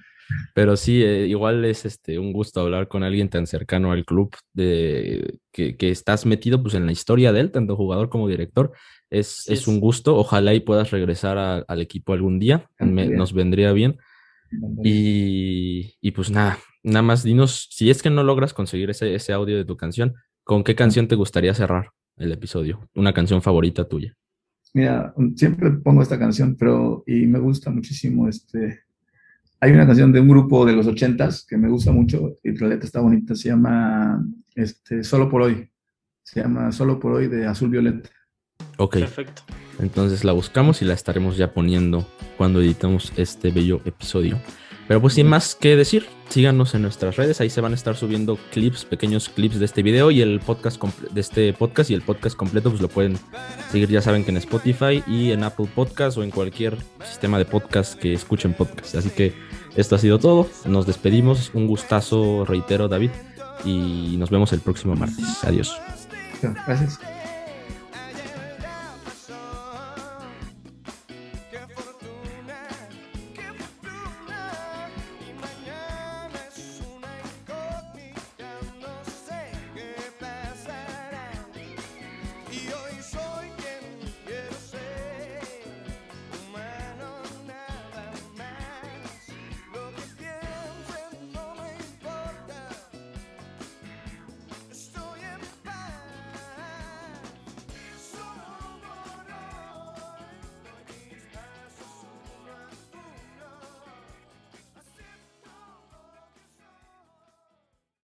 pero 0.55 0.77
sí, 0.77 1.03
eh, 1.03 1.27
igual 1.27 1.65
es 1.65 1.85
este, 1.85 2.19
un 2.19 2.33
gusto 2.33 2.61
hablar 2.61 2.89
con 2.89 3.03
alguien 3.03 3.29
tan 3.29 3.47
cercano 3.47 3.93
al 3.93 4.05
club, 4.05 4.35
de, 4.53 5.39
que, 5.53 5.77
que 5.77 5.91
estás 5.91 6.27
metido 6.27 6.63
pues, 6.63 6.75
en 6.75 6.87
la 6.87 6.93
historia 6.93 7.33
de 7.33 7.41
él, 7.41 7.51
tanto 7.51 7.77
jugador 7.77 8.09
como 8.09 8.29
director. 8.29 8.73
Es, 9.11 9.49
es 9.49 9.67
un 9.67 9.81
gusto. 9.81 10.17
Ojalá 10.17 10.55
y 10.55 10.61
puedas 10.61 10.91
regresar 10.91 11.65
al 11.67 11.81
equipo 11.81 12.13
algún 12.13 12.39
día. 12.39 12.69
nos 12.79 13.33
vendría 13.33 13.73
bien. 13.73 13.99
Y, 14.83 15.95
y, 16.01 16.11
pues 16.11 16.31
nada, 16.31 16.59
nada 16.83 17.03
más 17.03 17.23
dinos, 17.23 17.69
si 17.71 17.91
es 17.91 18.03
que 18.03 18.11
no 18.11 18.23
logras 18.23 18.53
conseguir 18.55 18.91
ese, 18.91 19.15
ese 19.15 19.33
audio 19.33 19.57
de 19.57 19.65
tu 19.65 19.77
canción, 19.77 20.15
¿con 20.45 20.65
qué 20.65 20.75
canción 20.75 21.09
te 21.09 21.15
gustaría 21.15 21.55
cerrar 21.55 21.91
el 22.17 22.33
episodio? 22.33 22.89
Una 22.95 23.13
canción 23.13 23.43
favorita 23.43 23.89
tuya. 23.89 24.17
Mira, 24.75 25.15
siempre 25.37 25.71
pongo 25.71 26.03
esta 26.03 26.19
canción, 26.19 26.57
pero 26.57 27.03
y 27.07 27.27
me 27.27 27.39
gusta 27.39 27.71
muchísimo 27.71 28.29
este 28.29 28.85
hay 29.61 29.73
una 29.73 29.87
canción 29.87 30.11
de 30.11 30.21
un 30.21 30.29
grupo 30.29 30.65
de 30.65 30.73
los 30.73 30.87
ochentas 30.87 31.45
que 31.47 31.59
me 31.59 31.69
gusta 31.69 31.93
mucho 31.93 32.39
y 32.43 32.53
la 32.59 32.69
letra 32.69 32.87
está 32.87 33.01
bonita, 33.01 33.35
se 33.35 33.51
llama 33.51 34.25
este, 34.55 35.05
Solo 35.05 35.29
por 35.29 35.43
hoy. 35.43 35.71
Se 36.23 36.41
llama 36.41 36.73
Solo 36.73 36.99
por 36.99 37.13
hoy 37.13 37.29
de 37.29 37.47
Azul 37.47 37.69
Violeta. 37.69 38.09
Ok. 38.77 38.99
Perfecto. 38.99 39.43
Entonces 39.79 40.25
la 40.25 40.33
buscamos 40.33 40.83
y 40.83 40.85
la 40.85 40.95
estaremos 40.95 41.37
ya 41.37 41.53
poniendo 41.53 42.07
cuando 42.37 42.61
editamos 42.61 43.13
este 43.17 43.51
bello 43.51 43.81
episodio. 43.85 44.39
Pero 44.91 45.01
pues 45.01 45.15
sin 45.15 45.29
más 45.29 45.55
que 45.55 45.77
decir, 45.77 46.09
síganos 46.31 46.75
en 46.75 46.83
nuestras 46.83 47.15
redes, 47.15 47.41
ahí 47.41 47.49
se 47.49 47.61
van 47.61 47.71
a 47.71 47.77
estar 47.77 47.97
subiendo 47.97 48.37
clips, 48.51 48.85
pequeños 48.85 49.29
clips 49.29 49.61
de 49.61 49.65
este 49.65 49.85
video 49.85 50.11
y 50.11 50.21
el 50.21 50.41
podcast 50.41 50.83
de 50.83 51.21
este 51.21 51.53
podcast 51.53 51.91
y 51.91 51.95
el 51.95 52.03
podcast 52.03 52.37
completo 52.37 52.71
pues 52.71 52.83
lo 52.83 52.89
pueden 52.89 53.17
seguir, 53.71 53.89
ya 53.89 54.03
saben 54.03 54.25
que 54.25 54.33
en 54.33 54.39
Spotify 54.39 55.05
y 55.07 55.31
en 55.31 55.45
Apple 55.45 55.69
Podcast 55.73 56.19
o 56.19 56.25
en 56.25 56.33
cualquier 56.33 56.77
sistema 57.05 57.39
de 57.39 57.45
podcast 57.45 57.95
que 58.01 58.13
escuchen 58.13 58.53
podcast. 58.53 58.97
Así 58.97 59.11
que 59.11 59.33
esto 59.77 59.95
ha 59.95 59.99
sido 60.01 60.19
todo, 60.19 60.49
nos 60.65 60.87
despedimos, 60.87 61.53
un 61.55 61.69
gustazo, 61.69 62.45
reitero 62.45 62.89
David, 62.89 63.11
y 63.65 64.17
nos 64.19 64.31
vemos 64.31 64.53
el 64.53 64.59
próximo 64.59 64.97
martes. 64.97 65.45
Adiós. 65.45 65.73
Gracias. 66.43 66.99